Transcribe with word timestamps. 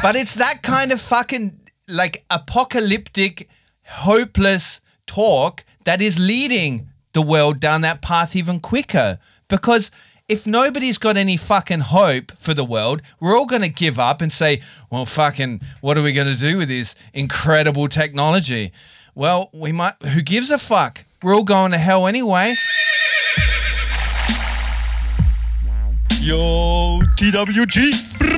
But 0.00 0.14
it's 0.14 0.36
that 0.36 0.62
kind 0.62 0.92
of 0.92 1.00
fucking 1.00 1.58
like 1.88 2.24
apocalyptic, 2.30 3.48
hopeless 3.84 4.80
talk 5.08 5.64
that 5.84 6.00
is 6.00 6.20
leading 6.20 6.88
the 7.14 7.22
world 7.22 7.58
down 7.58 7.80
that 7.80 8.00
path 8.00 8.36
even 8.36 8.60
quicker. 8.60 9.18
Because 9.48 9.90
if 10.28 10.46
nobody's 10.46 10.98
got 10.98 11.16
any 11.16 11.36
fucking 11.36 11.80
hope 11.80 12.30
for 12.38 12.54
the 12.54 12.64
world, 12.64 13.02
we're 13.18 13.36
all 13.36 13.46
going 13.46 13.62
to 13.62 13.68
give 13.68 13.98
up 13.98 14.22
and 14.22 14.32
say, 14.32 14.62
well, 14.88 15.04
fucking, 15.04 15.62
what 15.80 15.98
are 15.98 16.02
we 16.02 16.12
going 16.12 16.32
to 16.32 16.38
do 16.38 16.58
with 16.58 16.68
this 16.68 16.94
incredible 17.12 17.88
technology? 17.88 18.70
Well, 19.16 19.50
we 19.52 19.72
might, 19.72 20.00
who 20.02 20.22
gives 20.22 20.52
a 20.52 20.58
fuck? 20.58 21.06
We're 21.24 21.34
all 21.34 21.42
going 21.42 21.72
to 21.72 21.78
hell 21.78 22.06
anyway. 22.06 22.54
Yo, 26.20 27.00
TWG. 27.16 28.37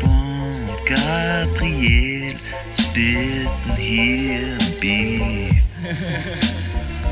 Gabriel 0.93 2.35
spitten 2.77 3.75
hier 3.77 4.57
im 4.57 4.79
Beat. 4.79 5.55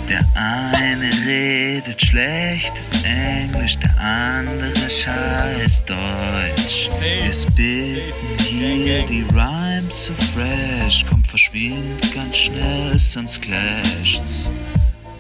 Der 0.10 0.22
eine 0.36 1.10
redet 1.26 2.02
schlechtes 2.06 3.04
Englisch, 3.06 3.78
der 3.78 3.98
andere 4.00 4.90
scheiß 4.90 5.86
Deutsch. 5.86 6.90
Wir 7.00 7.32
spitten 7.32 8.40
hier 8.40 9.06
die 9.06 9.24
Rhymes 9.34 10.08
so 10.08 10.14
fresh, 10.14 11.06
kommt 11.06 11.28
verschwindet 11.28 12.14
ganz 12.14 12.36
schnell, 12.36 12.98
sonst 12.98 13.42
clasht's. 13.42 14.50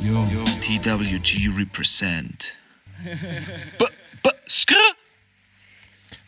Yo, 0.03 0.28
TWG 0.61 1.55
represent. 1.58 2.58
B 3.78 3.86
b 4.23 4.30
skr. 4.48 4.76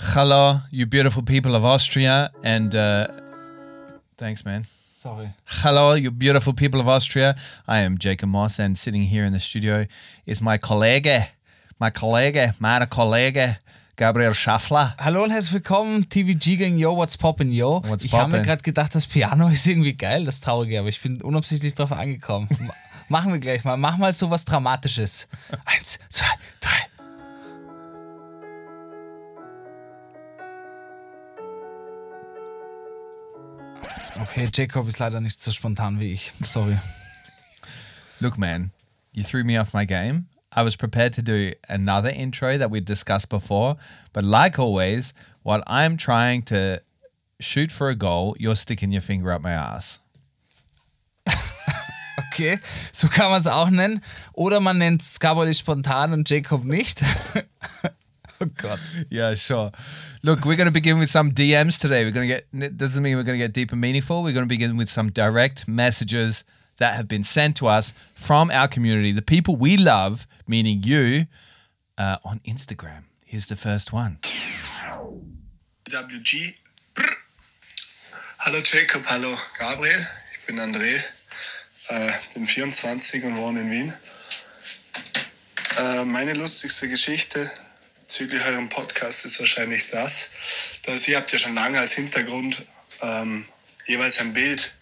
Hello, 0.03 0.61
you 0.71 0.85
beautiful 0.85 1.21
people 1.23 1.55
of 1.55 1.63
Austria. 1.63 2.31
And 2.43 2.73
uh, 2.75 3.07
thanks, 4.17 4.43
man. 4.43 4.65
Sorry. 4.91 5.29
Hello, 5.45 5.93
you 5.93 6.11
beautiful 6.11 6.53
people 6.53 6.79
of 6.79 6.87
Austria. 6.87 7.35
I 7.67 7.79
am 7.81 7.97
Jacob 7.97 8.29
Moss, 8.29 8.59
and 8.59 8.77
sitting 8.77 9.03
here 9.03 9.23
in 9.25 9.33
the 9.33 9.39
studio 9.39 9.85
is 10.25 10.41
my 10.41 10.57
Kollege, 10.57 11.27
my 11.79 11.89
Kollege, 11.91 12.53
meine 12.59 12.87
Kollege, 12.87 13.57
Gabriel 13.95 14.33
Schaffler. 14.33 14.95
Hallo 14.99 15.23
und 15.23 15.31
herzlich 15.31 15.53
willkommen, 15.53 16.07
TVG 16.09 16.57
gegen 16.57 16.77
Yo, 16.77 16.95
what's 16.95 17.15
poppin' 17.17 17.51
Yo. 17.51 17.81
What's 17.85 18.03
ich 18.03 18.13
habe 18.13 18.31
mir 18.31 18.41
gerade 18.41 18.61
gedacht, 18.63 18.93
das 18.95 19.05
Piano 19.07 19.47
ist 19.51 19.67
irgendwie 19.67 19.93
geil, 19.93 20.25
das 20.25 20.39
Traurige, 20.39 20.79
aber 20.79 20.89
ich 20.89 21.01
bin 21.01 21.21
unabsichtlich 21.21 21.73
drauf 21.75 21.91
angekommen. 21.91 22.49
Ma- 22.59 22.73
Machen 23.09 23.33
wir 23.33 23.39
gleich 23.39 23.63
mal. 23.65 23.75
Mach 23.75 23.97
mal 23.97 24.13
so 24.13 24.29
was 24.31 24.45
Dramatisches. 24.45 25.27
Eins, 25.65 25.99
zwei, 26.09 26.27
drei. 26.61 26.71
Okay, 34.21 34.47
Jacob 34.53 34.87
ist 34.87 34.99
leider 34.99 35.19
nicht 35.19 35.41
so 35.41 35.51
spontan 35.51 35.99
wie 35.99 36.13
ich. 36.13 36.31
Sorry. 36.43 36.77
Look, 38.19 38.37
man, 38.37 38.71
you 39.13 39.23
threw 39.23 39.43
me 39.43 39.59
off 39.59 39.73
my 39.73 39.83
game. 39.83 40.27
I 40.55 40.63
was 40.63 40.75
prepared 40.75 41.13
to 41.13 41.23
do 41.23 41.53
another 41.67 42.09
intro 42.09 42.57
that 42.57 42.69
we 42.69 42.81
discussed 42.81 43.29
before, 43.29 43.77
but 44.13 44.23
like 44.23 44.59
always, 44.59 45.15
while 45.41 45.63
I'm 45.65 45.97
trying 45.97 46.43
to 46.43 46.81
shoot 47.39 47.71
for 47.71 47.89
a 47.89 47.95
goal, 47.95 48.35
you're 48.37 48.55
sticking 48.55 48.91
your 48.91 49.01
finger 49.01 49.31
up 49.31 49.41
my 49.41 49.53
ass. 49.53 49.99
Okay, 52.33 52.59
so 52.91 53.07
kann 53.07 53.29
man 53.29 53.39
es 53.39 53.47
auch 53.47 53.69
nennen. 53.69 54.01
Oder 54.33 54.59
man 54.59 54.77
nennt 54.77 55.03
Gabriel 55.19 55.53
spontan 55.53 56.13
und 56.13 56.29
Jacob 56.29 56.63
nicht. 56.63 57.01
oh 58.41 58.45
Gott. 58.57 58.79
Yeah, 59.09 59.33
sure. 59.35 59.71
Look, 60.23 60.45
we're 60.45 60.55
going 60.55 60.67
to 60.67 60.71
begin 60.71 60.99
with 60.99 61.09
some 61.09 61.31
DMs 61.31 61.79
today. 61.79 62.03
We're 62.03 62.11
going 62.11 62.27
to 62.27 62.35
get, 62.35 62.47
It 62.53 62.77
doesn't 62.77 63.01
mean 63.01 63.17
we're 63.17 63.23
going 63.23 63.39
to 63.39 63.45
get 63.45 63.53
deep 63.53 63.71
and 63.71 63.81
meaningful. 63.81 64.23
We're 64.23 64.33
going 64.33 64.45
to 64.45 64.49
begin 64.49 64.77
with 64.77 64.89
some 64.89 65.11
direct 65.11 65.67
messages 65.67 66.43
that 66.77 66.95
have 66.95 67.07
been 67.07 67.23
sent 67.23 67.55
to 67.57 67.67
us 67.67 67.93
from 68.15 68.49
our 68.51 68.67
community, 68.67 69.11
the 69.11 69.21
people 69.21 69.55
we 69.55 69.77
love, 69.77 70.25
meaning 70.47 70.81
you, 70.83 71.27
uh, 71.97 72.17
on 72.25 72.39
Instagram. 72.39 73.03
Here's 73.25 73.45
the 73.45 73.55
first 73.55 73.93
one. 73.93 74.17
WG. 75.89 76.55
Brr. 76.95 77.03
Hallo 78.39 78.61
Jacob, 78.61 79.03
hallo 79.05 79.35
Gabriel. 79.59 80.01
Ich 80.31 80.47
bin 80.47 80.57
André, 80.57 80.91
äh, 81.89 82.11
bin 82.33 82.45
24 82.45 83.25
und 83.25 83.35
wohne 83.37 83.61
in 83.61 83.69
Wien. 83.71 83.93
Äh, 85.77 86.05
meine 86.05 86.33
lustigste 86.33 86.89
Geschichte 86.89 87.49
bezüglich 88.11 88.43
eurem 88.43 88.67
Podcast 88.67 89.23
ist 89.23 89.39
wahrscheinlich 89.39 89.87
das, 89.87 90.31
dass 90.83 91.07
ihr 91.07 91.15
habt 91.15 91.31
ja 91.31 91.39
schon 91.39 91.55
lange 91.55 91.79
als 91.79 91.93
Hintergrund 91.93 92.61
ähm, 93.01 93.45
jeweils 93.85 94.19
ein 94.19 94.33
Bild 94.33 94.73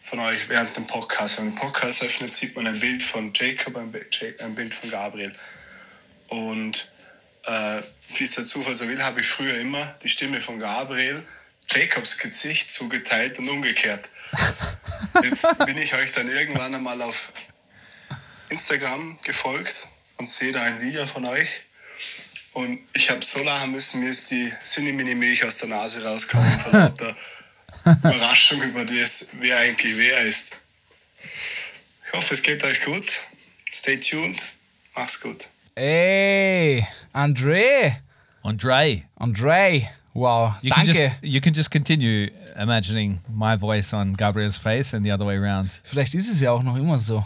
von 0.00 0.18
euch 0.18 0.48
während 0.48 0.76
dem 0.76 0.88
Podcast. 0.88 1.38
Wenn 1.38 1.44
man 1.44 1.54
den 1.54 1.60
Podcast 1.60 2.02
öffnet, 2.02 2.34
sieht 2.34 2.56
man 2.56 2.66
ein 2.66 2.80
Bild 2.80 3.00
von 3.04 3.32
Jacob, 3.32 3.76
ein 3.76 3.92
Bild, 3.92 4.74
von 4.74 4.90
Gabriel. 4.90 5.32
Und 6.26 6.90
äh, 7.44 7.82
wie 8.16 8.24
es 8.24 8.32
der 8.32 8.44
Zufall 8.44 8.74
so 8.74 8.88
will, 8.88 9.00
habe 9.00 9.20
ich 9.20 9.28
früher 9.28 9.58
immer 9.58 9.84
die 10.02 10.08
Stimme 10.08 10.40
von 10.40 10.58
Gabriel 10.58 11.22
Jacobs 11.70 12.18
Gesicht 12.18 12.68
zugeteilt 12.68 13.38
und 13.38 13.48
umgekehrt. 13.48 14.10
Jetzt 15.22 15.56
bin 15.66 15.78
ich 15.78 15.94
euch 15.94 16.10
dann 16.10 16.26
irgendwann 16.26 16.74
einmal 16.74 17.00
auf 17.00 17.30
Instagram 18.48 19.18
gefolgt 19.22 19.86
und 20.16 20.26
sehe 20.26 20.50
da 20.50 20.62
ein 20.62 20.80
Video 20.80 21.06
von 21.06 21.24
euch. 21.26 21.62
Und 22.54 22.80
ich 22.94 23.10
habe 23.10 23.24
so 23.24 23.42
lachen 23.42 23.72
müssen, 23.72 24.00
mir 24.00 24.10
ist 24.10 24.30
die 24.30 24.52
Sinnemini-Milch 24.62 25.44
aus 25.44 25.58
der 25.58 25.68
Nase 25.68 26.04
rausgekommen 26.04 26.58
von 26.60 26.72
lauter 26.72 27.16
Überraschung 27.84 28.60
über 28.62 28.84
das, 28.84 29.30
wer 29.40 29.58
eigentlich 29.58 29.96
wer 29.96 30.22
ist. 30.22 30.56
Ich 31.24 32.12
hoffe, 32.12 32.34
es 32.34 32.42
geht 32.42 32.62
euch 32.62 32.80
gut. 32.82 33.20
Stay 33.72 33.98
tuned. 33.98 34.42
Mach's 34.94 35.18
gut. 35.18 35.48
Ey, 35.74 36.86
André. 37.14 37.96
Andre, 38.42 39.02
André. 39.18 39.88
Wow, 40.14 40.56
you 40.60 40.70
can 40.70 40.84
danke. 40.84 40.92
just 40.92 41.22
you 41.22 41.40
can 41.40 41.54
just 41.54 41.70
continue 41.70 42.28
imagining 42.54 43.20
my 43.30 43.56
voice 43.56 43.94
on 43.94 44.12
Gabriel's 44.12 44.58
face 44.58 44.92
and 44.92 45.06
the 45.06 45.10
other 45.10 45.24
way 45.24 45.36
around. 45.36 45.70
Vielleicht 45.84 46.14
ist 46.14 46.30
es 46.30 46.42
ja 46.42 46.50
auch 46.50 46.62
noch 46.62 46.76
immer 46.76 46.98
so. 46.98 47.24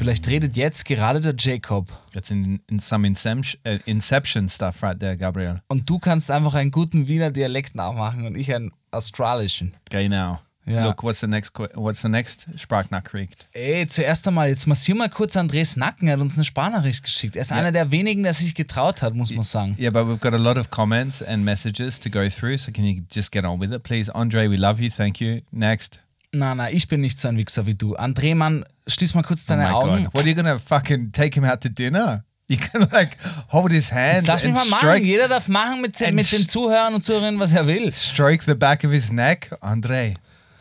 Vielleicht 0.00 0.28
redet 0.28 0.56
jetzt 0.56 0.86
gerade 0.86 1.20
der 1.20 1.34
Jacob. 1.36 1.92
It's 2.14 2.30
in, 2.30 2.62
in 2.68 2.78
some 2.78 3.06
inception, 3.06 3.60
uh, 3.68 3.76
inception 3.84 4.48
stuff 4.48 4.82
right 4.82 4.98
there, 4.98 5.14
Gabriel. 5.14 5.60
Und 5.68 5.90
du 5.90 5.98
kannst 5.98 6.30
einfach 6.30 6.54
einen 6.54 6.70
guten 6.70 7.06
Wiener 7.06 7.30
Dialekt 7.30 7.74
nachmachen 7.74 8.24
und 8.24 8.34
ich 8.34 8.54
einen 8.54 8.72
australischen. 8.92 9.74
Now. 9.92 10.38
Ja. 10.64 10.86
Look, 10.86 11.02
what's 11.02 11.20
the 11.20 11.26
next? 11.26 11.52
What's 11.74 12.00
the 12.00 12.08
next 12.08 12.46
Sprachnachricht? 12.56 13.46
Ey, 13.52 13.86
zuerst 13.88 14.26
einmal, 14.26 14.48
jetzt 14.48 14.66
massier 14.66 14.94
mal 14.94 15.10
kurz 15.10 15.36
Andres 15.36 15.76
Nacken. 15.76 16.08
Er 16.08 16.14
hat 16.14 16.20
uns 16.20 16.36
eine 16.36 16.44
Sparnachricht 16.44 17.02
geschickt. 17.02 17.36
Er 17.36 17.42
ist 17.42 17.52
einer 17.52 17.70
der 17.70 17.90
wenigen, 17.90 18.22
der 18.22 18.32
sich 18.32 18.54
getraut 18.54 19.02
hat, 19.02 19.14
muss 19.14 19.30
man 19.30 19.42
sagen. 19.42 19.76
Yeah, 19.78 19.90
but 19.90 20.06
we've 20.06 20.20
got 20.20 20.32
a 20.32 20.38
lot 20.38 20.56
of 20.56 20.70
comments 20.70 21.22
and 21.22 21.44
messages 21.44 22.00
to 22.00 22.08
go 22.08 22.26
through. 22.30 22.56
So 22.56 22.72
can 22.72 22.86
you 22.86 23.02
just 23.12 23.32
get 23.32 23.44
on 23.44 23.60
with 23.60 23.70
it, 23.70 23.82
please? 23.82 24.10
Andre, 24.14 24.48
we 24.48 24.56
love 24.56 24.80
you. 24.80 24.88
Thank 24.88 25.20
you. 25.20 25.42
Next. 25.52 26.00
Na, 26.32 26.54
na, 26.54 26.70
ich 26.70 26.86
bin 26.88 27.00
nicht 27.00 27.18
so 27.20 27.28
ein 27.28 27.36
Wichser 27.36 27.66
wie 27.66 27.74
du. 27.74 27.96
André, 27.96 28.34
Mann, 28.34 28.64
schließ 28.86 29.14
mal 29.14 29.22
kurz 29.22 29.42
Oh 29.42 29.48
deine 29.48 29.64
my 29.64 29.70
Augen. 29.70 30.04
God. 30.04 30.14
What 30.14 30.20
are 30.22 30.28
you 30.28 30.34
gonna 30.36 30.58
fucking 30.58 31.10
take 31.12 31.34
him 31.34 31.44
out 31.44 31.60
to 31.62 31.68
dinner? 31.68 32.24
You 32.46 32.56
can 32.56 32.88
like 32.92 33.16
hold 33.52 33.70
his 33.72 33.92
hand 33.92 34.14
Jetzt 34.18 34.26
lass 34.26 34.42
mich 34.44 34.52
mal 34.54 34.66
machen. 34.66 35.04
Jeder 35.04 35.28
darf 35.28 35.46
machen 35.48 35.80
mit, 35.80 35.98
mit 36.12 36.32
den 36.32 36.48
Zuhörern 36.48 36.94
und 36.94 37.04
Zuhörerinnen, 37.04 37.38
was 37.40 37.52
er 37.52 37.66
will. 37.66 37.90
stroke 37.92 38.42
the 38.44 38.54
back 38.54 38.82
of 38.84 38.90
his 38.90 39.12
neck. 39.12 39.56
Andre, 39.60 40.14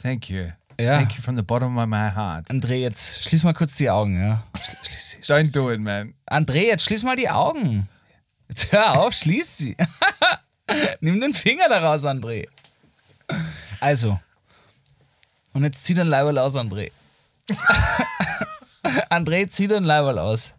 thank 0.04 0.30
you. 0.30 0.46
Ja. 0.80 0.98
Thank 0.98 1.16
you 1.18 1.22
from 1.22 1.36
the 1.36 1.42
bottom 1.44 1.78
of 1.78 1.88
my 1.88 2.10
heart. 2.12 2.50
André, 2.50 2.76
jetzt 2.76 3.24
schließ 3.24 3.44
mal 3.44 3.54
kurz 3.54 3.74
die 3.76 3.90
Augen, 3.90 4.20
ja. 4.20 4.44
Schli- 4.56 4.86
Schließ 4.88 5.10
sie. 5.10 5.34
Don't 5.34 5.54
do 5.54 5.72
it, 5.72 5.80
man. 5.82 6.14
André, 6.30 6.68
jetzt 6.68 6.86
schließ 6.86 7.04
mal 7.04 7.16
die 7.16 7.30
Augen. 7.30 7.90
Jetzt 8.48 8.72
hör 8.72 9.00
auf, 9.00 9.14
schließ 9.14 9.58
sie. 9.58 9.76
Nimm 11.02 11.20
den 11.20 11.34
Finger 11.34 11.68
da 11.70 11.80
raus, 11.80 12.06
André. 12.06 12.46
Also. 13.80 14.20
Und 15.54 15.64
jetzt 15.64 15.84
zieh 15.86 15.94
dein 15.94 16.08
Leiberl 16.08 16.38
aus, 16.38 16.56
André. 16.56 16.92
André, 19.10 19.50
zieh 19.50 19.68
dein 19.68 19.84
Leiberl 19.84 20.20
aus. 20.20 20.54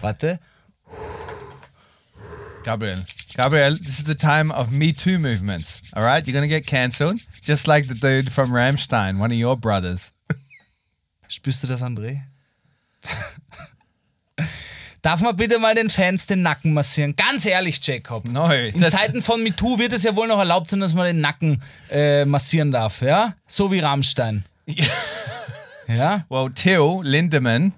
Warte. 0.00 0.38
Gabriel, 2.64 3.04
Gabriel, 3.36 3.76
this 3.76 3.98
is 3.98 4.04
the 4.04 4.14
time 4.14 4.50
of 4.50 4.70
Me 4.70 4.92
Too 4.92 5.18
movements. 5.18 5.82
All 5.92 6.02
right, 6.02 6.26
you're 6.26 6.32
gonna 6.32 6.48
get 6.48 6.66
cancelled, 6.66 7.20
just 7.42 7.68
like 7.68 7.88
the 7.88 7.94
dude 7.94 8.32
from 8.32 8.50
Ramstein, 8.50 9.18
one 9.18 9.30
of 9.30 9.36
your 9.36 9.54
brothers. 9.54 10.14
Spürst 11.28 11.62
du 11.62 11.66
das, 11.66 11.82
André? 11.82 12.22
Darf 15.04 15.20
man 15.20 15.36
bitte 15.36 15.58
mal 15.58 15.74
den 15.74 15.90
Fans 15.90 16.26
den 16.26 16.40
Nacken 16.40 16.72
massieren? 16.72 17.14
Ganz 17.14 17.44
ehrlich, 17.44 17.78
Jacob. 17.86 18.26
No, 18.26 18.50
In 18.50 18.82
Zeiten 18.84 19.20
von 19.20 19.42
MeToo 19.42 19.78
wird 19.78 19.92
es 19.92 20.02
ja 20.02 20.16
wohl 20.16 20.26
noch 20.26 20.38
erlaubt 20.38 20.70
sein, 20.70 20.80
dass 20.80 20.94
man 20.94 21.04
den 21.04 21.20
Nacken 21.20 21.60
äh, 21.90 22.24
massieren 22.24 22.72
darf, 22.72 23.02
ja? 23.02 23.34
So 23.46 23.70
wie 23.70 23.80
Rammstein. 23.80 24.44
Ja? 25.86 26.24
Well, 26.30 26.48
Till 26.54 27.00
Lindemann, 27.02 27.74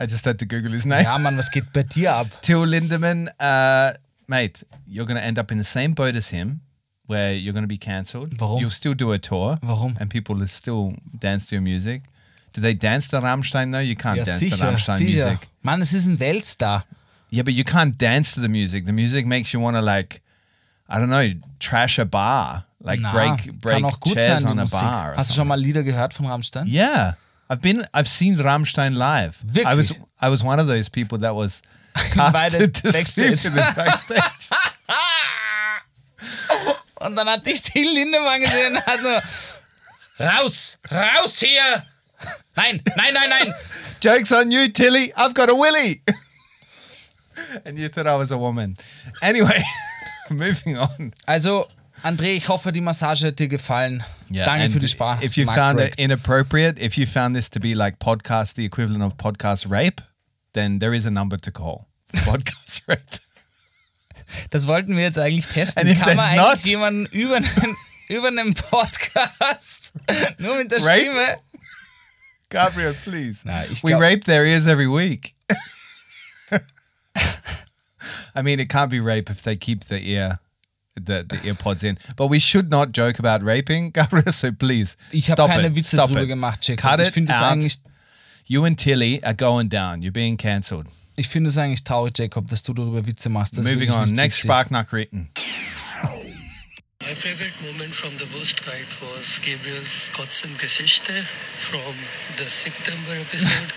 I 0.00 0.04
just 0.04 0.24
had 0.24 0.38
to 0.38 0.46
Google 0.46 0.72
his 0.72 0.86
name. 0.86 1.02
Ja, 1.02 1.18
Mann, 1.18 1.36
was 1.36 1.50
geht 1.50 1.70
bei 1.74 1.82
dir 1.82 2.14
ab? 2.14 2.26
Till 2.40 2.64
Lindemann, 2.64 3.28
uh, 3.38 3.92
mate, 4.26 4.64
you're 4.86 5.04
going 5.04 5.18
to 5.18 5.22
end 5.22 5.38
up 5.38 5.50
in 5.50 5.58
the 5.58 5.64
same 5.64 5.94
boat 5.94 6.16
as 6.16 6.30
him, 6.30 6.60
where 7.06 7.34
you're 7.34 7.52
going 7.52 7.64
to 7.64 7.68
be 7.68 7.76
cancelled. 7.76 8.40
Warum? 8.40 8.58
You'll 8.58 8.70
still 8.70 8.94
do 8.94 9.12
a 9.12 9.18
tour. 9.18 9.58
Warum? 9.62 9.98
And 10.00 10.08
people 10.10 10.34
will 10.34 10.46
still 10.46 10.94
dance 11.20 11.44
to 11.50 11.56
your 11.56 11.62
music. 11.62 12.04
Do 12.54 12.60
they 12.60 12.74
dance 12.74 13.08
to 13.08 13.18
Rammstein? 13.18 13.68
No, 13.70 13.78
you 13.78 13.94
can't 13.96 14.16
Ja, 14.18 14.24
dance 14.24 14.40
to 14.40 14.50
sicher, 14.56 14.66
Rammstein 14.68 14.98
sicher. 14.98 15.26
music. 15.30 15.48
Mann, 15.62 15.80
es 15.80 15.92
ist 15.92 16.06
ein 16.06 16.18
Weltstar. 16.20 16.84
Yeah, 17.30 17.42
but 17.44 17.54
you 17.54 17.64
can't 17.64 17.96
dance 17.96 18.34
to 18.34 18.40
the 18.42 18.48
music. 18.48 18.84
The 18.84 18.92
music 18.92 19.26
makes 19.26 19.52
you 19.52 19.60
want 19.60 19.76
to 19.76 19.80
like, 19.80 20.20
I 20.88 20.96
don't 20.98 21.08
know, 21.08 21.32
trash 21.60 21.98
a 21.98 22.04
bar, 22.04 22.66
like 22.80 23.00
Na, 23.00 23.10
break 23.10 23.58
break 23.60 23.76
kann 23.76 23.84
auch 23.86 23.98
gut 24.00 24.14
chairs 24.14 24.42
sein, 24.42 24.50
on 24.52 24.58
a 24.58 24.62
Musik. 24.62 24.80
bar. 24.80 25.14
Hast 25.16 25.30
du 25.30 25.34
something. 25.34 25.36
schon 25.36 25.48
mal 25.48 25.58
Lieder 25.60 25.82
gehört 25.82 26.12
von 26.12 26.26
Rammstein? 26.26 26.66
Yeah, 26.66 27.14
I've 27.48 27.60
been. 27.62 27.86
I've 27.94 28.06
seen 28.08 28.38
Rammstein 28.38 28.92
live. 28.94 29.36
I 29.56 29.64
was. 29.76 29.88
Wirklich? 29.90 30.00
I 30.20 30.28
was 30.30 30.42
one 30.44 30.60
of 30.60 30.66
those 30.66 30.90
people 30.90 31.18
that 31.20 31.34
was 31.34 31.62
casted 32.12 32.74
to 32.82 32.92
backstage. 32.92 33.38
sleep 33.38 33.56
in 33.56 33.64
the 33.64 33.72
backstage. 33.74 34.50
Und 36.96 37.16
dann 37.16 37.28
hat 37.28 37.44
dich 37.46 37.62
Till 37.62 37.88
Lindemann 37.94 38.40
gesehen 38.40 38.76
und 38.76 38.86
hat 38.86 39.02
nur 39.02 39.20
Raus! 40.20 40.78
Raus 40.90 41.38
hier! 41.40 41.82
Nein, 42.56 42.82
nein, 42.96 43.14
nein, 43.14 43.30
nein! 43.30 43.54
Jokes 44.00 44.32
on 44.32 44.50
you, 44.50 44.68
Tilly. 44.68 45.12
I've 45.16 45.34
got 45.34 45.48
a 45.48 45.54
willy. 45.54 46.02
and 47.64 47.78
you 47.78 47.88
thought 47.88 48.06
I 48.06 48.16
was 48.16 48.30
a 48.30 48.38
woman. 48.38 48.76
Anyway, 49.20 49.62
moving 50.30 50.76
on. 50.76 51.12
Also, 51.26 51.68
André, 52.02 52.34
ich 52.36 52.48
hoffe, 52.48 52.72
die 52.72 52.80
Massage 52.80 53.24
hat 53.24 53.38
dir 53.38 53.48
gefallen. 53.48 54.02
Danke 54.28 54.64
and 54.64 54.72
für 54.72 54.80
die 54.80 54.88
Sprache. 54.88 55.24
If 55.24 55.36
you 55.36 55.46
found 55.46 55.80
it 55.80 55.94
inappropriate, 55.98 56.78
if 56.78 56.96
you 56.96 57.06
found 57.06 57.36
this 57.36 57.48
to 57.50 57.60
be 57.60 57.74
like 57.74 57.98
podcast, 57.98 58.56
the 58.56 58.64
equivalent 58.64 59.02
of 59.02 59.16
podcast 59.16 59.70
rape, 59.70 60.02
then 60.52 60.78
there 60.80 60.94
is 60.94 61.06
a 61.06 61.10
number 61.10 61.38
to 61.38 61.50
call. 61.50 61.86
Podcast 62.12 62.82
rape. 62.88 63.20
Das 64.50 64.66
wollten 64.66 64.96
wir 64.96 65.02
jetzt 65.02 65.18
eigentlich 65.18 65.46
testen. 65.46 65.86
Kann 65.98 66.16
man 66.16 66.18
eigentlich 66.18 66.64
jemanden 66.64 67.06
über 67.06 67.36
einen, 67.36 67.76
über 68.08 68.28
einen 68.28 68.54
Podcast 68.54 69.92
nur 70.38 70.56
mit 70.56 70.70
der 70.70 70.82
Rape? 70.84 71.00
Stimme? 71.00 71.38
Gabriel, 72.52 72.94
please. 73.02 73.44
Nah, 73.44 73.62
ich 73.70 73.82
we 73.82 73.94
rape 73.94 74.24
their 74.24 74.44
ears 74.46 74.66
every 74.66 74.86
week. 74.88 75.34
I 78.34 78.42
mean, 78.42 78.60
it 78.60 78.68
can't 78.68 78.90
be 78.90 79.00
rape 79.00 79.30
if 79.30 79.42
they 79.42 79.56
keep 79.56 79.84
the 79.86 79.98
ear, 80.00 80.38
the, 80.94 81.24
the 81.28 81.38
ear 81.44 81.54
pods 81.54 81.82
in. 81.84 81.98
But 82.16 82.28
we 82.28 82.38
should 82.38 82.70
not 82.70 82.92
joke 82.92 83.18
about 83.18 83.42
raping, 83.42 83.90
Gabriel. 83.94 84.32
So 84.32 84.52
please, 84.52 84.96
Ich 85.12 85.28
habe 85.28 85.36
stop 85.36 85.50
keine 85.50 85.66
it. 85.68 85.74
Witze 85.74 85.96
stop 85.96 86.08
drüber 86.10 86.22
it. 86.24 86.28
gemacht, 86.28 86.66
Jacob. 86.66 86.82
Cut 86.82 87.00
ich 87.00 87.08
it 87.08 87.14
finde 87.14 87.32
es 87.32 87.38
out. 87.40 87.52
eigentlich, 87.52 87.76
You 88.46 88.64
and 88.64 88.78
Tilly 88.78 89.22
are 89.22 89.34
going 89.34 89.68
down. 89.68 90.02
You're 90.02 90.12
being 90.12 90.36
cancelled. 90.36 90.86
ich 91.16 91.28
finde 91.28 91.50
es 91.50 91.58
eigentlich 91.58 91.84
traurig, 91.84 92.16
Jacob, 92.18 92.48
dass 92.48 92.62
du 92.62 92.72
darüber 92.74 93.06
Witze 93.06 93.28
machst. 93.28 93.56
Das 93.56 93.66
Moving 93.66 93.90
on. 93.92 94.04
nicht 94.04 94.14
Next 94.14 94.38
witzig. 94.38 94.50
Sparknackritten. 94.50 95.28
My 97.02 97.14
favorite 97.14 97.52
moment 97.66 97.94
from 97.94 98.16
the 98.16 98.26
Wurst 98.32 98.60
Fight 98.60 98.86
was 99.02 99.38
Gabriel's 99.40 100.08
Kotzen 100.12 100.56
Geschichte 100.56 101.12
from 101.54 101.94
the 102.36 102.48
September 102.48 103.18
episode, 103.20 103.72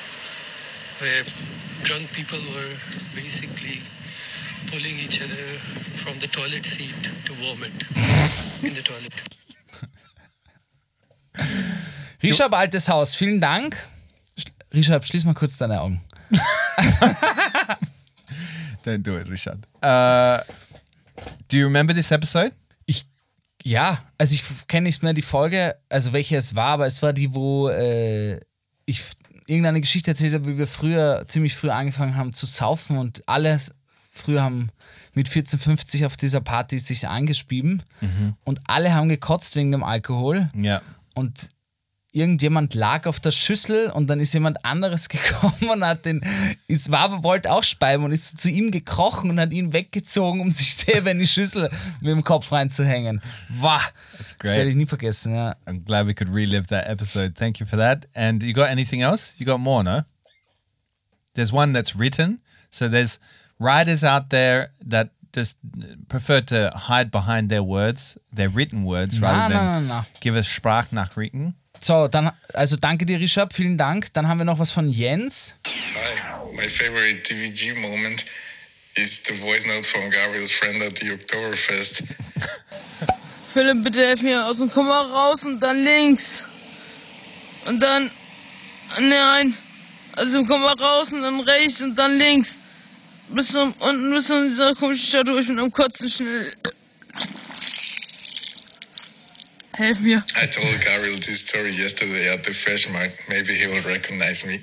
where 1.00 1.24
drunk 1.82 2.12
people 2.14 2.38
were 2.54 2.78
basically 3.16 3.82
pulling 4.68 4.96
each 5.04 5.22
other 5.24 5.60
from 5.98 6.20
the 6.20 6.28
toilet 6.28 6.66
seat 6.66 7.12
to 7.26 7.34
vomit 7.34 7.74
in 8.62 8.74
the 8.76 8.84
toilet. 8.84 9.14
Richard 12.22 12.54
Altes 12.54 12.88
Haus, 12.88 13.16
vielen 13.16 13.40
Dank. 13.40 13.76
Richard, 14.72 15.04
schließ 15.04 15.26
mal 15.26 15.34
kurz 15.34 15.58
deine 15.58 15.82
Augen. 15.82 16.02
Don't 18.84 19.02
do 19.04 19.18
it, 19.18 19.28
Richard. 19.30 19.66
Uh, 19.82 20.42
do 21.48 21.58
you 21.58 21.66
remember 21.66 21.94
this 21.94 22.12
episode? 22.12 22.54
Ja, 23.66 23.98
also 24.20 24.36
ich 24.36 24.44
kenne 24.68 24.86
nicht 24.88 25.02
mehr 25.02 25.14
die 25.14 25.24
Folge, 25.24 25.76
also 25.90 26.14
welche 26.14 26.38
es 26.38 26.56
war, 26.56 26.68
aber 26.68 26.86
es 26.86 27.02
war 27.02 27.14
die, 27.14 27.34
wo 27.34 27.68
äh, 27.70 28.40
ich 28.86 29.02
irgendeine 29.48 29.82
Geschichte 29.82 30.12
erzählt 30.12 30.36
habe, 30.36 30.48
wie 30.48 30.58
wir 30.60 30.68
früher, 30.68 31.26
ziemlich 31.28 31.56
früh 31.56 31.72
angefangen 31.72 32.16
haben 32.16 32.32
zu 32.32 32.46
saufen 32.46 32.98
und 33.00 33.28
alle 33.28 33.60
früher 34.12 34.44
haben 34.44 34.70
mit 35.16 35.28
14, 35.30 35.58
50 35.58 36.06
auf 36.06 36.16
dieser 36.16 36.42
Party 36.42 36.78
sich 36.78 37.08
angespieben 37.08 37.82
und 38.44 38.60
alle 38.68 38.94
haben 38.94 39.10
gekotzt 39.10 39.56
wegen 39.56 39.72
dem 39.72 39.84
Alkohol 39.84 40.50
Yeah. 40.56 40.82
und 41.16 41.50
irgendjemand 42.16 42.74
lag 42.74 43.08
auf 43.08 43.20
der 43.20 43.32
Schüssel 43.32 43.92
und 43.92 44.10
dann 44.10 44.20
ist 44.20 44.34
jemand 44.34 44.64
anderes 44.64 45.10
gekommen 45.10 45.70
und 45.70 45.86
hat 45.86 46.06
den, 46.06 46.22
ist, 46.68 46.90
war 46.90 47.02
aber 47.02 47.24
wollte 47.24 47.52
auch 47.52 47.64
speiben 47.64 48.06
und 48.06 48.12
ist 48.12 48.40
zu 48.40 48.50
ihm 48.50 48.72
gekrochen 48.72 49.30
und 49.30 49.40
hat 49.40 49.52
ihn 49.52 49.74
weggezogen, 49.74 50.40
um 50.40 50.52
sich 50.52 50.76
selber 50.76 51.12
in 51.12 51.20
die 51.20 51.28
Schüssel 51.28 51.70
mit 52.02 52.12
dem 52.12 52.24
Kopf 52.24 52.52
reinzuhängen. 52.52 53.22
Wow, 53.60 53.92
das 54.18 54.38
great. 54.38 54.56
werde 54.56 54.70
ich 54.70 54.76
nie 54.76 54.86
vergessen. 54.86 55.36
Ja. 55.36 55.56
I'm 55.66 55.84
glad 55.84 56.08
we 56.08 56.14
could 56.14 56.34
relive 56.34 56.68
that 56.68 56.88
episode. 56.88 57.34
Thank 57.36 57.60
you 57.60 57.66
for 57.66 57.78
that. 57.78 58.08
And 58.16 58.42
you 58.42 58.54
got 58.54 58.70
anything 58.70 59.02
else? 59.02 59.34
You 59.38 59.46
got 59.46 59.60
more, 59.60 59.84
no? 59.84 60.04
There's 61.34 61.52
one 61.52 61.74
that's 61.74 62.00
written. 62.00 62.40
So 62.70 62.88
there's 62.88 63.20
writers 63.60 64.04
out 64.04 64.30
there 64.30 64.70
that 64.86 65.10
just 65.34 65.58
prefer 66.08 66.40
to 66.40 66.72
hide 66.74 67.12
behind 67.12 67.50
their 67.50 67.64
words, 67.64 68.18
their 68.32 68.48
written 68.48 68.86
words, 68.86 69.20
rather 69.20 69.54
na, 69.54 69.80
than 69.80 69.88
na, 69.88 69.96
na. 69.96 70.04
give 70.22 70.38
us 70.38 70.48
Sprachnachrichten. 70.48 71.56
So, 71.86 72.08
dann, 72.08 72.32
also 72.52 72.78
danke 72.78 73.06
dir, 73.06 73.20
Richard, 73.20 73.54
vielen 73.54 73.78
Dank. 73.78 74.12
Dann 74.14 74.28
haben 74.28 74.40
wir 74.40 74.46
noch 74.46 74.58
was 74.58 74.72
von 74.72 74.90
Jens. 74.90 75.56
Hi, 75.68 76.56
my 76.56 76.68
favorite 76.68 77.22
TVG 77.22 77.80
moment 77.80 78.26
is 78.96 79.22
the 79.24 79.34
voice 79.34 79.68
note 79.68 79.84
from 79.84 80.10
Gabriel's 80.10 80.52
friend 80.52 80.82
at 80.82 80.98
the 80.98 81.12
Oktoberfest. 81.12 82.02
Philipp, 83.54 83.84
bitte 83.84 84.04
helf 84.04 84.24
mir 84.24 84.48
aus 84.48 84.58
dem 84.58 84.72
Komma 84.72 85.00
raus 85.00 85.44
und 85.44 85.60
dann 85.60 85.84
links. 85.84 86.42
Und 87.66 87.80
dann. 87.80 88.10
Nein. 89.00 89.56
Also 90.14 90.40
im 90.40 90.48
Komma 90.48 90.74
raus 90.74 91.14
und 91.14 91.22
dann 91.22 91.40
rechts 91.42 91.82
und 91.82 91.94
dann 91.94 92.18
links. 92.18 92.58
Bis 93.28 93.50
zum, 93.50 93.72
unten 93.74 94.10
bis 94.10 94.26
zu 94.26 94.44
dieser 94.44 94.74
komischen 94.74 95.08
Stadt 95.08 95.28
durch 95.28 95.48
mit 95.50 95.60
einem 95.60 95.72
Kotzen 95.72 96.10
schnell. 96.10 96.52
Helf 99.78 100.00
mir. 100.00 100.24
I 100.42 100.48
told 100.48 100.80
Gabriel 100.86 101.20
this 101.20 101.48
story 101.48 101.72
yesterday 101.72 102.30
at 102.34 102.46
the 102.46 102.54
Fresh 102.54 102.90
Market. 102.94 103.20
Maybe 103.28 103.54
he 103.54 103.68
will 103.68 103.84
recognize 103.84 104.46
me. 104.48 104.60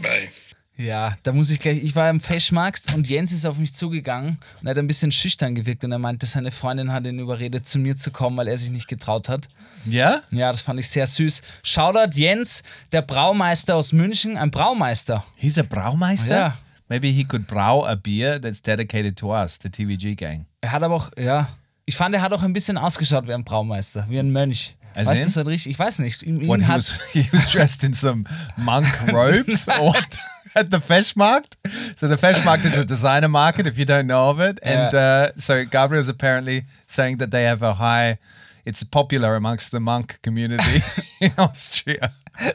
Bye. 0.00 0.28
Ja, 0.76 1.16
da 1.22 1.32
muss 1.32 1.50
ich 1.50 1.58
gleich. 1.58 1.82
Ich 1.82 1.96
war 1.96 2.10
im 2.10 2.20
Feschmarkt 2.20 2.94
und 2.94 3.08
Jens 3.08 3.32
ist 3.32 3.46
auf 3.46 3.56
mich 3.56 3.72
zugegangen 3.72 4.38
und 4.60 4.66
er 4.66 4.70
hat 4.70 4.78
ein 4.78 4.86
bisschen 4.86 5.10
schüchtern 5.10 5.54
gewirkt 5.54 5.84
und 5.84 5.92
er 5.92 5.98
meinte, 5.98 6.26
seine 6.26 6.50
Freundin 6.50 6.92
hat 6.92 7.06
ihn 7.06 7.18
überredet, 7.18 7.66
zu 7.66 7.78
mir 7.78 7.96
zu 7.96 8.10
kommen, 8.10 8.36
weil 8.36 8.46
er 8.46 8.58
sich 8.58 8.70
nicht 8.70 8.86
getraut 8.86 9.28
hat. 9.28 9.48
Yeah? 9.90 10.22
Ja, 10.30 10.52
das 10.52 10.60
fand 10.60 10.78
ich 10.78 10.88
sehr 10.88 11.06
süß. 11.06 11.40
Shoutout 11.62 12.14
Jens, 12.14 12.62
der 12.92 13.02
Braumeister 13.02 13.74
aus 13.74 13.92
München, 13.92 14.36
ein 14.36 14.50
Braumeister. 14.50 15.24
He's 15.36 15.58
a 15.58 15.62
Braumeister? 15.62 16.36
Yeah. 16.36 16.58
Maybe 16.88 17.08
he 17.08 17.24
could 17.24 17.46
brow 17.46 17.84
a 17.84 17.96
beer 17.96 18.38
that's 18.40 18.60
dedicated 18.60 19.16
to 19.18 19.34
us, 19.34 19.58
the 19.60 19.70
TVG 19.70 20.14
gang. 20.14 20.46
Er 20.60 20.72
hat 20.72 20.82
aber 20.82 20.94
auch, 20.94 21.10
ja, 21.16 21.48
ich 21.86 21.96
fand, 21.96 22.14
er 22.14 22.20
hat 22.20 22.32
auch 22.32 22.42
ein 22.42 22.52
bisschen 22.52 22.76
ausgeschaut 22.76 23.26
wie 23.26 23.32
ein 23.32 23.44
Braumeister, 23.44 24.06
wie 24.08 24.18
ein 24.18 24.30
Mönch. 24.30 24.76
As 24.94 25.06
weißt 25.06 25.26
du, 25.26 25.30
so 25.30 25.42
richtig, 25.42 25.72
ich 25.72 25.78
weiß 25.78 26.00
nicht. 26.00 26.22
Ihn, 26.22 26.40
ihn 26.40 26.60
he 26.60 26.66
hat, 26.66 26.78
was, 26.78 26.98
he 27.12 27.28
was 27.32 27.50
dressed 27.50 27.84
in 27.84 27.92
some 27.92 28.24
monk 28.56 28.86
robes? 29.12 29.68
At 29.68 30.68
the 30.70 30.80
Feshmarkt. 30.80 31.58
So 31.96 32.08
the 32.08 32.16
Feshmarkt 32.16 32.64
is 32.64 32.78
a 32.78 32.84
designer 32.84 33.28
market 33.28 33.66
if 33.66 33.76
you 33.78 33.84
don't 33.84 34.06
know 34.06 34.30
of 34.30 34.40
it. 34.40 34.58
And 34.62 34.94
uh, 34.94 35.32
so 35.36 35.64
Gabriel's 35.66 36.08
apparently 36.08 36.64
saying 36.86 37.18
that 37.18 37.30
they 37.30 37.44
have 37.44 37.62
a 37.62 37.74
high, 37.74 38.18
it's 38.64 38.82
popular 38.82 39.36
amongst 39.36 39.70
the 39.70 39.80
monk 39.80 40.18
community 40.22 40.80
in 41.20 41.32
Austria. 41.36 42.10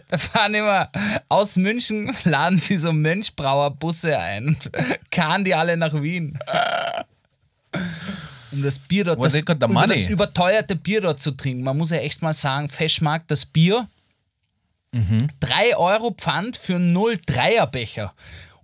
da 0.10 0.18
fahren 0.18 0.54
immer 0.54 0.90
aus 1.30 1.58
München, 1.58 2.16
laden 2.24 2.58
sie 2.58 2.78
so 2.78 2.92
Mönchbrauerbusse 2.92 4.18
ein 4.18 4.48
und 4.48 4.72
karren 5.12 5.44
die 5.44 5.56
alle 5.56 5.78
nach 5.78 5.94
Wien. 5.94 6.38
Um 8.52 8.62
das 8.64 8.80
Bier 8.80 9.06
dort, 9.06 9.24
das, 9.24 9.34
money. 9.70 9.88
das 9.90 10.06
überteuerte 10.08 10.76
Bier 10.76 11.02
dort 11.02 11.20
zu 11.22 11.32
trinken. 11.32 11.64
Man 11.64 11.78
muss 11.78 11.92
ja 11.92 11.98
echt 11.98 12.22
mal 12.22 12.34
sagen, 12.34 12.68
Feschmarkt, 12.70 13.32
das 13.32 13.46
Bier, 13.46 13.88
Mhm. 14.94 15.30
3 15.40 15.78
Euro 15.78 16.12
Pfand 16.12 16.58
für 16.58 16.76
0,3er 16.78 17.66
Becher. 17.66 18.14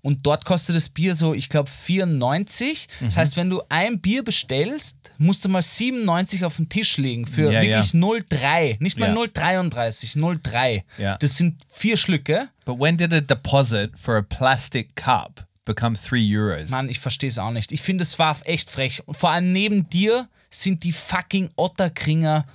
Und 0.01 0.25
dort 0.25 0.44
kostet 0.46 0.75
das 0.75 0.89
Bier 0.89 1.15
so, 1.15 1.34
ich 1.34 1.48
glaube, 1.50 1.70
94. 1.70 2.88
Das 3.00 3.15
Mhm. 3.15 3.17
heißt, 3.20 3.38
wenn 3.38 3.50
du 3.50 3.62
ein 3.70 4.00
Bier 4.01 4.24
bestellst, 4.24 4.98
musst 5.17 5.44
du 5.46 5.50
mal 5.50 5.62
97 5.62 6.44
auf 6.44 6.58
den 6.58 6.67
Tisch 6.70 6.98
legen 6.98 7.25
für 7.25 7.51
Ja, 7.51 7.62
wirklich 7.62 7.94
ja. 7.94 8.00
0,3. 8.00 8.75
Nicht 8.79 9.00
mal 9.00 9.08
Ja. 9.08 9.13
0,33, 9.15 10.15
0,3. 10.17 10.84
Ja. 10.98 11.17
Das 11.17 11.38
sind 11.38 11.62
vier 11.70 11.96
Schlücke. 11.98 12.50
But 12.65 12.77
when 12.79 12.98
did 12.98 13.13
a 13.13 13.22
deposit 13.22 13.91
for 13.98 14.17
a 14.17 14.22
plastic 14.22 14.96
cup 14.98 15.47
become 15.68 15.96
three 15.96 16.26
euros? 16.36 16.72
Mann, 16.72 16.90
ich 16.90 17.00
verstehe 17.00 17.30
es 17.30 17.38
auch 17.38 17.52
nicht. 17.52 17.72
Ich 17.72 17.82
finde, 17.84 18.02
es 18.02 18.18
war 18.18 18.36
echt 18.46 18.72
frech. 18.72 19.04
Und 19.08 19.16
vor 19.16 19.30
allem 19.30 19.52
neben 19.52 19.88
dir 19.90 20.28
sind 20.50 20.84
die 20.84 20.92
fucking 20.94 21.52
Otterkringer 21.56 22.46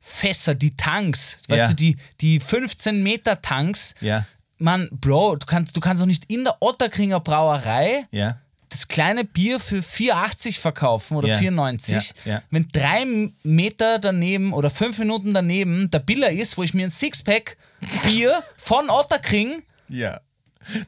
Fässer, 0.00 0.54
die 0.54 0.74
Tanks. 0.76 1.38
Weißt 1.48 1.60
Ja. 1.60 1.68
du, 1.68 1.74
die, 1.74 1.96
die 2.22 2.40
15 2.40 3.02
Meter 3.02 3.42
Tanks. 3.42 3.94
Ja. 4.00 4.24
Mann, 4.58 4.88
Bro, 4.92 5.36
du 5.36 5.46
kannst, 5.46 5.76
du 5.76 5.80
kannst 5.80 6.02
doch 6.02 6.06
nicht 6.06 6.24
in 6.26 6.44
der 6.44 6.56
Otterkringer 6.60 7.20
Brauerei 7.20 8.06
Yeah. 8.12 8.38
das 8.68 8.88
kleine 8.88 9.24
Bier 9.24 9.58
für 9.60 9.82
4,80 9.82 10.58
verkaufen 10.58 11.16
oder 11.16 11.28
Ja. 11.28 11.38
4,90. 11.38 12.14
Ja, 12.24 12.32
ja. 12.34 12.42
Wenn 12.50 12.68
drei 12.72 13.04
Meter 13.42 13.98
daneben 13.98 14.52
oder 14.52 14.70
fünf 14.70 14.98
Minuten 14.98 15.32
daneben 15.34 15.90
der 15.90 15.98
Biller 16.00 16.30
ist, 16.30 16.56
wo 16.56 16.62
ich 16.62 16.74
mir 16.74 16.86
ein 16.86 16.90
Sixpack 16.90 17.56
Bier 18.04 18.42
von 18.56 18.90
Otterkring, 18.90 19.62
Yeah. 19.90 20.20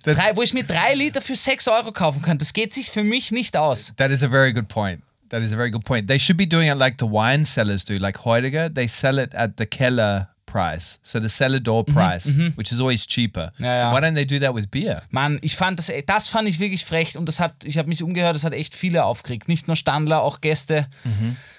Drei, 0.03 0.37
wo 0.37 0.43
ich 0.43 0.53
mir 0.55 0.65
drei 0.65 0.95
Liter 0.95 1.21
für 1.23 1.37
6 1.37 1.69
Euro 1.69 1.93
kaufen 1.93 2.23
kann, 2.23 2.39
das 2.39 2.53
geht 2.53 2.73
sich 2.73 2.91
für 2.91 3.03
mich 3.05 3.33
nicht 3.33 3.57
aus. 3.57 3.93
that 3.97 4.11
is 4.11 4.23
a 4.23 4.29
very 4.29 4.53
good 4.53 4.69
point. 4.69 5.03
That 5.31 5.41
is 5.43 5.53
a 5.53 5.57
very 5.57 5.71
good 5.71 5.85
point. 5.85 6.09
They 6.09 6.19
should 6.19 6.37
be 6.37 6.47
doing 6.47 6.71
it 6.71 6.77
like 6.77 6.97
the 6.99 7.07
wine 7.07 7.45
sellers 7.47 7.85
do, 7.87 7.95
like 7.97 8.23
Heidegger. 8.25 8.69
They 8.73 8.87
sell 8.87 9.19
it 9.19 9.35
at 9.35 9.53
the 9.57 9.65
Keller 9.65 10.29
price, 10.45 11.01
so 11.03 11.19
the 11.19 11.31
cellar 11.31 11.59
door 11.59 11.83
price, 11.83 12.27
which 12.57 12.71
is 12.71 12.79
always 12.79 13.07
cheaper. 13.07 13.51
Ja, 13.59 13.75
ja. 13.75 13.93
Why 13.95 14.01
don't 14.05 14.15
they 14.15 14.27
do 14.27 14.39
that 14.41 14.55
with 14.55 14.67
beer? 14.71 15.01
Mann, 15.09 15.39
ich 15.41 15.57
fand 15.57 15.79
das, 15.79 15.91
das 16.05 16.29
fand 16.29 16.47
ich 16.47 16.61
wirklich 16.61 16.85
frech 16.85 17.17
und 17.17 17.25
das 17.27 17.41
hat, 17.41 17.65
ich 17.65 17.79
habe 17.79 17.89
mich 17.89 18.03
umgehört, 18.03 18.35
das 18.35 18.45
hat 18.45 18.53
echt 18.53 18.75
viele 18.75 19.05
aufgeregt. 19.05 19.49
Nicht 19.49 19.67
nur 19.69 19.77
Standler, 19.77 20.21
auch 20.23 20.43
Gäste. 20.43 20.87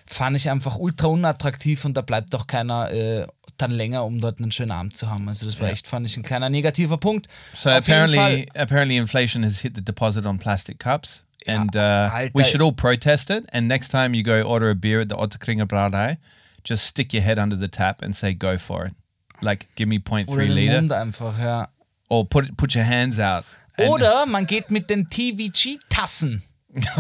Fand 0.06 0.36
ich 0.36 0.52
einfach 0.52 0.76
ultra 0.78 1.08
unattraktiv 1.08 1.84
und 1.86 1.96
da 1.98 2.02
bleibt 2.02 2.36
doch 2.36 2.46
keiner 2.46 2.92
äh, 2.92 3.26
dann 3.58 3.72
länger, 3.72 4.06
um 4.06 4.20
dort 4.20 4.40
einen 4.40 4.52
schönen 4.52 4.72
Abend 4.72 4.96
zu 4.96 5.10
haben. 5.10 5.28
Also 5.28 5.46
das 5.46 5.60
war 5.60 5.70
echt, 5.70 5.88
fand 5.88 6.08
ich, 6.08 6.18
ein 6.18 6.24
kleiner 6.24 6.50
negativer 6.50 6.98
Punkt. 6.98 7.28
So 7.54 7.70
Auf 7.70 7.78
apparently, 7.78 8.48
apparently, 8.56 8.98
inflation 8.98 9.44
has 9.44 9.60
hit 9.60 9.76
the 9.76 9.84
deposit 9.84 10.26
on 10.26 10.38
plastic 10.40 10.80
cups, 10.80 11.24
and 11.48 11.76
uh, 11.76 12.10
we 12.34 12.44
should 12.44 12.62
all 12.62 12.74
protest 12.74 13.30
it. 13.30 13.46
And 13.52 13.68
next 13.68 13.90
time 13.90 14.14
you 14.16 14.24
go 14.24 14.42
order 14.44 14.70
a 14.70 14.76
beer 14.76 15.02
at 15.02 15.10
the 15.10 15.16
Otterkringer 15.16 15.66
Brauerei, 15.66 16.18
just 16.64 16.86
stick 16.86 17.14
your 17.14 17.24
head 17.24 17.40
under 17.40 17.56
the 17.56 17.68
tap 17.68 18.02
and 18.02 18.16
say, 18.16 18.34
"Go 18.34 18.58
for 18.58 18.86
it." 18.86 18.94
Like, 19.42 19.68
give 19.76 19.90
me 19.90 20.00
0.3 20.00 20.30
Oder 20.30 20.46
den 20.46 20.52
liter, 20.56 20.82
Mund 20.82 20.92
einfach, 20.94 21.38
ja. 21.40 21.68
or 22.10 22.26
put 22.26 22.56
put 22.58 22.76
your 22.76 22.86
hands 22.86 23.20
out. 23.20 23.44
Oder 23.78 24.26
man 24.26 24.46
geht 24.46 24.70
mit 24.70 24.90
den 24.90 25.10
TVG-Tassen 25.10 26.44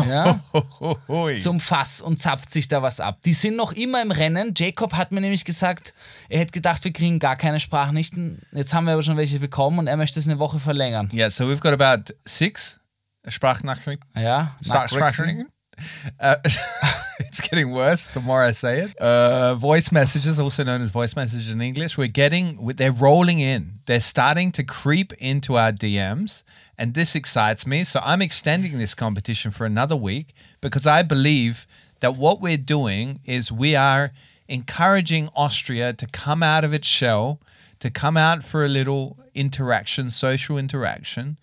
ja, 0.07 0.39
zum 1.39 1.59
Fass 1.59 2.01
und 2.01 2.21
zapft 2.21 2.51
sich 2.51 2.67
da 2.67 2.81
was 2.81 2.99
ab. 2.99 3.19
Die 3.25 3.33
sind 3.33 3.55
noch 3.55 3.71
immer 3.71 4.01
im 4.01 4.11
Rennen. 4.11 4.53
Jacob 4.55 4.93
hat 4.93 5.11
mir 5.11 5.21
nämlich 5.21 5.45
gesagt, 5.45 5.93
er 6.29 6.39
hätte 6.39 6.51
gedacht, 6.51 6.83
wir 6.83 6.93
kriegen 6.93 7.19
gar 7.19 7.35
keine 7.35 7.59
Sprachnachrichten. 7.59 8.41
Jetzt 8.51 8.73
haben 8.73 8.85
wir 8.85 8.93
aber 8.93 9.03
schon 9.03 9.17
welche 9.17 9.39
bekommen 9.39 9.79
und 9.79 9.87
er 9.87 9.97
möchte 9.97 10.19
es 10.19 10.27
eine 10.27 10.39
Woche 10.39 10.59
verlängern. 10.59 11.09
Yeah, 11.13 11.29
so 11.29 11.45
we've 11.45 11.59
got 11.59 11.73
about 11.73 12.13
six 12.25 12.79
Sprachnachrichten. 13.27 14.07
Ja. 14.15 14.55
Sprachnachrichten. 14.61 15.47
Uh, 16.19 16.35
it's 17.19 17.41
getting 17.41 17.71
worse 17.71 18.07
the 18.13 18.19
more 18.19 18.43
I 18.43 18.51
say 18.51 18.81
it. 18.83 18.99
Uh, 18.99 19.55
voice 19.55 19.91
messages, 19.91 20.39
also 20.39 20.63
known 20.63 20.81
as 20.81 20.91
voice 20.91 21.15
messages 21.15 21.51
in 21.51 21.61
English, 21.61 21.97
we're 21.97 22.07
getting, 22.07 22.59
they're 22.75 22.91
rolling 22.91 23.39
in. 23.39 23.79
They're 23.85 23.99
starting 23.99 24.51
to 24.53 24.63
creep 24.63 25.13
into 25.13 25.57
our 25.57 25.71
DMs, 25.71 26.43
and 26.77 26.93
this 26.93 27.15
excites 27.15 27.65
me. 27.67 27.83
So 27.83 27.99
I'm 28.03 28.21
extending 28.21 28.77
this 28.79 28.93
competition 28.95 29.51
for 29.51 29.65
another 29.65 29.95
week 29.95 30.33
because 30.61 30.85
I 30.87 31.03
believe 31.03 31.65
that 31.99 32.15
what 32.15 32.41
we're 32.41 32.57
doing 32.57 33.19
is 33.25 33.51
we 33.51 33.75
are 33.75 34.11
encouraging 34.47 35.29
Austria 35.35 35.93
to 35.93 36.05
come 36.07 36.43
out 36.43 36.63
of 36.63 36.73
its 36.73 36.87
shell, 36.87 37.39
to 37.79 37.89
come 37.89 38.17
out 38.17 38.43
for 38.43 38.65
a 38.65 38.69
little 38.69 39.17
interaction, 39.33 40.09
social 40.09 40.57
interaction 40.57 41.37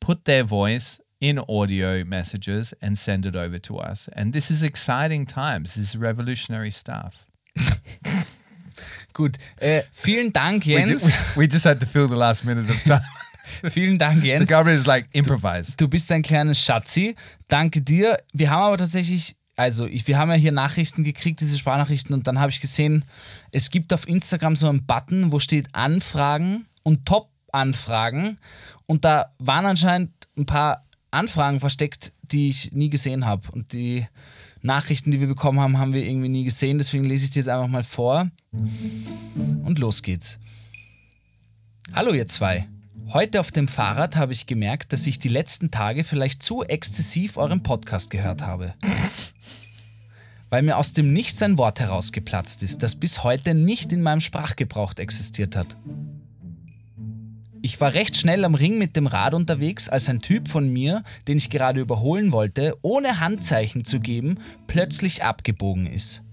put 0.00 0.24
their 0.24 0.44
voice 0.44 1.00
in 1.20 1.38
audio 1.48 2.04
messages 2.04 2.74
and 2.80 2.96
send 2.98 3.26
it 3.26 3.34
over 3.34 3.58
to 3.58 3.78
us. 3.78 4.08
And 4.12 4.32
this 4.32 4.50
is 4.50 4.62
exciting 4.62 5.26
times. 5.26 5.74
This 5.74 5.90
is 5.90 5.96
revolutionary 5.96 6.70
stuff. 6.70 7.26
Gut, 9.14 9.38
äh, 9.60 9.82
vielen 9.92 10.30
Dank, 10.32 10.64
We 10.66 10.74
Jens. 10.74 11.06
just, 11.06 11.36
we 11.36 11.46
just 11.48 11.64
had 11.64 11.80
to 11.80 11.86
fill 11.86 12.06
the 12.06 12.16
last 12.16 12.44
minute 12.44 12.68
of 12.68 12.82
time. 12.84 13.00
vielen 13.70 13.98
Dank, 13.98 14.20
so 14.20 14.26
Jens. 14.26 14.48
Gabriel 14.48 14.78
is 14.78 14.86
like, 14.86 15.08
improvise. 15.12 15.74
Du 15.76 15.88
bist 15.88 16.10
ein 16.12 16.22
kleines 16.22 16.60
Schatzi. 16.60 17.16
Danke 17.48 17.82
dir. 17.82 18.18
Wir 18.32 18.50
haben 18.50 18.62
aber 18.62 18.78
tatsächlich, 18.78 19.36
also 19.56 19.86
ich, 19.86 20.06
wir 20.06 20.18
haben 20.18 20.30
ja 20.30 20.36
hier 20.36 20.52
Nachrichten 20.52 21.04
gekriegt, 21.04 21.40
diese 21.40 21.58
Sprachnachrichten, 21.58 22.14
und 22.14 22.26
dann 22.26 22.38
habe 22.38 22.50
ich 22.50 22.60
gesehen, 22.60 23.04
es 23.52 23.70
gibt 23.70 23.92
auf 23.92 24.06
Instagram 24.08 24.56
so 24.56 24.68
einen 24.68 24.86
Button, 24.86 25.32
wo 25.32 25.38
steht 25.38 25.74
Anfragen 25.74 26.66
und 26.82 27.06
Top-Anfragen. 27.06 28.38
Und 28.86 29.04
da 29.04 29.32
waren 29.38 29.66
anscheinend 29.66 30.10
ein 30.36 30.46
paar 30.46 30.84
Anfragen 31.10 31.60
versteckt, 31.60 32.12
die 32.22 32.48
ich 32.48 32.72
nie 32.72 32.90
gesehen 32.90 33.24
habe. 33.26 33.50
Und 33.52 33.72
die 33.72 34.06
Nachrichten, 34.62 35.10
die 35.10 35.20
wir 35.20 35.28
bekommen 35.28 35.60
haben, 35.60 35.78
haben 35.78 35.92
wir 35.92 36.04
irgendwie 36.04 36.28
nie 36.28 36.44
gesehen. 36.44 36.78
Deswegen 36.78 37.04
lese 37.04 37.24
ich 37.24 37.30
dir 37.30 37.40
jetzt 37.40 37.48
einfach 37.48 37.68
mal 37.68 37.84
vor. 37.84 38.30
Und 38.52 39.78
los 39.78 40.02
geht's. 40.02 40.38
Hallo 41.92 42.12
ihr 42.12 42.26
zwei. 42.26 42.66
Heute 43.12 43.38
auf 43.38 43.52
dem 43.52 43.68
Fahrrad 43.68 44.16
habe 44.16 44.32
ich 44.32 44.46
gemerkt, 44.46 44.92
dass 44.92 45.06
ich 45.06 45.20
die 45.20 45.28
letzten 45.28 45.70
Tage 45.70 46.02
vielleicht 46.02 46.42
zu 46.42 46.64
exzessiv 46.64 47.36
euren 47.36 47.62
Podcast 47.62 48.10
gehört 48.10 48.42
habe. 48.42 48.74
Weil 50.50 50.62
mir 50.62 50.76
aus 50.76 50.92
dem 50.92 51.12
Nichts 51.12 51.40
ein 51.40 51.56
Wort 51.56 51.78
herausgeplatzt 51.78 52.64
ist, 52.64 52.82
das 52.82 52.96
bis 52.96 53.22
heute 53.22 53.54
nicht 53.54 53.92
in 53.92 54.02
meinem 54.02 54.20
Sprachgebrauch 54.20 54.94
existiert 54.96 55.54
hat. 55.54 55.76
Ich 57.62 57.80
war 57.80 57.94
recht 57.94 58.16
schnell 58.16 58.44
am 58.44 58.56
Ring 58.56 58.76
mit 58.76 58.96
dem 58.96 59.06
Rad 59.06 59.34
unterwegs, 59.34 59.88
als 59.88 60.08
ein 60.08 60.20
Typ 60.20 60.48
von 60.48 60.68
mir, 60.68 61.04
den 61.28 61.38
ich 61.38 61.48
gerade 61.48 61.80
überholen 61.80 62.32
wollte, 62.32 62.76
ohne 62.82 63.20
Handzeichen 63.20 63.84
zu 63.84 64.00
geben, 64.00 64.40
plötzlich 64.66 65.22
abgebogen 65.22 65.86
ist. 65.86 66.25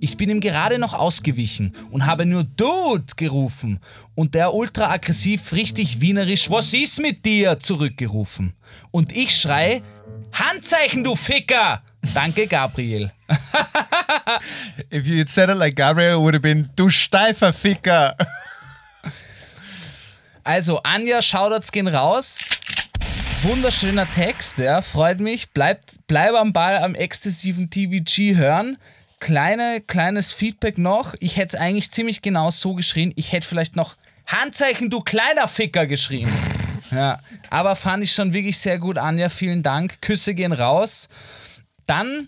Ich 0.00 0.16
bin 0.16 0.30
ihm 0.30 0.40
gerade 0.40 0.78
noch 0.78 0.94
ausgewichen 0.94 1.74
und 1.90 2.06
habe 2.06 2.24
nur 2.24 2.44
Dude 2.44 3.12
gerufen 3.16 3.80
und 4.14 4.34
der 4.34 4.54
ultra 4.54 4.90
aggressiv, 4.90 5.52
richtig 5.52 6.00
wienerisch, 6.00 6.50
was 6.50 6.72
ist 6.72 7.00
mit 7.00 7.24
dir, 7.26 7.58
zurückgerufen. 7.58 8.54
Und 8.90 9.14
ich 9.14 9.36
schrei, 9.36 9.82
Handzeichen, 10.32 11.04
du 11.04 11.16
Ficker! 11.16 11.82
Danke, 12.14 12.46
Gabriel. 12.46 13.12
If 14.90 15.06
you 15.06 15.18
had 15.18 15.28
said 15.28 15.50
it 15.50 15.56
like 15.56 15.76
Gabriel, 15.76 16.18
it 16.18 16.20
would 16.20 16.34
have 16.34 16.42
been, 16.42 16.70
du 16.74 16.88
steifer 16.88 17.52
Ficker. 17.52 18.16
Also, 20.42 20.80
Anja, 20.82 21.20
Shoutouts 21.20 21.70
gehen 21.70 21.88
raus. 21.88 22.38
Wunderschöner 23.42 24.10
Text, 24.14 24.58
ja, 24.58 24.80
freut 24.80 25.20
mich. 25.20 25.50
Bleib, 25.50 25.82
bleib 26.06 26.34
am 26.34 26.54
Ball 26.54 26.78
am 26.78 26.94
exzessiven 26.94 27.68
TVG 27.68 28.36
hören. 28.36 28.78
Kleine, 29.20 29.82
kleines 29.86 30.32
Feedback 30.32 30.78
noch. 30.78 31.14
Ich 31.20 31.36
hätte 31.36 31.56
es 31.56 31.62
eigentlich 31.62 31.90
ziemlich 31.90 32.22
genau 32.22 32.50
so 32.50 32.74
geschrien. 32.74 33.12
Ich 33.16 33.32
hätte 33.32 33.46
vielleicht 33.46 33.76
noch 33.76 33.96
Handzeichen, 34.26 34.90
du 34.90 35.00
kleiner 35.00 35.46
Ficker 35.48 35.86
geschrien. 35.86 36.28
Ja, 36.90 37.20
aber 37.50 37.76
fand 37.76 38.02
ich 38.02 38.12
schon 38.12 38.32
wirklich 38.32 38.58
sehr 38.58 38.80
gut, 38.80 38.98
Anja. 38.98 39.28
Vielen 39.28 39.62
Dank. 39.62 40.02
Küsse 40.02 40.34
gehen 40.34 40.52
raus. 40.52 41.08
Dann 41.86 42.26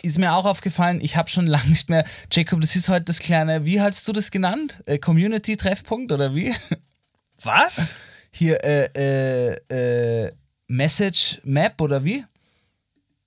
ist 0.00 0.16
mir 0.16 0.32
auch 0.32 0.46
aufgefallen, 0.46 1.00
ich 1.02 1.16
habe 1.16 1.28
schon 1.28 1.46
lange 1.48 1.68
nicht 1.68 1.90
mehr, 1.90 2.06
Jacob, 2.30 2.62
das 2.62 2.76
ist 2.76 2.88
heute 2.88 3.04
das 3.04 3.18
kleine, 3.18 3.66
wie 3.66 3.82
hast 3.82 4.08
du 4.08 4.12
das 4.12 4.30
genannt? 4.30 4.82
Äh, 4.86 4.96
Community-Treffpunkt 4.96 6.12
oder 6.12 6.34
wie? 6.34 6.54
Was? 7.42 7.96
Hier, 8.30 8.64
äh, 8.64 8.88
äh, 8.96 10.26
äh, 10.26 10.32
Message 10.68 11.38
Map 11.44 11.78
oder 11.82 12.02
wie? 12.04 12.24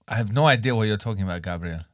I 0.10 0.16
have 0.16 0.34
no 0.34 0.50
idea 0.50 0.74
what 0.74 0.88
you're 0.88 0.98
talking 0.98 1.30
about, 1.30 1.42
Gabriel. 1.42 1.86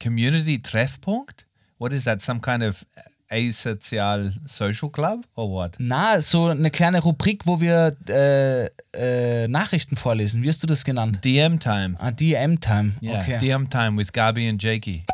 Community 0.00 0.58
Treffpunkt? 0.58 1.46
What 1.78 1.92
is 1.92 2.04
that? 2.04 2.20
Some 2.22 2.40
kind 2.40 2.62
of 2.62 2.84
asozial 3.30 4.32
social 4.46 4.90
club 4.90 5.24
or 5.36 5.48
what? 5.50 5.76
Na, 5.78 6.20
so 6.20 6.46
eine 6.46 6.70
kleine 6.70 6.98
Rubrik, 7.00 7.46
wo 7.46 7.60
wir 7.60 7.96
äh, 8.08 8.66
äh, 8.92 9.46
Nachrichten 9.48 9.96
vorlesen. 9.96 10.42
Wie 10.42 10.48
hast 10.48 10.62
du 10.62 10.66
das 10.66 10.84
genannt? 10.84 11.24
DM 11.24 11.60
time. 11.60 11.94
Ah, 11.98 12.10
DM-Time. 12.10 12.94
Yeah, 13.00 13.20
Okay. 13.20 13.38
DM 13.38 13.68
time 13.70 13.96
with 13.96 14.12
Gabi 14.12 14.48
and 14.48 14.60
Jakey. 14.60 15.04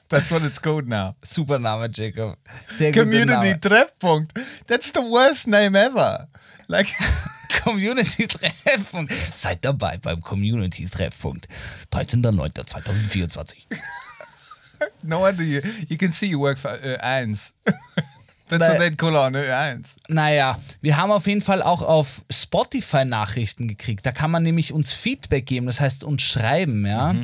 That's 0.09 0.29
what 0.29 0.43
it's 0.43 0.59
called 0.61 0.87
now. 0.87 1.15
Super 1.23 1.57
Name, 1.57 1.87
Jacob. 1.91 2.35
Sehr 2.67 2.91
Community 2.91 3.39
Name. 3.53 3.59
Treffpunkt. 3.61 4.31
That's 4.67 4.91
the 4.91 5.01
worst 5.01 5.47
name 5.47 5.75
ever. 5.75 6.27
Like, 6.67 6.87
Community-Treffpunkt. 7.51 9.13
Seid 9.33 9.63
dabei 9.63 9.97
beim 9.97 10.21
Community-Treffpunkt. 10.21 11.47
13.09.2024. 11.91 13.55
no 15.03 15.19
wonder 15.19 15.43
you 15.43 15.61
you 15.87 15.97
can 15.97 16.11
see 16.11 16.27
you 16.27 16.39
work 16.39 16.57
for 16.57 16.71
uh, 16.71 16.97
Anne's. 17.01 17.53
That's 18.59 18.73
what 18.73 18.81
they'd 18.81 18.97
call 18.97 19.15
on 19.15 19.35
Ö1. 19.35 19.95
Naja, 20.07 20.59
wir 20.81 20.97
haben 20.97 21.11
auf 21.11 21.27
jeden 21.27 21.41
Fall 21.41 21.61
auch 21.61 21.81
auf 21.81 22.21
Spotify 22.31 23.05
Nachrichten 23.05 23.67
gekriegt. 23.67 24.05
Da 24.05 24.11
kann 24.11 24.31
man 24.31 24.43
nämlich 24.43 24.73
uns 24.73 24.93
Feedback 24.93 25.45
geben, 25.45 25.65
das 25.65 25.79
heißt 25.81 26.03
uns 26.03 26.21
schreiben, 26.21 26.85
ja. 26.85 27.15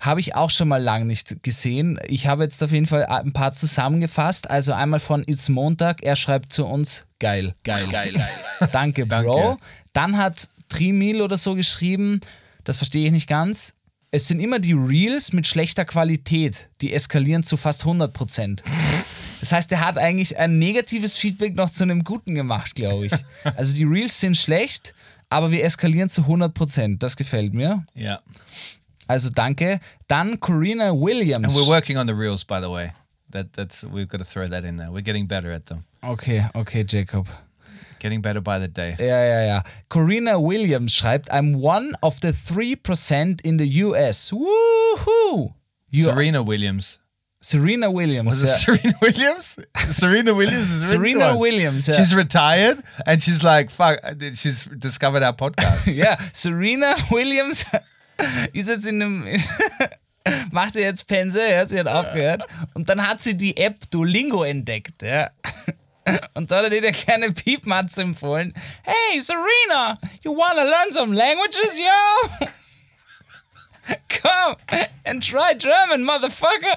Habe 0.00 0.20
ich 0.20 0.34
auch 0.34 0.50
schon 0.50 0.68
mal 0.68 0.82
lang 0.82 1.06
nicht 1.06 1.42
gesehen. 1.42 1.98
Ich 2.06 2.26
habe 2.26 2.44
jetzt 2.44 2.62
auf 2.62 2.72
jeden 2.72 2.86
Fall 2.86 3.06
ein 3.06 3.32
paar 3.32 3.52
zusammengefasst. 3.52 4.50
Also 4.50 4.72
einmal 4.72 5.00
von 5.00 5.24
It's 5.26 5.48
Montag, 5.48 6.02
er 6.02 6.16
schreibt 6.16 6.52
zu 6.52 6.66
uns, 6.66 7.06
geil, 7.18 7.54
geil, 7.64 7.86
geil, 7.90 8.12
geil. 8.12 8.68
Danke, 8.72 9.06
Bro. 9.06 9.34
Danke. 9.34 9.62
Dann 9.92 10.16
hat 10.16 10.48
Trimil 10.68 11.22
oder 11.22 11.36
so 11.36 11.54
geschrieben, 11.54 12.20
das 12.64 12.76
verstehe 12.76 13.06
ich 13.06 13.12
nicht 13.12 13.28
ganz. 13.28 13.74
Es 14.10 14.26
sind 14.26 14.40
immer 14.40 14.58
die 14.58 14.72
Reels 14.72 15.32
mit 15.32 15.46
schlechter 15.46 15.84
Qualität, 15.84 16.70
die 16.80 16.94
eskalieren 16.94 17.42
zu 17.42 17.56
fast 17.58 17.84
100%. 17.84 18.62
Das 19.40 19.52
heißt, 19.52 19.70
er 19.72 19.84
hat 19.86 19.98
eigentlich 19.98 20.36
ein 20.38 20.58
negatives 20.58 21.16
Feedback 21.16 21.54
noch 21.56 21.70
zu 21.70 21.84
einem 21.84 22.04
guten 22.04 22.34
gemacht, 22.34 22.74
glaube 22.74 23.06
ich. 23.06 23.12
Also 23.56 23.74
die 23.74 23.84
Reels 23.84 24.18
sind 24.20 24.36
schlecht, 24.36 24.94
aber 25.30 25.50
wir 25.50 25.64
eskalieren 25.64 26.08
zu 26.08 26.22
100%. 26.22 26.98
Das 26.98 27.16
gefällt 27.16 27.54
mir. 27.54 27.84
Yeah. 27.96 28.20
Also 29.06 29.30
danke. 29.30 29.80
Dann 30.08 30.38
Corina 30.40 30.92
Williams. 30.92 31.44
And 31.46 31.52
we're 31.54 31.68
working 31.68 31.96
on 31.96 32.06
the 32.06 32.14
reels, 32.14 32.44
by 32.44 32.58
the 32.60 32.68
way. 32.70 32.92
That 33.30 33.52
that's 33.52 33.84
we've 33.84 34.06
got 34.08 34.18
to 34.18 34.24
throw 34.24 34.46
that 34.48 34.64
in 34.64 34.76
there. 34.78 34.90
We're 34.90 35.02
getting 35.02 35.26
better 35.28 35.52
at 35.52 35.66
them. 35.66 35.84
Okay, 36.02 36.46
okay, 36.54 36.84
Jacob. 36.84 37.26
Getting 37.98 38.22
better 38.22 38.40
by 38.40 38.58
the 38.60 38.68
day. 38.68 38.96
Ja, 38.98 39.22
ja, 39.24 39.40
ja. 39.42 39.62
Corina 39.88 40.36
Williams 40.38 40.94
schreibt, 40.94 41.30
I'm 41.32 41.56
one 41.60 41.94
of 42.00 42.18
the 42.22 42.28
3% 42.32 43.40
in 43.42 43.58
the 43.58 43.82
US. 43.84 44.32
Woohoo! 44.32 45.52
You- 45.90 46.04
Serena 46.04 46.46
Williams. 46.46 47.00
Serena 47.40 47.88
Williams. 47.90 48.42
Was 48.42 48.42
it. 48.42 48.48
Serena 48.64 48.98
Williams? 49.02 49.58
Serena 49.90 50.34
Williams 50.34 50.70
is 50.70 50.88
Serena. 50.88 51.36
Williams, 51.38 51.86
ja. 51.86 51.94
She's 51.94 52.14
retired 52.14 52.82
and 53.06 53.22
she's 53.22 53.42
like, 53.42 53.70
fuck, 53.70 54.00
she's 54.34 54.64
discovered 54.78 55.22
our 55.22 55.32
podcast. 55.34 55.86
Ja, 55.94 56.16
Serena 56.32 56.94
Williams 57.10 57.64
ist 58.52 58.68
jetzt 58.68 58.86
in 58.86 59.00
einem. 59.02 59.24
macht 60.50 60.74
ihr 60.74 60.82
jetzt 60.82 61.06
Pense, 61.06 61.38
ja, 61.40 61.64
sie 61.66 61.78
hat 61.78 61.86
aufgehört. 61.86 62.42
Und 62.74 62.88
dann 62.88 63.06
hat 63.06 63.20
sie 63.20 63.36
die 63.36 63.56
App 63.56 63.88
Duolingo 63.90 64.42
entdeckt, 64.42 65.02
ja. 65.02 65.30
Und 66.34 66.50
da 66.50 66.56
hat 66.58 66.64
er 66.64 66.72
ihr 66.72 66.80
der 66.80 66.92
kleine 66.92 67.30
Piepmatz 67.32 67.98
empfohlen. 67.98 68.52
Hey, 68.82 69.20
Serena, 69.20 69.98
you 70.22 70.34
wanna 70.36 70.64
learn 70.64 70.92
some 70.92 71.14
languages, 71.14 71.78
yo? 71.78 72.46
Come 74.08 74.56
and 75.04 75.22
try 75.22 75.54
German, 75.54 76.04
motherfucker. 76.04 76.76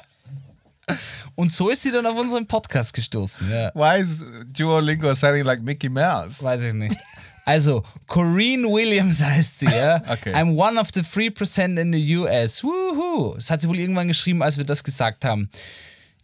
Und 1.35 1.53
so 1.53 1.69
ist 1.69 1.83
sie 1.83 1.91
dann 1.91 2.05
auf 2.05 2.17
unseren 2.17 2.45
Podcast 2.45 2.93
gestoßen, 2.93 3.49
ja. 3.49 3.71
Why 3.73 4.01
is 4.01 4.23
Duolingo 4.47 5.13
sounding 5.15 5.45
like 5.45 5.61
Mickey 5.61 5.89
Mouse? 5.89 6.43
Weiß 6.43 6.63
ich 6.63 6.73
nicht. 6.73 6.97
Also, 7.45 7.83
Corrine 8.07 8.67
Williams 8.67 9.23
heißt 9.23 9.59
sie, 9.59 9.65
ja. 9.65 10.03
Okay. 10.07 10.33
I'm 10.33 10.55
one 10.55 10.79
of 10.79 10.89
the 10.93 11.01
3% 11.01 11.79
in 11.79 11.91
the 11.91 12.15
US. 12.17 12.63
Woohoo. 12.63 13.35
Das 13.35 13.49
hat 13.49 13.61
sie 13.61 13.67
wohl 13.69 13.79
irgendwann 13.79 14.07
geschrieben, 14.07 14.43
als 14.43 14.57
wir 14.57 14.65
das 14.65 14.83
gesagt 14.83 15.25
haben. 15.25 15.49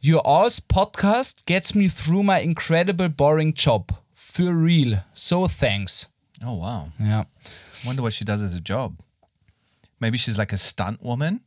Your 0.04 0.26
All's 0.26 0.62
podcast 0.62 1.46
gets 1.48 1.74
me 1.74 1.90
through 1.90 2.24
my 2.24 2.40
incredible 2.42 3.10
boring 3.10 3.54
job. 3.56 3.92
For 4.14 4.46
real. 4.54 5.04
So 5.14 5.48
thanks. 5.48 6.10
Oh, 6.46 6.60
wow. 6.60 6.92
Ja. 7.00 7.26
Wonder 7.84 8.04
what 8.04 8.14
she 8.14 8.24
does 8.24 8.42
as 8.42 8.54
a 8.54 8.60
job. 8.60 8.96
Maybe 10.00 10.18
she's 10.18 10.38
like 10.38 10.54
a 10.54 10.58
stunt 10.58 11.02
woman 11.02 11.42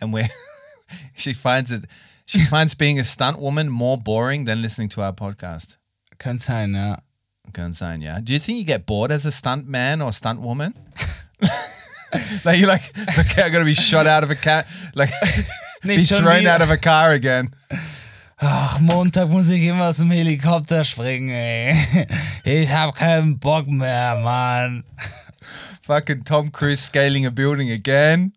and 0.00 0.12
where 0.12 0.30
she 1.14 1.34
finds 1.34 1.72
it, 1.72 1.84
she 2.30 2.40
finds 2.46 2.74
being 2.74 2.98
a 3.00 3.04
stunt 3.04 3.38
woman 3.40 3.68
more 3.68 3.98
boring 3.98 4.44
than 4.46 4.60
listening 4.62 4.88
to 4.90 5.02
our 5.02 5.12
podcast. 5.12 5.76
Könnte 6.18 6.42
sein, 6.44 6.74
ja. 6.74 6.98
Can 7.52 7.72
sign, 7.72 8.00
yeah. 8.00 8.20
Do 8.20 8.32
you 8.32 8.38
think 8.38 8.58
you 8.58 8.64
get 8.64 8.86
bored 8.86 9.10
as 9.10 9.24
a 9.26 9.32
stunt 9.32 9.66
man 9.66 10.00
or 10.00 10.12
stunt 10.12 10.40
woman? 10.40 10.72
like 12.44 12.58
you're 12.60 12.68
like, 12.68 12.82
okay, 13.18 13.42
I 13.42 13.50
gotta 13.50 13.64
be 13.64 13.74
shot 13.74 14.06
out 14.06 14.22
of 14.22 14.30
a 14.30 14.36
car, 14.36 14.64
like 14.94 15.10
be 15.82 15.96
Nicht 15.96 16.08
schon 16.08 16.18
thrown 16.22 16.40
wieder. 16.40 16.50
out 16.52 16.62
of 16.62 16.70
a 16.70 16.76
car 16.76 17.12
again. 17.12 17.50
Ach, 18.38 18.78
Montag 18.80 19.28
muss 19.28 19.50
ich 19.50 19.62
immer 19.62 19.88
aus 19.88 19.96
dem 19.98 20.10
Helikopter 20.12 20.84
springen, 20.84 21.30
ey. 21.30 22.06
Ich 22.44 22.70
hab 22.70 22.94
keinen 22.94 23.38
Bock 23.38 23.66
mehr, 23.66 24.16
Mann. 24.22 24.84
Fucking 25.82 26.24
Tom 26.24 26.50
Cruise 26.52 26.82
scaling 26.84 27.26
a 27.26 27.30
building 27.30 27.70
again. 27.70 28.32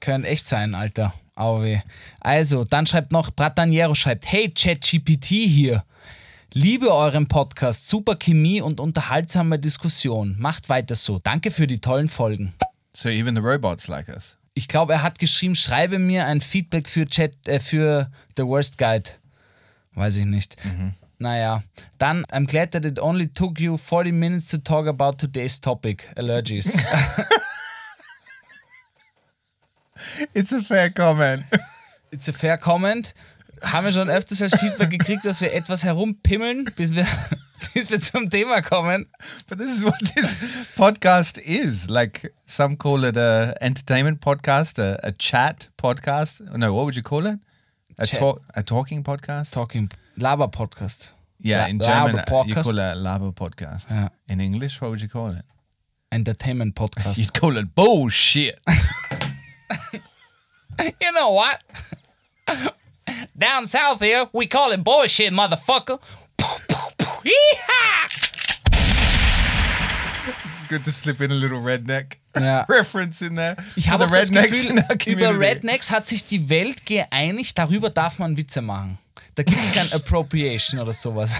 Können 0.00 0.24
echt 0.24 0.46
sein, 0.46 0.74
Alter. 0.74 1.12
Auweh. 1.34 1.80
Also, 2.20 2.64
dann 2.64 2.86
schreibt 2.86 3.12
noch, 3.12 3.30
Brataniero 3.30 3.94
schreibt, 3.94 4.30
hey, 4.30 4.50
ChatGPT 4.50 5.26
hier. 5.26 5.84
Liebe 6.52 6.92
euren 6.92 7.28
Podcast, 7.28 7.88
super 7.88 8.16
Chemie 8.16 8.60
und 8.60 8.78
unterhaltsame 8.78 9.58
Diskussion. 9.58 10.36
Macht 10.38 10.68
weiter 10.68 10.94
so. 10.94 11.18
Danke 11.18 11.50
für 11.50 11.66
die 11.66 11.80
tollen 11.80 12.08
Folgen. 12.08 12.52
So 12.94 13.08
even 13.08 13.34
the 13.34 13.40
robots 13.40 13.88
like 13.88 14.08
us. 14.08 14.36
Ich 14.52 14.68
glaube, 14.68 14.92
er 14.92 15.02
hat 15.02 15.18
geschrieben, 15.18 15.56
schreibe 15.56 15.98
mir 15.98 16.26
ein 16.26 16.42
Feedback 16.42 16.90
für 16.90 17.06
Chat, 17.06 17.32
äh, 17.48 17.58
für 17.58 18.10
The 18.36 18.42
Worst 18.44 18.76
Guide. 18.76 19.12
Weiß 19.94 20.16
ich 20.16 20.26
nicht. 20.26 20.56
Naja, 21.18 21.62
dann, 21.96 22.26
I'm 22.26 22.46
glad 22.46 22.72
that 22.72 22.84
it 22.84 22.98
only 22.98 23.28
took 23.28 23.58
you 23.58 23.78
40 23.78 24.12
minutes 24.12 24.48
to 24.48 24.58
talk 24.58 24.86
about 24.86 25.12
today's 25.16 25.58
topic, 25.58 26.06
allergies. 26.16 26.76
It's 30.34 30.52
a 30.52 30.60
fair 30.60 30.90
comment. 30.90 31.44
It's 32.10 32.28
a 32.28 32.32
fair 32.32 32.58
comment. 32.58 33.14
Haben 33.62 33.84
wir 33.84 33.92
schon 33.92 34.10
öfters 34.10 34.42
als 34.42 34.54
Feedback 34.58 34.90
gekriegt, 34.90 35.24
dass 35.24 35.40
wir 35.40 35.52
etwas 35.52 35.84
herumpimmeln, 35.84 36.64
bis 36.76 36.94
wir, 36.94 37.06
bis 37.74 37.90
wir 37.90 38.00
zum 38.00 38.28
Thema 38.28 38.60
kommen. 38.60 39.06
But 39.48 39.58
this 39.58 39.70
is 39.70 39.84
what 39.84 39.98
this 40.14 40.36
podcast 40.74 41.38
is. 41.38 41.88
Like 41.88 42.32
some 42.44 42.76
call 42.76 43.04
it 43.04 43.16
a 43.16 43.54
entertainment 43.60 44.20
podcast, 44.20 44.78
a, 44.80 44.98
a 45.02 45.12
chat 45.12 45.70
podcast. 45.76 46.40
No, 46.56 46.74
what 46.74 46.86
would 46.86 46.96
you 46.96 47.02
call 47.02 47.26
it? 47.26 47.38
A 47.98 48.06
talk, 48.06 48.40
a 48.54 48.62
talking 48.62 49.04
podcast. 49.04 49.52
Talking 49.52 49.90
Laber 50.18 50.48
Podcast. 50.50 51.12
Yeah, 51.38 51.62
La- 51.62 51.66
in 51.68 51.78
German 51.78 52.18
uh, 52.18 52.24
you 52.46 52.54
Podcast. 52.54 52.62
call 52.64 52.78
it 52.78 52.78
a 52.78 52.96
Laber 52.96 53.32
podcast. 53.32 53.90
Yeah. 53.90 54.08
In 54.28 54.40
English, 54.40 54.80
what 54.80 54.90
would 54.90 55.00
you 55.02 55.08
call 55.08 55.30
it? 55.36 55.44
Entertainment 56.10 56.74
Podcast. 56.74 57.16
You'd 57.18 57.32
call 57.34 57.56
it 57.58 57.74
bullshit. 57.74 58.58
you 61.00 61.12
know 61.12 61.30
what? 61.30 61.60
Down 63.36 63.66
south 63.66 64.00
here, 64.00 64.26
we 64.32 64.46
call 64.46 64.72
it 64.72 64.82
bullshit, 64.82 65.32
motherfucker. 65.32 66.00
It's 70.44 70.66
good 70.68 70.84
to 70.84 70.90
slip 70.92 71.20
in 71.20 71.30
a 71.30 71.34
little 71.34 71.60
redneck 71.60 72.16
Ja. 72.36 72.62
reference 72.68 73.22
in 73.22 73.36
there. 73.36 73.56
Ich 73.76 73.88
habe 73.90 74.06
das 74.06 74.30
Gefühl, 74.30 74.84
über. 75.06 75.38
Rednecks 75.38 75.90
hat 75.90 76.08
sich 76.08 76.26
die 76.26 76.48
Welt 76.48 76.86
geeinigt, 76.86 77.58
darüber 77.58 77.90
darf 77.90 78.18
man 78.18 78.36
Witze 78.36 78.62
machen. 78.62 78.98
Da 79.34 79.42
gibt 79.42 79.62
es 79.62 79.72
kein 79.72 79.92
Appropriation 79.92 80.80
oder 80.80 80.92
sowas. 80.92 81.32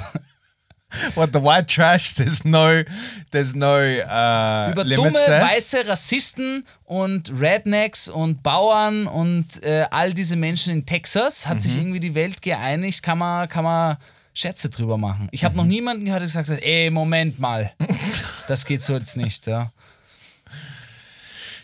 What 1.15 1.31
the 1.33 1.41
white 1.43 1.67
trash? 1.67 2.15
There's 2.15 2.45
no, 2.45 2.83
there's 3.31 3.55
no 3.55 3.77
uh, 3.79 4.71
Über 4.73 4.85
dumme, 4.85 5.15
weiße 5.15 5.87
Rassisten 5.87 6.65
und 6.85 7.31
Rednecks 7.41 8.09
und 8.09 8.43
Bauern 8.43 9.07
und 9.07 9.63
äh, 9.63 9.87
all 9.91 10.13
diese 10.13 10.37
Menschen 10.37 10.73
in 10.75 10.87
Texas 10.87 11.47
hat 11.47 11.57
Mhm. 11.57 11.61
sich 11.61 11.77
irgendwie 11.77 12.01
die 12.01 12.15
Welt 12.15 12.43
geeinigt, 12.43 13.03
kann 13.03 13.19
man, 13.19 13.49
kann 13.49 13.65
man 13.65 13.97
Scherze 14.35 14.71
drüber 14.71 14.97
machen. 14.99 15.29
Ich 15.31 15.43
Mhm. 15.43 15.47
habe 15.47 15.57
noch 15.59 15.65
niemanden 15.65 16.05
gehört, 16.05 16.21
der 16.21 16.27
gesagt 16.27 16.49
hat, 16.49 16.61
ey, 16.63 16.91
Moment 16.91 17.39
mal, 17.39 17.73
das 18.49 18.65
geht 18.65 18.83
so 18.83 18.95
jetzt 18.97 19.17
nicht. 19.17 19.47
Ja. 19.47 19.71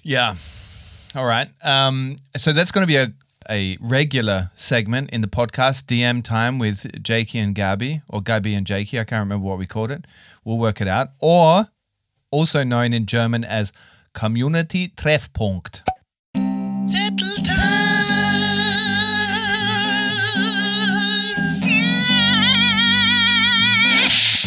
Yeah. 0.04 0.36
All 1.14 1.24
right. 1.24 1.48
Um, 1.62 2.16
so 2.36 2.52
that's 2.52 2.72
going 2.72 2.86
to 2.86 2.86
be 2.86 2.98
a, 2.98 3.08
a 3.50 3.76
regular 3.80 4.50
segment 4.56 5.10
in 5.10 5.20
the 5.20 5.28
podcast, 5.28 5.84
DM 5.86 6.22
time 6.22 6.58
with 6.58 7.02
Jakey 7.02 7.38
and 7.38 7.54
Gabby, 7.54 8.02
or 8.08 8.20
Gabby 8.20 8.54
and 8.54 8.66
Jakey. 8.66 8.98
I 9.00 9.04
can't 9.04 9.20
remember 9.20 9.46
what 9.46 9.58
we 9.58 9.66
called 9.66 9.90
it. 9.90 10.04
We'll 10.44 10.58
work 10.58 10.80
it 10.80 10.88
out. 10.88 11.08
Or 11.20 11.68
also 12.30 12.62
known 12.64 12.92
in 12.92 13.06
German 13.06 13.44
as 13.44 13.72
Community 14.12 14.88
Treffpunkt. 14.88 15.82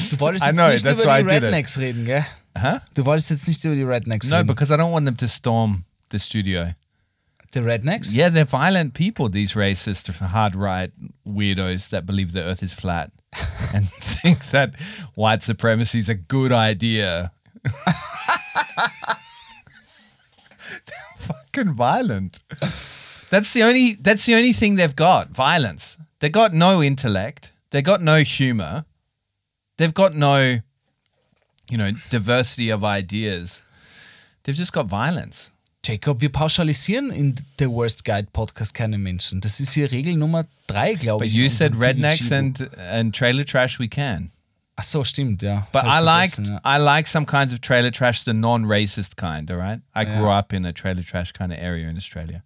Du 0.10 0.20
wolltest 0.20 0.44
I 0.44 0.48
jetzt 0.48 0.56
know, 0.58 0.70
nicht 0.72 0.84
that's 0.86 1.02
über 1.02 1.10
why 1.12 1.22
die 1.24 1.28
I 1.28 1.40
did 1.40 1.44
it. 1.44 1.54
Rednecks 1.54 1.78
reden, 1.80 2.06
gell? 2.06 2.26
Huh? 2.58 2.80
Du 2.94 3.06
wolltest 3.06 3.30
jetzt 3.30 3.48
nicht 3.48 3.64
über 3.64 3.76
die 3.76 3.84
Rednecks 3.84 4.30
No, 4.30 4.38
reden. 4.38 4.48
because 4.48 4.72
I 4.72 4.78
don't 4.78 4.92
want 4.92 5.06
them 5.06 5.16
to 5.18 5.28
storm 5.28 5.86
the 6.10 6.20
studio. 6.20 6.74
The 7.52 7.60
Rednecks? 7.60 8.16
Yeah, 8.16 8.30
they're 8.30 8.46
violent 8.46 8.94
people, 8.94 9.28
these 9.28 9.54
racist, 9.54 10.14
hard 10.16 10.56
right 10.56 10.92
weirdos 11.28 11.90
that 11.90 12.06
believe 12.06 12.32
the 12.32 12.42
earth 12.44 12.64
is 12.64 12.74
flat 12.74 13.12
and 13.74 13.90
think 13.90 14.46
that 14.52 14.80
white 15.16 15.44
supremacy 15.44 16.00
is 16.00 16.08
a 16.08 16.16
good 16.16 16.52
idea. 16.54 17.32
they're 17.64 17.74
fucking 21.18 21.74
violent. 21.74 22.40
That's 23.30 23.54
the 23.54 23.64
only 23.64 23.94
that's 23.96 24.26
the 24.26 24.36
only 24.36 24.54
thing 24.54 24.76
they've 24.76 24.96
got, 24.96 25.30
violence. 25.30 25.98
They 26.20 26.30
got 26.30 26.54
no 26.54 26.82
intellect. 26.82 27.52
They 27.72 27.82
got 27.82 28.02
no 28.02 28.18
humor. 28.24 28.86
they've 29.78 29.94
got 29.94 30.16
no, 30.16 30.60
you 31.70 31.78
know, 31.78 31.92
diversity 32.10 32.70
of 32.70 32.84
ideas. 32.84 33.64
They've 34.44 34.56
just 34.56 34.74
got 34.74 34.86
violence. 34.86 35.52
Jacob, 35.84 36.22
wir 36.22 36.32
pauschalisieren 36.32 37.10
in 37.10 37.36
The 37.58 37.68
Worst 37.68 38.06
Guide 38.06 38.28
Podcast 38.32 38.74
keine 38.76 39.00
Menschen. 39.00 39.42
Das 39.42 39.60
ist 39.60 39.74
hier 39.74 39.92
Regel 39.92 40.16
Nummer 40.16 40.46
drei, 40.68 40.94
glaube 40.94 41.24
But 41.26 41.28
ich. 41.30 41.34
you 41.34 41.46
in 41.46 41.50
said 41.50 41.74
rednecks 41.76 42.32
and 42.32 42.70
and 42.78 43.16
trailer 43.16 43.44
trash 43.46 43.80
we 43.80 43.88
can. 43.88 44.30
Ach 44.76 44.84
so, 44.84 45.04
stimmt, 45.04 45.42
ja. 45.42 45.68
But 45.72 45.84
I 45.84 45.98
ich 46.00 46.06
like 46.06 46.38
ja. 46.38 46.62
I 46.64 46.78
like 46.80 47.08
some 47.08 47.26
kinds 47.26 47.52
of 47.52 47.62
trailer 47.62 47.92
trash, 47.92 48.24
the 48.24 48.34
non-racist 48.34 49.18
kind. 49.18 49.50
All 49.50 49.58
right, 49.58 49.82
I 49.96 50.06
grew 50.06 50.30
up 50.30 50.54
in 50.54 50.66
a 50.66 50.72
trailer 50.72 51.04
trash 51.04 51.34
kind 51.34 51.52
of 51.52 51.58
area 51.58 51.90
in 51.90 51.98
Australia. 51.98 52.44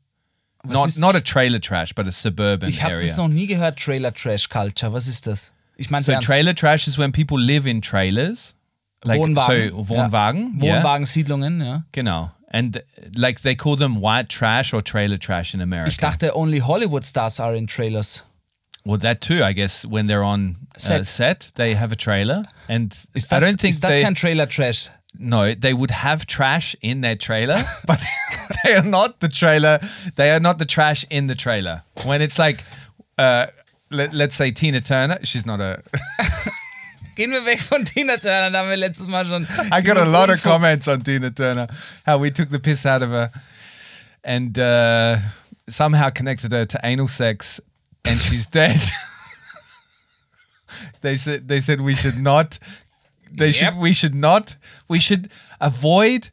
Was 0.64 0.98
Not 0.98 1.14
not 1.14 1.16
a 1.16 1.22
trailer 1.22 1.60
trash, 1.60 1.94
but 1.94 2.08
a 2.08 2.12
suburban 2.12 2.70
Ich 2.70 2.82
habe 2.82 2.94
area. 2.96 3.06
das 3.06 3.18
noch 3.18 3.28
nie 3.28 3.46
gehört, 3.48 3.78
Trailer 3.78 4.14
Trash 4.14 4.48
Culture. 4.50 4.94
Was 4.94 5.08
ist 5.08 5.28
das? 5.28 5.52
Ich 5.76 5.90
meine, 5.90 6.04
so 6.06 6.14
trailer 6.20 6.56
trash 6.56 6.88
is 6.88 6.98
when 6.98 7.12
people 7.12 7.38
live 7.38 7.68
in 7.68 7.82
trailers, 7.82 8.56
like 9.04 9.20
Wohnwagen. 9.20 9.70
so 9.72 9.90
Wohnwagen, 9.90 10.58
Ja. 10.60 10.66
yeah, 10.66 10.78
Wohnwagensiedlungen, 10.84 11.62
ja. 11.62 11.84
genau. 11.92 12.32
And 12.52 12.78
uh, 12.78 12.82
like 13.18 13.42
they 13.42 13.56
call 13.56 13.76
them 13.76 13.96
white 13.96 14.30
trash 14.30 14.74
or 14.74 14.82
trailer 14.82 15.18
trash 15.18 15.54
in 15.54 15.62
America. 15.62 15.90
Ich 15.90 15.98
dachte, 15.98 16.32
only 16.34 16.60
Hollywood 16.60 17.04
stars 17.04 17.40
are 17.40 17.56
in 17.56 17.68
trailers. 17.68 18.24
well, 18.86 19.00
that 19.00 19.20
too, 19.20 19.44
I 19.44 19.54
guess. 19.54 19.84
When 19.86 20.08
they're 20.08 20.24
on 20.24 20.56
set, 20.78 21.02
uh, 21.02 21.04
Set. 21.04 21.52
they 21.56 21.74
have 21.76 21.92
a 21.92 21.96
trailer, 21.96 22.46
and 22.70 22.96
I 23.32 23.40
don't 23.40 23.60
think 23.60 23.76
they, 23.78 24.04
kein 24.04 24.14
Trailer 24.14 24.46
Trash? 24.46 24.90
No, 25.18 25.54
they 25.56 25.74
would 25.74 25.92
have 25.92 26.26
trash 26.26 26.76
in 26.82 27.02
their 27.02 27.16
trailer, 27.16 27.64
but 27.88 28.00
they 28.64 28.76
are 28.76 28.84
not 28.84 29.20
the 29.22 29.28
trailer. 29.30 29.80
They 30.16 30.32
are 30.32 30.40
not 30.40 30.58
the 30.60 30.66
trash 30.66 31.06
in 31.10 31.28
the 31.28 31.36
trailer. 31.36 31.84
When 32.04 32.22
it's 32.22 32.38
like, 32.38 32.64
uh, 33.18 33.48
let, 33.90 34.14
let's 34.14 34.36
say 34.36 34.52
Tina 34.52 34.82
Turner, 34.82 35.18
she's 35.24 35.46
not 35.46 35.60
a. 35.62 35.82
Gehen 37.16 37.32
wir 37.32 37.46
weg 37.46 37.62
von 37.62 37.86
Tina 37.86 38.18
Turner, 38.18 38.52
da 38.52 38.60
haben 38.60 38.70
wir 38.70 38.76
letztes 38.78 39.08
Mal 39.08 39.26
schon. 39.26 39.48
I 39.72 39.82
got 39.82 39.98
a 39.98 40.04
lot 40.04 40.30
of 40.30 40.44
comments 40.44 40.88
on 40.88 41.02
Tina 41.02 41.32
Turner, 41.32 41.68
how 42.06 42.22
we 42.22 42.30
took 42.30 42.50
the 42.50 42.60
piss 42.60 42.86
out 42.86 43.02
of 43.02 43.10
her, 43.10 43.32
and 44.24 44.58
uh, 44.60 45.18
somehow 45.70 46.10
connected 46.10 46.52
her 46.52 46.66
to 46.66 46.80
anal 46.84 47.08
sex, 47.08 47.62
and 48.04 48.20
she's 48.20 48.48
dead. 48.48 48.80
they 51.02 51.16
said 51.16 51.48
they 51.48 51.62
said 51.62 51.80
we 51.80 51.96
should 51.96 52.18
not. 52.18 52.60
They 53.32 53.52
should 53.52 53.78
we 53.78 53.94
should 53.94 54.16
not 54.16 54.58
we 54.90 55.00
should 55.00 55.32
avoid 55.62 56.30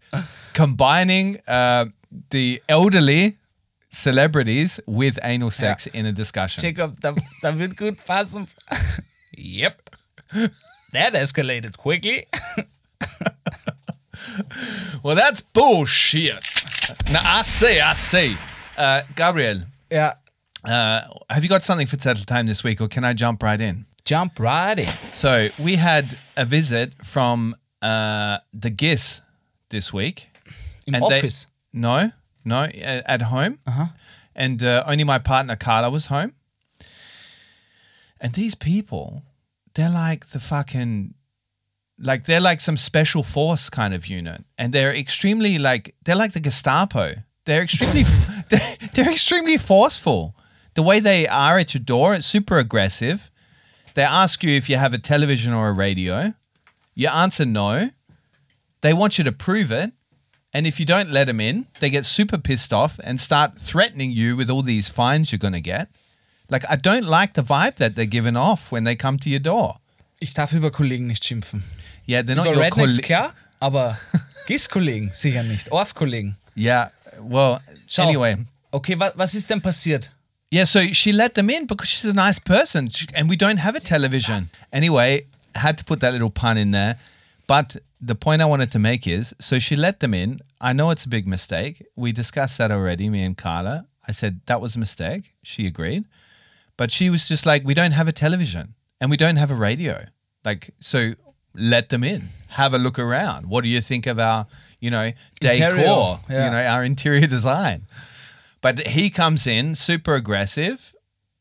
combining 0.52 1.40
uh, 1.46 1.86
the 2.30 2.60
elderly 2.68 3.38
celebrities 3.88 4.80
with 4.86 5.18
anal 5.22 5.50
sex 5.50 5.86
in 5.86 6.06
a 6.06 6.12
discussion. 6.12 6.60
Jacob, 6.60 7.00
da, 7.00 7.14
da 7.40 7.52
wird 7.56 7.76
gut 7.76 8.04
passen. 8.04 8.48
yep. 9.36 9.90
That 10.92 11.14
escalated 11.14 11.76
quickly. 11.76 12.26
Well, 15.02 15.16
that's 15.16 15.40
bullshit. 15.40 16.44
Now 17.10 17.20
I 17.24 17.42
see, 17.42 17.80
I 17.80 17.94
see. 17.94 18.36
Uh, 18.76 19.02
Gabriel, 19.16 19.62
Yeah. 19.90 20.14
uh, 20.64 21.00
have 21.28 21.42
you 21.42 21.48
got 21.48 21.62
something 21.62 21.86
for 21.86 21.98
Settle 21.98 22.24
Time 22.24 22.46
this 22.46 22.62
week, 22.62 22.80
or 22.80 22.88
can 22.88 23.04
I 23.04 23.12
jump 23.14 23.42
right 23.42 23.60
in? 23.60 23.84
Jump 24.04 24.38
right 24.38 24.78
in. 24.78 24.86
So 24.86 25.48
we 25.62 25.76
had 25.76 26.04
a 26.36 26.44
visit 26.44 26.92
from 27.04 27.56
uh, 27.80 28.38
the 28.52 28.70
GIS 28.70 29.22
this 29.70 29.92
week. 29.92 30.28
Im 30.86 30.94
And 30.94 31.04
they- 31.10 31.18
Office. 31.18 31.46
no, 31.72 32.12
no, 32.44 32.64
at 32.64 33.22
home. 33.22 33.58
Uh-huh. 33.66 33.86
And 34.36 34.62
uh, 34.62 34.84
only 34.86 35.04
my 35.04 35.18
partner 35.18 35.56
Carla 35.56 35.90
was 35.90 36.06
home. 36.06 36.32
And 38.20 38.34
these 38.34 38.54
people, 38.54 39.22
they're 39.74 39.90
like 39.90 40.28
the 40.28 40.40
fucking, 40.40 41.14
like 41.98 42.24
they're 42.24 42.40
like 42.40 42.60
some 42.60 42.76
special 42.76 43.22
force 43.22 43.70
kind 43.70 43.94
of 43.94 44.06
unit, 44.06 44.44
and 44.58 44.72
they're 44.72 44.94
extremely 44.94 45.58
like 45.58 45.94
they're 46.04 46.16
like 46.16 46.32
the 46.32 46.40
Gestapo. 46.40 47.14
They're 47.44 47.62
extremely, 47.62 48.04
they're, 48.48 48.76
they're 48.94 49.10
extremely 49.10 49.58
forceful. 49.58 50.36
The 50.74 50.82
way 50.82 51.00
they 51.00 51.26
are 51.26 51.58
at 51.58 51.74
your 51.74 51.82
door, 51.82 52.14
it's 52.14 52.26
super 52.26 52.58
aggressive. 52.58 53.30
They 53.94 54.02
ask 54.02 54.42
you 54.42 54.50
if 54.56 54.70
you 54.70 54.76
have 54.76 54.94
a 54.94 54.98
television 54.98 55.52
or 55.52 55.68
a 55.68 55.72
radio. 55.72 56.34
You 56.94 57.08
answer 57.08 57.44
no. 57.44 57.90
They 58.80 58.92
want 58.92 59.18
you 59.18 59.24
to 59.24 59.32
prove 59.32 59.70
it. 59.70 59.92
And 60.54 60.66
if 60.66 60.78
you 60.78 60.86
don't 60.86 61.10
let 61.10 61.26
them 61.26 61.40
in, 61.40 61.66
they 61.80 61.88
get 61.88 62.04
super 62.04 62.36
pissed 62.38 62.72
off 62.72 63.00
and 63.02 63.18
start 63.20 63.56
threatening 63.56 64.10
you 64.10 64.36
with 64.36 64.50
all 64.50 64.62
these 64.62 64.88
fines 64.88 65.32
you're 65.32 65.38
going 65.38 65.54
to 65.54 65.60
get. 65.60 65.88
Like, 66.48 66.64
I 66.68 66.76
don't 66.76 67.04
like 67.06 67.34
the 67.34 67.42
vibe 67.42 67.76
that 67.76 67.94
they're 67.96 68.06
giving 68.06 68.36
off 68.36 68.70
when 68.72 68.84
they 68.84 68.94
come 68.96 69.18
to 69.18 69.30
your 69.30 69.40
door. 69.40 69.76
Ich 70.20 70.34
darf 70.34 70.52
über 70.52 70.70
Kollegen 70.70 71.06
nicht 71.06 71.24
schimpfen. 71.24 71.62
Yeah, 72.06 72.22
they're 72.22 72.36
not 72.36 72.46
Über 72.46 72.54
your 72.56 72.64
Rednecks, 72.64 73.00
klar, 73.00 73.32
aber 73.60 73.96
GIS-Kollegen 74.46 75.10
sicher 75.12 75.42
nicht. 75.42 75.70
Orf-Kollegen. 75.72 76.36
Yeah, 76.54 76.90
well, 77.20 77.60
Schau. 77.88 78.02
anyway. 78.02 78.36
Okay, 78.72 78.98
wa 78.98 79.10
was 79.16 79.34
ist 79.34 79.48
denn 79.50 79.60
passiert? 79.60 80.10
Yeah, 80.50 80.64
so 80.66 80.80
she 80.92 81.12
let 81.12 81.34
them 81.34 81.48
in 81.48 81.66
because 81.66 81.88
she's 81.88 82.04
a 82.10 82.12
nice 82.14 82.38
person 82.38 82.90
She- 82.90 83.06
and 83.14 83.28
we 83.30 83.36
don't 83.36 83.58
have 83.58 83.74
a 83.76 83.80
television. 83.80 84.46
Anyway, 84.72 85.26
had 85.54 85.78
to 85.78 85.84
put 85.84 86.00
that 86.00 86.12
little 86.12 86.30
pun 86.30 86.56
in 86.58 86.72
there. 86.72 86.96
But 87.46 87.76
the 88.00 88.14
point 88.14 88.42
I 88.42 88.44
wanted 88.46 88.70
to 88.72 88.78
make 88.78 89.06
is 89.06 89.34
so 89.40 89.58
she 89.58 89.76
let 89.76 90.00
them 90.00 90.12
in. 90.14 90.40
I 90.60 90.72
know 90.72 90.90
it's 90.90 91.04
a 91.04 91.08
big 91.08 91.26
mistake. 91.26 91.84
We 91.96 92.12
discussed 92.12 92.58
that 92.58 92.70
already, 92.70 93.08
me 93.08 93.22
and 93.24 93.36
Carla. 93.36 93.86
I 94.06 94.12
said 94.12 94.40
that 94.46 94.60
was 94.60 94.76
a 94.76 94.78
mistake. 94.78 95.32
She 95.42 95.66
agreed. 95.66 96.04
But 96.76 96.90
she 96.90 97.10
was 97.10 97.28
just 97.28 97.46
like, 97.46 97.64
we 97.64 97.74
don't 97.74 97.92
have 97.92 98.08
a 98.08 98.12
television 98.12 98.74
and 99.00 99.10
we 99.10 99.16
don't 99.16 99.36
have 99.36 99.50
a 99.50 99.54
radio. 99.54 100.06
Like, 100.44 100.70
so 100.80 101.12
let 101.54 101.90
them 101.90 102.02
in. 102.02 102.28
Have 102.48 102.74
a 102.74 102.78
look 102.78 102.98
around. 102.98 103.46
What 103.46 103.64
do 103.64 103.70
you 103.70 103.80
think 103.80 104.06
of 104.06 104.18
our, 104.18 104.46
you 104.80 104.90
know, 104.90 105.12
decor, 105.40 105.68
Interior, 105.68 106.18
yeah. 106.28 106.44
you 106.44 106.50
know, 106.50 106.64
our 106.64 106.84
interior 106.84 107.26
design? 107.26 107.86
But 108.60 108.86
he 108.88 109.10
comes 109.10 109.46
in 109.46 109.74
super 109.74 110.14
aggressive, 110.14 110.94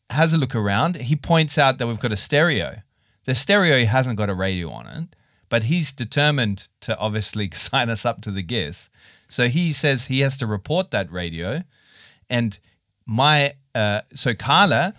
has 0.10 0.34
a 0.34 0.38
look 0.38 0.56
around. 0.56 0.96
He 0.98 1.15
points 1.15 1.58
out 1.58 1.78
that 1.78 1.88
we've 1.88 2.00
got 2.00 2.13
a 2.13 2.17
stereo. 2.17 2.82
The 3.26 3.36
stereo 3.36 3.86
hasn't 3.86 4.17
got 4.17 4.30
a 4.30 4.34
radio 4.34 4.72
on 4.72 4.88
it, 4.88 5.15
but 5.48 5.63
he's 5.63 5.91
determined 5.91 6.67
to 6.82 6.98
obviously 6.98 7.50
sign 7.54 7.89
us 7.89 8.06
up 8.06 8.22
to 8.22 8.32
the 8.32 8.41
GIS. 8.41 8.89
So 9.28 9.48
he 9.48 9.72
says 9.72 10.08
he 10.08 10.22
has 10.22 10.36
to 10.38 10.48
report 10.48 10.91
that 10.91 11.12
radio. 11.12 11.63
And 12.30 12.58
my, 13.06 13.54
uh, 13.76 14.02
so 14.13 14.34
Carla, 14.34 14.96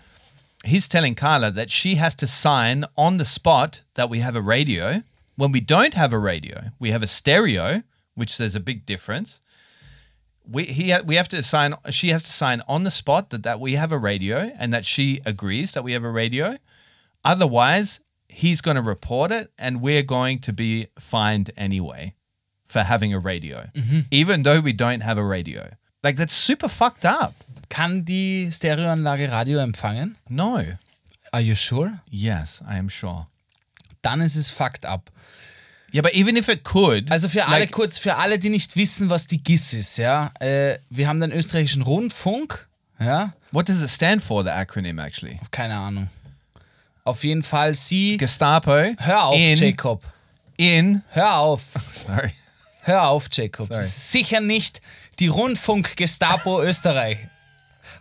he's 0.63 0.87
telling 0.87 1.15
Carla 1.15 1.51
that 1.51 1.69
she 1.69 1.95
has 1.95 2.15
to 2.15 2.27
sign 2.27 2.85
on 2.97 3.17
the 3.17 3.25
spot 3.25 3.81
that 3.95 4.09
we 4.09 4.19
have 4.19 4.35
a 4.35 4.41
radio. 4.41 5.03
When 5.35 5.51
we 5.51 5.59
don't 5.59 5.93
have 5.93 6.13
a 6.13 6.19
radio, 6.19 6.71
we 6.79 6.91
have 6.91 7.03
a 7.03 7.07
stereo, 7.07 7.83
which 8.15 8.37
there's 8.37 8.55
a 8.55 8.59
big 8.59 8.85
difference. 8.85 9.41
We 10.49 10.65
he 10.65 10.91
ha- 10.91 11.01
we 11.05 11.15
have 11.15 11.29
to 11.29 11.41
sign 11.41 11.75
she 11.89 12.09
has 12.09 12.23
to 12.23 12.31
sign 12.31 12.61
on 12.67 12.83
the 12.83 12.91
spot 12.91 13.29
that, 13.29 13.43
that 13.43 13.59
we 13.59 13.73
have 13.73 13.91
a 13.91 13.97
radio 13.97 14.51
and 14.57 14.73
that 14.73 14.85
she 14.85 15.21
agrees 15.25 15.73
that 15.73 15.83
we 15.83 15.93
have 15.93 16.03
a 16.03 16.11
radio. 16.11 16.57
Otherwise 17.23 18.01
he's 18.27 18.61
going 18.61 18.75
to 18.75 18.81
report 18.81 19.31
it 19.31 19.51
and 19.57 19.79
we're 19.79 20.03
going 20.03 20.39
to 20.39 20.51
be 20.51 20.87
fined 20.97 21.51
anyway 21.55 22.13
for 22.65 22.79
having 22.79 23.13
a 23.13 23.19
radio 23.19 23.69
mm-hmm. 23.75 23.99
even 24.09 24.41
though 24.43 24.59
we 24.59 24.73
don't 24.73 25.01
have 25.01 25.17
a 25.17 25.23
radio. 25.23 25.71
Like 26.03 26.17
that's 26.17 26.33
super 26.33 26.67
fucked 26.67 27.05
up 27.05 27.35
Kann 27.73 28.05
die 28.05 28.49
Stereoanlage 28.51 29.31
Radio 29.31 29.57
empfangen? 29.59 30.15
no 30.29 30.61
Are 31.31 31.41
you 31.41 31.55
sure? 31.55 31.99
yes 32.11 32.61
i 32.69 32.77
am 32.77 32.87
sure 32.89 33.25
Dann 34.03 34.21
ist 34.21 34.35
es 34.35 34.49
fucked 34.51 34.85
up. 34.85 35.09
yeah 35.91 36.03
but 36.03 36.13
even 36.13 36.35
if 36.37 36.47
it 36.49 36.63
could 36.63 37.11
Also 37.11 37.29
für 37.29 37.45
alle 37.47 37.61
like, 37.61 37.71
kurz, 37.71 37.97
für 37.97 38.15
alle, 38.17 38.37
die 38.37 38.49
nicht 38.49 38.75
wissen, 38.75 39.09
was 39.09 39.25
die 39.25 39.41
GIS 39.43 39.73
ist, 39.73 39.97
ja. 39.97 40.31
Äh, 40.39 40.77
wir 40.91 41.07
haben 41.07 41.19
den 41.19 41.31
österreichischen 41.31 41.81
Rundfunk, 41.81 42.67
ja. 42.99 43.33
what 43.51 43.67
does 43.67 43.81
it 43.81 43.89
stand 43.89 44.21
for 44.21 44.43
the 44.43 44.49
acronym 44.51 44.99
actually 44.99 45.39
Keine 45.49 45.75
Ahnung. 45.75 46.09
Auf 47.05 47.23
jeden 47.23 47.43
Fall 47.43 47.73
sie. 47.73 48.17
gestapo 48.17 48.71
Hör 48.97 49.23
auf, 49.25 49.35
in 49.39 49.55
Jacob. 49.57 50.03
in 50.57 51.01
Hör 51.09 51.37
auf. 51.37 51.63
sorry 51.91 52.31
Hör 52.85 53.07
auf, 53.07 53.29
Jacob. 53.31 53.67
Sorry. 53.67 53.81
Sicher 53.81 54.41
nicht 54.41 54.81
die 55.19 55.27
Rundfunk-Gestapo 55.27 56.61
Österreich. 56.61 57.17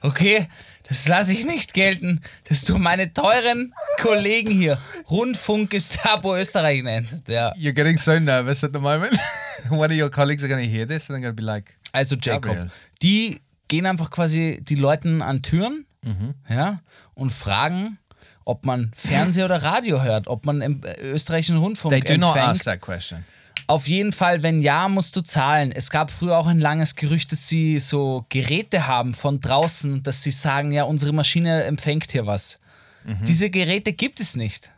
Okay? 0.03 0.49
Das 0.89 1.07
lasse 1.09 1.33
ich 1.33 1.47
nicht 1.47 1.75
gelten, 1.75 2.21
dass 2.49 2.63
du 2.65 2.77
meine 2.77 3.13
teuren 3.15 3.73
Kollegen 4.01 4.51
hier 4.51 4.77
Rundfunk-Gestapo 5.09 6.37
Österreich 6.37 6.83
nennst. 6.83 7.29
Ja. 7.29 7.53
you're 7.55 7.73
getting 7.73 7.97
so 7.97 8.19
nervous 8.19 8.63
at 8.65 8.73
the 8.73 8.79
moment 8.81 9.13
one 9.71 9.93
of 9.93 9.99
your 10.01 10.11
colleagues 10.11 10.43
are 10.43 10.49
going 10.53 10.63
to 10.65 10.71
hear 10.71 10.87
this 10.87 11.09
and 11.09 11.17
they're 11.17 11.23
going 11.23 11.35
to 11.37 11.41
be 11.41 11.43
like 11.43 11.77
Also 11.93 12.17
Jacob, 12.17 12.43
Gabriel. 12.43 12.71
die 13.03 13.41
gehen 13.69 13.87
einfach 13.87 14.11
quasi 14.11 14.59
die 14.63 14.75
Leuten 14.77 15.23
an 15.23 15.41
Türen 15.43 15.87
Mhm. 16.05 16.35
ja, 16.49 16.81
und 17.15 17.31
fragen, 17.31 17.97
ob 18.45 18.67
man 18.67 18.91
Fernseh 18.97 19.45
oder 19.45 19.63
Radio 19.63 20.03
hört, 20.03 20.27
ob 20.27 20.45
man 20.47 20.61
im 20.61 20.83
äh, 20.83 20.95
österreichischen 21.01 21.59
Rundfunk 21.59 21.93
They 21.93 22.01
do 22.01 22.17
not 22.17 22.35
empfängt. 22.35 22.49
ask 22.49 22.65
that 22.65 22.81
question. 22.81 23.25
Auf 23.67 23.89
jeden 23.89 24.13
Fall, 24.13 24.43
wenn 24.43 24.63
ja, 24.63 24.89
musst 24.89 25.17
du 25.17 25.23
zahlen. 25.23 25.73
Es 25.73 25.91
gab 25.91 26.11
früher 26.11 26.37
auch 26.37 26.47
ein 26.47 26.61
langes 26.61 26.95
Gerücht, 26.95 27.33
dass 27.33 27.49
sie 27.49 27.79
so 27.81 28.27
Geräte 28.29 28.87
haben 28.87 29.15
von 29.15 29.41
draußen, 29.41 30.03
dass 30.03 30.23
sie 30.23 30.31
sagen, 30.31 30.73
ja, 30.73 30.85
unsere 30.85 31.13
Maschine 31.13 31.65
empfängt 31.65 32.13
hier 32.13 32.27
was. 32.27 32.61
Mhm. 33.05 33.25
Diese 33.25 33.51
Geräte 33.51 33.93
gibt 33.93 34.21
es 34.21 34.37
nicht. 34.37 34.71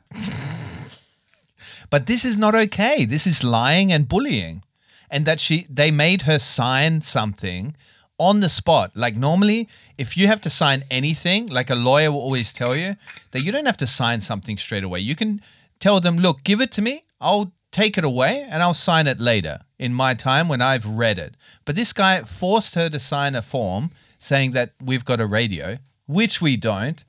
But 1.91 2.07
this 2.07 2.25
is 2.25 2.37
not 2.37 2.55
okay. 2.55 3.07
This 3.07 3.27
is 3.27 3.43
lying 3.43 3.93
and 3.93 4.09
bullying. 4.09 4.63
And 5.11 5.27
that 5.27 5.41
she 5.41 5.67
they 5.73 5.91
made 5.91 6.25
her 6.27 6.39
sign 6.39 7.03
something 7.03 7.75
on 8.19 8.41
the 8.41 8.49
spot. 8.49 8.91
Like 8.95 9.17
normally, 9.17 9.69
if 9.97 10.17
you 10.17 10.29
have 10.29 10.41
to 10.43 10.51
sign 10.51 10.85
anything, 10.91 11.47
like 11.49 11.71
a 11.71 11.75
lawyer 11.75 12.11
will 12.11 12.21
always 12.21 12.53
tell 12.53 12.75
you 12.75 12.97
that 13.31 13.43
you 13.43 13.53
don't 13.53 13.67
have 13.67 13.77
to 13.79 13.87
sign 13.87 14.21
something 14.21 14.59
straight 14.59 14.85
away. 14.85 15.01
You 15.01 15.15
can 15.15 15.41
tell 15.79 16.01
them, 16.01 16.17
look, 16.17 16.43
give 16.45 16.61
it 16.61 16.73
to 16.73 16.83
me. 16.83 17.05
I'll 17.21 17.53
take 17.75 17.99
it 17.99 18.05
away 18.05 18.47
and 18.49 18.63
I'll 18.63 18.73
sign 18.75 19.07
it 19.07 19.21
later 19.21 19.59
in 19.79 19.93
my 19.93 20.15
time 20.15 20.49
when 20.49 20.63
I've 20.63 20.87
read 20.87 21.19
it. 21.19 21.37
But 21.65 21.75
this 21.75 21.93
guy 21.93 22.23
forced 22.23 22.77
her 22.77 22.89
to 22.89 22.99
sign 22.99 23.35
a 23.35 23.43
form 23.43 23.91
saying 24.19 24.53
that 24.53 24.71
we've 24.83 25.05
got 25.05 25.21
a 25.21 25.27
radio, 25.27 25.79
which 26.07 26.41
we 26.41 26.57
don't, 26.57 27.05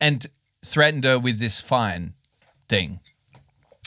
and 0.00 0.26
threatened 0.62 1.04
her 1.04 1.18
with 1.18 1.38
this 1.38 1.60
fine 1.60 2.12
thing. 2.68 3.00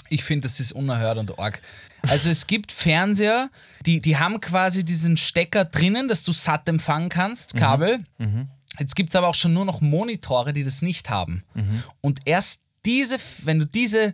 Ich 0.10 0.24
finde, 0.24 0.48
das 0.48 0.60
ist 0.60 0.72
unerhört 0.72 1.18
und 1.20 1.38
arg. 1.38 1.62
Also 2.08 2.30
es 2.30 2.48
gibt 2.48 2.72
Fernseher, 2.72 3.50
die, 3.86 4.02
die 4.02 4.18
haben 4.18 4.40
quasi 4.42 4.84
diesen 4.84 5.18
Stecker 5.18 5.66
drinnen, 5.66 6.08
dass 6.08 6.24
du 6.24 6.32
satt 6.32 6.68
empfangen 6.68 7.10
kannst, 7.10 7.56
Kabel. 7.56 8.04
Jetzt 8.80 8.96
gibt 8.96 9.10
es 9.10 9.16
aber 9.16 9.28
auch 9.28 9.36
schon 9.36 9.54
nur 9.54 9.66
noch 9.66 9.82
Monitore, 9.82 10.54
die 10.54 10.64
das 10.64 10.82
nicht 10.82 11.10
haben. 11.10 11.44
Und 12.02 12.22
erst 12.26 12.64
diese, 12.86 13.18
wenn 13.44 13.60
du 13.60 13.66
diese 13.66 14.14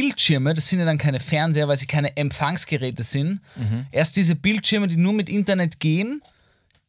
Bildschirme, 0.00 0.54
das 0.54 0.68
sind 0.68 0.80
ja 0.80 0.84
dann 0.84 0.98
keine 0.98 1.20
Fernseher, 1.20 1.68
weil 1.68 1.76
sie 1.76 1.86
keine 1.86 2.16
Empfangsgeräte 2.16 3.02
sind, 3.02 3.40
erst 3.92 4.16
diese 4.16 4.34
Bildschirme, 4.34 4.88
die 4.88 4.96
nur 4.96 5.12
mit 5.12 5.28
Internet 5.28 5.78
gehen, 5.78 6.20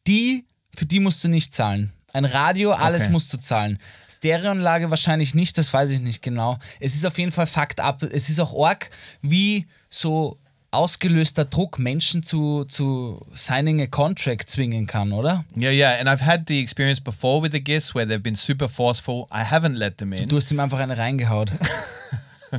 die, 0.08 0.46
für 0.76 0.86
die 0.86 1.00
musst 1.00 1.24
du 1.24 1.28
nicht 1.28 1.54
zahlen. 1.54 1.92
Ein 2.14 2.26
Radio, 2.26 2.72
alles 2.72 3.04
Okay. 3.04 3.12
musst 3.12 3.34
du 3.34 3.38
zahlen. 3.38 3.78
Stereoanlage 4.10 4.90
wahrscheinlich 4.90 5.36
nicht, 5.36 5.58
das 5.58 5.74
weiß 5.74 5.92
ich 5.92 6.00
nicht 6.00 6.22
genau. 6.24 6.58
Es 6.80 6.96
ist 6.96 7.06
auf 7.06 7.18
jeden 7.20 7.32
Fall 7.32 7.46
Fakt 7.46 7.80
ab. 7.80 8.02
Es 8.04 8.30
ist 8.30 8.40
auch 8.40 8.54
arg, 8.66 8.90
wie 9.22 9.68
so 9.90 10.40
ausgelöster 10.72 11.46
Druck 11.46 11.78
Menschen 11.78 12.24
zu, 12.24 12.66
zu 12.66 13.26
signing 13.34 13.82
a 13.82 13.88
contract 13.88 14.50
zwingen 14.50 14.88
kann, 14.88 15.12
oder? 15.12 15.46
Yeah, 15.58 15.72
yeah. 15.72 16.00
And 16.00 16.08
I've 16.10 16.26
had 16.26 16.46
the 16.48 16.60
experience 16.60 17.00
before 17.02 17.44
with 17.44 17.52
the 17.52 17.62
guests 17.64 17.94
where 17.94 18.08
they've 18.08 18.24
been 18.24 18.36
super 18.36 18.68
forceful. 18.70 19.28
I 19.32 19.42
haven't 19.44 19.76
let 19.76 19.98
them 20.00 20.12
in. 20.14 20.28
Du 20.28 20.38
hast 20.38 20.52
ihm 20.52 20.60
einfach 20.60 20.80
eine 20.80 20.98
reingehaut. 20.98 21.52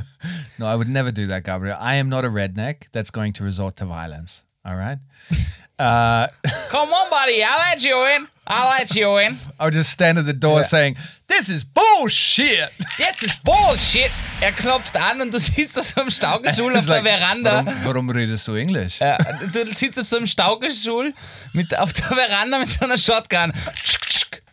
No, 0.59 0.65
I 0.65 0.75
would 0.75 0.89
never 0.89 1.11
do 1.11 1.27
that, 1.27 1.43
Gabriel. 1.43 1.77
I 1.79 1.95
am 1.95 2.09
not 2.09 2.25
a 2.25 2.29
redneck 2.29 2.87
that's 2.91 3.11
going 3.11 3.33
to 3.33 3.43
resort 3.43 3.75
to 3.77 3.85
violence. 3.85 4.43
All 4.65 4.75
right. 4.75 4.97
Uh, 5.79 6.27
Come 6.69 6.89
on, 6.89 7.09
buddy, 7.11 7.43
I'll 7.43 7.59
let 7.59 7.83
you 7.83 8.03
in. 8.15 8.27
I'll 8.47 8.69
let 8.69 8.95
you 8.95 9.17
in. 9.17 9.37
I'll 9.59 9.69
just 9.69 9.91
stand 9.91 10.17
at 10.17 10.25
the 10.25 10.33
door 10.33 10.63
saying, 10.63 10.95
"This 11.27 11.49
is 11.49 11.63
bullshit." 11.63 12.71
This 12.97 13.21
is 13.21 13.35
Bullshit. 13.43 14.09
Er 14.41 14.53
klopft 14.53 14.95
an 14.95 15.21
und 15.21 15.31
du 15.31 15.37
siehst 15.37 15.77
das 15.77 15.95
am 15.95 16.09
Staugestuhl 16.09 16.71
auf 16.71 16.77
It's 16.79 16.87
der 16.87 17.03
Veranda. 17.03 17.63
Warum, 17.63 17.85
warum 17.85 18.09
redest 18.09 18.47
du 18.47 18.55
Englisch? 18.55 18.99
Ja, 18.99 19.17
du 19.53 19.71
sitzt 19.71 19.99
auf 19.99 20.05
so 20.07 20.17
einem 20.17 20.25
Staugestuhl 20.25 21.13
mit, 21.53 21.77
auf 21.77 21.93
der 21.93 22.05
Veranda 22.05 22.57
mit 22.57 22.69
so 22.69 22.85
einer 22.85 22.97
Shotgun. 22.97 23.53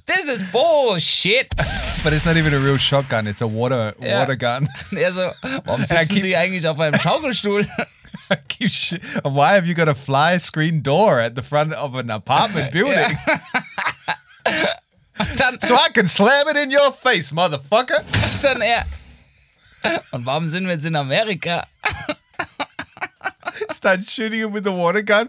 Das 0.06 0.24
ist 0.24 0.50
Bullshit. 0.52 1.48
But 2.04 2.12
it's 2.12 2.26
not 2.26 2.36
even 2.36 2.52
a 2.52 2.58
real 2.58 2.78
shotgun. 2.78 3.26
It's 3.26 3.40
a 3.42 3.46
water 3.46 3.94
water 3.98 4.36
gun. 4.36 4.68
Er 4.96 5.14
warum 5.64 5.84
sitzen 5.84 6.08
keep- 6.08 6.22
Sie 6.22 6.36
eigentlich 6.36 6.66
auf 6.68 6.78
einem 6.78 6.98
Schaukelstuhl? 7.00 7.66
Keep 8.48 8.70
Why 9.24 9.54
have 9.54 9.66
you 9.66 9.74
got 9.74 9.88
a 9.88 9.94
fly 9.94 10.38
screen 10.38 10.82
door 10.82 11.20
at 11.20 11.34
the 11.34 11.42
front 11.42 11.72
of 11.74 11.94
an 11.94 12.10
apartment 12.10 12.70
building 12.72 13.16
Dann, 15.36 15.58
so 15.62 15.74
I 15.74 15.88
can 15.92 16.06
slam 16.08 16.48
it 16.48 16.56
in 16.56 16.70
your 16.70 16.92
face, 16.92 17.32
motherfucker? 17.32 18.02
dann 18.42 18.60
er. 18.62 18.84
Und 20.10 20.26
warum 20.26 20.48
sind 20.48 20.66
wir 20.66 20.72
jetzt 20.74 20.86
in 20.86 20.96
Amerika? 20.96 21.66
Start 23.72 24.02
shooting 24.04 24.40
him 24.40 24.52
with 24.52 24.64
the 24.64 24.72
water 24.72 25.02
gun. 25.02 25.28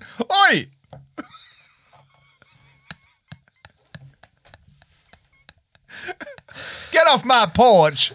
Oi! 0.49 0.67
Get 6.91 7.07
off 7.07 7.25
my 7.25 7.45
porch 7.53 8.13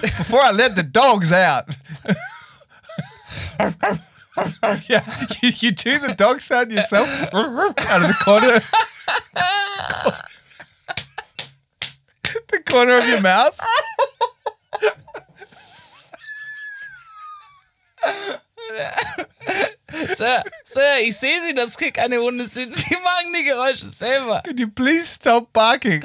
before 0.00 0.42
I 0.42 0.50
let 0.52 0.76
the 0.76 0.82
dogs 0.82 1.32
out. 1.32 1.74
yeah, 4.88 5.04
you, 5.42 5.50
you 5.56 5.70
do 5.72 5.98
the 5.98 6.14
dog 6.16 6.40
sound 6.40 6.72
yourself 6.72 7.08
out 7.32 8.02
of 8.02 8.08
the 8.08 8.16
corner. 8.24 8.60
the 12.48 12.62
corner 12.64 12.98
of 12.98 13.08
your 13.08 13.20
mouth. 13.20 13.58
Sir, 20.14 20.42
Sir, 20.64 20.98
ich 21.00 21.16
sehe 21.16 21.40
Sie, 21.42 21.54
dass 21.54 21.78
hier 21.78 21.92
keine 21.92 22.20
Hunde 22.20 22.46
sind. 22.46 22.74
Sie 22.76 22.94
machen 22.94 23.32
die 23.36 23.44
Geräusche 23.44 23.88
selber. 23.88 24.42
Can 24.44 24.56
you 24.56 24.68
please 24.68 25.14
stop 25.14 25.52
barking? 25.52 26.04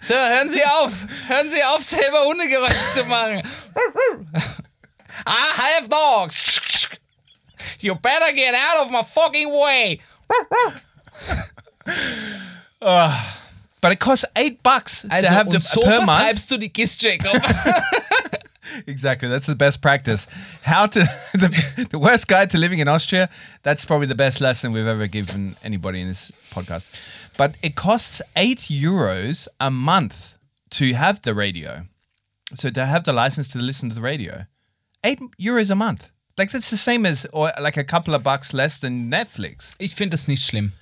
Sir, 0.00 0.28
hören 0.28 0.50
Sie 0.50 0.64
auf. 0.64 0.92
Hören 1.28 1.48
Sie 1.48 1.62
auf, 1.62 1.82
selber 1.82 2.22
Hundegeräusche 2.24 2.94
zu 2.94 3.04
machen. 3.04 3.42
I 5.26 5.76
have 5.76 5.88
dogs. 5.88 6.88
You 7.80 7.94
better 7.94 8.32
get 8.32 8.54
out 8.54 8.86
of 8.86 8.90
my 8.90 9.02
fucking 9.02 9.48
way. 9.50 10.00
But 13.80 13.92
it 13.92 13.98
costs 13.98 14.24
eight 14.36 14.62
bucks 14.62 15.04
Also, 15.04 15.20
to 15.22 15.28
have 15.28 15.50
the 15.50 15.60
so 15.60 15.80
per 15.80 16.04
month. 16.04 16.20
vertreibst 16.20 16.48
du 16.50 16.58
die 16.58 16.68
Kist, 16.68 17.00
Jacob. 17.00 17.32
Exactly, 18.86 19.28
that's 19.28 19.46
the 19.46 19.54
best 19.54 19.80
practice. 19.80 20.26
How 20.62 20.86
to 20.86 21.00
the, 21.34 21.88
the 21.90 21.98
worst 21.98 22.28
guide 22.28 22.50
to 22.50 22.58
living 22.58 22.78
in 22.78 22.88
Austria. 22.88 23.28
That's 23.62 23.84
probably 23.84 24.06
the 24.06 24.14
best 24.14 24.40
lesson 24.40 24.72
we've 24.72 24.86
ever 24.86 25.06
given 25.06 25.56
anybody 25.62 26.00
in 26.00 26.08
this 26.08 26.30
podcast. 26.50 26.90
But 27.36 27.56
it 27.62 27.74
costs 27.74 28.22
eight 28.36 28.68
euros 28.70 29.48
a 29.58 29.70
month 29.70 30.36
to 30.70 30.94
have 30.94 31.22
the 31.22 31.34
radio. 31.34 31.82
So 32.54 32.70
to 32.70 32.84
have 32.84 33.04
the 33.04 33.12
license 33.12 33.48
to 33.48 33.58
listen 33.58 33.88
to 33.88 33.94
the 33.94 34.00
radio, 34.02 34.46
eight 35.04 35.20
euros 35.38 35.70
a 35.70 35.74
month. 35.74 36.10
Like 36.36 36.52
that's 36.52 36.70
the 36.70 36.76
same 36.76 37.06
as 37.06 37.26
or 37.32 37.52
like 37.60 37.76
a 37.76 37.84
couple 37.84 38.14
of 38.14 38.22
bucks 38.22 38.52
less 38.54 38.78
than 38.78 39.10
Netflix. 39.10 39.74
Ich 39.78 39.94
finde 39.94 40.10
das 40.16 40.26
nicht 40.28 40.44
schlimm. 40.44 40.72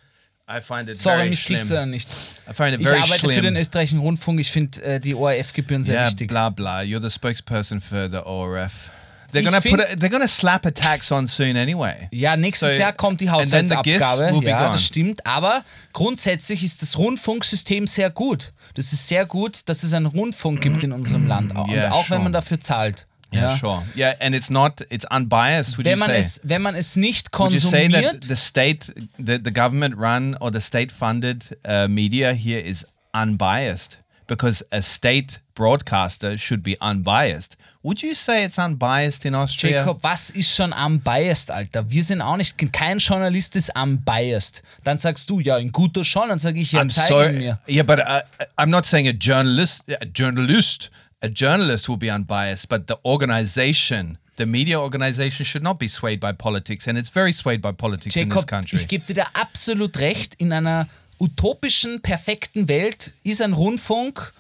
I 0.51 0.61
find 0.63 0.89
it 0.89 0.97
Sorry, 0.99 1.17
very 1.19 1.29
mich 1.31 1.45
kriegst 1.45 1.71
du 1.71 1.75
dann 1.75 1.91
nicht. 1.91 2.09
I 2.51 2.55
find 2.55 2.73
it 2.75 2.81
Ich 2.81 2.87
very 2.89 3.01
arbeite 3.03 3.29
für 3.29 3.43
den 3.43 3.57
österreichischen 3.57 3.99
Rundfunk. 3.99 4.41
Ich 4.41 4.51
finde 4.51 4.83
äh, 4.83 4.99
die 5.01 5.15
ORF-Gebühren 5.15 5.83
sehr 5.83 5.97
Yeah, 5.97 6.07
wichtig. 6.07 6.29
blah 6.29 6.49
blah. 6.51 6.81
You're 6.81 7.03
the 7.03 7.11
spokesperson 7.11 7.81
for 7.81 8.09
the 8.11 8.19
ORF. 8.25 8.89
They're 9.31 9.41
Ich 9.41 9.45
gonna 9.45 9.61
find- 9.61 9.79
a, 9.83 9.85
they're 9.93 10.09
gonna 10.09 10.27
slap 10.27 10.65
a 10.65 10.71
tax 10.71 11.13
on 11.13 11.27
soon 11.27 11.55
anyway. 11.59 12.09
Ja, 12.13 12.35
nächstes 12.35 12.77
So, 12.77 12.81
Jahr 12.81 12.95
kommt 12.95 13.21
die 13.21 13.27
the 13.27 13.31
Haushaltsabgabe. 13.33 14.33
be 14.41 14.47
Ja, 14.49 14.73
das 14.73 14.85
stimmt. 14.87 15.27
Aber 15.27 15.63
grundsätzlich 15.93 16.63
ist 16.65 16.81
das 16.81 16.97
Rundfunksystem 16.97 17.87
sehr 17.87 18.09
gut. 18.09 18.53
Das 18.75 18.93
ist 18.95 19.07
sehr 19.07 19.27
gut, 19.27 19.69
dass 19.69 19.83
es 19.83 19.93
einen 19.93 20.07
Rundfunk 20.07 20.63
gibt 20.63 20.83
in 20.83 20.93
unserem 20.93 21.27
Land. 21.27 21.55
Und 21.55 21.69
Yeah, 21.71 21.93
auch 21.93 22.07
sure. 22.07 22.17
wenn 22.17 22.23
man 22.23 22.33
dafür 22.33 22.59
zahlt. 22.61 23.07
Yeah, 23.33 23.51
Ja. 23.51 23.57
sure. 23.59 23.83
Yeah, 23.95 24.15
and 24.21 24.35
it's 24.35 24.49
not 24.51 24.81
it's 24.91 25.05
unbiased. 25.11 25.77
Would 25.77 25.85
Wenn 25.87 25.99
you 25.99 26.01
man, 26.01 26.09
say? 26.11 26.19
es, 26.19 26.41
wenn 26.45 26.63
man 26.63 26.75
es 26.75 26.97
nicht 26.97 27.29
would 27.39 27.53
you 27.53 27.61
say 27.61 27.87
that 27.89 28.23
the 28.23 28.37
state, 28.37 28.87
the, 29.19 29.39
the 29.39 29.51
government 29.51 29.97
run 29.99 30.35
or 30.41 30.51
the 30.51 30.61
state 30.61 30.91
funded 30.91 31.45
uh, 31.67 31.87
media 31.89 32.33
here 32.33 32.59
is 32.61 32.87
unbiased 33.13 33.99
because 34.27 34.63
a 34.73 34.81
state 34.81 35.41
broadcaster 35.55 36.39
should 36.39 36.63
be 36.63 36.77
unbiased? 36.81 37.57
Would 37.83 38.03
you 38.03 38.15
say 38.15 38.45
it's 38.45 38.59
unbiased 38.59 39.25
in 39.27 39.35
Austria? 39.35 39.83
Jacob, 39.85 40.03
was 40.03 40.31
ist 40.31 40.55
schon 40.55 40.73
unbiased, 40.73 41.51
Alter? 41.51 41.91
Wir 41.91 42.03
sind 42.05 42.23
auch 42.23 42.37
nicht, 42.37 42.57
kein 42.73 42.99
Journalist 42.99 43.57
ist 43.57 43.71
unbiased. 43.77 44.63
Dann 44.85 44.97
sagst 44.97 45.29
du, 45.31 45.41
ja, 45.41 45.57
ein 45.57 45.71
guter 45.73 46.05
schon, 46.05 46.29
dann 46.29 46.39
sage 46.39 46.61
ich, 46.61 46.73
ja, 46.73 46.81
I'm 46.81 46.91
zeig 46.91 47.09
so 47.09 47.17
mir. 47.39 47.59
yeah, 47.69 47.83
but 47.83 47.99
uh, 47.99 48.21
I'm 48.57 48.71
not 48.71 48.87
saying 48.87 49.07
a 49.09 49.13
journalist, 49.13 49.85
a 49.91 50.05
journalist, 50.15 50.91
a 51.23 51.29
journalist 51.29 51.89
will 51.89 51.97
be 51.97 52.11
unbiased, 52.11 52.69
but 52.69 52.87
the 52.87 52.97
organization, 53.05 54.19
the 54.37 54.47
media 54.47 54.81
organization, 54.81 55.45
should 55.45 55.63
not 55.63 55.79
be 55.79 55.89
swayed 55.89 56.21
by 56.21 56.33
politics, 56.33 56.87
and 56.87 56.97
it's 56.99 57.11
very 57.11 57.33
swayed 57.33 57.61
by 57.61 57.73
politics 57.73 58.15
in 58.17 58.29
this 58.29 58.37
Jacob, 58.39 58.49
country. 58.49 58.77
ich 58.79 58.87
gebe 58.89 59.05
dir 59.07 59.15
da 59.15 59.27
absolut 59.35 59.99
recht. 59.99 60.35
In 60.39 60.53
einer 60.53 60.89
utopischen, 61.19 62.01
perfekten 62.01 62.69
Welt 62.69 63.15
ist 63.25 63.43
ein 63.43 63.53
Rundfunk 63.53 64.33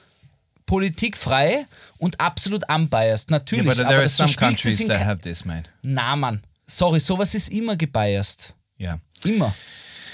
politikfrei 0.66 1.66
und 1.98 2.20
absolut 2.20 2.62
unbiased. 2.68 3.30
yeah, 3.30 3.38
Natürlich, 3.38 3.66
but 3.66 3.76
there 3.78 3.86
aber 3.86 4.02
are 4.02 4.08
some 4.08 4.32
countries 4.34 4.78
that 4.86 5.00
have 5.04 5.22
this, 5.22 5.44
mate. 5.44 5.68
Na, 5.82 6.14
Mann. 6.14 6.42
Sorry, 6.66 7.00
sowas 7.00 7.34
ist 7.34 7.48
immer 7.50 7.76
gebiased. 7.76 8.54
Yeah. 8.78 9.00
Immer. 9.24 9.52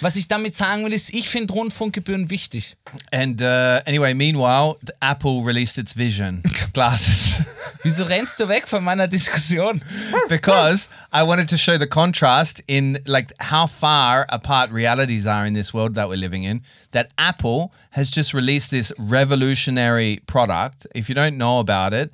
Was 0.00 0.16
ich 0.16 0.28
damit 0.28 0.54
sagen 0.54 0.84
will, 0.84 0.92
ist, 0.92 1.12
ich 1.12 1.28
finde 1.28 1.54
Rundfunkgebühren 1.54 2.30
wichtig. 2.30 2.76
And 3.12 3.40
uh, 3.40 3.80
anyway, 3.86 4.14
meanwhile, 4.14 4.76
Apple 5.00 5.42
released 5.44 5.78
its 5.78 5.96
Vision 5.96 6.42
glasses 6.72 7.44
Wieso 7.84 8.04
rennst 8.04 8.40
du 8.40 8.48
weg 8.48 8.66
von 8.66 8.82
meiner 8.82 9.06
Diskussion? 9.06 9.82
because 10.28 10.88
I 11.12 11.22
wanted 11.22 11.50
to 11.50 11.58
show 11.58 11.76
the 11.76 11.86
contrast 11.86 12.62
in 12.66 12.98
like 13.04 13.32
how 13.38 13.66
far 13.66 14.24
apart 14.30 14.70
realities 14.70 15.26
are 15.26 15.44
in 15.44 15.52
this 15.52 15.74
world 15.74 15.94
that 15.94 16.08
we're 16.08 16.16
living 16.16 16.44
in. 16.44 16.62
That 16.92 17.12
Apple 17.18 17.72
has 17.90 18.10
just 18.10 18.32
released 18.32 18.70
this 18.70 18.90
revolutionary 18.98 20.22
product. 20.26 20.86
If 20.94 21.10
you 21.10 21.14
don't 21.14 21.36
know 21.36 21.58
about 21.58 21.92
it, 21.92 22.10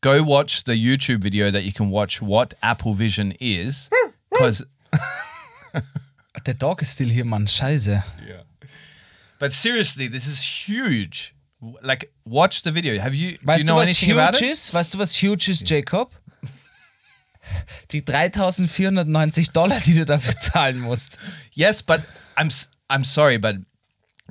go 0.00 0.22
watch 0.22 0.64
the 0.64 0.72
YouTube 0.72 1.22
video 1.22 1.50
that 1.50 1.64
you 1.64 1.72
can 1.74 1.90
watch 1.90 2.22
what 2.22 2.54
Apple 2.62 2.94
Vision 2.94 3.34
is 3.40 3.90
because 4.32 4.64
Der 6.46 6.54
Dog 6.54 6.82
ist 6.82 6.92
still 6.92 7.10
hier, 7.10 7.24
Mann. 7.24 7.46
Scheiße. 7.48 8.02
But 9.38 9.52
seriously, 9.52 10.10
this 10.10 10.26
is 10.26 10.40
huge. 10.42 11.34
Like, 11.82 12.10
watch 12.24 12.62
the 12.62 12.74
video. 12.74 13.00
Have 13.02 13.14
you? 13.14 13.32
do 13.38 13.46
Weißt 13.46 13.60
you 13.60 13.66
du, 13.66 13.72
know 13.72 13.76
was 13.80 13.88
anything 13.88 14.18
about 14.18 14.38
huge 14.38 14.50
ist? 14.50 14.72
Weißt 14.74 14.94
du, 14.94 14.98
was 14.98 15.14
huge 15.14 15.48
ist, 15.50 15.68
Jacob? 15.68 16.10
Die 17.90 18.02
3490 18.04 19.50
Dollar, 19.52 19.80
die 19.80 19.94
du 19.94 20.04
dafür 20.06 20.36
zahlen 20.38 20.78
musst. 20.80 21.16
Yes, 21.52 21.82
but 21.82 22.00
I'm 22.36 22.50
I'm 22.88 23.04
sorry, 23.04 23.38
but 23.38 23.56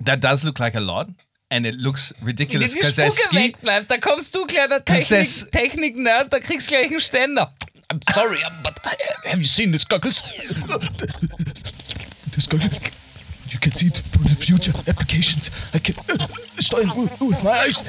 that 0.05 0.23
does 0.23 0.43
look 0.43 0.57
like 0.59 0.75
a 0.75 0.79
lot, 0.79 1.07
and 1.49 1.65
it 1.65 1.75
looks 1.75 2.13
ridiculous 2.23 2.73
because 2.73 2.95
there's 2.95 3.17
ski. 3.17 3.35
wegbleibt, 3.53 3.89
da 3.91 3.97
kommst 3.97 4.33
du, 4.35 4.45
kleiner 4.45 4.77
Technik- 4.85 5.49
Technik-Nerd, 5.51 6.31
da 6.31 6.39
kriegst 6.39 6.67
du 6.69 6.75
gleich 6.75 6.87
einen 6.91 7.01
Ständer. 7.01 7.53
I'm 7.91 7.99
sorry, 8.13 8.37
but 8.63 8.75
have 9.25 9.39
you 9.39 9.45
seen 9.47 9.71
this 9.71 9.87
goggles? 9.87 10.21
This 12.39 12.47
guy, 12.47 12.59
you 13.49 13.59
can 13.59 13.73
see 13.73 13.87
it 13.87 13.97
from 13.97 14.23
the 14.23 14.29
future 14.33 14.71
applications. 14.87 15.51
I 15.73 15.79
can 15.79 15.95
uh, 16.07 16.25
steuern 16.61 16.95
with 17.19 17.43
my 17.43 17.51
eyes. 17.51 17.83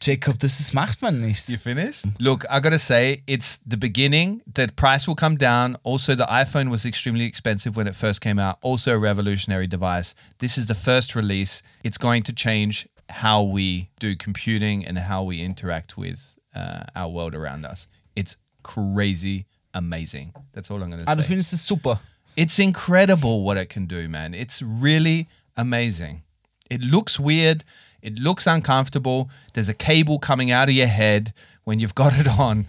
Jacob, 0.00 0.38
das 0.38 0.58
ist, 0.58 0.72
macht 0.72 1.02
man 1.02 1.20
nicht. 1.20 1.50
You 1.50 1.58
finished? 1.58 2.06
Look, 2.18 2.46
I 2.48 2.60
gotta 2.60 2.78
say, 2.78 3.22
it's 3.26 3.60
the 3.66 3.76
beginning. 3.76 4.40
The 4.50 4.68
price 4.74 5.06
will 5.06 5.14
come 5.14 5.36
down. 5.36 5.76
Also, 5.82 6.14
the 6.14 6.24
iPhone 6.24 6.70
was 6.70 6.86
extremely 6.86 7.26
expensive 7.26 7.76
when 7.76 7.86
it 7.86 7.94
first 7.94 8.22
came 8.22 8.38
out. 8.38 8.56
Also, 8.62 8.94
a 8.94 8.98
revolutionary 8.98 9.66
device. 9.66 10.14
This 10.38 10.56
is 10.56 10.64
the 10.64 10.74
first 10.74 11.14
release. 11.14 11.60
It's 11.84 11.98
going 11.98 12.22
to 12.22 12.32
change 12.32 12.88
how 13.10 13.42
we 13.42 13.90
do 13.98 14.16
computing 14.16 14.86
and 14.86 14.96
how 14.96 15.22
we 15.22 15.42
interact 15.42 15.98
with 15.98 16.34
uh, 16.54 16.84
our 16.94 17.10
world 17.10 17.34
around 17.34 17.66
us. 17.66 17.88
It's 18.14 18.38
crazy 18.62 19.44
amazing. 19.76 20.32
That's 20.52 20.70
all 20.70 20.82
I'm 20.82 20.90
gonna 20.90 21.04
Ah, 21.06 21.14
du 21.14 21.22
say. 21.22 21.28
findest 21.28 21.52
es 21.52 21.60
super. 21.60 21.98
It's 22.36 22.58
incredible 22.58 23.44
what 23.44 23.56
it 23.56 23.68
can 23.68 23.86
do, 23.86 24.08
man. 24.08 24.34
It's 24.34 24.60
really 24.62 25.28
amazing. 25.56 26.22
It 26.70 26.80
looks 26.80 27.18
weird. 27.18 27.64
It 28.02 28.18
looks 28.18 28.46
uncomfortable. 28.46 29.28
There's 29.54 29.68
a 29.68 29.74
cable 29.74 30.18
coming 30.18 30.50
out 30.50 30.68
of 30.68 30.74
your 30.74 30.86
head 30.88 31.32
when 31.64 31.80
you've 31.80 31.94
got 31.94 32.12
it 32.18 32.28
on. 32.28 32.66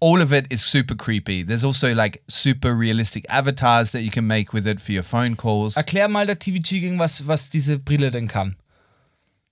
All 0.00 0.20
of 0.22 0.32
it 0.32 0.46
is 0.50 0.62
super 0.64 0.94
creepy. 0.94 1.42
There's 1.42 1.64
also 1.64 1.92
like 1.94 2.22
super 2.28 2.72
realistic 2.74 3.24
avatars 3.28 3.90
that 3.92 4.02
you 4.02 4.10
can 4.10 4.26
make 4.26 4.52
with 4.52 4.66
it 4.66 4.80
for 4.80 4.92
your 4.92 5.02
phone 5.02 5.34
calls. 5.36 5.76
Erklär 5.76 6.08
mal 6.08 6.26
der 6.26 6.36
TVG 6.36 6.80
gegen 6.80 6.98
was, 6.98 7.26
was 7.26 7.48
diese 7.50 7.78
Brille 7.78 8.10
denn 8.10 8.28
kann. 8.28 8.56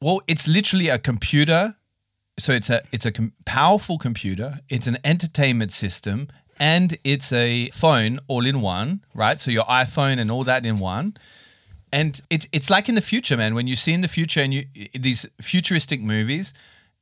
Well, 0.01 0.21
it's 0.27 0.47
literally 0.47 0.89
a 0.89 0.99
computer. 0.99 1.75
So 2.39 2.53
it's 2.53 2.69
a 2.71 2.83
it's 2.93 3.07
a 3.07 3.13
com- 3.13 3.33
powerful 3.47 3.97
computer. 3.99 4.61
It's 4.69 4.87
an 4.87 4.99
entertainment 5.05 5.73
system, 5.73 6.29
and 6.59 6.97
it's 7.05 7.33
a 7.33 7.71
phone 7.71 8.19
all 8.29 8.47
in 8.47 8.61
one, 8.61 9.03
right? 9.15 9.41
So 9.41 9.51
your 9.51 9.65
iPhone 9.65 10.19
and 10.19 10.31
all 10.31 10.45
that 10.45 10.65
in 10.65 10.79
one. 10.79 11.17
And 11.93 12.21
it's 12.31 12.47
it's 12.53 12.69
like 12.69 12.89
in 12.89 12.95
the 12.95 13.01
future, 13.01 13.37
man. 13.37 13.55
When 13.55 13.67
you 13.67 13.77
see 13.77 13.93
in 13.93 14.01
the 14.01 14.09
future 14.09 14.41
and 14.41 14.53
you 14.53 14.67
these 14.93 15.27
futuristic 15.41 16.01
movies, 16.01 16.53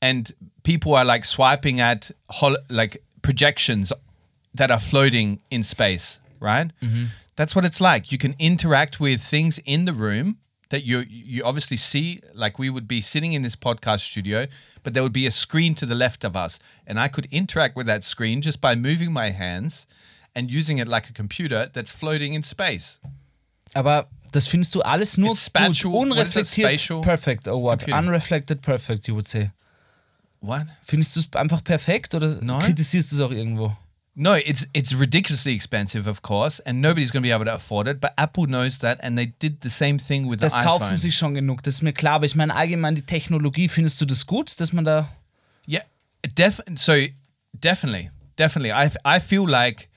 and 0.02 0.30
people 0.62 0.94
are 0.94 1.04
like 1.04 1.24
swiping 1.24 1.80
at 1.80 2.10
hol- 2.28 2.58
like 2.68 3.02
projections 3.22 3.92
that 4.54 4.70
are 4.70 4.78
floating 4.78 5.40
in 5.50 5.62
space, 5.62 6.20
right? 6.38 6.70
Mm-hmm. 6.82 7.04
That's 7.36 7.56
what 7.56 7.64
it's 7.64 7.80
like. 7.80 8.12
You 8.12 8.18
can 8.18 8.34
interact 8.38 9.00
with 9.00 9.20
things 9.20 9.58
in 9.64 9.86
the 9.86 9.92
room 9.92 10.38
that 10.74 10.84
you 10.84 10.98
you 11.08 11.42
obviously 11.44 11.76
see. 11.78 12.20
Like 12.34 12.58
we 12.58 12.68
would 12.74 12.86
be 12.86 13.00
sitting 13.00 13.32
in 13.36 13.42
this 13.42 13.56
podcast 13.56 14.00
studio, 14.10 14.46
but 14.82 14.92
there 14.94 15.02
would 15.04 15.12
be 15.22 15.26
a 15.26 15.30
screen 15.30 15.74
to 15.76 15.86
the 15.86 15.94
left 15.94 16.24
of 16.24 16.34
us, 16.36 16.58
and 16.86 16.98
I 16.98 17.08
could 17.08 17.26
interact 17.30 17.76
with 17.76 17.86
that 17.86 18.02
screen 18.04 18.40
just 18.42 18.60
by 18.60 18.74
moving 18.74 19.12
my 19.12 19.30
hands 19.30 19.86
and 20.34 20.50
using 20.50 20.78
it 20.78 20.88
like 20.88 21.08
a 21.08 21.12
computer 21.12 21.70
that's 21.72 21.92
floating 21.92 22.34
in 22.34 22.42
space. 22.42 22.98
Aber 23.74 24.06
das 24.32 24.46
findest 24.48 24.74
du 24.74 24.80
alles 24.82 25.16
nur 25.16 25.32
It's 25.32 25.44
gut, 25.52 25.54
spatial- 25.54 25.92
is 25.94 26.00
unreflektiert, 26.10 27.02
perfect, 27.02 27.46
or 27.48 27.62
what? 27.62 27.78
computing? 27.78 27.94
Unreflected 28.08 28.60
perfect, 28.62 29.06
you 29.08 29.14
would 29.14 29.28
say. 29.28 29.50
What? 30.40 30.66
Findest 30.84 31.14
du 31.16 31.20
es 31.20 31.28
einfach 31.34 31.62
perfekt 31.64 32.14
oder 32.14 32.28
Nein. 32.42 32.60
kritisierst 32.60 33.12
du 33.12 33.16
es 33.16 33.20
auch 33.22 33.30
irgendwo? 33.30 33.76
No, 34.16 34.34
it's 34.34 34.64
it's 34.72 34.92
ridiculously 34.92 35.54
expensive, 35.54 36.06
of 36.06 36.22
course, 36.22 36.60
and 36.60 36.80
nobody's 36.80 37.10
going 37.10 37.22
to 37.22 37.26
be 37.26 37.32
able 37.32 37.46
to 37.46 37.54
afford 37.54 37.88
it. 37.88 38.00
But 38.00 38.12
Apple 38.16 38.46
knows 38.46 38.78
that, 38.78 38.98
and 39.02 39.18
they 39.18 39.26
did 39.40 39.62
the 39.62 39.70
same 39.70 39.98
thing 39.98 40.28
with 40.28 40.38
Das 40.40 40.54
the 40.54 40.62
kaufen 40.62 40.88
iPhone. 40.94 40.98
sich 40.98 41.16
schon 41.16 41.34
genug, 41.34 41.62
das 41.64 41.74
ist 41.74 41.82
mir 41.82 41.92
klar. 41.92 42.14
Aber 42.14 42.24
ich 42.24 42.36
meine 42.36 42.54
allgemein 42.54 42.94
die 42.94 43.02
Technologie, 43.02 43.68
findest 43.68 44.00
du 44.00 44.04
das 44.06 44.24
gut, 44.26 44.60
dass 44.60 44.72
man 44.72 44.84
da... 44.84 45.08
Yeah, 45.66 45.82
def- 46.36 46.62
so 46.76 47.06
definitely, 47.58 48.10
definitely. 48.36 48.70
I 48.70 48.88
I 49.04 49.18
feel 49.18 49.48
like 49.48 49.88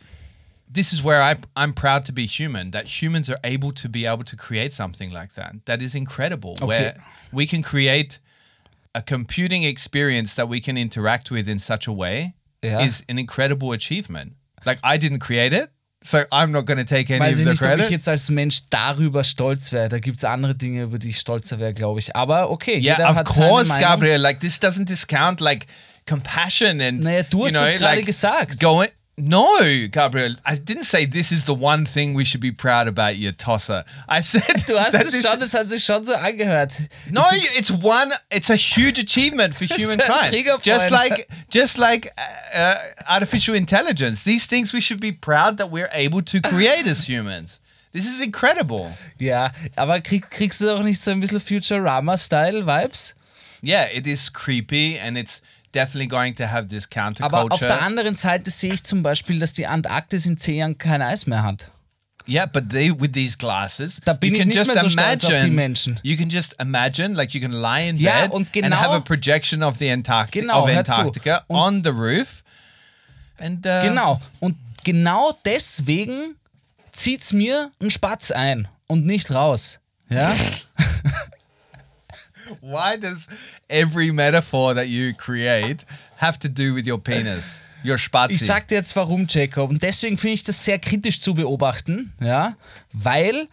this 0.67 0.91
is 0.93 1.03
where 1.03 1.21
I 1.21 1.35
I'm 1.55 1.73
proud 1.73 2.03
to 2.05 2.11
be 2.11 2.25
human. 2.25 2.71
That 2.71 2.87
humans 2.87 3.29
are 3.29 3.39
able 3.43 3.71
to 3.73 3.87
be 3.87 4.07
able 4.07 4.25
to 4.25 4.35
create 4.35 4.73
something 4.73 5.11
like 5.11 5.35
that. 5.35 5.63
That 5.65 5.83
is 5.83 5.93
incredible. 5.93 6.55
Where 6.59 6.95
we 7.31 7.45
can 7.45 7.61
create 7.61 8.17
a 8.95 9.01
computing 9.03 9.63
experience 9.63 10.33
that 10.33 10.49
we 10.49 10.59
can 10.59 10.75
interact 10.75 11.29
with 11.29 11.47
in 11.47 11.59
such 11.59 11.87
a 11.87 11.93
way 11.93 12.33
Ja. 12.63 12.81
is 12.81 13.03
an 13.09 13.17
incredible 13.17 13.71
achievement. 13.73 14.33
Like 14.65 14.79
I 14.83 14.97
didn't 14.97 15.19
create 15.19 15.53
it, 15.55 15.69
so 16.03 16.17
I'm 16.31 16.47
not 16.51 16.65
going 16.65 16.77
to 16.77 16.83
take 16.85 17.09
any 17.13 17.19
Weiß 17.23 17.33
of 17.33 17.39
ich 17.39 17.43
the 17.45 17.49
nicht, 17.51 17.61
ob 17.61 17.67
ich 17.69 17.75
credit. 17.77 17.91
jetzt 17.91 18.09
als 18.09 18.29
Mensch 18.29 18.61
darüber 18.69 19.23
stolz 19.23 19.71
wäre. 19.71 19.89
Da 19.89 19.99
gibt 19.99 20.17
es 20.17 20.23
andere 20.25 20.55
Dinge, 20.55 20.83
über 20.83 20.97
die 20.99 21.09
ich 21.09 21.19
stolzer 21.19 21.59
wäre, 21.59 21.73
glaube 21.73 21.99
ich. 21.99 22.15
Aber 22.15 22.49
okay, 22.49 22.79
Yeah, 22.79 22.97
jeder 22.97 23.09
of 23.11 23.15
hat 23.17 23.25
course, 23.27 23.65
seine 23.65 23.79
Meinung. 23.81 23.99
Gabriel. 23.99 24.17
Like 24.21 24.39
this 24.39 24.59
doesn't 24.59 24.85
discount 24.85 25.39
like 25.39 25.67
compassion 26.07 26.81
and 26.81 27.01
Naja, 27.03 27.23
du 27.23 27.45
hast 27.45 27.53
you 27.53 27.59
know, 27.59 27.69
gerade 27.77 27.95
like 27.97 28.05
gesagt. 28.05 28.59
Going. 28.59 28.89
No, 29.19 29.87
Gabriel. 29.87 30.35
I 30.45 30.55
didn't 30.55 30.83
say 30.83 31.05
this 31.05 31.31
is 31.31 31.45
the 31.45 31.53
one 31.55 31.85
thing 31.85 32.13
we 32.13 32.23
should 32.23 32.39
be 32.39 32.51
proud 32.51 32.87
about, 32.87 33.15
you 33.15 33.31
tosser. 33.31 33.83
I 34.07 34.21
said 34.21 34.43
Du 34.67 34.77
hast 34.77 34.93
es 34.93 35.25
schon, 35.25 35.39
das 35.39 35.53
hat 35.55 35.69
sich 35.69 35.83
schon 35.83 36.05
so 36.05 36.13
angehört. 36.13 36.87
No, 37.09 37.25
it's 37.57 37.71
one. 37.71 38.13
It's 38.29 38.51
a 38.51 38.55
huge 38.55 38.99
achievement 38.99 39.55
for 39.55 39.65
humankind. 39.75 40.35
Just 40.61 40.91
like, 40.91 41.27
just 41.49 41.79
like 41.79 42.13
uh, 42.15 42.55
uh, 42.55 42.75
artificial 43.09 43.55
intelligence. 43.55 44.21
These 44.21 44.45
things 44.45 44.71
we 44.71 44.81
should 44.81 45.01
be 45.01 45.11
proud 45.11 45.57
that 45.57 45.71
we're 45.71 45.89
able 45.93 46.21
to 46.21 46.39
create 46.39 46.85
as 46.85 47.05
humans. 47.09 47.59
This 47.93 48.05
is 48.05 48.21
incredible. 48.21 48.91
Ja, 49.17 49.49
aber 49.75 49.99
krieg, 50.01 50.29
kriegst 50.29 50.61
du 50.61 50.69
auch 50.69 50.83
nicht 50.83 51.01
so 51.01 51.09
ein 51.09 51.19
bisschen 51.19 51.39
Futurama-Style-Vibes? 51.39 53.15
Yeah, 53.63 53.85
it 53.85 54.05
is 54.05 54.29
creepy, 54.29 54.99
and 54.99 55.17
it's 55.17 55.41
definitely 55.77 56.07
going 56.07 56.35
to 56.35 56.45
have 56.49 56.67
this 56.67 56.89
counterculture. 56.89 57.25
Aber 57.41 57.53
auf 57.53 57.59
der 57.59 57.81
anderen 57.81 58.15
Seite 58.15 58.49
sehe 58.51 58.73
ich 58.73 58.83
zum 58.83 59.03
Beispiel, 59.03 59.39
dass 59.39 59.53
die 59.53 59.67
Antarktis 59.67 60.25
in 60.25 60.37
zehn 60.37 60.55
Jahren 60.55 60.77
kein 60.77 61.01
Eis 61.01 61.27
mehr 61.27 61.43
hat. 61.43 61.71
Yeah, 62.29 62.45
but 62.45 62.69
they 62.69 62.91
with 62.91 63.13
these 63.13 63.37
glasses, 63.37 64.01
Da 64.03 64.11
bin 64.13 64.31
you 64.31 64.35
ich 64.35 64.39
can 64.41 64.47
nicht 64.49 64.57
just 64.57 64.73
so 64.75 64.85
imagine. 64.87 65.97
You 66.03 66.17
can 66.17 66.29
just 66.29 66.55
imagine, 66.59 67.13
like 67.15 67.33
you 67.33 67.39
can 67.39 67.51
lie 67.53 67.87
in 67.87 67.95
Ja, 67.97 68.23
bed 68.23 68.31
und 68.31 68.41
and 68.47 68.51
genau- 68.53 68.75
have 68.77 68.93
a 68.93 68.99
projection 68.99 69.63
of 69.63 69.77
the 69.77 69.89
Antarctic 69.89 70.41
Genau, 70.41 70.63
of. 70.63 70.69
Antarctica 70.69 71.43
Und- 71.47 71.57
on 71.57 71.83
the 71.85 71.89
roof. 71.91 72.43
And 73.39 73.65
uh, 73.65 73.81
Genau. 73.81 74.21
Und 74.41 74.57
genau 74.83 75.37
deswegen 75.45 76.35
zieht's 76.91 77.31
mir 77.31 77.71
ein 77.81 77.91
Spatz 77.91 78.31
ein 78.31 78.67
und 78.87 79.05
nicht 79.05 79.31
raus. 79.31 79.79
Ja? 80.09 80.35
why 82.61 82.97
does 82.99 83.27
every 83.67 84.11
metaphor 84.11 84.73
that 84.75 84.87
you 84.87 85.13
create 85.13 85.85
have 86.17 86.37
to 86.39 86.47
do 86.47 86.75
with 86.75 86.87
your 86.87 87.01
penis? 87.01 87.61
Your 87.83 87.97
spazi. 87.97 88.33
Ich 88.33 88.45
sag 88.45 88.67
dir 88.67 88.75
jetzt 88.75 88.95
warum, 88.95 89.27
Jacob. 89.29 89.69
Und 89.69 89.83
deswegen 89.83 90.17
finde 90.17 90.33
ich 90.33 90.43
das 90.43 90.63
sehr 90.63 90.79
kritisch 90.79 91.21
zu 91.21 91.33
beobachten, 91.35 92.11
ja, 92.19 92.55
weil 92.91 93.47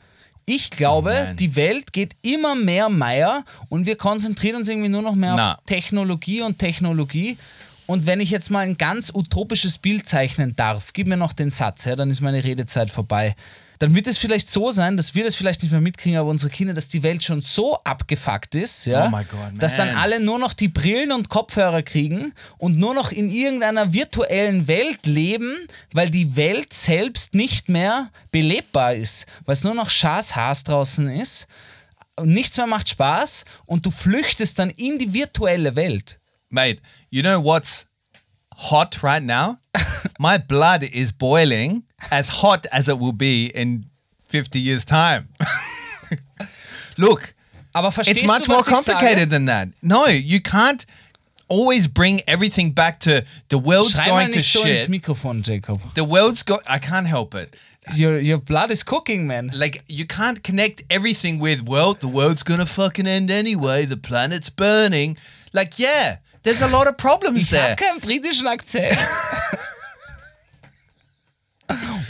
ich 0.47 0.71
glaube, 0.71 1.29
Oh 1.31 1.35
die 1.35 1.57
Welt 1.57 1.93
geht 1.93 2.15
immer 2.23 2.55
mehr 2.55 2.89
Meier 2.89 3.45
und 3.69 3.87
wir 3.87 3.97
konzentrieren 3.97 4.57
uns 4.57 4.69
irgendwie 4.69 4.89
nur 4.89 5.03
noch 5.03 5.15
mehr 5.15 5.35
Na. 5.37 5.55
auf 5.55 5.65
Technologie 5.67 6.43
und 6.43 6.59
Technologie. 6.59 7.39
Und 7.87 8.07
wenn 8.07 8.21
ich 8.21 8.31
jetzt 8.31 8.51
mal 8.51 8.61
ein 8.61 8.79
ganz 8.79 9.11
utopisches 9.15 9.79
Bild 9.79 10.07
zeichnen 10.07 10.57
darf, 10.57 10.93
gib 10.93 11.07
mir 11.07 11.17
noch 11.17 11.33
den 11.33 11.51
Satz, 11.51 11.85
ja, 11.85 11.97
dann 11.97 12.11
ist 12.11 12.21
meine 12.21 12.43
Redezeit 12.43 12.91
vorbei. 12.91 13.37
Dann 13.79 13.95
wird 13.95 14.07
es 14.07 14.19
vielleicht 14.19 14.51
so 14.51 14.71
sein, 14.71 14.97
dass 14.97 15.15
wir 15.15 15.25
das 15.25 15.35
vielleicht 15.35 15.63
nicht 15.63 15.73
mehr 15.73 15.81
mitkriegen, 15.81 16.19
aber 16.19 16.29
unsere 16.31 16.51
Kinder, 16.51 16.75
dass 16.75 16.89
die 16.89 17.03
Welt 17.03 17.23
schon 17.25 17.41
so 17.41 17.79
abgefuckt 17.85 18.55
ist, 18.55 18.87
ja, 18.87 19.07
Oh 19.07 19.11
God, 19.11 19.63
dass 19.63 19.77
dann 19.77 19.91
alle 19.97 20.21
nur 20.21 20.39
noch 20.39 20.53
die 20.53 20.69
Brillen 20.69 21.13
und 21.13 21.29
Kopfhörer 21.29 21.83
kriegen 21.83 22.33
und 22.59 22.79
nur 22.79 22.95
noch 22.95 23.13
in 23.13 23.31
irgendeiner 23.31 23.93
virtuellen 23.93 24.69
Welt 24.69 25.07
leben, 25.07 25.57
weil 25.93 26.11
die 26.11 26.37
Welt 26.37 26.73
selbst 26.73 27.35
nicht 27.35 27.69
mehr 27.69 28.11
belebbar 28.31 28.95
ist, 28.95 29.27
weil 29.45 29.55
es 29.55 29.65
nur 29.65 29.75
noch 29.75 29.91
Schaßhaas 29.91 30.65
draußen 30.65 31.09
ist 31.11 31.47
und 32.17 32.29
nichts 32.29 32.57
mehr 32.57 32.67
macht 32.67 32.89
Spaß 32.89 33.45
und 33.67 33.87
du 33.87 33.91
flüchtest 33.91 34.59
dann 34.59 34.71
in 34.71 34.99
die 34.99 35.13
virtuelle 35.13 35.77
Welt. 35.77 36.21
Mate, 36.49 36.81
you 37.11 37.23
know 37.23 37.43
what's 37.43 37.87
hot 38.57 39.03
right 39.03 39.23
now? 39.23 39.61
My 40.19 40.39
blood 40.39 40.83
is 40.83 41.13
boiling 41.13 41.85
as 42.11 42.29
hot 42.29 42.67
as 42.73 42.89
it 42.89 42.99
will 42.99 43.13
be 43.13 43.47
in 43.47 43.85
50 44.29 44.61
years' 44.61 44.85
time. 44.85 45.29
Look, 46.99 47.35
Aber 47.75 47.91
verstehst 47.91 48.23
it's 48.23 48.27
much 48.27 48.45
du, 48.45 48.53
more 48.53 48.63
complicated 48.63 49.31
than 49.31 49.47
that. 49.47 49.69
No, 49.83 50.07
you 50.07 50.41
can't 50.41 50.87
always 51.49 51.89
bring 51.89 52.21
everything 52.27 52.73
back 52.73 53.01
to 53.01 53.25
the 53.49 53.59
world's 53.59 53.95
Schrei 53.95 54.07
mal 54.07 54.21
going 54.21 54.33
to 54.33 54.41
so 54.41 54.67
ins 54.67 54.81
shit. 54.81 54.91
Mikrofon, 54.91 55.43
Jacob. 55.43 55.81
The 55.95 56.05
world's 56.05 56.43
go 56.43 56.59
I 56.67 56.79
can't 56.79 57.07
help 57.07 57.35
it. 57.35 57.57
Your, 57.95 58.19
your 58.19 58.39
blood 58.39 58.71
is 58.71 58.83
cooking, 58.83 59.27
man. 59.27 59.51
Like 59.55 59.85
you 59.89 60.07
can't 60.07 60.43
connect 60.43 60.85
everything 60.89 61.39
with 61.39 61.69
well, 61.69 61.95
the 61.95 62.09
world's 62.09 62.43
gonna 62.43 62.67
fucking 62.67 63.07
end 63.07 63.31
anyway. 63.31 63.85
The 63.85 63.97
planet's 63.97 64.51
burning. 64.51 65.17
Like 65.53 65.79
yeah, 65.79 66.19
there's 66.45 66.63
a 66.63 66.69
lot 66.69 66.87
of 66.87 66.97
problems 66.97 67.43
Ich 67.43 67.51
there. 67.51 67.71
habe 67.71 67.77
keinen 67.77 68.01
britischen 68.01 68.47
Akzent. 68.47 68.97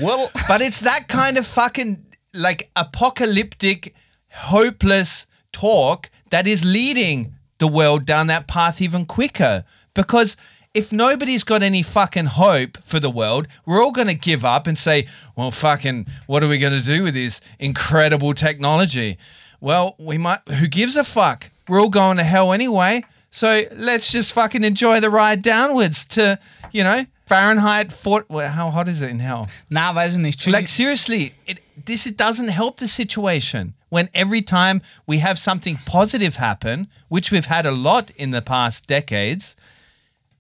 well, 0.01 0.31
But 0.49 0.63
it's 0.63 0.81
that 0.81 1.09
kind 1.09 1.39
of 1.39 1.47
fucking 1.47 2.05
like 2.35 2.71
apocalyptic, 2.77 3.95
hopeless 4.31 5.27
talk 5.53 6.11
that 6.31 6.47
is 6.47 6.65
leading 6.65 7.35
the 7.59 7.69
world 7.69 8.05
down 8.05 8.27
that 8.27 8.49
path 8.49 8.81
even 8.83 9.07
quicker. 9.07 9.65
Because 9.95 10.37
if 10.75 10.93
nobody's 10.93 11.45
got 11.45 11.63
any 11.63 11.83
fucking 11.83 12.27
hope 12.27 12.79
for 12.85 12.99
the 12.99 13.11
world, 13.11 13.47
we're 13.65 13.83
all 13.83 13.93
going 13.93 14.09
to 14.09 14.15
give 14.15 14.45
up 14.45 14.67
and 14.67 14.77
say, 14.77 15.07
well, 15.37 15.53
fucking, 15.53 16.07
what 16.27 16.43
are 16.43 16.49
we 16.49 16.59
going 16.59 16.77
to 16.77 16.83
do 16.85 17.05
with 17.05 17.15
this 17.15 17.41
incredible 17.61 18.35
technology? 18.35 19.17
Well, 19.61 19.95
we 19.99 20.19
might, 20.19 20.41
who 20.49 20.67
gives 20.67 20.97
a 20.97 21.05
fuck? 21.05 21.51
We're 21.69 21.81
all 21.81 21.91
going 21.91 22.17
to 22.17 22.25
hell 22.25 22.53
anyway. 22.53 23.05
So 23.35 23.63
let's 23.75 24.13
just 24.13 24.33
fucking 24.33 24.63
enjoy 24.63 25.01
the 25.01 25.11
ride 25.11 25.43
downwards 25.43 26.05
to, 26.11 26.39
you 26.71 26.85
know, 26.85 27.05
Fahrenheit 27.27 27.93
4. 27.93 28.27
Well, 28.29 28.49
how 28.49 28.71
hot 28.71 28.87
is 28.87 29.03
it 29.03 29.11
in 29.11 29.19
hell? 29.19 29.49
Nah, 29.69 29.93
weiß 29.93 30.15
ich 30.15 30.19
nicht. 30.19 30.47
Like 30.47 30.69
seriously, 30.69 31.33
it, 31.45 31.59
this 31.85 32.05
doesn't 32.13 32.47
help 32.47 32.77
the 32.77 32.87
situation. 32.87 33.75
When 33.89 34.09
every 34.15 34.41
time 34.41 34.83
we 35.05 35.19
have 35.19 35.41
something 35.41 35.79
positive 35.85 36.37
happen, 36.37 36.87
which 37.09 37.33
we've 37.33 37.47
had 37.47 37.67
a 37.67 37.73
lot 37.73 38.13
in 38.13 38.31
the 38.31 38.41
past 38.41 38.87
decades, 38.87 39.57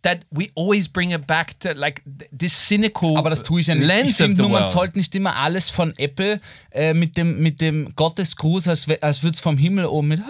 that 0.02 0.24
we 0.30 0.52
always 0.54 0.86
bring 0.86 1.10
it 1.10 1.26
back 1.26 1.58
to 1.60 1.74
like 1.74 2.00
this 2.30 2.52
cynical 2.52 3.16
aber 3.16 3.30
das 3.30 3.42
tue 3.42 3.60
ich 3.60 3.68
ja 3.68 3.74
nicht. 3.74 3.88
lens 3.88 4.10
ich 4.10 4.16
finde 4.16 4.34
of 4.34 4.36
the 4.36 4.42
nur, 4.42 4.60
man 4.60 4.68
sollte 4.68 4.98
nicht 4.98 5.14
immer 5.16 5.34
alles 5.34 5.68
von 5.68 5.92
Apple 5.96 6.40
äh, 6.70 6.94
mit, 6.94 7.16
dem, 7.16 7.42
mit 7.42 7.60
dem 7.60 7.92
Gottesgruß, 7.96 8.68
als, 8.68 8.86
als 9.00 9.22
würde 9.24 9.34
es 9.34 9.40
vom 9.40 9.56
Himmel 9.56 9.86
oben 9.86 10.08
mit 10.08 10.20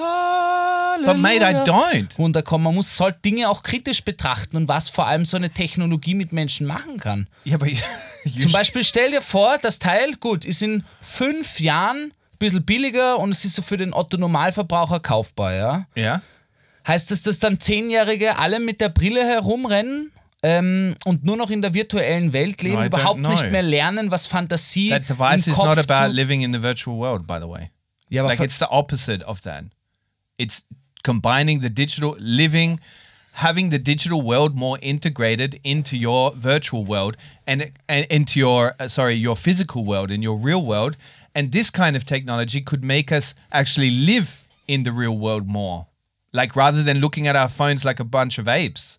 But 1.05 1.17
mate, 1.19 1.37
I 1.37 1.55
Halleluja 1.55 1.65
don't. 1.65 2.17
runterkommen. 2.19 2.65
Man 2.65 2.75
muss 2.75 2.97
sollte 2.97 3.21
Dinge 3.25 3.49
auch 3.49 3.63
kritisch 3.63 4.03
betrachten 4.05 4.57
und 4.57 4.69
was 4.69 4.89
vor 4.89 5.07
allem 5.07 5.25
so 5.25 5.37
eine 5.37 5.51
Technologie 5.51 6.15
mit 6.15 6.33
Menschen 6.33 6.67
machen 6.67 6.99
kann. 6.99 7.29
You, 7.45 7.59
you 8.25 8.43
Zum 8.43 8.53
Beispiel 8.53 8.85
stell 8.85 9.11
dir 9.11 9.23
vor, 9.23 9.59
das 9.61 9.79
Teil, 9.79 10.15
gut, 10.15 10.45
ist 10.45 10.63
in 10.63 10.85
fünf 11.03 11.61
Jahren 11.61 12.13
ein 12.13 12.39
bisschen 12.39 12.65
billiger 12.65 13.19
und 13.19 13.31
es 13.31 13.45
ist 13.45 13.57
so 13.57 13.63
für 13.63 13.77
den 13.77 13.93
Otto-Normalverbraucher 13.93 15.01
kaufbar, 15.01 15.55
ja? 15.55 15.87
yeah. 15.97 16.23
Heißt 16.87 17.11
das, 17.11 17.23
dass 17.23 17.39
dann 17.39 17.61
Zehnjährige 17.61 18.39
alle 18.39 18.61
mit 18.61 18.81
der 18.81 18.91
Brille 18.91 19.25
herumrennen 19.25 20.13
ähm, 20.43 20.97
und 21.07 21.25
nur 21.25 21.39
noch 21.39 21.49
in 21.49 21.63
der 21.63 21.73
virtuellen 21.73 22.35
Welt 22.35 22.63
leben, 22.63 22.81
No, 22.81 22.85
überhaupt 22.85 23.21
nicht 23.21 23.51
mehr 23.51 23.63
lernen, 23.63 24.11
was 24.11 24.27
Fantasie 24.27 24.91
That 24.91 25.09
device 25.09 25.47
im 25.47 25.53
is 25.55 25.59
Kopf 25.59 25.77
not 25.77 25.91
about 25.91 26.13
living 26.13 26.43
in 26.43 26.53
the 26.53 26.61
virtual 26.61 26.99
world, 26.99 27.27
by 27.27 27.39
the 27.41 27.49
way. 27.49 27.71
Ja, 28.11 28.23
aber 28.23 28.33
like 28.33 28.41
it's 28.41 28.59
the 28.59 28.67
opposite 28.69 29.25
of 29.25 29.41
that. 29.41 29.65
It's 30.37 30.67
combining 31.05 31.61
the 31.61 31.71
digital 31.71 32.17
living, 32.19 32.81
having 33.35 33.71
the 33.71 33.79
digital 33.79 34.21
world 34.23 34.57
more 34.57 34.79
integrated 34.83 35.61
into 35.63 35.97
your 35.97 36.33
virtual 36.33 36.85
world 36.85 37.17
and, 37.47 37.71
and 37.89 38.07
into 38.11 38.41
your 38.41 38.75
uh, 38.81 38.89
sorry 38.89 39.15
your 39.15 39.37
physical 39.37 39.85
world 39.85 40.11
and 40.11 40.23
your 40.25 40.37
real 40.37 40.65
world. 40.65 40.97
And 41.37 41.53
this 41.53 41.71
kind 41.71 41.95
of 41.97 42.05
technology 42.05 42.61
could 42.61 42.85
make 42.85 43.13
us 43.13 43.35
actually 43.53 43.91
live 43.91 44.47
in 44.67 44.85
the 44.85 44.93
real 44.93 45.17
world 45.17 45.47
more, 45.47 45.87
like 46.33 46.57
rather 46.57 46.83
than 46.83 46.99
looking 46.99 47.27
at 47.27 47.37
our 47.37 47.49
phones 47.49 47.85
like 47.85 48.01
a 48.01 48.05
bunch 48.05 48.39
of 48.39 48.49
apes. 48.49 48.99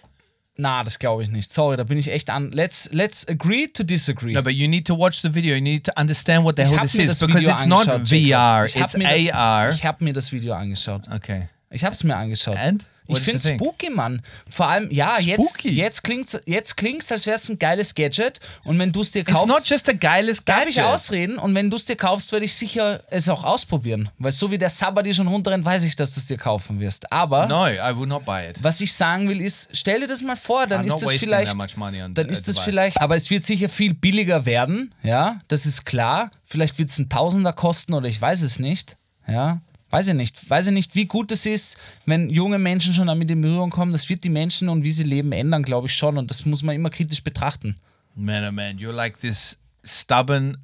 Na, 0.58 0.84
das 0.84 0.98
glaube 1.00 1.22
ich 1.24 1.30
nicht. 1.30 1.52
Sorry, 1.52 1.76
da 1.76 1.84
bin 1.84 1.98
ich 1.98 2.10
echt 2.10 2.30
an. 2.30 2.52
Let's, 2.52 2.90
let's 2.94 3.28
agree 3.28 3.68
to 3.68 3.84
disagree. 3.84 4.32
No, 4.32 4.42
but 4.42 4.54
you 4.54 4.70
need 4.70 4.86
to 4.86 4.96
watch 4.96 5.22
the 5.22 5.30
video. 5.30 5.56
You 5.56 5.62
need 5.62 5.84
to 5.84 6.00
understand 6.00 6.46
what 6.46 6.56
the 6.56 6.64
ich 6.64 6.72
hell 6.72 6.80
this 6.82 6.96
is 6.96 7.20
because 7.20 7.42
Video 7.42 7.52
it's 7.52 7.66
not 7.66 7.88
VR. 7.88 8.66
It's 8.66 8.96
mir 8.96 9.10
das, 9.10 9.34
AR. 9.34 9.70
Ich 9.72 9.84
habe 9.84 10.04
mir 10.04 10.14
das 10.14 10.32
Video 10.32 10.54
angeschaut. 10.54 11.10
Okay. 11.14 11.50
Ich 11.70 11.84
habe 11.84 11.94
es 11.94 12.04
mir 12.04 12.16
angeschaut. 12.16 12.58
And? 12.58 12.86
What 13.08 13.18
Ich 13.20 13.24
finde 13.24 13.40
spooky, 13.40 13.92
Mann. 13.92 14.24
Vor 14.50 14.68
allem, 14.68 14.90
ja, 14.90 15.20
jetzt, 15.20 15.60
Spooky? 15.60 15.70
jetzt 15.76 16.04
klingt 16.04 16.42
jetzt 16.48 16.76
klingt's, 16.76 17.12
als 17.12 17.28
wäre 17.28 17.36
es 17.38 17.48
ein 17.50 17.60
geiles 17.60 17.94
Gadget. 17.94 18.40
Und 18.64 18.80
wenn 18.80 18.92
du 18.92 19.02
es 19.02 19.12
dir 19.12 19.20
It's 19.22 19.32
kaufst. 19.32 19.48
not 19.48 19.64
just 19.64 19.88
a 19.88 19.92
geiles 19.92 20.44
Darf 20.44 20.58
gadget. 20.62 20.72
ich 20.78 20.82
ausreden? 20.82 21.38
Und 21.38 21.54
wenn 21.54 21.70
du 21.70 21.78
es 21.78 21.86
dir 21.86 21.96
kaufst, 21.98 22.32
werde 22.32 22.46
ich 22.46 22.56
sicher 22.56 23.04
es 23.12 23.30
auch 23.30 23.44
ausprobieren. 23.44 24.10
Weil 24.18 24.32
so 24.32 24.50
wie 24.50 24.58
der 24.58 24.70
Sabadi 24.72 25.14
schon 25.14 25.28
runterrennt, 25.28 25.64
weiß 25.64 25.84
ich, 25.84 25.96
dass 25.96 26.16
du 26.16 26.20
es 26.20 26.26
dir 26.26 26.38
kaufen 26.38 26.80
wirst. 26.80 27.12
Aber 27.12 27.46
No, 27.46 27.68
I 27.68 27.96
will 27.96 28.08
not 28.08 28.26
buy 28.26 28.50
it. 28.50 28.64
was 28.64 28.82
ich 28.82 28.92
sagen 28.92 29.30
will, 29.30 29.40
ist, 29.40 29.70
stell 29.74 30.00
dir 30.00 30.08
das 30.08 30.24
mal 30.24 30.36
vor, 30.36 30.66
dann 30.66 30.82
I'm 30.82 30.88
ist 30.88 30.98
das 31.04 31.12
vielleicht. 31.14 31.50
that 31.52 31.58
much 31.58 31.78
money 31.78 32.02
on 32.02 32.12
Dann 32.16 32.28
ist 32.30 32.48
das 32.48 32.58
vielleicht. 32.58 33.00
Aber 33.02 33.16
es 33.16 33.30
wird 33.30 33.46
sicher 33.46 33.70
viel 33.70 33.94
billiger 33.94 34.48
werden, 34.48 34.96
ja, 35.04 35.42
das 35.48 35.68
ist 35.68 35.86
klar. 35.86 36.32
Vielleicht 36.44 36.80
wird 36.80 36.90
es 36.90 36.98
ein 36.98 37.08
Tausender 37.10 37.54
kosten 37.54 37.94
oder 37.94 38.08
ich 38.08 38.20
weiß 38.20 38.42
es 38.42 38.58
nicht. 38.58 38.98
Ja. 39.28 39.62
Weiß 39.90 40.08
ich 40.08 40.14
nicht. 40.14 40.50
Weiß 40.50 40.68
ich 40.68 40.74
nicht, 40.74 40.96
wie 40.96 41.06
gut 41.06 41.32
es 41.32 41.46
ist, 41.46 41.78
wenn 42.06 42.30
junge 42.30 42.58
Menschen 42.58 42.94
schon 42.94 43.08
damit 43.08 43.30
in 43.30 43.42
Berührung 43.42 43.70
kommen. 43.70 43.92
Das 43.92 44.10
wird 44.10 44.24
die 44.24 44.30
Menschen 44.30 44.68
und 44.70 44.84
wie 44.84 44.92
sie 44.92 45.04
leben 45.04 45.32
ändern, 45.32 45.64
glaube 45.64 45.88
ich 45.88 45.94
schon. 45.94 46.18
Und 46.18 46.30
das 46.30 46.46
muss 46.46 46.64
man 46.64 46.76
immer 46.76 46.90
kritisch 46.90 47.24
betrachten. 47.24 47.78
Man, 48.16 48.46
oh 48.46 48.52
man, 48.52 48.78
you're 48.78 48.94
like 48.94 49.20
this 49.20 49.58
stubborn 49.84 50.58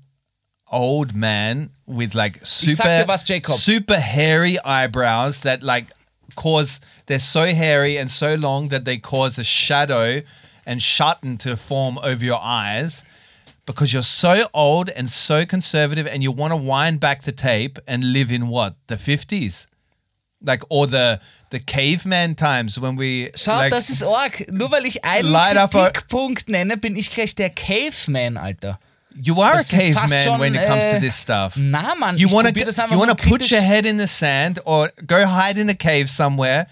old 0.71 1.13
man 1.13 1.69
with 1.85 2.13
like 2.13 2.39
super, 2.45 3.05
was, 3.07 3.25
super 3.61 3.99
hairy 3.99 4.57
eyebrows 4.63 5.41
that 5.41 5.61
like 5.61 5.87
cause 6.35 6.79
they're 7.07 7.19
so 7.19 7.45
hairy 7.45 7.97
and 7.97 8.09
so 8.09 8.35
long 8.35 8.69
that 8.69 8.85
they 8.85 8.97
cause 8.97 9.37
a 9.37 9.43
shadow 9.43 10.21
and 10.65 10.81
shutting 10.81 11.37
to 11.37 11.57
form 11.57 11.97
over 12.01 12.23
your 12.23 12.39
eyes 12.41 13.03
because 13.73 13.93
you're 13.93 14.03
so 14.03 14.47
old 14.53 14.89
and 14.89 15.09
so 15.09 15.45
conservative 15.45 16.07
and 16.07 16.23
you 16.23 16.31
want 16.31 16.51
to 16.51 16.57
wind 16.57 16.99
back 16.99 17.23
the 17.23 17.31
tape 17.31 17.79
and 17.87 18.13
live 18.13 18.31
in 18.31 18.47
what 18.47 18.75
the 18.87 18.95
50s 18.95 19.67
like 20.43 20.63
or 20.69 20.87
the 20.87 21.19
the 21.49 21.59
caveman 21.59 22.35
times 22.35 22.79
when 22.79 22.95
we 22.95 23.31
Schau, 23.35 23.57
like, 23.57 23.71
das 23.71 23.89
ist 23.89 24.03
arg. 24.03 24.45
Nur 24.51 24.71
weil 24.71 24.85
ich 24.85 25.03
einen 25.03 25.33
Kritikpunkt 25.69 26.49
nenne, 26.49 26.77
bin 26.77 26.95
ich 26.95 27.13
gleich 27.13 27.35
der 27.35 27.49
Caveman, 27.49 28.37
Alter. 28.37 28.79
You 29.13 29.41
are 29.41 29.57
Das 29.57 29.73
a 29.73 29.77
caveman 29.77 30.19
schon, 30.19 30.39
when 30.39 30.55
it 30.55 30.65
comes 30.65 30.85
äh, 30.85 30.95
to 30.95 31.01
this 31.01 31.21
stuff. 31.21 31.55
Na, 31.57 31.95
Mann, 31.95 32.17
you 32.17 32.27
ich 32.27 32.33
want 32.33 32.47
probier 32.47 32.65
das 32.65 32.75
to 32.75 32.83
einfach 32.83 32.95
you 32.95 32.99
want 32.99 33.11
to 33.11 33.29
put 33.29 33.51
your 33.51 33.59
head 33.59 33.85
in 33.85 33.99
the 33.99 34.07
sand 34.07 34.61
or 34.65 34.89
go 35.05 35.25
hide 35.25 35.59
in 35.59 35.69
a 35.69 35.73
cave 35.73 36.07
somewhere, 36.07 36.65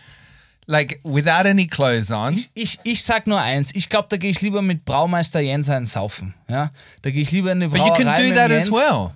like 0.69 0.99
without 1.03 1.47
any 1.47 1.65
clothes 1.65 2.11
on. 2.11 2.39
Ich, 2.53 2.79
ich 2.83 3.03
sag 3.03 3.25
nur 3.25 3.41
eins, 3.41 3.71
ich 3.73 3.89
glaube, 3.89 4.07
da 4.09 4.17
gehe 4.17 4.29
ich 4.29 4.39
lieber 4.41 4.61
mit 4.61 4.85
Braumeister 4.85 5.39
Jens 5.39 5.69
einen 5.69 5.85
saufen. 5.85 6.35
Ja? 6.47 6.71
Da 7.01 7.09
gehe 7.09 7.23
ich 7.23 7.31
lieber 7.31 7.51
in 7.51 7.63
eine 7.63 7.69
But 7.69 7.79
you 7.79 7.93
can 7.93 8.05
do 8.05 8.35
that 8.35 8.51
Jens. 8.51 8.67
as 8.67 8.71
well. 8.71 9.11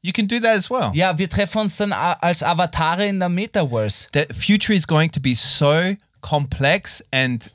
You 0.00 0.12
can 0.12 0.28
do 0.28 0.38
that 0.38 0.56
as 0.56 0.70
well. 0.70 0.92
Ja, 0.94 1.18
wir 1.18 1.28
treffen 1.28 1.62
uns 1.62 1.76
dann 1.76 1.92
als 1.92 2.44
Avatare 2.44 3.06
in 3.06 3.18
der 3.18 3.28
Metaverse. 3.28 4.08
The 4.14 4.26
future 4.32 4.72
is 4.72 4.86
going 4.86 5.10
to 5.10 5.20
be 5.20 5.34
so 5.34 5.96
complex 6.20 7.02
and 7.10 7.50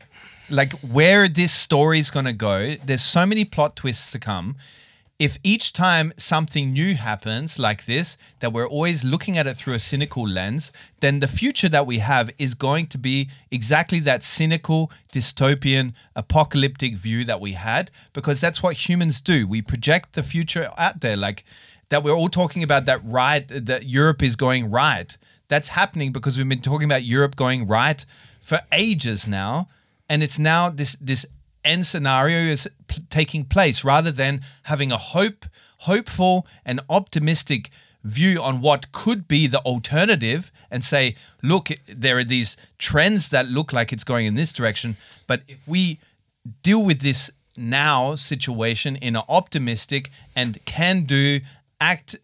like 0.50 0.78
where 0.82 1.32
this 1.32 1.54
story 1.54 2.00
is 2.00 2.12
going 2.12 2.26
to 2.26 2.34
go. 2.34 2.76
There's 2.86 3.10
so 3.10 3.26
many 3.26 3.46
plot 3.46 3.78
twists 3.78 4.12
to 4.12 4.20
come. 4.20 4.56
If 5.20 5.38
each 5.43 5.74
time 5.74 6.11
something 6.18 6.74
new 6.74 6.95
happens 6.95 7.59
like 7.59 7.86
this, 7.86 8.18
that 8.39 8.51
we're 8.51 8.68
always 8.68 9.05
looking 9.05 9.38
at 9.38 9.47
it 9.47 9.55
through 9.55 9.76
a 9.76 9.80
cynical 9.80 10.28
lens, 10.28 10.72
then 11.01 11.20
the 11.20 11.28
future 11.28 11.70
that 11.70 11.86
we 11.86 11.99
have 11.99 12.32
is 12.39 12.55
going 12.55 12.88
to 12.88 12.97
be 12.97 13.30
exactly 13.51 13.99
that 14.01 14.24
cynical, 14.24 14.91
dystopian, 15.14 15.93
apocalyptic 16.16 16.95
view 16.95 17.24
that 17.26 17.39
we 17.39 17.53
had, 17.53 17.91
because 18.11 18.41
that's 18.41 18.64
what 18.64 18.89
humans 18.89 19.22
do. 19.22 19.47
We 19.47 19.61
project 19.61 20.14
the 20.14 20.24
future 20.24 20.72
out 20.78 21.01
there, 21.01 21.16
like 21.16 21.45
that 21.89 22.03
we're 22.03 22.16
all 22.16 22.30
talking 22.30 22.64
about 22.64 22.86
that 22.86 22.99
right, 23.03 23.47
that 23.47 23.86
Europe 23.86 24.24
is 24.24 24.36
going 24.36 24.72
right. 24.72 25.16
That's 25.47 25.70
happening 25.70 26.11
because 26.11 26.38
we've 26.38 26.49
been 26.49 26.61
talking 26.61 26.86
about 26.86 27.03
Europe 27.03 27.36
going 27.36 27.68
right 27.68 28.03
for 28.41 28.61
ages 28.72 29.28
now. 29.28 29.70
And 30.09 30.24
it's 30.24 30.39
now 30.39 30.70
this 30.70 30.97
this 30.99 31.26
end 31.66 31.86
scenario 31.86 32.39
is 32.51 32.70
p- 32.88 33.03
taking 33.09 33.45
place 33.45 33.84
rather 33.84 34.11
than 34.11 34.41
having 34.64 34.91
a 34.91 34.97
hope 34.97 35.45
hopeful 35.80 36.47
and 36.66 36.80
optimistic 36.89 37.70
view 38.03 38.41
on 38.41 38.61
what 38.61 38.91
could 38.91 39.28
be 39.28 39.47
the 39.47 39.59
alternative 39.59 40.51
and 40.70 40.84
say 40.84 41.16
look 41.41 41.70
there 41.88 42.18
are 42.18 42.24
these 42.24 42.57
trends 42.78 43.30
that 43.30 43.47
look 43.47 43.72
like 43.72 43.93
it's 43.93 44.03
going 44.03 44.26
in 44.26 44.36
this 44.36 44.51
direction 44.53 44.97
but 45.26 45.41
if 45.47 45.68
we 45.68 45.99
deal 46.61 46.84
with 46.84 46.99
this 46.99 47.32
now 47.57 48.16
situation 48.16 48.95
in 48.97 49.16
an 49.16 49.24
optimistic 49.30 50.09
and 50.36 50.64
can 50.66 51.03
do 51.03 51.39
act 51.80 52.16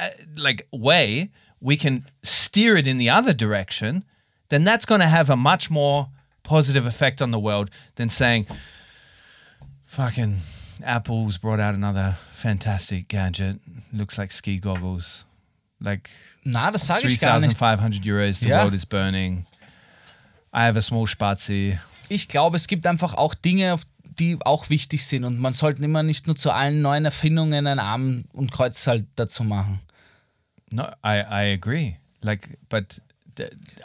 uh, 0.00 0.08
like 0.36 0.66
way 0.72 1.30
we 1.60 1.76
can 1.76 2.06
steer 2.22 2.76
it 2.76 2.86
in 2.86 2.96
the 2.96 3.10
other 3.10 3.34
direction 3.34 4.04
then 4.48 4.64
that's 4.64 4.86
going 4.86 5.00
to 5.00 5.06
have 5.06 5.28
a 5.28 5.36
much 5.36 5.70
more 5.70 6.08
positive 6.42 6.86
effect 6.86 7.20
on 7.20 7.30
the 7.30 7.38
world 7.38 7.70
than 7.96 8.08
saying 8.08 8.46
fucking 9.88 10.36
apple's 10.84 11.38
brought 11.38 11.58
out 11.60 11.74
another 11.74 12.16
fantastic 12.32 13.08
gadget 13.08 13.58
looks 13.92 14.16
like 14.16 14.30
ski 14.32 14.58
goggles 14.60 15.24
like 15.80 16.08
Na, 16.44 16.70
das 16.70 16.86
sage 16.86 17.06
ich 17.08 17.18
gar 17.20 17.40
nicht. 17.40 17.58
3500 17.58 18.06
euros 18.06 18.38
the 18.40 18.48
Ja. 18.50 18.62
world 18.62 18.74
is 18.74 18.86
burning 18.86 19.44
i 20.54 20.62
have 20.66 20.78
a 20.78 20.82
small 20.82 21.06
spazi 21.06 21.78
Ich 22.10 22.26
glaube, 22.28 22.56
es 22.56 22.68
gibt 22.68 22.86
einfach 22.86 23.12
auch 23.14 23.34
Dinge, 23.34 23.78
die 24.18 24.38
auch 24.44 24.70
wichtig 24.70 25.04
sind 25.04 25.24
und 25.24 25.38
man 25.38 25.52
sollte 25.52 25.82
immer 25.82 26.02
nicht 26.02 26.26
nur 26.26 26.36
zu 26.36 26.50
allen 26.50 26.80
neuen 26.80 27.04
Erfindungen 27.04 27.66
ein 27.66 27.78
Arm 27.78 28.24
und 28.32 28.50
Kreuz 28.50 28.86
halt 28.86 29.04
dazu 29.16 29.44
machen. 29.44 29.80
No, 30.70 30.84
I, 31.04 31.20
I 31.30 31.52
agree. 31.52 31.96
Like, 32.22 32.56
but 32.70 33.02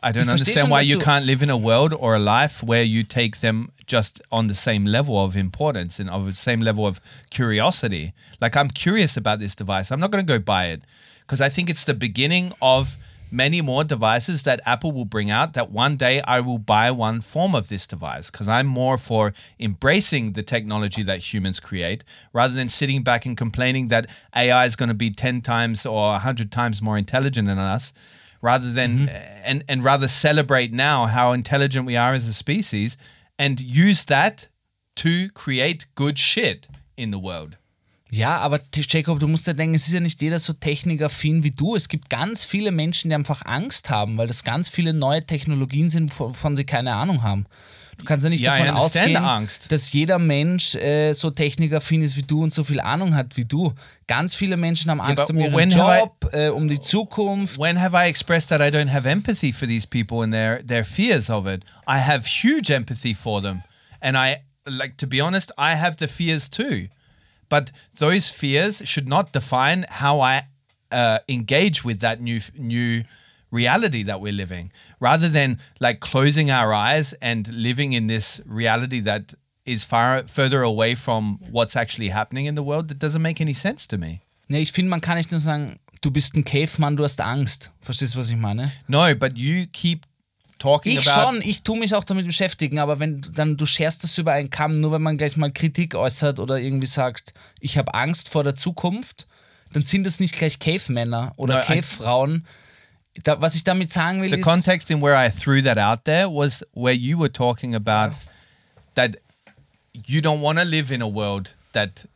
I 0.01 0.11
don't 0.11 0.29
understand 0.29 0.69
why 0.69 0.81
you 0.81 0.97
can't 0.97 1.25
live 1.25 1.41
in 1.41 1.49
a 1.49 1.57
world 1.57 1.93
or 1.93 2.15
a 2.15 2.19
life 2.19 2.63
where 2.63 2.83
you 2.83 3.03
take 3.03 3.39
them 3.39 3.71
just 3.85 4.21
on 4.31 4.47
the 4.47 4.55
same 4.55 4.85
level 4.85 5.23
of 5.23 5.35
importance 5.35 5.99
and 5.99 6.09
of 6.09 6.25
the 6.25 6.33
same 6.33 6.61
level 6.61 6.85
of 6.85 6.99
curiosity. 7.29 8.13
Like, 8.41 8.55
I'm 8.55 8.69
curious 8.69 9.17
about 9.17 9.39
this 9.39 9.55
device. 9.55 9.91
I'm 9.91 9.99
not 9.99 10.11
going 10.11 10.25
to 10.25 10.27
go 10.27 10.39
buy 10.39 10.67
it 10.67 10.81
because 11.21 11.41
I 11.41 11.49
think 11.49 11.69
it's 11.69 11.83
the 11.83 11.93
beginning 11.93 12.53
of 12.61 12.97
many 13.33 13.61
more 13.61 13.83
devices 13.83 14.43
that 14.43 14.61
Apple 14.65 14.91
will 14.91 15.05
bring 15.05 15.31
out 15.31 15.53
that 15.53 15.71
one 15.71 15.97
day 15.97 16.21
I 16.21 16.39
will 16.39 16.59
buy 16.59 16.91
one 16.91 17.19
form 17.21 17.55
of 17.55 17.67
this 17.67 17.87
device 17.87 18.29
because 18.29 18.47
I'm 18.47 18.67
more 18.67 18.99
for 18.99 19.33
embracing 19.59 20.33
the 20.33 20.43
technology 20.43 21.01
that 21.03 21.33
humans 21.33 21.59
create 21.59 22.03
rather 22.31 22.53
than 22.53 22.69
sitting 22.69 23.01
back 23.01 23.25
and 23.25 23.35
complaining 23.35 23.87
that 23.87 24.05
AI 24.35 24.65
is 24.65 24.75
going 24.75 24.89
to 24.89 24.95
be 24.95 25.09
10 25.09 25.41
times 25.41 25.83
or 25.85 26.11
100 26.11 26.51
times 26.51 26.81
more 26.81 26.97
intelligent 26.97 27.47
than 27.47 27.57
us 27.57 27.91
rather 28.43 28.71
than 28.73 29.07
mm-hmm. 29.07 29.45
and 29.45 29.63
and 29.67 29.83
rather 29.83 30.07
celebrate 30.07 30.71
now 30.71 31.07
how 31.07 31.33
intelligent 31.33 31.87
we 31.87 31.97
are 31.97 32.13
as 32.13 32.27
a 32.27 32.33
species 32.33 32.97
and 33.39 33.59
use 33.59 34.05
that 34.05 34.49
to 34.95 35.29
create 35.33 35.87
good 35.95 36.19
shit 36.19 36.67
in 36.95 37.11
the 37.11 37.19
world. 37.19 37.57
Ja, 38.11 38.37
aber 38.37 38.59
Jacob, 38.75 39.19
du 39.19 39.27
musst 39.27 39.47
ja 39.47 39.53
denken, 39.53 39.73
es 39.73 39.87
ist 39.87 39.93
ja 39.93 39.99
nicht 39.99 40.21
jeder 40.21 40.37
so 40.37 40.53
technikaffin 40.53 41.43
wie 41.43 41.49
du. 41.49 41.75
Es 41.75 41.89
gibt 41.89 42.11
ganz 42.11 42.45
viele 42.45 42.71
Menschen, 42.71 43.09
die 43.09 43.15
einfach 43.15 43.43
Angst 43.43 43.89
haben, 43.89 44.17
weil 44.17 44.27
das 44.27 44.43
ganz 44.43 44.69
viele 44.69 44.93
neue 44.93 45.25
Technologien 45.25 45.89
sind, 45.89 46.19
wovon 46.19 46.55
sie 46.55 46.63
keine 46.63 46.93
Ahnung 46.93 47.23
haben. 47.23 47.47
Du 47.97 48.05
kannst 48.05 48.23
ja 48.23 48.29
nicht 48.29 48.41
Ja, 48.41 48.57
davon 48.57 48.75
ausgehen, 48.75 49.15
Angst. 49.17 49.71
dass 49.71 49.91
jeder 49.93 50.19
Mensch 50.19 50.75
äh, 50.75 51.13
so 51.13 51.29
technikaffin 51.29 52.01
ist 52.01 52.17
wie 52.17 52.23
du 52.23 52.43
und 52.43 52.51
so 52.53 52.63
viel 52.63 52.79
Ahnung 52.81 53.15
hat 53.15 53.37
wie 53.37 53.45
du. 53.45 53.73
Ganz 54.07 54.35
viele 54.35 54.57
Menschen 54.57 54.89
haben 54.91 54.99
Angst 55.01 55.27
but 55.27 55.35
um 55.35 55.39
ihren 55.39 55.53
have 55.53 55.95
I- 55.95 55.99
Job, 55.99 56.29
äh, 56.33 56.49
um 56.49 56.67
die 56.67 56.79
Zukunft. 56.79 57.57
When 57.59 57.79
have 57.79 57.95
I 57.95 58.09
expressed 58.09 58.49
that 58.49 58.61
I 58.61 58.75
don't 58.75 58.89
have 58.91 59.07
empathy 59.07 59.53
for 59.53 59.67
these 59.67 59.87
people 59.87 60.21
and 60.23 60.33
their 60.33 60.61
their 60.65 60.83
fears 60.83 61.29
of 61.29 61.45
it? 61.45 61.63
I 61.87 61.99
have 61.99 62.25
huge 62.27 62.71
empathy 62.71 63.13
for 63.15 63.41
them, 63.41 63.63
and 64.01 64.17
I 64.17 64.37
like 64.65 64.95
to 64.97 65.07
be 65.07 65.21
honest. 65.21 65.51
I 65.57 65.75
have 65.75 65.97
the 65.97 66.07
fears 66.07 66.49
too, 66.49 66.87
but 67.49 67.71
those 67.99 68.29
fears 68.29 68.81
should 68.85 69.07
not 69.07 69.31
define 69.33 69.85
how 69.89 70.19
I 70.19 70.43
uh, 70.91 71.19
engage 71.29 71.83
with 71.85 71.99
that 71.99 72.19
new 72.21 72.41
new 72.57 73.03
reality 73.53 74.03
that 74.03 74.19
we're 74.19 74.33
living. 74.33 74.71
Rather 74.99 75.29
than 75.29 75.57
like 75.79 75.99
closing 75.99 76.49
our 76.51 76.73
eyes 76.73 77.13
and 77.21 77.47
living 77.49 77.93
in 77.93 78.07
this 78.07 78.41
reality 78.45 79.01
that 79.03 79.35
is 79.65 79.83
far 79.85 80.23
further 80.27 80.63
away 80.63 80.95
from 80.95 81.39
what's 81.51 81.75
actually 81.75 82.09
happening 82.11 82.47
in 82.47 82.55
the 82.55 82.63
world, 82.63 82.87
that 82.89 82.99
doesn't 82.99 83.21
make 83.21 83.39
any 83.41 83.53
sense 83.53 83.87
to 83.87 83.97
me. 83.97 84.21
Nee, 84.49 84.61
ich 84.61 84.71
finde, 84.73 84.89
man 84.89 84.99
kann 85.01 85.17
nicht 85.17 85.31
nur 85.31 85.39
sagen, 85.39 85.79
du 86.01 86.11
bist 86.11 86.35
ein 86.35 86.43
Caveman, 86.43 86.97
du 86.97 87.03
hast 87.03 87.21
Angst. 87.21 87.71
Verstehst 87.79 88.15
du, 88.15 88.19
was 88.19 88.29
ich 88.29 88.35
meine? 88.35 88.71
No, 88.87 89.15
but 89.15 89.37
you 89.37 89.65
keep 89.71 90.05
talking 90.59 90.97
Ich 90.99 91.07
about 91.09 91.31
schon, 91.37 91.41
ich 91.41 91.63
tue 91.63 91.77
mich 91.79 91.95
auch 91.95 92.03
damit 92.03 92.25
beschäftigen, 92.25 92.79
aber 92.79 92.99
wenn 92.99 93.21
dann 93.33 93.55
du 93.55 93.65
scherst 93.65 94.03
das 94.03 94.17
über 94.17 94.33
einen 94.33 94.49
Kamm, 94.49 94.75
nur 94.75 94.91
wenn 94.91 95.01
man 95.01 95.17
gleich 95.17 95.37
mal 95.37 95.51
Kritik 95.51 95.95
äußert 95.95 96.39
oder 96.39 96.57
irgendwie 96.59 96.87
sagt, 96.87 97.33
ich 97.61 97.77
habe 97.77 97.93
Angst 97.93 98.29
vor 98.29 98.43
der 98.43 98.55
Zukunft, 98.55 99.27
dann 99.71 99.83
sind 99.83 100.05
es 100.05 100.19
nicht 100.19 100.35
gleich 100.37 100.59
Cave-Männer 100.59 101.33
oder 101.37 101.55
No, 101.55 101.59
I- 101.61 101.65
Cave-Frauen. 101.65 102.45
Da, 103.21 103.39
was 103.39 103.53
ich 103.53 103.63
damit 103.63 103.91
sagen 103.91 104.21
will, 104.21 104.29
the 104.29 104.37
ist, 104.37 104.45
context 104.45 104.89
in 104.89 105.01
where 105.01 105.15
I 105.15 105.29
threw 105.29 105.61
that 105.61 105.77
out 105.77 106.05
there 106.05 106.27
was 106.27 106.65
where 106.73 106.95
you 106.95 107.19
were 107.19 107.31
talking 107.31 107.75
about 107.75 108.15
that 108.95 109.17
you 109.93 110.19
don't 110.19 110.41
want 110.41 110.57
to 110.57 110.65
live 110.65 110.91
in 110.91 111.01
a 111.01 111.07
world 111.07 111.55
that 111.73 112.07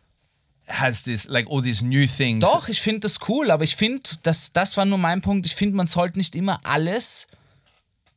has 0.68 1.04
this 1.04 1.28
like 1.28 1.48
all 1.50 1.62
these 1.62 1.84
new 1.84 2.08
things. 2.08 2.41
doch, 2.41 2.68
ich 2.68 2.82
finde 2.82 3.02
das 3.02 3.20
cool, 3.28 3.52
aber 3.52 3.64
ich 3.64 3.76
finde, 3.76 4.10
das, 4.24 4.54
das 4.54 4.76
war 4.76 4.86
nur 4.86 4.98
mein 4.98 5.22
Punkt, 5.22 5.45
ich 5.45 5.56
finde, 5.56 5.76
man 5.76 5.88
sollte 5.88 6.18
nicht 6.18 6.36
immer 6.36 6.60
alles 6.64 7.28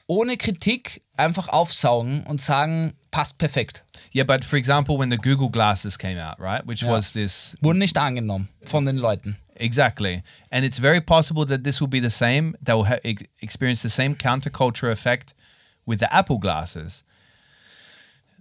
ohne 0.06 0.36
Kritik 0.36 1.02
einfach 1.16 1.48
aufsaugen 1.48 2.24
und 2.26 2.40
sagen, 2.40 2.94
passt 3.10 3.38
perfekt. 3.38 3.82
Yeah, 4.12 4.24
but 4.24 4.44
for 4.44 4.56
example, 4.56 4.98
when 4.98 5.10
the 5.10 5.18
Google 5.18 5.50
glasses 5.50 5.96
came 5.96 6.18
out, 6.18 6.38
right, 6.40 6.66
which 6.66 6.82
was 6.84 7.12
this 7.12 7.56
Wurden 7.60 7.78
nicht 7.78 7.96
angenommen 7.96 8.48
von 8.64 8.84
den 8.84 8.96
Leuten. 8.96 9.36
exactly, 9.54 10.22
and 10.50 10.64
it's 10.64 10.78
very 10.80 11.00
possible 11.00 11.44
that 11.46 11.62
this 11.64 11.80
will 11.80 11.88
be 11.88 12.00
the 12.00 12.10
same. 12.10 12.54
That 12.62 12.76
will 12.76 12.86
ex- 13.04 13.22
experience 13.40 13.82
the 13.82 13.90
same 13.90 14.14
counterculture 14.16 14.90
effect 14.90 15.34
with 15.86 16.00
the 16.00 16.12
Apple 16.12 16.38
glasses. 16.38 17.04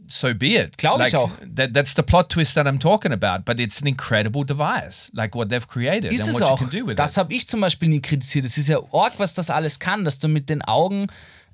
So 0.07 0.33
be 0.33 0.55
it. 0.55 0.77
Glaub 0.77 1.01
ich 1.01 1.13
like, 1.13 1.15
auch. 1.15 1.29
That, 1.55 1.73
that's 1.73 1.93
the 1.93 2.01
plot 2.01 2.29
twist 2.29 2.55
that 2.55 2.65
I'm 2.65 2.79
talking 2.79 3.11
about. 3.11 3.45
But 3.45 3.59
it's 3.59 3.79
an 3.79 3.87
incredible 3.87 4.43
device, 4.43 5.11
like 5.13 5.35
what 5.35 5.49
they've 5.49 5.67
created 5.67 6.11
Ist 6.11 6.21
and 6.21 6.29
es 6.29 6.41
what 6.41 6.43
auch. 6.49 6.61
you 6.61 6.67
can 6.67 6.79
do 6.79 6.85
with 6.87 6.95
Das 6.97 7.11
it. 7.11 7.17
habe 7.17 7.33
ich 7.33 7.47
zum 7.47 7.61
Beispiel 7.61 7.89
nie 7.89 8.01
kritisiert. 8.01 8.43
Es 8.45 8.57
ist 8.57 8.69
ja 8.69 8.79
arg, 8.91 9.13
was 9.19 9.35
das 9.35 9.51
alles 9.51 9.77
kann, 9.77 10.05
dass 10.05 10.17
du 10.17 10.27
mit 10.27 10.49
den 10.49 10.63
Augen 10.63 11.07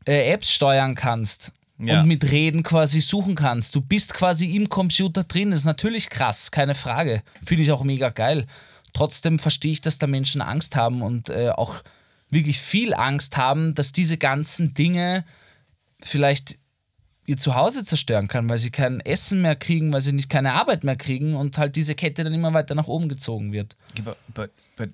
äh, 0.05 0.31
Apps 0.31 0.51
steuern 0.53 0.95
kannst 0.95 1.51
Ja. 1.77 2.01
und 2.01 2.07
mit 2.07 2.31
Reden 2.31 2.63
quasi 2.63 3.01
suchen 3.01 3.35
kannst. 3.35 3.75
Du 3.75 3.81
bist 3.81 4.13
quasi 4.13 4.55
im 4.55 4.69
Computer 4.69 5.23
drin. 5.23 5.51
Das 5.51 5.61
ist 5.61 5.65
natürlich 5.65 6.09
krass, 6.09 6.51
keine 6.51 6.73
Frage. 6.73 7.21
Finde 7.43 7.63
ich 7.63 7.71
auch 7.71 7.83
mega 7.83 8.09
geil. 8.09 8.47
Trotzdem 8.93 9.39
verstehe 9.39 9.73
ich, 9.73 9.81
dass 9.81 9.97
da 9.97 10.07
Menschen 10.07 10.41
Angst 10.41 10.77
haben 10.77 11.01
und 11.01 11.29
äh, 11.29 11.49
auch 11.49 11.83
wirklich 12.29 12.59
viel 12.59 12.93
Angst 12.93 13.35
haben, 13.35 13.73
dass 13.73 13.91
diese 13.91 14.17
ganzen 14.17 14.73
Dinge 14.73 15.25
vielleicht 16.01 16.57
ihr 17.25 17.37
Zuhause 17.37 17.83
zerstören 17.83 18.27
kann, 18.27 18.47
weil 18.47 18.57
sie 18.57 18.71
kein 18.71 18.99
Essen 19.01 19.41
mehr 19.41 19.55
kriegen, 19.55 19.91
weil 19.91 20.01
sie 20.01 20.13
nicht 20.13 20.29
keine 20.29 20.53
Arbeit 20.53 20.83
mehr 20.83 20.95
kriegen 20.95 21.35
und 21.35 21.57
halt 21.57 21.75
diese 21.75 21.95
Kette 21.95 22.23
dann 22.23 22.33
immer 22.33 22.53
weiter 22.53 22.75
nach 22.75 22.87
oben 22.87 23.09
gezogen 23.09 23.51
wird. 23.51 23.75
But 24.03 24.17
but 24.33 24.51
but 24.77 24.89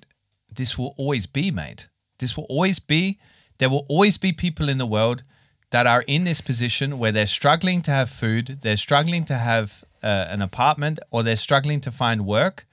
this 0.54 0.78
will 0.78 0.92
always 0.96 1.28
be, 1.28 1.52
mate. 1.52 1.90
This 2.18 2.36
will 2.36 2.46
always 2.48 2.80
be. 2.80 3.16
There 3.58 3.70
will 3.70 3.84
always 3.88 4.18
be 4.18 4.32
people 4.32 4.70
in 4.70 4.78
the 4.78 4.88
world 4.88 5.24
that 5.72 5.86
are 5.86 6.04
in 6.06 6.24
this 6.24 6.40
position 6.40 6.98
where 6.98 7.12
they're 7.12 7.26
struggling 7.40 7.82
to 7.82 7.90
have 7.90 8.08
food, 8.10 8.58
they're 8.62 8.76
struggling 8.88 9.24
to 9.24 9.34
have 9.34 9.84
uh, 10.02 10.26
an 10.34 10.40
apartment, 10.42 10.98
or 11.10 11.22
they're 11.22 11.36
struggling 11.48 11.80
to 11.80 11.90
find 11.90 12.24
work. 12.26 12.66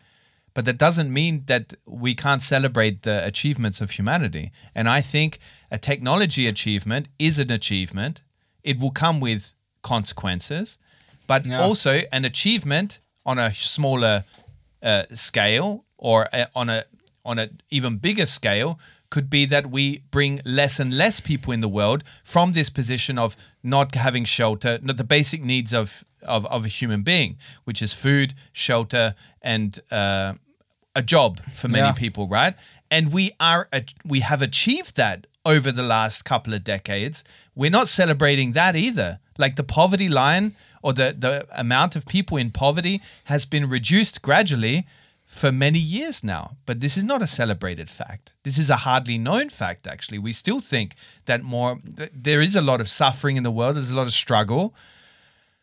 But 0.53 0.65
that 0.65 0.77
doesn't 0.77 1.11
mean 1.13 1.43
that 1.45 1.73
we 1.85 2.13
can't 2.13 2.43
celebrate 2.43 3.03
the 3.03 3.25
achievements 3.25 3.81
of 3.81 3.91
humanity. 3.91 4.51
And 4.75 4.89
I 4.89 5.01
think 5.01 5.39
a 5.71 5.77
technology 5.77 6.47
achievement 6.47 7.07
is 7.17 7.39
an 7.39 7.51
achievement. 7.51 8.21
It 8.63 8.79
will 8.79 8.91
come 8.91 9.19
with 9.21 9.53
consequences, 9.81 10.77
but 11.27 11.45
Yeah. 11.45 11.61
also 11.61 12.01
an 12.11 12.25
achievement 12.25 12.99
on 13.25 13.37
a 13.39 13.53
smaller 13.53 14.23
uh, 14.81 15.03
scale 15.13 15.85
or 15.97 16.27
uh, 16.33 16.45
on 16.55 16.69
a 16.69 16.83
on 17.25 17.37
an 17.39 17.61
even 17.69 17.97
bigger 17.97 18.25
scale 18.25 18.79
could 19.09 19.29
be 19.29 19.45
that 19.45 19.71
we 19.71 20.03
bring 20.11 20.39
less 20.45 20.79
and 20.79 20.93
less 20.93 21.19
people 21.19 21.51
in 21.53 21.61
the 21.61 21.67
world 21.69 22.03
from 22.23 22.53
this 22.53 22.69
position 22.69 23.17
of 23.17 23.35
not 23.63 23.95
having 23.95 24.25
shelter, 24.25 24.79
not 24.81 24.97
the 24.97 25.03
basic 25.03 25.43
needs 25.43 25.73
of 25.73 26.03
of, 26.23 26.45
of 26.47 26.65
a 26.65 26.67
human 26.67 27.01
being, 27.01 27.37
which 27.63 27.81
is 27.81 27.93
food, 27.93 28.33
shelter, 28.51 29.15
and 29.41 29.79
uh, 29.89 30.33
a 30.93 31.01
job 31.01 31.39
for 31.53 31.69
many 31.69 31.87
Yeah. 31.87 31.93
people, 31.93 32.27
right? 32.27 32.55
And 32.91 33.13
we 33.13 33.31
are 33.39 33.67
we 34.05 34.19
have 34.19 34.41
achieved 34.41 34.95
that 34.97 35.27
over 35.45 35.71
the 35.71 35.83
last 35.83 36.25
couple 36.25 36.53
of 36.53 36.63
decades. 36.63 37.23
We're 37.55 37.71
not 37.71 37.87
celebrating 37.87 38.51
that 38.53 38.75
either. 38.75 39.19
Like 39.37 39.55
the 39.55 39.63
poverty 39.63 40.09
line 40.09 40.55
or 40.83 40.91
the 40.93 41.15
the 41.17 41.47
amount 41.51 41.95
of 41.95 42.05
people 42.05 42.37
in 42.37 42.51
poverty 42.51 43.01
has 43.25 43.45
been 43.45 43.69
reduced 43.69 44.21
gradually 44.21 44.85
for 45.29 45.51
many 45.51 45.79
years 45.79 46.23
now. 46.23 46.57
But 46.65 46.81
this 46.81 46.97
is 46.97 47.03
not 47.03 47.21
a 47.21 47.27
celebrated 47.27 47.89
fact. 47.89 48.33
This 48.43 48.57
is 48.57 48.69
a 48.69 48.77
hardly 48.87 49.17
known 49.17 49.49
fact 49.49 49.87
actually. 49.87 50.19
We 50.19 50.31
still 50.33 50.59
think 50.59 50.95
that 51.25 51.43
more 51.43 51.79
there 52.27 52.41
is 52.41 52.55
a 52.55 52.61
lot 52.61 52.81
of 52.81 52.89
suffering 52.89 53.37
in 53.37 53.43
the 53.43 53.51
world, 53.51 53.75
there's 53.75 53.91
a 53.93 53.97
lot 54.01 54.07
of 54.07 54.13
struggle. 54.13 54.73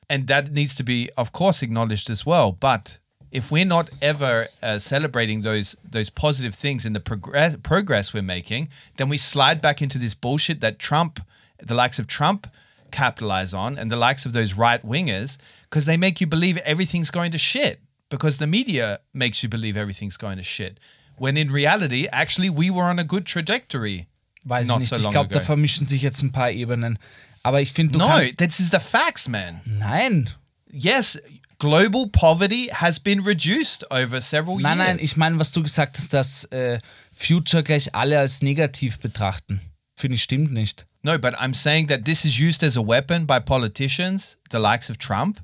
and 0.09 0.27
that 0.29 0.53
needs 0.53 0.75
to 0.77 0.85
be, 0.85 1.11
of 1.17 1.33
course, 1.33 1.63
acknowledged 1.63 2.11
as 2.11 2.25
well. 2.25 2.53
But 2.53 2.99
if 3.31 3.51
we're 3.51 3.65
not 3.65 3.91
ever 4.01 4.49
uh, 4.63 4.79
celebrating 4.79 5.41
those 5.43 5.77
those 5.85 6.11
positive 6.11 6.55
things 6.55 6.87
in 6.87 6.93
the 6.93 7.01
progress 7.01 7.57
progress 7.63 8.15
we're 8.15 8.23
making, 8.23 8.69
then 8.97 9.09
we 9.09 9.19
slide 9.19 9.61
back 9.61 9.83
into 9.83 9.99
this 9.99 10.15
bullshit 10.15 10.61
that 10.61 10.79
Trump, 10.79 11.21
the 11.59 11.75
likes 11.75 11.99
of 11.99 12.07
Trump, 12.07 12.47
capitalize 12.91 13.53
on, 13.53 13.79
and 13.79 13.91
the 13.91 13.97
likes 13.97 14.25
of 14.27 14.33
those 14.33 14.55
right 14.55 14.83
wingers, 14.87 15.37
because 15.65 15.87
they 15.87 15.97
make 15.97 16.21
you 16.21 16.27
believe 16.27 16.57
everything's 16.59 17.11
going 17.11 17.33
to 17.33 17.39
shit. 17.39 17.81
Because 18.09 18.39
the 18.39 18.47
media 18.47 19.01
makes 19.13 19.43
you 19.43 19.49
believe 19.49 19.77
everything's 19.77 20.17
going 20.17 20.37
to 20.39 20.45
shit. 20.45 20.79
When 21.19 21.37
in 21.37 21.51
reality, 21.51 22.07
actually, 22.13 22.51
we 22.51 22.71
were 22.71 22.85
on 22.85 22.99
a 22.99 23.05
good 23.05 23.27
trajectory. 23.27 24.07
Weiß 24.45 24.69
Not 24.69 24.77
ich 24.77 24.81
nicht. 24.81 24.89
so 24.91 24.97
ich 24.97 25.03
long 25.03 25.13
glaube, 25.13 25.33
da 25.35 25.41
vermischen 25.41 25.87
sich 25.87 26.03
jetzt 26.03 26.23
ein 26.23 26.31
paar 26.31 26.51
Ebenen. 26.51 26.99
Aber 27.43 27.61
ich 27.61 27.73
finde, 27.73 27.99
No, 27.99 28.21
this 28.39 28.61
is 28.61 28.71
the 28.71 28.79
facts, 28.79 29.29
man. 29.29 29.61
Nein. 29.65 30.31
Yes, 30.71 31.19
global 31.59 32.07
poverty 32.13 32.69
has 32.73 33.01
been 33.01 33.21
reduced 33.25 33.85
over 33.91 34.21
several 34.21 34.59
Nein, 34.59 34.79
years. 34.79 34.89
nein, 34.89 34.99
ich 35.01 35.17
meine, 35.17 35.39
was 35.41 35.53
du 35.53 35.63
gesagt 35.63 35.97
hast, 35.99 36.13
dass 36.13 36.45
äh, 36.53 36.79
Future 37.13 37.63
gleich 37.63 37.95
alle 37.95 38.19
als 38.21 38.43
negativ 38.43 38.99
betrachten. 38.99 39.61
Finde 39.95 40.17
ich 40.17 40.23
stimmt 40.23 40.53
nicht. 40.53 40.87
No, 41.03 41.19
but 41.19 41.35
I'm 41.35 41.55
saying 41.55 41.89
that 41.89 42.05
this 42.05 42.25
is 42.25 42.39
used 42.39 42.63
as 42.63 42.77
a 42.77 42.87
weapon 42.87 43.27
by 43.27 43.41
politicians, 43.41 44.37
the 44.51 44.59
likes 44.59 44.91
of 44.91 44.99
Trump, 44.99 45.41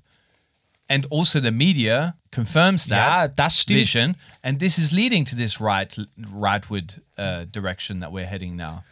and 0.89 1.07
also 1.11 1.41
the 1.41 1.51
media 1.51 2.15
confirms 2.31 2.87
that 2.87 3.37
das 3.37 3.59
stimmt. 3.61 3.79
vision, 3.79 4.17
and 4.43 4.59
this 4.59 4.79
is 4.79 4.93
leading 4.93 5.25
to 5.25 5.37
this 5.37 5.61
right 5.61 5.97
rightward 6.19 7.01
uh, 7.19 7.45
direction 7.51 8.01
that 8.01 8.13
we're 8.13 8.27
heading 8.27 8.57
now 8.57 8.85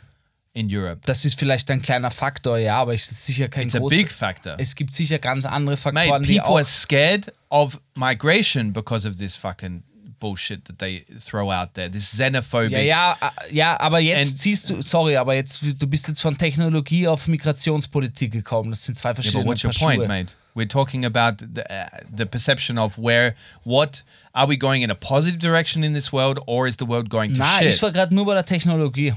in 0.54 0.68
Europe. 0.68 1.02
Das 1.06 1.24
ist 1.24 1.38
vielleicht 1.38 1.70
ein 1.70 1.82
kleiner 1.82 2.10
Faktor, 2.10 2.58
ja, 2.58 2.80
aber 2.80 2.94
es 2.94 3.10
ist 3.10 3.26
sicher 3.26 3.48
kein 3.48 3.66
It's 3.66 3.74
a 3.74 3.80
big 3.80 4.10
factor. 4.10 4.56
Es 4.58 4.74
gibt 4.74 4.94
sicher 4.94 5.18
ganz 5.18 5.46
andere 5.46 5.76
Mate, 5.76 6.08
Faktoren, 6.08 6.22
die 6.22 6.38
people 6.38 6.56
are 6.56 6.64
scared 6.64 7.32
of 7.50 7.80
migration 7.96 8.72
because 8.72 9.08
of 9.08 9.16
this 9.16 9.36
fucking 9.36 9.82
bullshit 10.20 10.64
that 10.66 10.78
they 10.78 11.04
throw 11.18 11.50
out 11.50 11.74
there. 11.74 11.90
This 11.90 12.14
xenophobic. 12.14 12.70
Ja, 12.70 12.80
ja, 12.80 13.16
ja, 13.50 13.80
aber 13.80 13.98
jetzt 13.98 14.30
And- 14.32 14.38
siehst 14.38 14.70
du, 14.70 14.80
sorry, 14.82 15.16
aber 15.16 15.34
jetzt, 15.34 15.60
du 15.62 15.86
bist 15.86 16.06
jetzt 16.08 16.20
von 16.20 16.36
Technologie 16.38 17.08
auf 17.08 17.26
Migrationspolitik 17.26 18.30
gekommen. 18.32 18.70
Das 18.70 18.84
sind 18.84 18.96
zwei 18.98 19.08
Yeah, 19.10 19.14
verschiedene 19.14 19.44
but 19.44 19.50
what's 19.50 19.64
your 19.64 19.72
point, 19.72 20.00
Schuhe. 20.02 20.06
mate? 20.08 20.34
We're 20.54 20.68
talking 20.68 21.04
about 21.04 21.38
the, 21.54 21.62
uh, 21.70 21.86
the 22.14 22.26
perception 22.26 22.76
of 22.76 22.98
where, 22.98 23.34
what, 23.64 24.02
are 24.34 24.48
we 24.48 24.56
going 24.56 24.82
in 24.82 24.90
a 24.90 24.94
positive 24.96 25.38
direction 25.38 25.82
in 25.84 25.94
this 25.94 26.12
world 26.12 26.38
or 26.46 26.66
is 26.68 26.76
the 26.76 26.84
world 26.86 27.08
going 27.08 27.32
to 27.34 27.38
Nein, 27.40 27.58
shit? 27.62 27.74
ich 27.74 27.82
war 27.82 27.92
gerade 27.92 28.14
nur 28.14 28.26
bei 28.26 28.34
der 28.34 28.44
Technologie. 28.44 29.14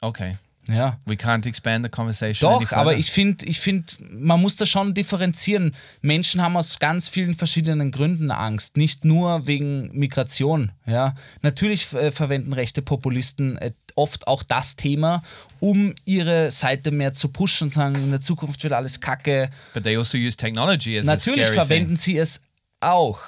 okay. 0.00 0.36
Ja. 0.68 0.98
We 1.06 1.14
can't 1.14 1.46
expand 1.46 1.84
the 1.84 1.90
conversation. 1.90 2.50
Doch, 2.50 2.72
aber 2.72 2.96
ich 2.96 3.10
finde, 3.10 3.46
ich 3.46 3.58
find, 3.58 3.96
man 4.10 4.40
muss 4.40 4.56
da 4.56 4.66
schon 4.66 4.94
differenzieren. 4.94 5.74
Menschen 6.02 6.42
haben 6.42 6.56
aus 6.56 6.78
ganz 6.78 7.08
vielen 7.08 7.34
verschiedenen 7.34 7.90
Gründen 7.90 8.30
Angst, 8.30 8.76
nicht 8.76 9.04
nur 9.04 9.46
wegen 9.46 9.90
Migration. 9.98 10.72
Ja, 10.86 11.14
natürlich 11.42 11.92
äh, 11.94 12.10
verwenden 12.10 12.52
rechte 12.52 12.82
Populisten 12.82 13.56
äh, 13.58 13.72
oft 13.94 14.28
auch 14.28 14.42
das 14.42 14.76
Thema, 14.76 15.22
um 15.60 15.94
ihre 16.04 16.50
Seite 16.50 16.90
mehr 16.90 17.14
zu 17.14 17.28
pushen 17.28 17.66
und 17.66 17.70
sagen, 17.70 17.96
in 17.96 18.10
der 18.10 18.20
Zukunft 18.20 18.62
wird 18.62 18.72
alles 18.72 19.00
Kacke. 19.00 19.50
But 19.74 19.84
they 19.84 19.96
also 19.96 20.16
use 20.18 20.36
technology 20.36 20.98
as 20.98 21.06
Natürlich 21.06 21.42
a 21.42 21.44
scary 21.52 21.66
verwenden 21.66 21.88
thing. 21.94 21.96
sie 21.96 22.18
es 22.18 22.42
auch. 22.80 23.20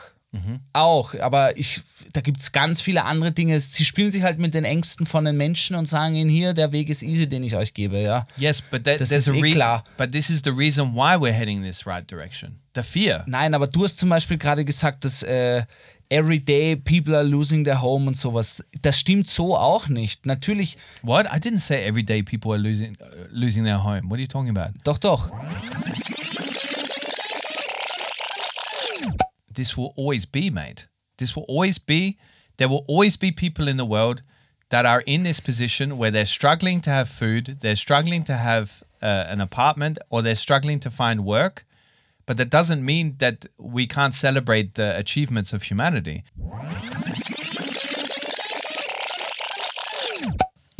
Auch, 0.73 1.15
aber 1.19 1.57
ich, 1.57 1.83
da 2.13 2.21
gibt 2.21 2.39
es 2.39 2.53
ganz 2.53 2.81
viele 2.81 3.05
andere 3.05 3.33
Dinge. 3.33 3.59
Sie 3.61 3.85
spielen 3.85 4.13
sich 4.13 4.23
halt 4.23 4.39
mit 4.39 4.55
den 4.55 4.65
Ängsten 4.65 5.05
von 5.07 5.25
den 5.25 5.37
Menschen 5.37 5.75
und 5.75 5.87
sagen 5.87 6.15
ihnen 6.15 6.31
hier, 6.31 6.55
der 6.55 6.71
Weg 6.71 6.89
ist 6.89 7.03
easy, 7.03 7.29
den 7.29 7.43
ich 7.43 7.57
euch 7.57 7.75
gebe, 7.75 7.99
ja. 8.01 8.27
Yes, 8.37 8.63
but 8.63 8.85
that, 8.85 9.01
Das 9.01 9.09
there's 9.09 9.27
ist 9.27 9.33
a 9.33 9.45
eh 9.45 9.53
klar. 9.53 9.85
But 9.99 10.13
this 10.13 10.31
is 10.31 10.41
the 10.45 10.51
reason 10.51 10.95
why 10.95 11.17
we're 11.17 11.33
heading 11.33 11.63
this 11.65 11.85
right 11.87 12.09
direction. 12.09 12.61
The 12.77 12.83
fear. 12.83 13.25
Nein, 13.27 13.55
aber 13.55 13.67
du 13.67 13.83
hast 13.83 13.99
zum 13.99 14.09
Beispiel 14.09 14.39
gerade 14.39 14.65
gesagt, 14.65 15.05
dass 15.05 15.25
äh, 15.25 15.65
every 16.11 16.39
day 16.39 16.77
people 16.77 17.17
are 17.17 17.25
losing 17.25 17.65
their 17.65 17.83
home 17.83 18.07
und 18.07 18.17
sowas. 18.17 18.65
Das 18.83 19.01
stimmt 19.01 19.27
so 19.27 19.57
auch 19.57 19.89
nicht. 19.89 20.27
Natürlich, 20.27 20.79
What? 21.03 21.27
I 21.27 21.39
didn't 21.41 21.59
say 21.59 21.85
every 21.85 22.05
day 22.05 22.23
people 22.23 22.53
are 22.53 22.59
losing 22.61 22.93
uh, 23.01 23.27
losing 23.31 23.65
their 23.65 23.83
home. 23.83 24.03
What 24.09 24.19
are 24.19 24.23
you 24.23 24.29
talking 24.29 24.57
about? 24.57 24.79
doch, 24.85 24.99
doch. 24.99 25.29
This 29.53 29.77
will 29.77 29.93
always 29.97 30.27
be, 30.27 30.51
made. 30.51 30.83
This 31.19 31.35
will 31.37 31.45
always 31.45 31.79
be. 31.79 32.19
There 32.57 32.69
will 32.69 32.85
always 32.89 33.17
be 33.17 33.33
people 33.33 33.69
in 33.69 33.77
the 33.77 33.85
world 33.85 34.23
that 34.71 34.87
are 34.87 35.03
in 35.07 35.25
this 35.25 35.41
position 35.41 35.99
where 35.99 36.11
they're 36.11 36.25
struggling 36.25 36.81
to 36.83 36.91
have 36.91 37.09
food, 37.09 37.59
they're 37.61 37.77
struggling 37.77 38.23
to 38.25 38.35
have 38.35 38.83
uh, 39.03 39.25
an 39.29 39.41
apartment, 39.41 39.99
or 40.09 40.23
they're 40.23 40.35
struggling 40.35 40.79
to 40.81 40.91
find 40.91 41.25
work. 41.25 41.65
But 42.27 42.37
that 42.37 42.51
doesn't 42.51 42.85
mean 42.85 43.17
that 43.19 43.47
we 43.59 43.87
can't 43.87 44.15
celebrate 44.15 44.75
the 44.75 44.97
achievements 44.97 45.53
of 45.53 45.65
humanity. 45.65 46.23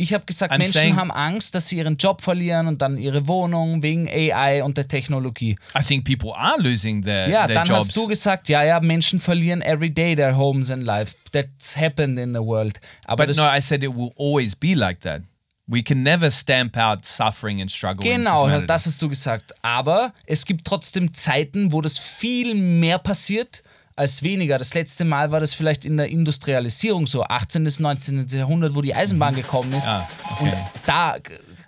Ich 0.01 0.15
habe 0.15 0.25
gesagt, 0.25 0.51
I'm 0.51 0.57
Menschen 0.57 0.95
haben 0.95 1.11
Angst, 1.11 1.53
dass 1.53 1.67
sie 1.67 1.77
ihren 1.77 1.95
Job 1.95 2.21
verlieren 2.23 2.65
und 2.65 2.81
dann 2.81 2.97
ihre 2.97 3.27
Wohnung 3.27 3.83
wegen 3.83 4.07
AI 4.09 4.63
und 4.63 4.75
der 4.75 4.87
Technologie. 4.87 5.55
I 5.77 5.83
think 5.83 6.05
people 6.05 6.33
are 6.35 6.59
losing 6.59 7.03
their, 7.03 7.29
Ja, 7.29 7.45
their 7.45 7.55
dann 7.57 7.67
jobs. 7.67 7.87
hast 7.89 7.95
du 7.95 8.07
gesagt, 8.07 8.49
ja, 8.49 8.63
ja, 8.63 8.79
Menschen 8.79 9.19
verlieren 9.19 9.61
every 9.61 9.91
day 9.93 10.15
their 10.15 10.35
homes 10.35 10.71
and 10.71 10.83
life. 10.83 11.15
That's 11.31 11.77
happened 11.77 12.17
in 12.17 12.33
the 12.33 12.39
world. 12.39 12.79
Aber 13.05 13.27
but 13.27 13.35
no, 13.35 13.43
I 13.43 13.61
said 13.61 13.83
it 13.83 13.95
will 13.95 14.11
always 14.17 14.55
be 14.55 14.73
like 14.73 15.01
that. 15.01 15.21
We 15.67 15.83
can 15.83 16.01
never 16.01 16.31
stamp 16.31 16.75
out 16.75 17.05
suffering 17.05 17.61
and 17.61 17.71
struggle. 17.71 18.03
Genau, 18.03 18.49
das 18.49 18.87
hast 18.87 19.01
du 19.03 19.07
gesagt. 19.07 19.53
Aber 19.61 20.13
es 20.25 20.45
gibt 20.47 20.65
trotzdem 20.65 21.13
Zeiten, 21.13 21.71
wo 21.71 21.79
das 21.81 21.99
viel 21.99 22.55
mehr 22.55 22.97
passiert 22.97 23.61
als 23.95 24.23
weniger. 24.23 24.57
Das 24.57 24.73
letzte 24.73 25.05
Mal 25.05 25.31
war 25.31 25.39
das 25.39 25.53
vielleicht 25.53 25.85
in 25.85 25.97
der 25.97 26.09
Industrialisierung 26.09 27.07
so, 27.07 27.23
18. 27.23 27.63
bis 27.63 27.79
19. 27.79 28.27
Jahrhundert, 28.27 28.75
wo 28.75 28.81
die 28.81 28.95
Eisenbahn 28.95 29.35
gekommen 29.35 29.73
ist. 29.73 29.87
Ah, 29.87 30.07
okay. 30.31 30.43
Und 30.45 30.53
da 30.85 31.15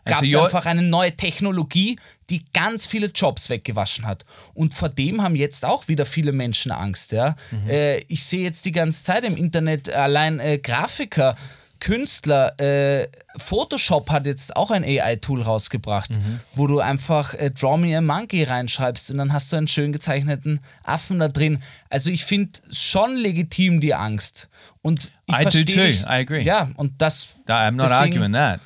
gab 0.06 0.16
Also 0.22 0.26
es 0.26 0.32
you're- 0.32 0.46
einfach 0.46 0.66
eine 0.66 0.82
neue 0.82 1.16
Technologie, 1.16 1.98
die 2.30 2.46
ganz 2.54 2.86
viele 2.86 3.08
Jobs 3.08 3.50
weggewaschen 3.50 4.06
hat. 4.06 4.26
Und 4.54 4.74
vor 4.74 4.90
dem 4.90 5.22
haben 5.22 5.36
jetzt 5.36 5.66
auch 5.66 5.88
wieder 5.88 6.06
viele 6.06 6.32
Menschen 6.32 6.72
Angst. 6.72 7.12
Ja? 7.12 7.36
Mhm. 7.52 7.70
Äh, 7.70 7.98
ich 8.08 8.26
sehe 8.26 8.44
jetzt 8.44 8.66
die 8.66 8.72
ganze 8.72 9.04
Zeit 9.04 9.24
im 9.24 9.36
Internet 9.38 9.90
allein 9.90 10.40
äh, 10.40 10.58
Grafiker, 10.58 11.36
Künstler, 11.84 12.58
äh, 12.62 13.10
Photoshop 13.38 14.10
hat 14.10 14.26
jetzt 14.26 14.56
auch 14.56 14.72
ein 14.72 14.86
AI-Tool 14.86 15.42
rausgebracht, 15.42 16.12
Mhm. 16.12 16.40
wo 16.56 16.66
du 16.66 16.80
einfach 16.80 17.34
äh, 17.34 17.52
Draw 17.52 17.78
Me 17.78 17.98
a 17.98 18.00
Monkey 18.00 18.44
reinschreibst 18.44 19.12
und 19.12 19.18
dann 19.18 19.34
hast 19.34 19.52
du 19.52 19.58
einen 19.58 19.68
schön 19.68 19.92
gezeichneten 19.92 20.62
Affen 20.84 21.20
da 21.20 21.28
drin. 21.28 21.62
Also 21.90 22.10
ich 22.10 22.24
finde 22.24 22.52
schon 22.72 23.18
legitim 23.18 23.82
die 23.82 23.94
Angst. 23.94 24.48
Und 24.82 25.12
ich 25.26 25.36
I 25.36 25.44
do 25.44 25.50
too. 25.50 25.64
dich- 25.66 26.04
I 26.04 26.22
agree. 26.24 26.42
Ja, 26.42 26.70
und 26.78 26.94
das. 27.02 27.36
I'm 27.48 27.72
not 27.72 27.90
deswegen- 27.90 28.14
arguing 28.24 28.32
that. 28.32 28.62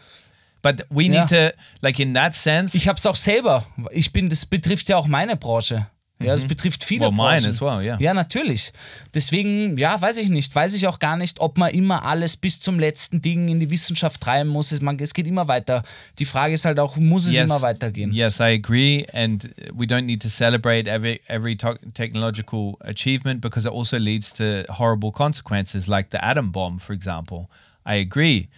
But 0.62 0.86
we 0.90 1.04
Ja. 1.06 1.22
need 1.22 1.30
to, 1.30 1.58
like 1.82 1.98
in 2.00 2.14
that 2.14 2.36
sense, 2.36 2.78
Ich 2.78 2.88
habe 2.88 2.98
es 3.00 3.06
auch 3.08 3.16
selber. 3.16 3.66
Ich 3.92 4.14
bin, 4.14 4.30
das 4.30 4.46
betrifft 4.46 4.90
ja 4.90 4.98
auch 4.98 5.08
meine 5.08 5.36
Branche. 5.38 5.88
Ja, 6.20 6.34
das 6.34 6.46
betrifft 6.46 6.84
viele 6.84 7.12
Mhm. 7.12 7.18
Well, 7.18 7.26
mine 7.26 7.42
Branchen. 7.42 7.50
as 7.50 7.62
well, 7.62 7.86
yeah. 7.86 8.00
Ja, 8.00 8.14
natürlich. 8.14 8.72
Deswegen, 9.14 9.78
ja, 9.78 10.02
weiß 10.02 10.18
ich 10.18 10.30
nicht. 10.30 10.54
Weiß 10.56 10.74
ich 10.74 10.88
auch 10.88 10.98
gar 10.98 11.16
nicht, 11.16 11.40
ob 11.40 11.60
man 11.60 11.70
immer 11.72 12.04
alles 12.04 12.36
bis 12.36 12.60
zum 12.60 12.80
letzten 12.80 13.22
Ding 13.22 13.48
in 13.50 13.60
die 13.60 13.70
Wissenschaft 13.70 14.20
treiben 14.20 14.50
muss. 14.50 14.72
Es, 14.72 14.82
man, 14.82 14.98
es 15.00 15.14
geht 15.14 15.28
immer 15.28 15.48
weiter. 15.48 15.84
Die 16.18 16.26
Frage 16.26 16.56
ist 16.56 16.66
halt 16.66 16.80
auch, 16.80 16.96
muss 16.98 17.28
es 17.28 17.36
immer 17.36 17.62
weitergehen? 17.62 18.12
Yes, 18.12 18.40
I 18.40 18.54
agree, 18.56 19.06
and 19.14 19.48
we 19.74 19.86
don't 19.86 20.06
need 20.06 20.22
to 20.24 20.30
celebrate 20.30 20.90
every 20.90 21.22
every 21.28 21.56
technological 21.56 22.78
achievement 22.82 23.42
because 23.42 23.68
it 23.68 23.74
also 23.74 23.98
leads 23.98 24.34
to 24.34 24.64
horrible 24.70 25.12
consequences, 25.12 25.88
like 25.88 26.10
the 26.12 26.18
atom 26.20 26.52
bomb, 26.52 26.80
for 26.80 26.94
example. 26.94 27.48
I 27.86 27.96
agree, 28.00 28.50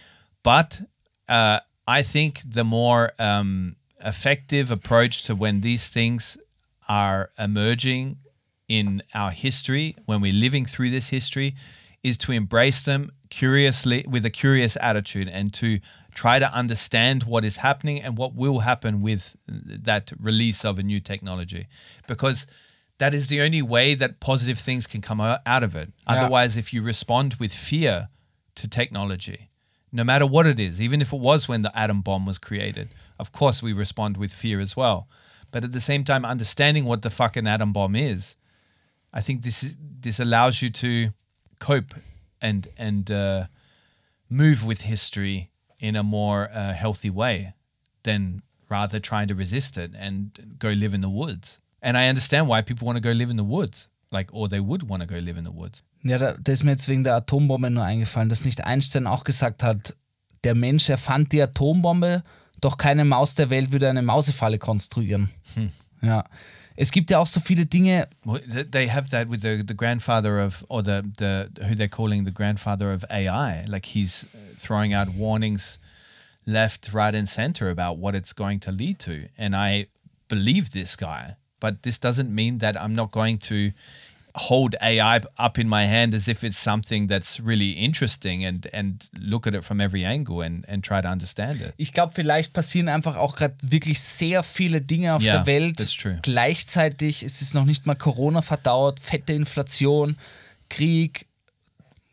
but 0.42 0.80
uh, 1.28 1.60
I 1.86 2.02
think 2.02 2.40
the 2.48 2.64
more 2.64 3.12
um, 3.18 3.76
effective 4.04 4.70
approach 4.72 5.22
to 5.24 5.34
when 5.34 5.60
these 5.60 5.88
things 5.90 6.38
are 6.90 7.30
emerging 7.38 8.18
in 8.66 9.00
our 9.14 9.30
history, 9.30 9.94
when 10.06 10.20
we're 10.20 10.32
living 10.32 10.64
through 10.64 10.90
this 10.90 11.10
history, 11.10 11.54
is 12.02 12.18
to 12.18 12.32
embrace 12.32 12.82
them 12.82 13.12
curiously 13.28 14.04
with 14.08 14.24
a 14.24 14.30
curious 14.30 14.76
attitude 14.80 15.28
and 15.28 15.54
to 15.54 15.78
try 16.14 16.40
to 16.40 16.52
understand 16.52 17.22
what 17.22 17.44
is 17.44 17.58
happening 17.58 18.02
and 18.02 18.18
what 18.18 18.34
will 18.34 18.60
happen 18.60 19.02
with 19.02 19.36
that 19.46 20.10
release 20.18 20.64
of 20.64 20.80
a 20.80 20.82
new 20.82 20.98
technology. 20.98 21.68
Because 22.08 22.48
that 22.98 23.14
is 23.14 23.28
the 23.28 23.40
only 23.40 23.62
way 23.62 23.94
that 23.94 24.18
positive 24.18 24.58
things 24.58 24.88
can 24.88 25.00
come 25.00 25.20
out 25.20 25.62
of 25.62 25.76
it. 25.76 25.92
Otherwise, 26.08 26.56
if 26.56 26.72
you 26.74 26.82
respond 26.82 27.34
with 27.34 27.52
fear 27.52 28.08
to 28.56 28.68
technology, 28.68 29.50
no 29.92 30.02
matter 30.02 30.26
what 30.26 30.44
it 30.44 30.58
is, 30.58 30.80
even 30.80 31.00
if 31.00 31.12
it 31.12 31.20
was 31.20 31.48
when 31.48 31.62
the 31.62 31.78
atom 31.78 32.02
bomb 32.02 32.26
was 32.26 32.38
created, 32.38 32.88
of 33.16 33.30
course 33.30 33.62
we 33.62 33.72
respond 33.72 34.16
with 34.16 34.32
fear 34.32 34.58
as 34.58 34.76
well. 34.76 35.08
But 35.50 35.64
at 35.64 35.72
the 35.72 35.80
same 35.80 36.04
time, 36.04 36.24
understanding 36.24 36.84
what 36.84 37.02
the 37.02 37.10
fucking 37.10 37.46
atom 37.46 37.72
bomb 37.72 37.96
is, 37.96 38.36
I 39.12 39.20
think 39.20 39.42
this 39.42 39.62
is 39.62 39.76
this 40.00 40.20
allows 40.20 40.62
you 40.62 40.70
to 40.70 41.10
cope 41.58 41.94
and 42.40 42.68
and 42.76 43.10
uh, 43.10 43.44
move 44.28 44.64
with 44.64 44.82
history 44.82 45.50
in 45.78 45.96
a 45.96 46.02
more 46.02 46.50
uh, 46.52 46.72
healthy 46.72 47.10
way 47.10 47.54
than 48.02 48.42
rather 48.68 49.00
trying 49.00 49.28
to 49.28 49.34
resist 49.34 49.76
it 49.76 49.92
and 49.98 50.56
go 50.58 50.68
live 50.68 50.94
in 50.94 51.00
the 51.00 51.08
woods. 51.08 51.58
And 51.82 51.96
I 51.96 52.08
understand 52.08 52.46
why 52.48 52.62
people 52.62 52.86
want 52.86 52.96
to 52.96 53.00
go 53.00 53.12
live 53.12 53.30
in 53.30 53.36
the 53.36 53.44
woods, 53.44 53.88
like, 54.12 54.28
or 54.32 54.48
they 54.48 54.60
would 54.60 54.88
want 54.88 55.02
to 55.02 55.06
go 55.06 55.18
live 55.18 55.36
in 55.36 55.44
the 55.44 55.50
woods. 55.50 55.82
Ja, 56.02 56.18
da, 56.18 56.34
da 56.38 56.52
ist 56.52 56.62
mir 56.62 56.72
jetzt 56.72 56.88
wegen 56.88 57.04
der 57.04 57.16
Atombombe 57.16 57.70
nur 57.70 57.84
eingefallen, 57.84 58.28
dass 58.28 58.44
nicht 58.44 58.64
Einstein 58.64 59.06
auch 59.06 59.24
gesagt 59.24 59.62
hat, 59.62 59.94
der 60.44 60.54
Mensch 60.54 60.88
erfand 60.88 61.32
die 61.32 61.42
Atombombe, 61.42 62.22
doch 62.60 62.76
keine 62.76 63.04
Maus 63.04 63.34
der 63.34 63.50
Welt 63.50 63.72
würde 63.72 63.88
eine 63.88 64.02
Mausefalle 64.02 64.58
konstruieren. 64.58 65.30
Ja. 66.02 66.24
Es 66.76 66.92
gibt 66.92 67.10
ja 67.10 67.18
auch 67.18 67.26
so 67.26 67.40
viele 67.40 67.66
Dinge, 67.66 68.08
they 68.70 68.88
have 68.88 69.10
that 69.10 69.28
with 69.28 69.42
the, 69.42 69.62
the 69.66 69.76
grandfather 69.76 70.42
of, 70.42 70.64
or 70.68 70.82
the, 70.82 71.02
the 71.18 71.50
who 71.68 71.74
they're 71.74 71.88
calling 71.88 72.24
the 72.24 72.32
grandfather 72.32 72.94
of 72.94 73.04
AI. 73.10 73.64
Like 73.66 73.84
he's 73.84 74.26
throwing 74.56 74.94
out 74.94 75.08
warnings 75.14 75.78
left, 76.46 76.94
right, 76.94 77.14
and 77.14 77.28
center 77.28 77.68
about 77.68 77.98
what 77.98 78.14
it's 78.14 78.32
going 78.32 78.60
to 78.60 78.72
lead 78.72 78.98
to. 79.00 79.28
And 79.36 79.54
I 79.54 79.88
believe 80.28 80.70
this 80.70 80.96
guy, 80.96 81.36
but 81.60 81.82
this 81.82 81.98
doesn't 81.98 82.34
mean 82.34 82.58
that 82.58 82.80
I'm 82.80 82.94
not 82.94 83.10
going 83.10 83.38
to 83.50 83.72
hold 84.36 84.80
AI 84.80 85.20
up 85.36 85.58
in 85.58 85.68
my 85.68 85.84
hand 85.86 86.14
as 86.14 86.28
if 86.28 86.42
it's 86.42 86.62
something 86.62 87.08
that's 87.08 87.40
really 87.44 87.72
interesting 87.72 88.44
and 88.46 88.72
and 88.72 89.08
look 89.18 89.46
at 89.46 89.54
it 89.54 89.64
from 89.64 89.80
every 89.80 90.04
angle 90.06 90.40
and 90.44 90.64
and 90.68 90.84
try 90.84 91.00
to 91.02 91.08
understand 91.08 91.60
it. 91.60 91.72
ich 91.76 91.92
glaube, 91.92 92.12
vielleicht 92.14 92.52
passieren 92.52 92.88
einfach 92.88 93.16
auch 93.16 93.34
gerade 93.36 93.54
wirklich 93.62 94.00
sehr 94.00 94.42
viele 94.42 94.80
Dinge 94.80 95.14
auf 95.14 95.22
Ja, 95.22 95.38
der 95.38 95.46
Welt 95.46 95.78
that's 95.78 95.96
true. 95.96 96.18
gleichzeitig. 96.22 97.22
Es 97.22 97.42
ist 97.42 97.54
noch 97.54 97.64
nicht 97.64 97.86
mal 97.86 97.94
Corona 97.96 98.42
verdauert, 98.42 99.00
fette 99.00 99.32
Inflation, 99.32 100.16
Krieg. 100.68 101.26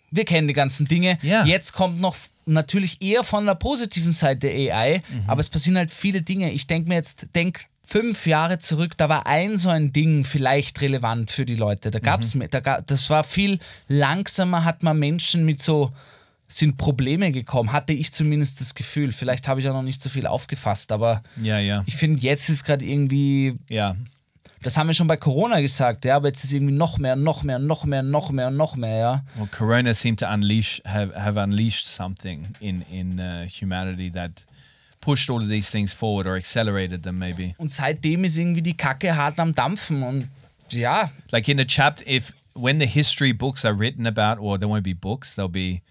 Wir 0.09 0.26
kennen 0.26 0.47
die 0.47 0.53
ganzen 0.53 0.88
Dinge. 0.88 1.18
Ja. 1.22 1.45
Jetzt 1.45 1.74
kommt 1.74 1.99
noch 1.99 2.15
natürlich 2.45 3.01
eher 3.01 3.24
von 3.26 3.45
der 3.45 3.55
positiven 3.55 4.13
Seite 4.13 4.47
AI, 4.47 5.01
Mhm. 5.09 5.24
aber 5.30 5.41
es 5.41 5.49
passieren 5.49 5.78
halt 5.78 5.91
viele 5.91 6.22
Dinge. 6.22 6.51
Ich 6.51 6.65
denke 6.65 6.88
mir 6.88 6.95
jetzt, 6.95 7.28
denk 7.36 7.65
fünf 7.88 8.27
Jahre 8.27 8.59
zurück, 8.59 8.97
da 8.97 9.07
war 9.07 9.25
ein 9.27 9.57
so 9.57 9.69
ein 9.69 9.93
Ding 9.93 10.23
vielleicht 10.25 10.81
relevant 10.81 11.31
für 11.31 11.45
die 11.45 11.55
Leute. 11.55 11.89
Da 11.89 11.99
gab's 11.99 12.33
Mhm. 12.33 12.39
mir, 12.39 12.47
da 12.49 12.59
gab, 12.59 12.85
das 12.88 13.09
war 13.09 13.23
viel 13.23 13.59
langsamer, 13.88 14.65
hat 14.65 14.83
man 14.83 14.99
Menschen 14.99 15.45
mit 15.45 15.61
so 15.61 15.91
sind 16.49 16.77
Probleme 16.77 17.31
gekommen, 17.33 17.73
hatte 17.73 17.91
ich 17.93 18.13
zumindest 18.13 18.61
das 18.61 18.73
Gefühl. 18.73 19.11
Vielleicht 19.11 19.47
habe 19.49 19.59
ich 19.59 19.67
auch 19.67 19.73
noch 19.73 19.81
nicht 19.83 20.01
so 20.01 20.09
viel 20.09 20.25
aufgefasst, 20.27 20.91
aber 20.93 21.21
Yeah, 21.41 21.59
yeah, 21.59 21.83
ich 21.85 21.95
finde, 21.97 22.21
jetzt 22.21 22.49
ist 22.49 22.63
gerade 22.63 22.85
irgendwie, 22.85 23.57
yeah. 23.69 23.97
das 24.63 24.77
haben 24.77 24.88
wir 24.88 24.93
schon 24.93 25.07
bei 25.07 25.17
Corona 25.17 25.59
gesagt, 25.59 26.05
ja, 26.05 26.15
aber 26.15 26.29
jetzt 26.29 26.45
ist 26.45 26.53
irgendwie 26.53 26.73
noch 26.73 26.99
mehr, 26.99 27.17
noch 27.17 27.43
mehr, 27.43 27.59
noch 27.59 27.83
mehr, 27.85 28.01
noch 28.01 28.31
mehr, 28.31 28.49
noch 28.49 28.77
mehr, 28.77 28.97
ja. 28.97 29.23
Well, 29.35 29.47
Corona 29.51 29.93
seemed 29.93 30.21
to 30.21 30.25
unleash 30.33 30.81
have, 30.88 31.13
have 31.21 31.38
unleashed 31.38 31.85
something 31.85 32.47
in 32.61 32.81
in 32.83 33.19
uh, 33.19 33.45
humanity 33.49 34.09
that 34.11 34.45
pushed 35.07 35.29
all 35.29 35.41
of 35.41 35.47
these 35.47 35.71
things 35.71 35.93
forward 35.93 36.27
or 36.27 36.35
accelerated 36.35 37.03
them 37.03 37.17
maybe. 37.17 37.55
Und 37.57 37.71
seitdem 37.71 38.25
ist 38.25 38.37
irgendwie 38.37 38.61
die 38.61 38.75
Kacke 38.75 39.15
hart 39.15 39.39
am 39.39 39.53
Dampfen 39.55 40.03
und 40.03 40.27
ja, 40.69 41.09
Like 41.31 41.47
in 41.47 41.59
a 41.59 41.63
chapter, 41.65 42.03
if 42.05 42.33
when 42.53 42.79
the 42.79 42.85
history 42.87 43.31
books 43.31 43.63
are 43.63 43.73
written 43.73 44.05
about, 44.05 44.37
or 44.41 44.57
there 44.57 44.67
won't 44.67 44.83
be 44.83 44.93
books, 44.93 45.35
there'll 45.35 45.47
be 45.51 45.81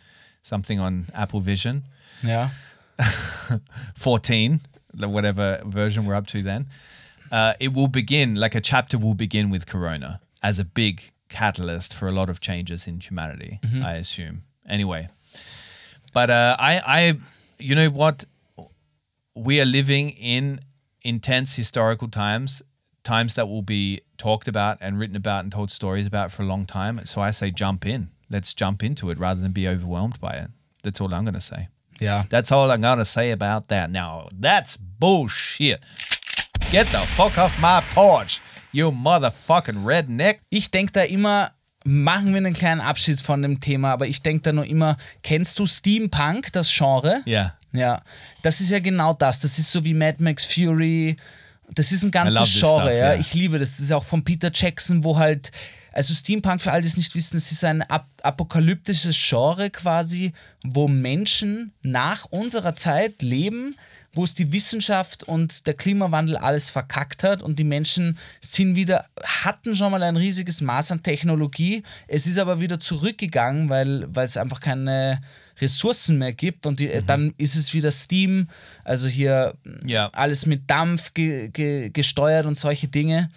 something 0.42 0.78
on 0.80 1.06
Apple 1.14 1.40
Vision 1.40 1.84
Yeah. 2.22 2.50
14, 3.94 4.60
the- 4.94 5.08
whatever 5.08 5.60
version 5.64 6.04
we're 6.06 6.14
up 6.14 6.26
to 6.28 6.42
then. 6.42 6.66
Uh, 7.30 7.54
it 7.58 7.72
will 7.72 7.88
begin 7.88 8.34
like 8.36 8.54
a 8.54 8.60
chapter 8.60 8.98
will 8.98 9.14
begin 9.14 9.50
with 9.50 9.66
Corona 9.66 10.20
as 10.42 10.58
a 10.58 10.64
big 10.64 11.10
catalyst 11.28 11.94
for 11.94 12.06
a 12.08 12.12
lot 12.12 12.28
of 12.30 12.40
changes 12.40 12.86
in 12.86 13.00
humanity. 13.00 13.60
I 13.82 13.94
assume. 13.94 14.42
Anyway, 14.68 15.08
but 16.12 16.30
uh, 16.30 16.56
I, 16.58 16.80
I, 16.86 17.14
you 17.58 17.74
know 17.74 17.88
what? 17.88 18.24
We 19.36 19.60
are 19.60 19.66
living 19.66 20.10
in 20.10 20.60
intense 21.02 21.54
historical 21.54 22.08
times, 22.08 22.62
times 23.04 23.34
that 23.34 23.48
will 23.48 23.62
be 23.62 24.00
talked 24.16 24.48
about 24.48 24.78
and 24.80 24.98
written 24.98 25.14
about 25.14 25.44
and 25.44 25.52
told 25.52 25.70
stories 25.70 26.06
about 26.06 26.32
for 26.32 26.42
a 26.42 26.46
long 26.46 26.64
time. 26.64 27.00
So 27.04 27.20
I 27.20 27.30
say 27.30 27.50
jump 27.50 27.86
in. 27.86 28.08
Let's 28.30 28.54
jump 28.54 28.82
into 28.82 29.10
it 29.10 29.18
rather 29.18 29.40
than 29.40 29.52
be 29.52 29.68
overwhelmed 29.68 30.18
by 30.20 30.32
it. 30.32 30.50
That's 30.82 31.00
all 31.00 31.12
I'm 31.14 31.24
going 31.24 31.34
to 31.34 31.40
say. 31.40 31.68
Yeah. 32.00 32.24
That's 32.30 32.50
all 32.50 32.70
I'm 32.70 32.80
going 32.80 32.98
to 32.98 33.04
say 33.04 33.30
about 33.30 33.68
that. 33.68 33.90
Now, 33.90 34.28
that's 34.32 34.76
bullshit. 34.76 35.84
Get 36.72 36.86
the 36.86 36.98
fuck 36.98 37.38
off 37.38 37.60
my 37.60 37.82
porch, 37.94 38.40
you 38.72 38.90
motherfucking 38.90 39.84
redneck. 39.84 40.40
Ich 40.50 40.70
denke 40.70 40.92
da 40.92 41.02
immer, 41.02 41.52
machen 41.84 42.30
wir 42.32 42.38
einen 42.38 42.54
kleinen 42.54 42.80
Abschied 42.80 43.20
von 43.20 43.42
dem 43.42 43.60
Thema, 43.60 43.92
aber 43.92 44.08
ich 44.08 44.22
denke 44.22 44.42
da 44.42 44.52
nur 44.52 44.66
immer, 44.66 44.96
kennst 45.22 45.58
du 45.60 45.66
Steampunk, 45.66 46.52
das 46.52 46.68
Genre? 46.68 47.22
Yeah. 47.24 47.52
Ja, 47.72 48.02
das 48.42 48.60
ist 48.60 48.70
ja 48.70 48.78
genau 48.78 49.12
das. 49.12 49.40
Das 49.40 49.58
ist 49.58 49.70
so 49.70 49.84
wie 49.84 49.94
Mad 49.94 50.22
Max 50.22 50.44
Fury. 50.44 51.16
Das 51.74 51.92
ist 51.92 52.04
ein 52.04 52.10
ganzes 52.10 52.58
Genre, 52.58 52.82
stuff, 52.82 52.84
ja. 52.86 52.92
yeah. 52.92 53.14
Ich 53.16 53.34
liebe 53.34 53.58
das. 53.58 53.72
Das 53.72 53.80
ist 53.80 53.92
auch 53.92 54.04
von 54.04 54.24
Peter 54.24 54.50
Jackson, 54.52 55.04
wo 55.04 55.18
halt. 55.18 55.50
Also 55.92 56.12
Steampunk, 56.12 56.60
für 56.60 56.72
alle, 56.72 56.82
die 56.82 56.88
es 56.88 56.98
nicht 56.98 57.14
wissen, 57.14 57.38
es 57.38 57.50
ist 57.50 57.64
ein 57.64 57.80
ap 57.80 58.06
apokalyptisches 58.20 59.16
Genre 59.16 59.70
quasi, 59.70 60.32
wo 60.62 60.88
Menschen 60.88 61.72
nach 61.80 62.26
unserer 62.26 62.74
Zeit 62.74 63.22
leben, 63.22 63.74
wo 64.12 64.24
es 64.24 64.34
die 64.34 64.52
Wissenschaft 64.52 65.24
und 65.24 65.66
der 65.66 65.72
Klimawandel 65.72 66.36
alles 66.36 66.68
verkackt 66.68 67.22
hat 67.22 67.42
und 67.42 67.58
die 67.58 67.64
Menschen 67.64 68.18
sind 68.42 68.74
wieder, 68.74 69.06
hatten 69.22 69.74
schon 69.74 69.90
mal 69.90 70.02
ein 70.02 70.18
riesiges 70.18 70.60
Maß 70.60 70.92
an 70.92 71.02
Technologie. 71.02 71.82
Es 72.08 72.26
ist 72.26 72.36
aber 72.36 72.60
wieder 72.60 72.78
zurückgegangen, 72.78 73.70
weil, 73.70 74.06
weil 74.14 74.26
es 74.26 74.36
einfach 74.36 74.60
keine 74.60 75.22
Ressourcen 75.60 76.18
mehr 76.18 76.32
gibt 76.32 76.66
und 76.66 76.80
die, 76.80 76.90
dann 77.06 77.34
ist 77.38 77.56
es 77.56 77.72
wieder 77.74 77.90
Steam, 77.90 78.48
also 78.84 79.08
hier 79.08 79.54
Ja. 79.84 80.10
alles 80.12 80.46
mit 80.46 80.70
Dampf 80.70 81.14
ge, 81.14 81.48
ge, 81.48 81.90
gesteuert 81.90 82.46
und 82.46 82.56
solche 82.58 82.88
Dinge. 82.88 83.30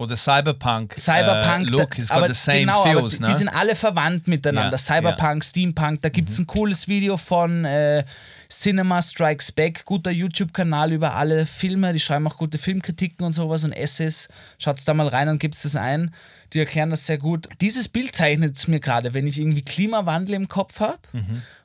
The 0.00 0.14
cyberpunk, 0.14 0.94
Cyberpunk, 0.96 1.68
uh, 1.68 1.72
look 1.72 1.98
has 1.98 2.08
got 2.08 2.18
aber 2.18 2.28
the 2.28 2.34
same 2.34 2.60
genau, 2.60 2.84
aber 2.84 3.00
feels, 3.00 3.16
die, 3.16 3.22
no? 3.22 3.28
die 3.30 3.34
sind 3.34 3.48
alle 3.48 3.74
verwandt 3.74 4.28
miteinander. 4.28 4.70
Ja, 4.70 4.78
Cyberpunk, 4.78 5.44
Steampunk, 5.44 6.02
da 6.02 6.08
gibt 6.08 6.30
es 6.30 6.38
ein 6.38 6.46
cooles 6.46 6.86
Video 6.86 7.16
von 7.16 7.64
äh, 7.64 8.04
Cinema 8.48 9.02
Strikes 9.02 9.50
Back, 9.50 9.84
guter 9.84 10.12
YouTube-Kanal 10.12 10.92
über 10.92 11.14
alle 11.14 11.46
Filme, 11.46 11.92
die 11.92 11.98
schreiben 11.98 12.28
auch 12.28 12.36
gute 12.36 12.58
Filmkritiken 12.58 13.26
und 13.26 13.32
sowas 13.32 13.64
und 13.64 13.72
Essays. 13.72 14.28
Schaut's 14.58 14.84
da 14.84 14.94
mal 14.94 15.08
rein 15.08 15.28
und 15.30 15.40
gibt's 15.40 15.62
das 15.62 15.74
ein. 15.74 16.14
Die 16.52 16.60
erklären 16.60 16.90
das 16.90 17.06
sehr 17.06 17.18
gut. 17.18 17.48
Dieses 17.60 17.88
Bild 17.88 18.14
zeichnet 18.14 18.56
es 18.56 18.68
mir 18.68 18.80
gerade, 18.80 19.14
wenn 19.14 19.26
ich 19.26 19.38
irgendwie 19.38 19.62
Klimawandel 19.62 20.34
im 20.34 20.48
Kopf 20.48 20.80
habe 20.80 20.98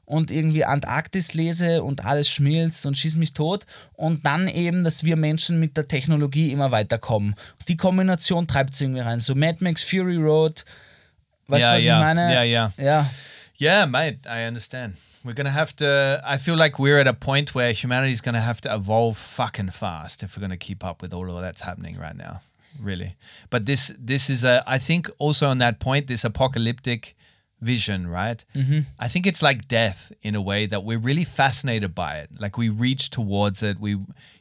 und 0.05 0.29
irgendwie 0.29 0.65
Antarktis 0.65 1.33
lese 1.33 1.83
und 1.83 2.05
alles 2.05 2.29
schmilzt 2.29 2.85
und 2.85 2.97
schießt 2.97 3.17
mich 3.17 3.33
tot 3.33 3.65
und 3.93 4.25
dann 4.25 4.47
eben, 4.47 4.83
dass 4.83 5.03
wir 5.03 5.15
Menschen 5.15 5.59
mit 5.59 5.77
der 5.77 5.87
Technologie 5.87 6.51
immer 6.51 6.71
weiterkommen. 6.71 7.35
Die 7.67 7.77
Kombination 7.77 8.47
treibt 8.47 8.73
es 8.73 8.81
irgendwie 8.81 9.01
rein. 9.01 9.19
So 9.19 9.35
Mad 9.35 9.63
Max 9.63 9.83
Fury 9.83 10.17
Road, 10.17 10.65
weißt 11.47 11.65
du, 11.65 11.71
was 11.71 11.83
ja, 11.83 11.95
ich 11.95 12.03
meine? 12.03 12.33
ja, 12.33 12.43
ja. 12.43 12.73
Ja, 12.77 13.09
Yeah, 13.59 13.85
mate, 13.85 14.27
I 14.27 14.45
understand. 14.45 14.95
We're 15.23 15.35
gonna 15.35 15.51
have 15.51 15.75
to. 15.77 16.21
I 16.25 16.37
feel 16.37 16.55
like 16.55 16.79
we're 16.79 16.99
at 16.99 17.07
a 17.07 17.13
point 17.13 17.55
where 17.55 17.71
humanity's 17.71 18.21
gonna 18.21 18.41
have 18.41 18.59
to 18.61 18.73
evolve 18.73 19.17
fucking 19.17 19.69
fast 19.69 20.21
if 20.21 20.35
we're 20.35 20.41
gonna 20.41 20.57
keep 20.57 20.83
up 20.83 21.01
with 21.01 21.13
all 21.13 21.29
of 21.29 21.41
that's 21.41 21.61
happening 21.61 21.97
right 21.97 22.15
now. 22.15 22.41
Really, 22.81 23.15
but 23.49 23.65
this 23.65 23.93
this 23.99 24.29
is 24.29 24.43
a. 24.43 24.63
I 24.67 24.77
think 24.77 25.09
also 25.17 25.47
on 25.47 25.59
that 25.59 25.79
point, 25.79 26.07
this 26.07 26.23
apocalyptic 26.23 27.15
vision, 27.61 28.07
right? 28.07 28.43
Mm-hmm. 28.55 28.79
I 28.99 29.07
think 29.07 29.25
it's 29.25 29.41
like 29.41 29.67
death 29.67 30.11
in 30.21 30.35
a 30.35 30.41
way 30.41 30.65
that 30.65 30.83
we're 30.83 30.97
really 30.99 31.23
fascinated 31.23 31.95
by 31.95 32.17
it. 32.17 32.29
Like 32.37 32.57
we 32.57 32.67
reach 32.69 33.09
towards 33.09 33.63
it. 33.63 33.79
We, 33.79 33.91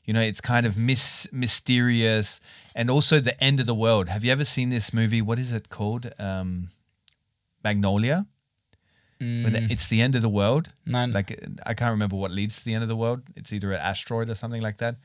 you 0.05 0.12
know, 0.12 0.20
it's 0.20 0.41
kind 0.41 0.66
of 0.66 0.76
mis- 0.76 1.28
mysterious, 1.33 2.41
and 2.74 2.91
also 2.91 3.20
the 3.20 3.43
end 3.43 3.61
of 3.61 3.66
the 3.66 3.74
world. 3.74 4.09
Have 4.09 4.24
you 4.24 4.33
ever 4.33 4.45
seen 4.45 4.70
this 4.70 4.93
movie? 4.93 5.22
What 5.22 5.39
is 5.39 5.53
it 5.53 5.68
called? 5.68 6.12
Um, 6.18 6.68
Magnolia. 7.62 8.26
The- 9.20 9.68
it's 9.70 9.87
the 9.87 10.01
end 10.03 10.16
of 10.16 10.22
the 10.22 10.28
world. 10.28 10.72
Nein. 10.85 11.12
Like 11.12 11.30
I 11.64 11.74
can't 11.74 11.93
remember 11.93 12.16
what 12.16 12.33
leads 12.33 12.59
to 12.59 12.64
the 12.64 12.74
end 12.74 12.83
of 12.83 12.89
the 12.89 12.97
world. 12.97 13.22
It's 13.37 13.53
either 13.53 13.70
an 13.70 13.78
asteroid 13.80 14.28
or 14.28 14.35
something 14.35 14.62
like 14.62 14.78
that. 14.78 14.97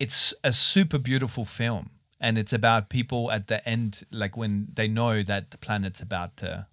It's 0.00 0.34
a 0.42 0.52
super 0.52 0.98
beautiful 0.98 1.44
film, 1.44 1.90
and 2.20 2.36
it's 2.38 2.52
about 2.52 2.88
people 2.88 3.30
at 3.32 3.46
the 3.48 3.66
end, 3.68 4.04
like 4.12 4.36
when 4.36 4.68
they 4.74 4.88
know 4.88 5.22
that 5.22 5.50
the 5.50 5.58
planet's 5.58 6.00
about 6.02 6.36
to, 6.38 6.66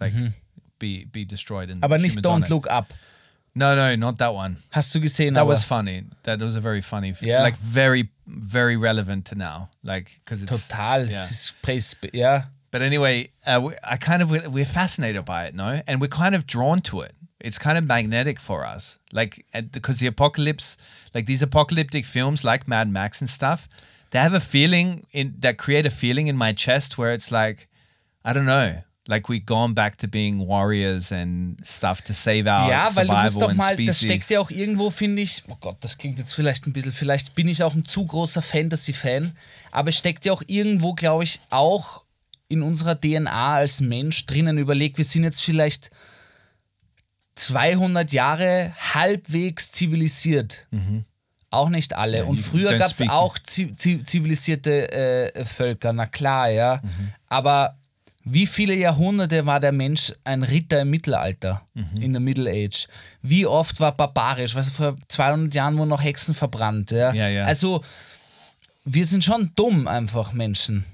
like, 0.00 0.12
be 0.78 1.04
be 1.04 1.24
destroyed. 1.24 1.70
And 1.70 1.80
Mhm. 1.80 1.84
aber 1.84 1.98
nicht 1.98 2.14
humans 2.16 2.26
on 2.26 2.40
Don't 2.40 2.44
it. 2.44 2.50
Look 2.50 2.66
Up. 2.70 2.92
No, 3.56 3.76
no, 3.76 3.94
not 3.94 4.18
that 4.18 4.34
one. 4.34 4.56
Hast 4.70 4.92
du 4.94 5.00
gesehen, 5.00 5.34
That 5.34 5.42
aber 5.42 5.50
was 5.50 5.62
funny. 5.64 6.02
That 6.24 6.40
was 6.40 6.56
a 6.56 6.60
very 6.60 6.82
funny, 6.82 7.10
f- 7.10 7.22
Yeah. 7.22 7.42
like 7.42 7.56
very 7.56 8.10
very 8.26 8.76
relevant 8.76 9.26
to 9.26 9.34
now, 9.36 9.68
like 9.84 10.20
because 10.24 10.42
it's 10.42 10.66
total, 10.68 11.06
Yeah. 11.08 11.22
es 11.22 11.30
ist 11.30 11.62
Preis, 11.62 11.94
ja. 12.12 12.44
But 12.72 12.82
anyway, 12.82 13.30
uh, 13.46 13.60
we, 13.62 13.74
I 13.84 13.96
kind 13.96 14.22
of 14.22 14.30
we're 14.52 14.64
fascinated 14.64 15.24
by 15.24 15.44
it, 15.46 15.54
no, 15.54 15.80
and 15.86 16.00
we're 16.00 16.08
kind 16.08 16.34
of 16.34 16.44
drawn 16.46 16.80
to 16.82 17.02
it. 17.02 17.12
It's 17.38 17.58
kind 17.58 17.76
of 17.78 17.84
magnetic 17.84 18.40
for 18.40 18.64
us, 18.66 18.98
like 19.12 19.44
because 19.70 19.98
the 19.98 20.08
apocalypse, 20.08 20.76
like 21.14 21.26
these 21.26 21.42
apocalyptic 21.42 22.04
films, 22.06 22.42
like 22.42 22.66
Mad 22.66 22.88
Max 22.90 23.20
and 23.20 23.30
stuff, 23.30 23.68
they 24.14 24.20
have 24.20 24.34
a 24.34 24.40
feeling 24.40 25.02
in 25.10 25.34
that 25.40 25.58
create 25.58 25.86
a 25.86 25.90
feeling 25.90 26.28
in 26.28 26.36
my 26.36 26.54
chest 26.54 26.96
where 26.96 27.12
it's 27.12 27.30
like, 27.30 27.68
I 28.24 28.32
don't 28.32 28.46
know, 28.46 28.82
Like 29.06 29.28
we've 29.28 29.44
gone 29.44 29.74
back 29.74 29.96
to 29.96 30.08
being 30.08 30.38
warriors 30.38 31.12
and 31.12 31.58
stuff 31.62 32.00
to 32.04 32.14
save 32.14 32.46
our 32.46 32.70
Ja, 32.70 32.88
weil 32.96 33.06
du 33.06 33.12
musst 33.12 33.34
survival 33.34 33.48
doch 33.48 33.54
mal, 33.54 33.72
species. 33.74 33.86
das 33.86 33.98
steckt 33.98 34.30
ja 34.30 34.40
auch 34.40 34.50
irgendwo, 34.50 34.88
finde 34.90 35.20
ich, 35.20 35.42
oh 35.48 35.58
Gott, 35.60 35.76
das 35.80 35.98
klingt 35.98 36.18
jetzt 36.18 36.32
vielleicht 36.32 36.66
ein 36.66 36.72
bisschen, 36.72 36.90
vielleicht 36.92 37.34
bin 37.34 37.46
ich 37.48 37.62
auch 37.62 37.74
ein 37.74 37.84
zu 37.84 38.06
großer 38.06 38.40
Fantasy-Fan, 38.40 39.36
aber 39.72 39.90
es 39.90 39.98
steckt 39.98 40.24
ja 40.24 40.32
auch 40.32 40.42
irgendwo, 40.46 40.94
glaube 40.94 41.24
ich, 41.24 41.40
auch 41.50 42.04
in 42.48 42.62
unserer 42.62 42.98
DNA 42.98 43.56
als 43.56 43.82
Mensch 43.82 44.24
drinnen. 44.24 44.56
Überleg, 44.56 44.96
wir 44.96 45.04
sind 45.04 45.24
jetzt 45.24 45.42
vielleicht 45.42 45.90
200 47.34 48.10
Jahre 48.12 48.72
halbwegs 48.94 49.70
zivilisiert. 49.70 50.66
Auch 51.54 51.68
nicht 51.68 51.94
alle. 51.96 52.18
Ja, 52.18 52.24
Und 52.24 52.38
früher 52.38 52.76
gab 52.78 52.90
es 52.90 53.00
auch 53.08 53.38
zi 53.38 53.74
zi 53.76 54.02
zivilisierte 54.04 54.90
äh, 55.34 55.44
Völker, 55.44 55.92
na 55.92 56.06
klar, 56.06 56.48
ja. 56.50 56.80
Mhm. 56.82 57.12
Aber 57.28 57.76
wie 58.26 58.46
viele 58.46 58.74
Jahrhunderte 58.74 59.44
war 59.44 59.60
der 59.60 59.72
Mensch 59.72 60.12
ein 60.24 60.42
Ritter 60.42 60.80
im 60.82 60.90
Mittelalter, 60.90 61.60
Mhm. 61.74 62.00
in 62.00 62.12
der 62.12 62.20
Middle 62.20 62.50
Age? 62.50 62.88
Wie 63.22 63.44
oft 63.46 63.80
war 63.80 63.92
barbarisch? 63.96 64.54
Weißt 64.54 64.70
du, 64.70 64.74
vor 64.74 64.96
200 65.08 65.54
Jahren 65.54 65.76
wurden 65.76 65.90
noch 65.90 66.02
Hexen 66.02 66.34
verbrannt, 66.34 66.90
ja. 66.90 67.12
Ja, 67.12 67.28
ja. 67.28 67.44
Also, 67.44 67.82
wir 68.84 69.04
sind 69.06 69.24
schon 69.24 69.50
dumm 69.56 69.86
einfach 69.88 70.32
Menschen. 70.32 70.84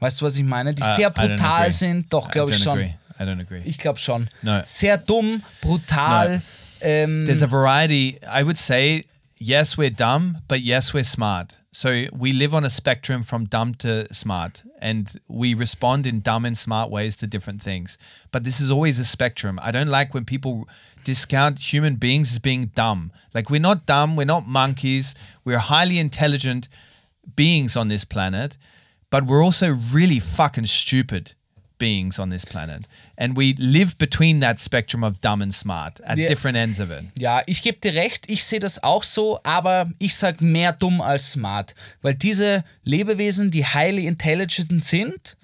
Weißt 0.00 0.20
du, 0.20 0.24
was 0.26 0.36
ich 0.36 0.44
meine? 0.44 0.74
Die 0.74 0.82
I- 0.82 0.94
sehr 0.96 1.10
brutal 1.10 1.70
sind, 1.70 2.12
doch, 2.12 2.28
I 2.28 2.30
glaube 2.32 2.52
ich 2.52 2.58
schon. 2.62 2.78
agree. 2.78 2.94
I 3.18 3.22
don't 3.22 3.40
agree. 3.40 3.60
Ich 3.64 3.76
glaube 3.78 3.98
schon. 3.98 4.28
No. 4.42 4.62
Sehr 4.64 4.96
dumm, 4.96 5.42
brutal. 5.60 6.36
No. 6.36 6.42
Ähm, 6.80 7.26
There's 7.26 7.42
a 7.42 7.50
variety. 7.50 8.18
I 8.24 8.42
would 8.42 8.56
say, 8.56 9.04
yes, 9.40 9.76
we're 9.76 9.90
dumb, 9.90 10.38
but 10.46 10.60
yes, 10.60 10.94
we're 10.94 11.02
smart. 11.02 11.56
So 11.72 12.06
we 12.12 12.32
live 12.32 12.54
on 12.54 12.64
a 12.64 12.70
spectrum 12.70 13.22
from 13.22 13.46
dumb 13.46 13.74
to 13.76 14.12
smart, 14.12 14.62
and 14.78 15.12
we 15.28 15.54
respond 15.54 16.06
in 16.06 16.20
dumb 16.20 16.44
and 16.44 16.56
smart 16.56 16.90
ways 16.90 17.16
to 17.16 17.26
different 17.26 17.62
things. 17.62 17.96
But 18.30 18.44
this 18.44 18.60
is 18.60 18.70
always 18.70 18.98
a 18.98 19.04
spectrum. 19.04 19.58
I 19.62 19.70
don't 19.70 19.88
like 19.88 20.12
when 20.12 20.24
people 20.24 20.68
discount 21.04 21.72
human 21.72 21.94
beings 21.94 22.32
as 22.32 22.38
being 22.38 22.66
dumb. 22.74 23.12
Like, 23.32 23.50
we're 23.50 23.60
not 23.60 23.86
dumb, 23.86 24.14
we're 24.14 24.24
not 24.24 24.46
monkeys, 24.46 25.14
we're 25.44 25.58
highly 25.58 25.98
intelligent 25.98 26.68
beings 27.34 27.76
on 27.76 27.88
this 27.88 28.04
planet, 28.04 28.56
but 29.08 29.24
we're 29.24 29.42
also 29.42 29.76
really 29.92 30.20
fucking 30.20 30.66
stupid 30.66 31.34
beings 31.80 32.20
on 32.20 32.30
this 32.30 32.46
planet. 32.46 32.84
And 33.16 33.36
we 33.36 33.56
live 33.58 33.96
between 33.98 34.40
that 34.40 34.60
spectrum 34.60 35.02
of 35.02 35.18
dumb 35.20 35.42
and 35.42 35.52
smart 35.52 36.00
at 36.02 36.16
Wir- 36.16 36.28
different 36.28 36.56
ends 36.56 36.78
of 36.78 36.90
it. 36.92 37.02
Ja, 37.18 37.42
ich 37.46 37.62
gebe 37.62 37.78
dir 37.80 37.94
recht, 37.94 38.30
ich 38.30 38.44
sehe 38.44 38.60
das 38.60 38.80
auch 38.84 39.02
so, 39.02 39.40
aber 39.42 39.90
ich 39.98 40.14
sag 40.14 40.40
mehr 40.40 40.72
dumm 40.72 41.00
als 41.00 41.32
smart. 41.32 41.74
Weil 42.02 42.14
diese 42.14 42.62
Lebewesen, 42.84 43.50
die 43.50 43.64
highly 43.66 44.06
intelligent 44.06 44.84
sind, 44.84 45.36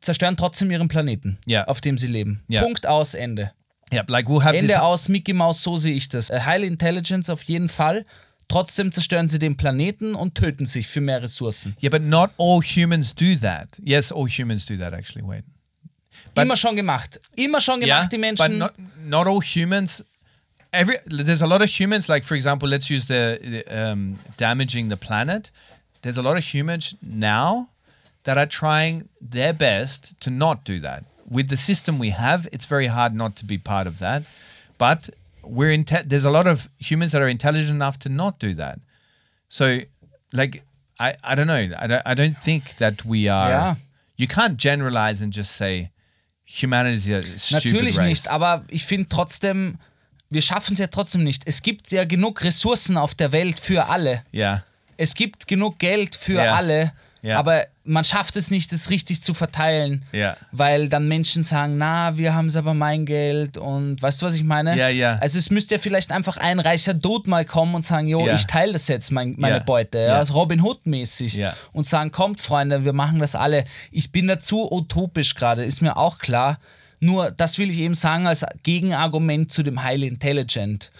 zerstören 0.00 0.36
trotzdem 0.36 0.70
ihren 0.70 0.88
Planeten, 0.88 1.38
Mhm. 1.46 1.50
Ja. 1.52 1.64
auf 1.64 1.80
dem 1.80 1.96
sie 1.98 2.06
leben. 2.08 2.42
Ja. 2.48 2.62
Punkt 2.62 2.86
aus, 2.86 3.14
Ende. 3.14 3.52
Yep, 3.92 4.10
like 4.10 4.26
we'll. 4.26 4.44
Ende 4.54 4.82
aus, 4.82 5.08
Mickey 5.08 5.32
Mouse, 5.32 5.62
so 5.62 5.78
sehe 5.78 5.94
ich 5.94 6.10
das. 6.10 6.28
Äh, 6.28 6.40
Highly 6.44 6.66
Intelligence 6.66 7.30
auf 7.30 7.42
jeden 7.44 7.70
Fall. 7.70 8.04
Trotzdem 8.48 8.92
zerstören 8.92 9.28
sie 9.28 9.38
den 9.38 9.56
Planeten 9.56 10.14
und 10.14 10.34
töten 10.34 10.64
sich 10.66 10.86
für 10.86 11.00
mehr 11.02 11.22
Ressourcen. 11.22 11.76
Yeah, 11.82 11.90
but 11.90 12.02
not 12.02 12.30
all 12.38 12.60
humans 12.62 13.14
do 13.14 13.34
that. 13.42 13.78
Yes, 13.84 14.10
all 14.10 14.26
humans 14.26 14.64
do 14.64 14.76
that 14.78 14.92
actually. 14.94 15.22
Wait. 15.26 15.44
But- 16.34 16.44
Immer 16.44 16.56
schon 16.56 16.74
gemacht. 16.76 17.20
Immer 17.36 17.60
schon 17.60 17.80
gemacht, 17.80 18.04
yeah, 18.04 18.08
die 18.08 18.16
but 18.16 18.20
Menschen. 18.20 18.58
not 18.58 18.72
not 19.04 19.26
all 19.26 19.40
humans. 19.42 20.04
Every 20.72 20.96
there's 21.06 21.42
a 21.42 21.46
lot 21.46 21.62
of 21.62 21.68
humans. 21.68 22.08
Like 22.08 22.24
for 22.24 22.36
example, 22.36 22.68
let's 22.68 22.88
use 22.90 23.06
the, 23.06 23.38
the 23.42 23.64
um, 23.70 24.14
damaging 24.38 24.88
the 24.88 24.96
planet. 24.96 25.50
There's 26.02 26.18
a 26.18 26.22
lot 26.22 26.36
of 26.38 26.44
humans 26.44 26.96
now 27.02 27.68
that 28.24 28.36
are 28.38 28.46
trying 28.46 29.08
their 29.20 29.52
best 29.52 30.14
to 30.20 30.30
not 30.30 30.64
do 30.64 30.80
that. 30.80 31.04
With 31.28 31.48
the 31.48 31.56
system 31.56 31.98
we 31.98 32.10
have, 32.10 32.46
it's 32.52 32.66
very 32.66 32.86
hard 32.86 33.14
not 33.14 33.36
to 33.36 33.44
be 33.44 33.58
part 33.58 33.86
of 33.86 33.98
that. 33.98 34.22
But 34.78 35.10
we're 35.42 35.70
in. 35.72 35.84
there's 36.06 36.24
a 36.24 36.30
lot 36.30 36.46
of 36.46 36.68
humans 36.78 37.12
that 37.12 37.22
are 37.22 37.28
intelligent 37.28 37.70
enough 37.76 37.98
to 38.00 38.08
not 38.08 38.38
do 38.38 38.54
that. 38.54 38.78
So, 39.48 39.80
like, 40.32 40.62
I, 41.00 41.14
I 41.22 41.34
don't 41.34 41.46
know. 41.46 41.68
I 41.78 41.86
don't, 41.86 42.02
I 42.04 42.14
don't 42.14 42.36
think 42.36 42.76
that 42.78 43.04
we 43.04 43.28
are. 43.28 43.48
Yeah. 43.50 43.74
You 44.16 44.26
can't 44.26 44.56
generalize 44.56 45.22
and 45.22 45.32
just 45.32 45.52
say 45.56 45.90
humanity 46.44 46.96
is 46.96 47.08
a 47.08 47.38
stupid 47.38 47.64
Natürlich 47.72 47.98
race. 47.98 48.08
nicht, 48.08 48.28
aber 48.28 48.64
ich 48.68 48.84
finde 48.84 49.08
trotzdem, 49.08 49.78
wir 50.30 50.42
schaffen 50.42 50.72
es 50.72 50.78
ja 50.78 50.88
trotzdem 50.88 51.22
nicht. 51.24 51.42
Es 51.46 51.62
gibt 51.62 51.90
ja 51.92 52.04
genug 52.04 52.42
Ressourcen 52.42 52.96
auf 52.96 53.14
der 53.14 53.32
Welt 53.32 53.58
für 53.60 53.86
alle. 53.88 54.22
Yeah. 54.34 54.64
Es 54.96 55.14
gibt 55.14 55.46
genug 55.46 55.78
Geld 55.78 56.16
für 56.16 56.34
Ja. 56.44 56.56
alle, 56.56 56.92
Ja. 57.22 57.38
aber 57.38 57.66
man 57.88 58.04
schafft 58.04 58.36
es 58.36 58.50
nicht, 58.50 58.72
es 58.72 58.90
richtig 58.90 59.22
zu 59.22 59.34
verteilen, 59.34 60.04
Ja. 60.12 60.36
weil 60.52 60.88
dann 60.88 61.08
Menschen 61.08 61.42
sagen, 61.42 61.78
na, 61.78 62.16
wir 62.16 62.34
haben 62.34 62.46
es 62.46 62.56
aber 62.56 62.74
mein 62.74 63.06
Geld 63.06 63.58
und 63.58 64.00
weißt 64.00 64.22
du, 64.22 64.26
was 64.26 64.34
ich 64.34 64.44
meine? 64.44 64.76
Ja, 64.76 64.88
ja. 64.88 65.16
Also 65.16 65.38
es 65.38 65.50
müsste 65.50 65.74
ja 65.76 65.78
vielleicht 65.80 66.12
einfach 66.12 66.36
ein 66.36 66.60
reicher 66.60 66.94
Dude 66.94 67.28
mal 67.28 67.44
kommen 67.44 67.74
und 67.74 67.84
sagen, 67.84 68.06
jo, 68.06 68.26
Ja. 68.26 68.34
ich 68.34 68.46
teile 68.46 68.72
das 68.74 68.86
jetzt, 68.88 69.10
mein, 69.10 69.34
meine 69.38 69.56
Ja. 69.56 69.62
Beute, 69.62 69.98
ja, 69.98 70.16
also 70.16 70.34
Robin 70.34 70.60
Hood 70.62 70.86
mäßig 70.86 71.34
Ja. 71.34 71.54
und 71.72 71.86
sagen, 71.86 72.12
kommt 72.12 72.40
Freunde, 72.40 72.84
wir 72.84 72.92
machen 72.92 73.18
das 73.18 73.34
alle. 73.34 73.64
Ich 73.90 74.12
bin 74.12 74.28
dazu 74.28 74.70
utopisch 74.70 75.34
gerade, 75.34 75.64
ist 75.64 75.80
mir 75.82 75.96
auch 75.96 76.18
klar. 76.18 76.58
Nur, 77.00 77.30
das 77.30 77.58
will 77.58 77.70
ich 77.70 77.78
eben 77.78 77.94
sagen 77.94 78.26
als 78.26 78.44
Gegenargument 78.64 79.52
zu 79.52 79.62
dem 79.62 79.82
Highly 79.84 80.08
Intelligent. 80.08 80.90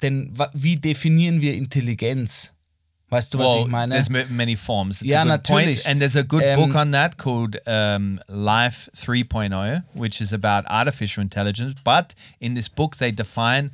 Denn 0.00 0.32
wie 0.52 0.76
definieren 0.76 1.40
wir 1.40 1.54
Intelligenz? 1.54 2.52
Weißt 3.10 3.34
du, 3.34 3.38
was 3.38 3.50
well, 3.54 3.62
ich 3.64 3.68
meine? 3.68 3.92
there's 3.92 4.08
ma- 4.08 4.24
many 4.30 4.56
forms. 4.56 5.02
It's 5.02 5.10
Ja, 5.12 5.20
a 5.20 5.24
good 5.24 5.28
natürlich. 5.30 5.82
point. 5.84 5.88
And 5.90 6.00
there's 6.00 6.16
a 6.16 6.22
good 6.22 6.42
Ähm, 6.42 6.56
book 6.56 6.74
on 6.74 6.92
that 6.92 7.16
called 7.18 7.56
um, 7.66 8.20
Life 8.28 8.88
3.0, 8.96 9.82
which 9.94 10.20
is 10.20 10.32
about 10.32 10.64
artificial 10.68 11.20
intelligence. 11.22 11.74
But 11.84 12.14
in 12.38 12.54
this 12.54 12.68
book, 12.68 12.96
they 12.98 13.10
define 13.12 13.70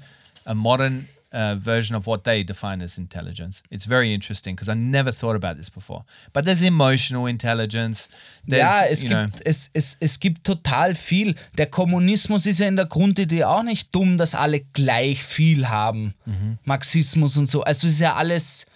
a 0.46 0.54
modern 0.54 1.08
uh, 1.32 1.54
version 1.56 1.94
of 1.96 2.06
what 2.06 2.24
they 2.24 2.42
define 2.44 2.80
as 2.82 2.96
intelligence. 2.96 3.62
It's 3.70 3.84
very 3.84 4.14
interesting 4.14 4.54
because 4.56 4.70
I 4.70 4.74
never 4.74 5.12
thought 5.12 5.34
about 5.36 5.56
this 5.58 5.68
before. 5.68 6.04
But 6.32 6.44
there's 6.46 6.62
emotional 6.62 7.26
intelligence. 7.26 8.08
There's, 8.48 8.62
ja, 8.62 8.84
es 8.88 9.02
you 9.02 9.10
know, 9.10 9.26
gibt, 9.26 9.42
es, 9.44 9.68
es, 9.74 9.96
es 10.00 10.18
gibt 10.18 10.44
total 10.44 10.94
viel. 10.94 11.34
Der 11.58 11.66
Kommunismus 11.66 12.46
ist 12.46 12.60
ja 12.60 12.68
in 12.68 12.76
der 12.76 12.86
Grundidee 12.86 13.44
auch 13.44 13.64
nicht 13.64 13.94
dumm, 13.94 14.16
dass 14.16 14.34
alle 14.34 14.60
gleich 14.72 15.22
viel 15.22 15.68
haben. 15.68 16.14
Mhm. 16.24 16.58
Marxismus 16.64 17.36
und 17.36 17.50
so. 17.50 17.62
Also 17.64 17.86
es 17.86 17.94
ist 17.94 18.00
ja 18.00 18.14
alles 18.14 18.66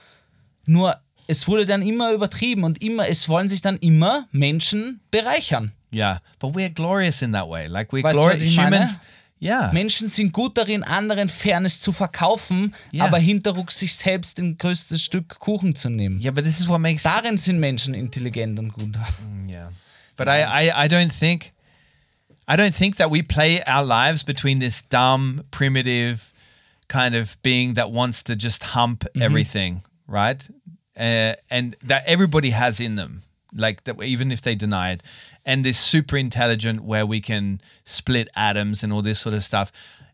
nur, 0.66 0.96
es 1.26 1.46
wurde 1.48 1.66
dann 1.66 1.82
immer 1.82 2.12
übertrieben 2.12 2.64
und 2.64 2.82
immer, 2.82 3.08
es 3.08 3.28
wollen 3.28 3.48
sich 3.48 3.62
dann 3.62 3.76
immer 3.78 4.26
Menschen 4.32 5.00
bereichern. 5.10 5.72
yeah. 5.94 6.20
But 6.38 6.54
we're 6.54 6.70
glorious 6.70 7.22
in 7.22 7.32
that 7.32 7.48
way. 7.48 7.66
Like 7.66 7.90
we're 7.92 8.02
Weißt 8.02 8.14
glorious 8.18 8.42
ich 8.42 8.56
meine? 8.56 8.76
humans. 8.76 8.98
Yeah. 9.42 9.72
Menschen 9.72 10.06
sind 10.08 10.32
gut 10.32 10.58
darin, 10.58 10.82
anderen 10.82 11.28
Fairness 11.30 11.80
zu 11.80 11.92
verkaufen, 11.92 12.74
Ja. 12.92 13.06
aber 13.06 13.18
hinterrucks 13.18 13.78
sich 13.78 13.94
selbst 13.94 14.38
ein 14.38 14.58
größtes 14.58 15.00
Stück 15.02 15.38
Kuchen 15.38 15.74
zu 15.74 15.88
nehmen. 15.88 16.20
yeah, 16.20 16.30
but 16.30 16.44
this 16.44 16.60
is 16.60 16.68
what 16.68 16.78
makes 16.80 17.04
Darin 17.04 17.38
sind 17.38 17.58
Menschen 17.58 17.94
intelligent 17.94 18.58
und 18.58 18.72
gut. 18.74 18.90
Yeah. 19.48 19.70
But 20.16 20.28
I, 20.28 20.42
I, 20.68 20.84
I 20.84 20.88
don't 20.88 21.10
think 21.10 21.52
I 22.46 22.54
don't 22.56 22.74
think 22.76 22.96
that 22.98 23.10
we 23.10 23.22
play 23.22 23.62
our 23.66 23.82
lives 23.84 24.22
between 24.24 24.58
this 24.60 24.82
dumb, 24.86 25.42
primitive 25.50 26.32
kind 26.88 27.14
of 27.14 27.40
being 27.42 27.74
that 27.76 27.90
wants 27.92 28.22
to 28.24 28.34
just 28.34 28.74
hump 28.74 29.06
everything, 29.18 29.82
right? 30.10 30.46
Uh, 30.98 31.34
and 31.48 31.76
that 31.82 32.02
everybody 32.06 32.50
has 32.50 32.80
in 32.80 32.96
them, 32.96 33.22
like 33.54 33.84
that 33.84 34.02
even 34.02 34.30
if 34.32 34.42
they 34.42 34.54
deny 34.54 34.92
it. 34.92 35.02
And 35.46 35.64
this 35.64 35.78
super 35.78 36.16
intelligent 36.16 36.82
where 36.82 37.06
we 37.06 37.20
can 37.20 37.60
split 37.84 38.28
atoms 38.36 38.82
and 38.82 38.92
all 38.92 39.02
this 39.02 39.20
sort 39.20 39.34
of 39.34 39.42
stuff. 39.42 39.72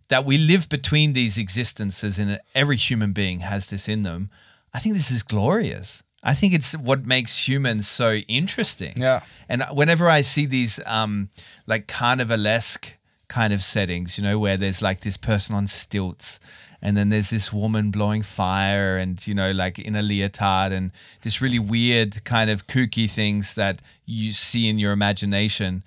That 0.09 0.24
we 0.24 0.38
live 0.38 0.68
between 0.68 1.14
these 1.14 1.36
existences 1.36 2.20
and 2.20 2.38
every 2.55 2.76
human 2.76 3.12
being 3.12 3.40
has 3.40 3.70
this 3.70 3.88
in 3.88 4.03
them. 4.03 4.30
I 4.72 4.78
think 4.78 4.94
this 4.94 5.11
is 5.11 5.24
glorious. 5.24 6.05
I 6.22 6.34
think 6.34 6.55
it's 6.55 6.76
what 6.76 7.07
makes 7.07 7.49
humans 7.49 7.88
so 7.88 8.14
interesting. 8.28 8.94
Yeah. 8.97 9.22
And 9.49 9.64
whenever 9.72 10.09
I 10.09 10.20
see 10.20 10.47
these 10.47 10.78
um, 10.86 11.30
like 11.66 11.88
carnivalesque 11.88 12.92
kind 13.28 13.53
of 13.53 13.62
settings, 13.62 14.18
you 14.18 14.24
know, 14.24 14.38
where 14.38 14.57
there's 14.57 14.82
like 14.82 15.01
this 15.01 15.16
person 15.16 15.57
on 15.57 15.66
stilts 15.66 16.38
and 16.87 16.97
then 16.97 17.09
there's 17.09 17.30
this 17.30 17.53
woman 17.53 17.91
blowing 17.91 18.22
fire 18.22 18.97
and, 18.97 19.26
you 19.26 19.34
know, 19.34 19.51
like 19.51 19.76
in 19.76 19.97
a 19.97 20.03
leotard 20.03 20.70
and 20.70 20.93
this 21.22 21.43
really 21.43 21.59
weird 21.59 22.22
kind 22.22 22.49
of 22.49 22.68
kooky 22.68 23.11
things 23.11 23.57
that 23.57 23.82
you 24.05 24.30
see 24.30 24.68
in 24.68 24.78
your 24.78 24.93
imagination, 24.93 25.82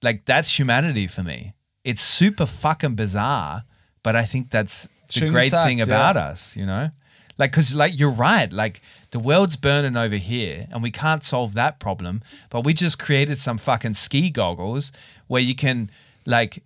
like 0.00 0.24
that's 0.24 0.58
humanity 0.58 1.06
for 1.06 1.22
me. 1.22 1.52
It's 1.84 2.00
super 2.00 2.46
fucking 2.46 2.94
bizarre, 2.94 3.64
but 4.02 4.16
I 4.16 4.24
think 4.24 4.50
that's 4.50 4.88
the 5.08 5.20
Schön 5.20 5.30
great 5.30 5.52
gesagt, 5.52 5.66
thing 5.66 5.80
about 5.82 6.16
us, 6.16 6.56
you 6.56 6.64
know? 6.64 6.88
Like, 7.36 7.50
because, 7.50 7.74
like, 7.74 7.98
you're 7.98 8.10
right. 8.10 8.50
Like, 8.50 8.80
the 9.10 9.18
world's 9.18 9.56
burning 9.56 9.96
over 9.96 10.16
here, 10.16 10.68
and 10.70 10.82
we 10.82 10.90
can't 10.90 11.22
solve 11.22 11.52
that 11.54 11.80
problem. 11.80 12.22
But 12.48 12.64
we 12.64 12.72
just 12.72 12.98
created 12.98 13.36
some 13.36 13.58
fucking 13.58 13.94
ski 13.94 14.30
goggles 14.30 14.90
where 15.26 15.42
you 15.42 15.54
can, 15.54 15.90
like, 16.24 16.62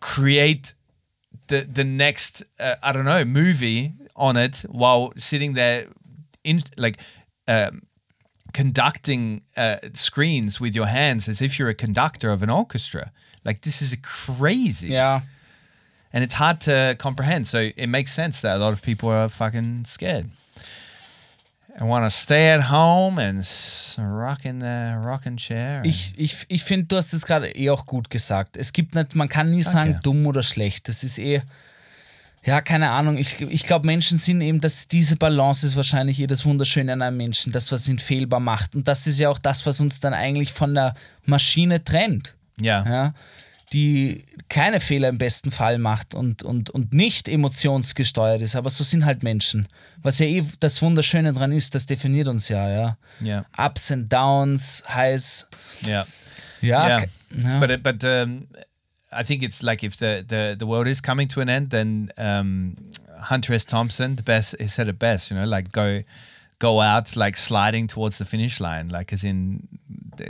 create 0.00 0.74
the 1.48 1.62
the 1.62 1.84
next, 1.84 2.42
uh, 2.58 2.76
I 2.82 2.92
don't 2.92 3.04
know, 3.04 3.24
movie 3.24 3.92
on 4.14 4.36
it 4.36 4.64
while 4.68 5.12
sitting 5.16 5.54
there, 5.54 5.86
in 6.44 6.62
like, 6.76 6.98
um, 7.48 7.82
conducting 8.52 9.42
uh, 9.56 9.76
screens 9.92 10.60
with 10.60 10.74
your 10.74 10.86
hands 10.86 11.28
as 11.28 11.42
if 11.42 11.58
you're 11.58 11.68
a 11.68 11.74
conductor 11.74 12.30
of 12.30 12.42
an 12.42 12.50
orchestra. 12.50 13.12
Like 13.44 13.62
this 13.62 13.82
is 13.82 13.96
crazy. 14.02 14.88
Yeah. 14.88 15.20
And 16.12 16.24
it's 16.24 16.34
hard 16.34 16.60
to 16.62 16.96
comprehend. 16.98 17.46
So 17.46 17.70
it 17.76 17.88
makes 17.88 18.12
sense 18.12 18.40
that 18.40 18.56
a 18.56 18.58
lot 18.58 18.72
of 18.72 18.80
people 18.80 19.10
are 19.10 19.28
fucking 19.28 19.84
scared. 19.84 20.30
Ich, 25.84 26.14
ich, 26.16 26.46
ich 26.48 26.64
finde, 26.64 26.86
du 26.86 26.96
hast 26.96 27.12
es 27.12 27.26
gerade 27.26 27.48
eh 27.54 27.70
auch 27.70 27.84
gut 27.84 28.08
gesagt. 28.08 28.56
Es 28.56 28.72
gibt 28.72 28.94
nicht, 28.94 29.14
man 29.14 29.28
kann 29.28 29.50
nie 29.50 29.62
sagen, 29.62 30.00
dumm 30.02 30.26
oder 30.26 30.42
schlecht. 30.42 30.88
Das 30.88 31.04
ist 31.04 31.18
eh, 31.18 31.42
ja, 32.44 32.60
keine 32.60 32.90
Ahnung. 32.90 33.18
Ich, 33.18 33.40
ich 33.40 33.64
glaube, 33.64 33.86
Menschen 33.86 34.18
sind 34.18 34.40
eben, 34.40 34.60
dass 34.60 34.88
diese 34.88 35.16
Balance 35.16 35.66
ist 35.66 35.76
wahrscheinlich 35.76 36.20
eh 36.20 36.26
das 36.26 36.46
Wunderschöne 36.46 36.92
an 36.92 37.02
einem 37.02 37.16
Menschen, 37.16 37.52
das, 37.52 37.72
was 37.72 37.88
ihn 37.88 37.98
fehlbar 37.98 38.40
macht. 38.40 38.74
Und 38.74 38.88
das 38.88 39.06
ist 39.06 39.18
ja 39.18 39.28
auch 39.28 39.38
das, 39.38 39.66
was 39.66 39.80
uns 39.80 40.00
dann 40.00 40.14
eigentlich 40.14 40.52
von 40.52 40.74
der 40.74 40.94
Maschine 41.24 41.84
trennt. 41.84 42.34
yeah. 42.60 42.84
Ja? 42.88 43.14
Die 43.72 44.24
keine 44.48 44.80
Fehler 44.80 45.08
im 45.08 45.18
besten 45.18 45.50
Fall 45.50 45.78
macht 45.78 46.14
und, 46.14 46.42
und, 46.44 46.70
und 46.70 46.94
nicht 46.94 47.28
emotionsgesteuert 47.28 48.40
ist. 48.40 48.54
Aber 48.54 48.70
so 48.70 48.84
sind 48.84 49.04
halt 49.04 49.22
Menschen. 49.24 49.68
Was 50.02 50.20
ja 50.20 50.26
eh 50.26 50.44
das 50.60 50.80
Wunderschöne 50.82 51.32
dran 51.32 51.50
ist, 51.50 51.74
das 51.74 51.86
definiert 51.86 52.28
uns 52.28 52.48
ja, 52.48 52.68
ja. 52.68 52.96
Yeah. 53.20 53.46
Ups 53.58 53.90
and 53.90 54.12
Downs, 54.12 54.84
Highs. 54.88 55.48
Yeah. 55.84 56.06
Ja, 56.60 56.86
yeah. 56.86 57.04
ja. 57.30 57.58
But 57.58 57.82
but 57.82 58.04
um, 58.04 58.46
I 59.12 59.22
think 59.24 59.42
it's 59.42 59.62
like 59.62 59.82
if 59.82 59.96
the, 59.96 60.24
the, 60.26 60.56
the 60.58 60.66
world 60.66 60.86
is 60.86 61.00
coming 61.00 61.28
to 61.28 61.40
an 61.40 61.48
end, 61.48 61.70
then 61.70 62.10
um, 62.18 62.76
Hunter 63.18 63.54
S. 63.54 63.64
Thompson, 63.64 64.16
the 64.16 64.22
best, 64.22 64.54
he 64.60 64.66
said 64.66 64.88
it 64.88 64.98
best. 64.98 65.30
You 65.30 65.36
know, 65.36 65.44
like 65.46 65.72
go 65.72 66.02
go 66.58 66.80
out 66.80 67.16
like 67.16 67.36
sliding 67.36 67.86
towards 67.86 68.18
the 68.18 68.24
finish 68.24 68.60
line, 68.60 68.88
like 68.88 69.12
as 69.12 69.24
in 69.24 69.68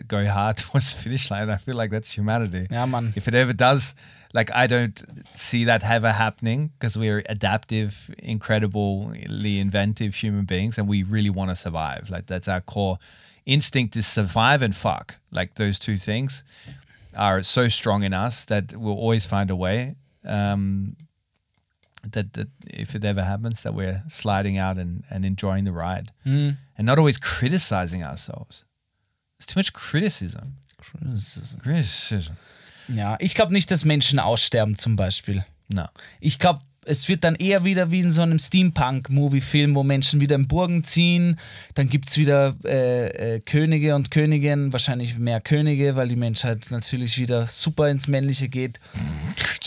go 0.09 0.26
hard 0.26 0.57
towards 0.62 0.95
the 0.95 1.03
finish 1.03 1.30
line. 1.30 1.51
I 1.51 1.57
feel 1.57 1.76
like 1.76 1.91
that's 1.91 2.12
humanity. 2.12 2.66
Ja, 2.70 2.87
Mann. 2.87 3.12
If 3.16 3.28
it 3.28 3.34
ever 3.34 3.53
does, 3.53 3.95
like 4.32 4.51
I 4.55 4.66
don't 4.66 5.03
see 5.34 5.64
that 5.64 5.84
ever 5.84 6.12
happening 6.12 6.70
because 6.78 6.97
we're 6.99 7.22
adaptive, 7.28 8.14
incredibly 8.18 9.59
inventive 9.59 10.14
human 10.14 10.45
beings, 10.45 10.78
and 10.78 10.89
we 10.89 11.03
really 11.03 11.30
want 11.30 11.51
to 11.51 11.57
survive. 11.57 12.11
Like 12.11 12.26
that's 12.26 12.49
our 12.49 12.61
core 12.61 12.99
instinct 13.47 13.97
is 13.97 14.07
survive 14.07 14.62
and 14.62 14.74
fuck. 14.74 15.18
Like 15.30 15.55
those 15.55 15.78
two 15.78 15.97
things 15.97 16.43
are 17.16 17.43
so 17.43 17.68
strong 17.68 18.03
in 18.03 18.12
us 18.12 18.45
that 18.47 18.74
we'll 18.76 18.95
always 18.99 19.24
find 19.24 19.51
a 19.51 19.57
way. 19.57 19.97
Um, 20.24 20.97
that, 22.12 22.34
that 22.34 22.49
if 22.68 22.95
it 22.95 23.05
ever 23.05 23.22
happens, 23.22 23.62
that 23.62 23.74
we're 23.74 24.03
sliding 24.09 24.59
out 24.59 24.78
and, 24.78 25.03
and 25.11 25.24
enjoying 25.24 25.64
the 25.64 25.72
ride, 25.72 26.12
and 26.78 26.87
not 26.87 26.99
always 26.99 27.18
criticizing 27.18 28.05
ourselves. 28.05 28.64
There's 29.39 29.47
too 29.47 29.59
much 29.59 29.72
criticism. 29.72 30.57
Criticism. 31.62 32.32
Ja, 32.89 33.16
ich 33.18 33.34
glaube 33.34 33.53
nicht, 33.53 33.70
dass 33.70 33.84
Menschen 33.84 34.18
aussterben 34.18 34.78
zum 34.78 34.97
Beispiel. 34.97 35.45
No. 35.68 35.87
Ich 36.20 36.39
glaube, 36.39 36.61
es 36.84 37.09
wird 37.09 37.24
dann 37.24 37.34
eher 37.34 37.64
wieder 37.64 37.91
wie 37.91 37.99
in 37.99 38.12
so 38.12 38.22
einem 38.22 38.39
Steampunk-Movie-Film, 38.39 39.74
wo 39.74 39.82
Menschen 39.82 40.20
wieder 40.20 40.37
in 40.37 40.47
Burgen 40.47 40.84
ziehen. 40.84 41.39
Dann 41.74 41.89
gibt 41.89 42.09
es 42.09 42.16
wieder 42.16 42.55
äh, 42.64 43.34
äh, 43.34 43.41
Könige 43.41 43.97
und 43.97 44.11
Königinnen, 44.12 44.72
wahrscheinlich 44.72 45.18
mehr 45.18 45.41
Könige, 45.41 45.97
weil 45.97 46.09
die 46.09 46.16
Menschheit 46.16 46.66
natürlich 46.70 47.18
wieder 47.18 47.47
super 47.49 47.89
ins 47.89 48.07
Männliche 48.07 48.49
geht. 48.49 48.80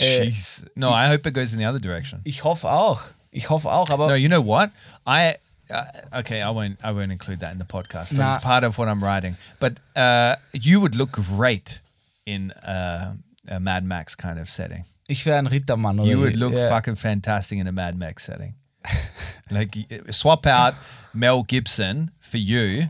Äh, 0.00 0.24
Jeez. 0.24 0.64
No, 0.76 0.92
I 0.92 1.10
hope 1.10 1.28
it 1.28 1.34
goes 1.34 1.52
in 1.52 1.58
the 1.58 1.66
other 1.66 1.78
direction. 1.78 2.20
Ich 2.24 2.42
hoffe 2.42 2.70
auch. 2.70 3.02
Ich 3.30 3.50
hoffe 3.50 3.70
auch, 3.70 3.90
aber 3.90 4.08
No, 4.08 4.14
you 4.14 4.30
know 4.30 4.42
what? 4.42 4.70
I 5.06 5.34
uh, 5.70 6.18
okay. 6.20 6.42
I 6.42 6.50
won't. 6.50 6.78
I 6.82 6.92
won't 6.92 7.12
include 7.12 7.40
that 7.40 7.52
in 7.52 7.58
the 7.58 7.64
podcast, 7.64 8.10
but 8.10 8.18
Nah. 8.18 8.34
it's 8.34 8.44
part 8.44 8.64
of 8.64 8.76
what 8.78 8.88
I'm 8.88 9.02
writing. 9.02 9.36
But 9.58 9.78
uh, 9.96 10.36
you 10.52 10.80
would 10.80 10.94
look 10.94 11.12
great 11.12 11.80
in 12.26 12.50
uh, 12.52 13.14
a 13.48 13.58
Mad 13.60 13.84
Max 13.84 14.14
kind 14.14 14.38
of 14.38 14.48
setting. 14.48 14.84
ich 15.08 15.24
wäre 15.26 15.38
ein 15.38 15.46
Rittermann. 15.48 15.98
Oder 16.00 16.08
You 16.10 16.18
would 16.20 16.36
look 16.36 16.52
ja. 16.54 16.68
fucking 16.68 16.96
fantastic 16.96 17.58
in 17.58 17.66
a 17.66 17.72
Mad 17.72 17.96
Max 17.96 18.24
setting. 18.24 18.54
like 19.50 19.76
swap 20.10 20.46
out 20.46 20.74
Mel 21.12 21.42
Gibson 21.42 22.10
for 22.20 22.38
you. 22.38 22.88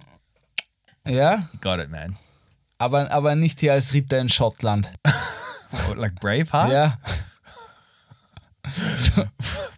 Yeah. 1.07 1.45
You 1.53 1.59
got 1.61 1.81
it, 1.81 1.91
man. 1.91 2.17
aber, 2.79 3.11
aber 3.11 3.35
nicht 3.35 3.61
hier 3.61 3.73
als 3.73 3.93
Ritter 3.95 4.19
in 4.19 4.29
Schottland. 4.29 4.91
What, 5.87 5.97
like 5.99 6.21
Braveheart. 6.21 6.71
Yeah. 6.71 6.93
so, 8.97 9.25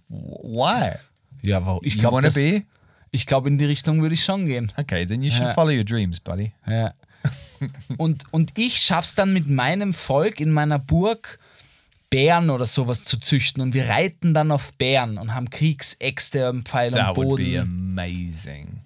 Why? 0.09 0.96
ja, 1.42 1.64
warum? 1.64 1.80
Ich 1.84 1.94
You 1.94 2.00
glaube, 2.00 2.14
want 2.14 2.26
to 2.26 2.34
be? 2.34 2.64
Ich 3.12 3.26
glaube, 3.26 3.48
in 3.48 3.58
die 3.58 3.64
Richtung 3.66 4.02
würde 4.02 4.14
ich 4.14 4.24
schon 4.24 4.46
gehen. 4.46 4.72
Okay, 4.76 5.06
then 5.06 5.22
you 5.22 5.30
should 5.30 5.42
Yeah. 5.44 5.54
follow 5.54 5.70
your 5.70 5.84
dreams, 5.84 6.18
buddy. 6.18 6.52
Ja. 6.66 6.92
und, 7.98 8.24
und 8.32 8.52
ich 8.58 8.78
schaff's 8.80 9.14
dann 9.14 9.32
mit 9.32 9.48
meinem 9.48 9.94
Volk 9.94 10.40
in 10.40 10.50
meiner 10.50 10.78
Burg, 10.80 11.38
Bären 12.10 12.50
oder 12.50 12.66
sowas 12.66 13.04
zu 13.04 13.18
züchten. 13.18 13.62
Und 13.62 13.74
wir 13.74 13.88
reiten 13.88 14.34
dann 14.34 14.50
auf 14.50 14.72
Bären 14.74 15.18
und 15.18 15.34
haben 15.34 15.48
Kriegsäxte 15.50 16.46
am 16.48 16.64
Pfeil 16.64 16.90
That 16.90 17.16
und 17.16 17.24
would 17.24 17.36
be 17.36 17.44
Boden. 17.44 17.60
amazing. 17.60 18.80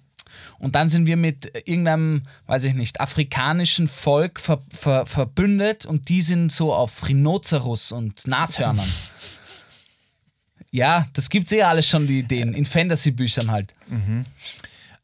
Und 0.59 0.75
dann 0.75 0.89
sind 0.89 1.05
wir 1.05 1.17
mit 1.17 1.51
irgendeinem, 1.67 2.23
weiß 2.47 2.63
ich 2.65 2.73
nicht, 2.73 2.99
afrikanischen 2.99 3.87
Volk 3.87 4.39
ver, 4.39 4.61
ver, 4.69 5.05
verbündet 5.05 5.85
und 5.85 6.09
die 6.09 6.21
sind 6.21 6.51
so 6.51 6.73
auf 6.73 7.07
Rhinoceros 7.07 7.91
und 7.91 8.27
Nashörnern. 8.27 8.87
ja, 10.71 11.07
das 11.13 11.29
gibt's 11.29 11.51
eh 11.51 11.63
alles 11.63 11.87
schon, 11.87 12.07
die 12.07 12.19
Ideen. 12.19 12.53
In 12.53 12.65
Fantasy-Büchern 12.65 13.51
halt. 13.51 13.73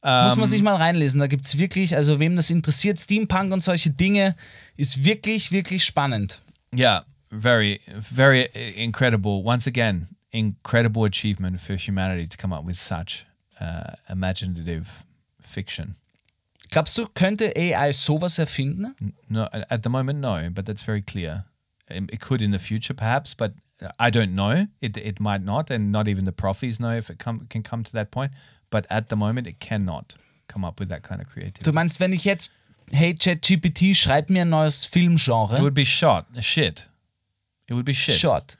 Muss 0.03 0.35
man 0.35 0.47
sich 0.47 0.61
mal 0.61 0.75
reinlesen. 0.75 1.19
Da 1.19 1.27
gibt's 1.27 1.57
wirklich, 1.57 1.95
also 1.95 2.19
wem 2.19 2.35
das 2.35 2.49
interessiert, 2.49 2.99
Steampunk 2.99 3.53
und 3.53 3.63
solche 3.63 3.89
Dinge, 3.89 4.35
ist 4.75 5.05
wirklich, 5.05 5.51
wirklich 5.51 5.85
spannend. 5.85 6.41
Yeah, 6.75 7.05
very, 7.29 7.79
very 7.97 8.49
incredible. 8.75 9.41
Once 9.45 9.67
again, 9.67 10.09
incredible 10.31 11.05
achievement 11.05 11.61
for 11.61 11.77
humanity 11.77 12.27
to 12.27 12.37
come 12.37 12.53
up 12.53 12.65
with 12.65 12.77
such 12.77 13.25
uh, 13.61 13.93
imaginative 14.09 14.87
fiction. 15.39 15.95
Glaubst 16.71 16.97
du, 16.97 17.07
könnte 17.13 17.53
AI 17.55 17.93
sowas 17.93 18.39
erfinden? 18.39 18.95
No, 19.29 19.45
at 19.45 19.83
the 19.83 19.89
moment, 19.89 20.19
no, 20.19 20.49
but 20.51 20.65
that's 20.65 20.83
very 20.83 21.03
clear. 21.03 21.45
It 21.87 22.19
could 22.19 22.41
in 22.41 22.51
the 22.51 22.59
future, 22.59 22.95
perhaps, 22.95 23.35
but 23.35 23.53
I 23.99 24.09
don't 24.09 24.33
know. 24.35 24.67
It 24.81 24.97
it 24.97 25.19
might 25.19 25.43
not, 25.43 25.69
and 25.69 25.91
not 25.91 26.07
even 26.07 26.25
the 26.25 26.31
profis 26.31 26.79
know 26.79 26.95
if 26.95 27.09
it 27.09 27.19
come, 27.19 27.47
can 27.49 27.63
come 27.63 27.83
to 27.83 27.91
that 27.93 28.11
point. 28.11 28.31
But 28.69 28.85
at 28.89 29.09
the 29.09 29.15
moment, 29.15 29.47
it 29.47 29.59
cannot 29.59 30.15
come 30.47 30.65
up 30.65 30.79
with 30.79 30.89
that 30.89 31.03
kind 31.03 31.21
of 31.21 31.27
creativity. 31.27 31.63
Du 31.63 31.71
meinst, 31.71 31.99
wenn 31.99 32.13
ich 32.13 32.23
jetzt, 32.25 32.53
hey 32.91 33.13
ChatGPT, 33.13 33.95
schreib 33.95 34.29
mir 34.29 34.41
ein 34.43 34.49
neues 34.49 34.85
Filmgenre? 34.85 35.57
It 35.57 35.61
would 35.61 35.73
be 35.73 35.85
shot, 35.85 36.25
shit. 36.39 36.87
It 37.67 37.73
would 37.75 37.85
be 37.85 37.93
shit. 37.93 38.15
Shot. 38.15 38.55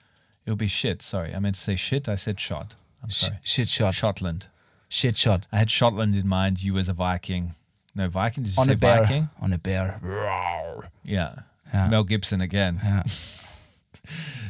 It 0.45 0.49
would 0.51 0.59
be 0.59 0.67
shit. 0.67 1.01
Sorry, 1.01 1.33
I 1.33 1.39
meant 1.39 1.55
to 1.55 1.61
say 1.61 1.75
shit. 1.75 2.07
I 2.09 2.15
said 2.15 2.39
shot. 2.39 2.75
I'm 3.01 3.09
Sh- 3.09 3.15
sorry. 3.15 3.37
Shit 3.43 3.69
shot. 3.69 3.93
Shotland. 3.93 4.47
Shit 4.89 5.17
shot. 5.17 5.47
I 5.51 5.57
had 5.57 5.69
Shotland 5.69 6.15
in 6.19 6.27
mind. 6.27 6.63
You 6.63 6.77
as 6.77 6.89
a 6.89 6.93
Viking. 6.93 7.53
No, 7.95 8.07
Viking. 8.07 8.43
Did 8.43 8.55
you 8.55 8.61
On 8.61 8.67
say 8.67 8.73
a 8.73 8.77
bear. 8.77 9.03
Viking? 9.03 9.29
On 9.41 9.53
a 9.53 9.57
bear. 9.57 9.99
Yeah. 11.03 11.43
Ja. 11.73 11.87
Mel 11.89 12.03
Gibson 12.03 12.41
again. 12.41 12.79
Ja. 12.83 13.03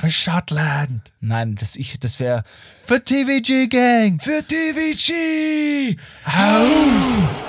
For 0.00 0.08
Shotland. 0.08 1.12
Nein, 1.20 1.56
das, 1.56 1.76
ich, 1.76 1.98
das 1.98 2.18
wäre. 2.20 2.42
For 2.84 3.04
TVG 3.04 3.68
Gang. 3.68 4.18
Für 4.18 4.42
TVG! 4.42 5.94
How? 6.24 6.66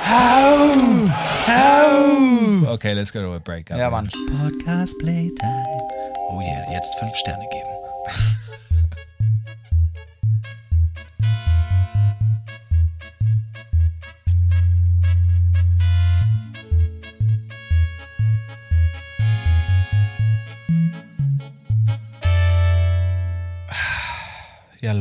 How? 0.04 1.10
How? 1.48 2.68
Okay, 2.74 2.94
let's 2.94 3.14
go 3.14 3.22
to 3.22 3.34
a 3.36 3.40
break. 3.40 3.70
Ja, 3.70 3.90
Mann. 3.90 4.10
Podcast 4.38 4.98
Playtime. 5.00 5.80
Oh 6.30 6.42
yeah, 6.42 6.70
jetzt 6.74 6.94
fünf 7.00 7.16
Sterne 7.16 7.48
geben. 7.50 7.70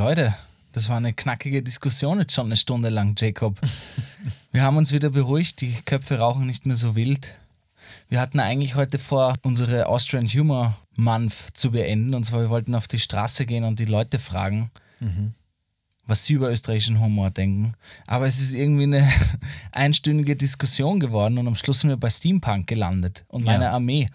Leute, 0.01 0.34
das 0.72 0.88
war 0.88 0.96
eine 0.96 1.12
knackige 1.12 1.62
Diskussion 1.62 2.20
jetzt 2.20 2.32
schon 2.32 2.46
eine 2.46 2.57
Stunde 2.57 2.88
lang, 2.88 3.14
Jacob. 3.18 3.61
Wir 4.51 4.62
haben 4.62 4.78
uns 4.78 4.92
wieder 4.92 5.11
beruhigt, 5.11 5.61
die 5.61 5.74
Köpfe 5.84 6.18
rauchen 6.18 6.46
nicht 6.46 6.64
mehr 6.64 6.76
so 6.76 6.96
wild. 6.96 7.34
Wir 8.09 8.18
hatten 8.18 8.40
eigentlich 8.40 8.76
heute 8.76 8.98
vor, 8.98 9.34
unsere 9.42 9.88
Austrian 9.88 10.26
Humor 10.26 10.74
Month 10.96 11.34
zu 11.53 11.72
beenden. 11.72 12.14
Und 12.14 12.24
zwar, 12.24 12.40
wir 12.40 12.48
wollten 12.48 12.74
auf 12.74 12.88
die 12.88 12.98
Straße 12.98 13.44
gehen 13.44 13.62
und 13.62 13.78
die 13.78 13.84
Leute 13.84 14.18
fragen, 14.18 14.70
was 16.07 16.24
sie 16.24 16.32
über 16.32 16.51
österreichischen 16.51 16.98
Humor 16.98 17.30
denken. 17.30 17.74
Aber 18.07 18.26
es 18.26 18.40
ist 18.40 18.55
irgendwie 18.55 18.84
eine 18.84 19.07
einstündige 19.72 20.34
Diskussion 20.34 20.98
geworden 20.98 21.36
und 21.36 21.46
am 21.46 21.57
Schluss 21.57 21.80
sind 21.80 21.90
wir 21.90 21.98
bei 21.98 22.09
Steampunk 22.09 22.66
gelandet 22.66 23.26
und 23.28 23.44
Ja. 23.44 23.53
meiner 23.53 23.72
Armee. 23.72 24.09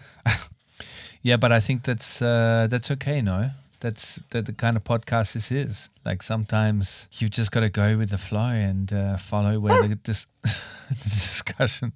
Yeah, 1.24 1.36
but 1.36 1.52
I 1.52 1.60
think 1.60 1.84
that's 1.84 2.20
uh, 2.20 2.66
that's 2.68 2.90
okay, 2.90 3.22
no? 3.22 3.50
That's 3.80 4.16
that 4.30 4.46
the 4.46 4.52
kind 4.52 4.76
of 4.76 4.84
podcast 4.84 5.34
this 5.34 5.50
is. 5.52 5.90
Like 6.04 6.22
sometimes 6.22 7.08
you've 7.12 7.30
just 7.30 7.50
got 7.52 7.60
to 7.60 7.68
go 7.68 7.96
with 7.96 8.10
the 8.10 8.18
flow 8.18 8.48
and 8.48 8.92
uh, 8.92 9.16
follow 9.16 9.58
where 9.60 9.86
the, 9.88 9.94
dis- 9.96 10.26
the 10.42 11.10
discussion 11.10 11.92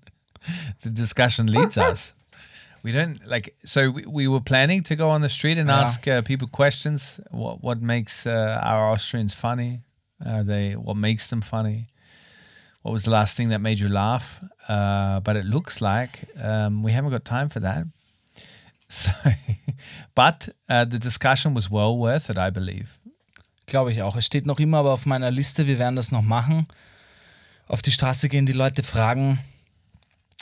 the 0.82 0.90
discussion 0.90 1.46
leads 1.46 1.76
us. 1.90 2.14
We 2.82 2.92
don't 2.92 3.24
like 3.26 3.54
so 3.64 3.90
we, 3.90 4.06
we 4.06 4.28
were 4.28 4.40
planning 4.40 4.82
to 4.84 4.96
go 4.96 5.10
on 5.10 5.20
the 5.20 5.28
street 5.28 5.58
and 5.58 5.70
ask 5.70 6.08
uh, 6.08 6.22
people 6.22 6.48
questions. 6.48 7.20
What 7.30 7.62
what 7.62 7.82
makes 7.82 8.26
uh, 8.26 8.60
our 8.62 8.90
Austrians 8.90 9.34
funny? 9.34 9.80
Are 10.24 10.42
they 10.42 10.72
what 10.76 10.96
makes 10.96 11.28
them 11.28 11.42
funny? 11.42 11.88
What 12.82 12.92
was 12.92 13.02
the 13.02 13.10
last 13.10 13.36
thing 13.36 13.50
that 13.50 13.60
made 13.60 13.78
you 13.80 13.88
laugh? 13.88 14.42
Uh, 14.66 15.20
but 15.20 15.36
it 15.36 15.44
looks 15.44 15.82
like 15.82 16.24
um, 16.42 16.82
we 16.82 16.92
haven't 16.92 17.10
got 17.10 17.26
time 17.26 17.50
for 17.50 17.60
that. 17.60 17.84
So, 18.90 19.12
but 20.16 20.48
uh, 20.68 20.84
the 20.84 20.98
discussion 20.98 21.54
was 21.54 21.70
well 21.70 21.96
worth 21.96 22.28
it, 22.28 22.36
I 22.36 22.50
believe. 22.50 22.98
Glaube 23.66 23.92
ich 23.92 24.02
auch. 24.02 24.16
Es 24.16 24.26
steht 24.26 24.46
noch 24.46 24.58
immer 24.58 24.78
aber 24.78 24.92
auf 24.92 25.06
meiner 25.06 25.30
Liste. 25.30 25.68
Wir 25.68 25.78
werden 25.78 25.94
das 25.94 26.10
noch 26.10 26.22
machen. 26.22 26.66
Auf 27.68 27.82
die 27.82 27.92
Straße 27.92 28.28
gehen, 28.28 28.46
die 28.46 28.52
Leute 28.52 28.82
fragen. 28.82 29.38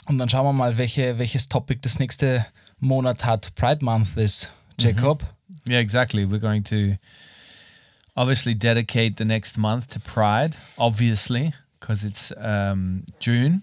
Und 0.07 0.17
dann 0.17 0.29
schauen 0.29 0.45
wir 0.45 0.53
mal, 0.53 0.79
welche, 0.79 1.19
welches 1.19 1.47
Topic 1.47 1.79
das 1.83 1.99
nächste 1.99 2.43
Monat 2.79 3.23
hat. 3.23 3.53
Pride 3.53 3.85
Month 3.85 4.17
ist, 4.17 4.51
Jacob. 4.79 5.23
Yeah, 5.67 5.79
exactly. 5.79 6.25
We're 6.25 6.39
going 6.39 6.63
to 6.65 6.97
obviously 8.15 8.55
dedicate 8.55 9.17
the 9.17 9.25
next 9.25 9.59
month 9.59 9.87
to 9.89 9.99
Pride, 9.99 10.57
obviously, 10.79 11.53
because 11.79 12.03
it's 12.03 12.33
um, 12.37 13.05
June, 13.19 13.61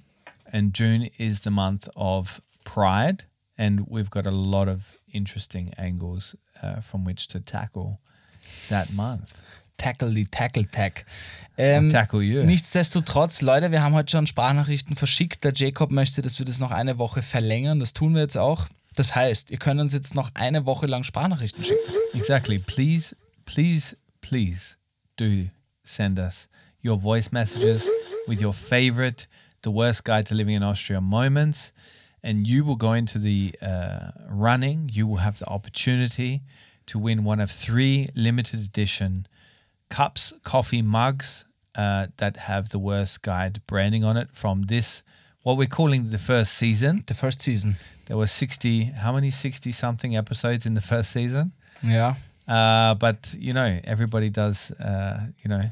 and 0.53 0.73
June 0.73 1.11
is 1.19 1.41
the 1.41 1.51
month 1.51 1.89
of 1.97 2.41
Pride, 2.65 3.25
and 3.57 3.81
we've 3.89 4.11
got 4.11 4.27
a 4.27 4.31
lot 4.31 4.69
of 4.69 4.99
interesting 5.13 5.73
angles 5.79 6.37
uh, 6.63 6.81
from 6.81 7.05
which 7.05 7.29
to 7.29 7.41
tackle 7.41 7.99
that 8.69 8.93
month. 8.93 9.35
Tackle 9.79 10.15
die 10.15 10.27
Tackle 10.31 10.65
Tag. 10.65 11.05
Ähm, 11.59 11.91
tackle 11.91 12.23
you. 12.23 12.45
Nichtsdestotrotz, 12.45 13.43
Leute, 13.43 13.71
wir 13.73 13.83
haben 13.83 13.95
heute 13.95 14.11
schon 14.11 14.27
Sprachnachrichten 14.27 14.97
verschickt. 14.97 15.45
Der 15.45 15.53
Jacob 15.55 15.91
möchte, 15.91 16.23
dass 16.23 16.39
wir 16.39 16.47
das 16.47 16.59
noch 16.59 16.71
eine 16.71 16.99
Woche 16.99 17.23
verlängern. 17.23 17.81
Das 17.81 17.93
tun 17.93 18.15
wir 18.15 18.23
jetzt 18.23 18.39
auch. 18.39 18.69
Das 18.95 19.15
heißt, 19.15 19.51
ihr 19.51 19.59
könnt 19.59 19.81
uns 19.81 19.93
jetzt 19.93 20.15
noch 20.15 20.31
eine 20.35 20.65
Woche 20.65 20.87
lang 20.87 21.05
Sprachnachrichten 21.05 21.63
schicken. 21.63 21.93
Exactly. 22.15 22.59
Please, 22.59 23.15
please, 23.45 23.97
please 24.23 24.77
do 25.17 25.49
send 25.85 26.19
us 26.19 26.49
your 26.83 26.99
voice 26.99 27.31
messages 27.31 27.87
with 28.27 28.43
your 28.43 28.55
favorite, 28.55 29.27
the 29.63 29.71
worst 29.71 30.05
guide 30.05 30.25
to 30.25 30.35
living 30.35 30.57
in 30.57 30.63
Austria 30.63 31.01
moments. 31.01 31.75
And 32.23 32.47
you 32.47 32.65
will 32.65 32.77
go 32.77 32.93
into 32.93 33.19
the 33.19 33.55
uh, 33.63 34.11
running. 34.29 34.91
You 34.93 35.07
will 35.07 35.19
have 35.19 35.39
the 35.39 35.47
opportunity 35.47 36.43
to 36.87 36.99
win 36.99 37.25
one 37.25 37.41
of 37.41 37.51
three 37.51 38.09
limited 38.15 38.61
edition 38.61 39.27
cups, 39.89 40.33
coffee 40.43 40.83
mugs 40.83 41.45
uh, 41.75 42.07
that 42.17 42.37
have 42.37 42.71
the 42.71 42.79
worst 42.79 43.23
guide 43.23 43.61
branding 43.67 44.05
on 44.05 44.17
it 44.17 44.29
from 44.33 44.63
this, 44.63 45.03
what 45.43 45.57
we're 45.57 45.67
calling 45.69 46.11
the 46.11 46.19
first 46.19 46.55
season. 46.55 47.05
The 47.07 47.15
first 47.15 47.43
season. 47.43 47.77
There 48.07 48.17
were 48.17 48.27
60, 48.27 48.85
how 48.85 49.13
many 49.13 49.31
60 49.31 49.73
something 49.73 50.17
episodes 50.17 50.67
in 50.67 50.75
the 50.75 50.81
first 50.81 51.13
season? 51.13 51.53
Yeah. 51.83 52.15
Uh, 52.49 52.95
but 52.95 53.35
you 53.39 53.53
know, 53.53 53.79
everybody 53.85 54.31
does. 54.31 54.71
Uh, 54.73 55.27
you 55.43 55.49
know, 55.49 55.63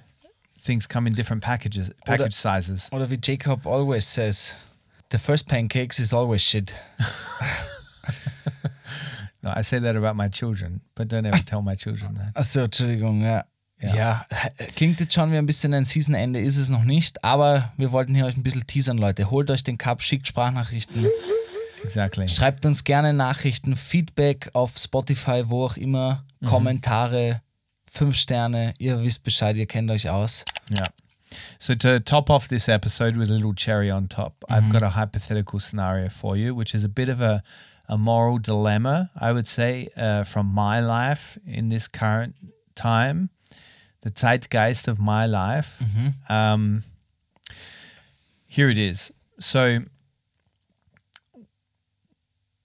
things 0.60 0.86
come 0.86 1.06
in 1.06 1.14
different 1.14 1.42
packages, 1.42 1.90
package 2.04 2.34
sizes. 2.34 2.88
Oder 2.92 3.06
wie 3.06 3.16
Jacob 3.16 3.66
always 3.66 4.06
says, 4.06 4.54
the 5.14 5.18
first 5.18 5.48
pancakes 5.48 6.00
is 6.00 6.12
always 6.12 6.42
shit. 6.42 6.74
No, 9.42 9.50
I 9.54 9.62
say 9.62 9.78
that 9.78 9.94
about 9.94 10.16
my 10.16 10.28
children, 10.28 10.80
but 10.94 11.08
don't 11.08 11.26
ever 11.26 11.36
tell 11.44 11.60
my 11.60 11.74
children 11.76 12.14
that. 12.14 12.34
Achso, 12.34 12.62
Entschuldigung, 12.64 13.20
ja. 13.20 13.44
Ja. 13.78 14.24
klingt 14.74 15.00
jetzt 15.00 15.12
schon 15.12 15.30
wie 15.32 15.36
ein 15.36 15.44
bisschen 15.44 15.74
ein 15.74 15.84
Seasonende, 15.84 16.40
ist 16.40 16.56
es 16.56 16.70
noch 16.70 16.84
nicht, 16.84 17.22
aber 17.22 17.70
wir 17.76 17.92
wollten 17.92 18.14
hier 18.14 18.24
euch 18.24 18.38
ein 18.38 18.42
bisschen 18.42 18.66
teasern, 18.66 18.96
Leute. 18.96 19.30
Holt 19.30 19.50
euch 19.50 19.62
den 19.62 19.76
Cup, 19.76 20.00
schickt 20.00 20.26
Sprachnachrichten, 20.28 21.06
Exactly. 21.82 22.26
schreibt 22.26 22.64
uns 22.64 22.84
gerne 22.84 23.12
Nachrichten, 23.12 23.76
Feedback 23.76 24.48
auf 24.54 24.78
Spotify, 24.78 25.42
wo 25.44 25.66
auch 25.66 25.76
immer, 25.76 26.24
Kommentare, 26.46 27.42
fünf 27.86 28.16
Sterne, 28.16 28.72
ihr 28.78 29.04
wisst 29.04 29.24
Bescheid, 29.24 29.56
ihr 29.56 29.66
kennt 29.66 29.90
euch 29.90 30.08
aus. 30.08 30.46
Yeah. 30.70 30.88
So 31.58 31.74
to 31.74 32.00
top 32.00 32.30
off 32.30 32.48
this 32.48 32.68
episode 32.68 33.16
with 33.16 33.30
a 33.30 33.34
little 33.34 33.54
cherry 33.54 33.90
on 33.90 34.08
top, 34.08 34.44
I've 34.48 34.70
got 34.72 34.82
a 34.82 34.90
hypothetical 34.90 35.58
scenario 35.58 36.08
for 36.08 36.36
you, 36.36 36.54
which 36.54 36.74
is 36.74 36.84
a 36.84 36.88
bit 36.88 37.08
of 37.08 37.20
a, 37.20 37.42
a 37.88 37.96
moral 37.98 38.38
dilemma, 38.38 39.10
I 39.18 39.32
would 39.32 39.46
say, 39.48 39.88
uh, 39.96 40.24
from 40.24 40.46
my 40.46 40.80
life 40.80 41.38
in 41.46 41.68
this 41.68 41.88
current 41.88 42.34
time, 42.74 43.30
the 44.02 44.10
zeitgeist 44.10 44.88
of 44.88 44.98
my 44.98 45.26
life. 45.26 45.80
Um, 46.28 46.82
here 48.46 48.68
it 48.68 48.78
is. 48.78 49.12
So 49.40 49.80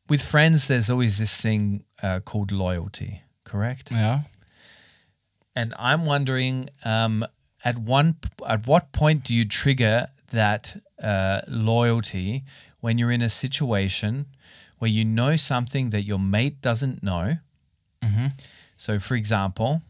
with 0.07 0.21
friends, 0.21 0.67
there's 0.67 0.89
always 0.89 1.17
this 1.17 1.39
thing 1.39 1.83
uh, 2.01 2.19
called 2.21 2.51
loyalty, 2.51 3.21
correct? 3.43 3.91
Yeah. 3.91 4.21
and 5.55 5.73
I'm 5.77 6.05
wondering 6.05 6.69
um, 6.83 7.25
at 7.63 7.77
one 7.77 8.15
at 8.47 8.67
what 8.67 8.91
point 8.91 9.23
do 9.23 9.33
you 9.33 9.45
trigger 9.45 10.07
that 10.31 10.81
uh, 11.01 11.41
loyalty 11.47 12.43
when 12.79 12.97
you're 12.97 13.11
in 13.11 13.21
a 13.21 13.29
situation 13.29 14.25
where 14.77 14.89
you 14.89 15.03
know 15.03 15.35
something 15.35 15.89
that 15.89 16.03
your 16.03 16.19
mate 16.19 16.61
doesn't 16.61 17.03
know? 17.03 17.37
So, 18.77 18.97
for 18.99 19.15
example, 19.15 19.81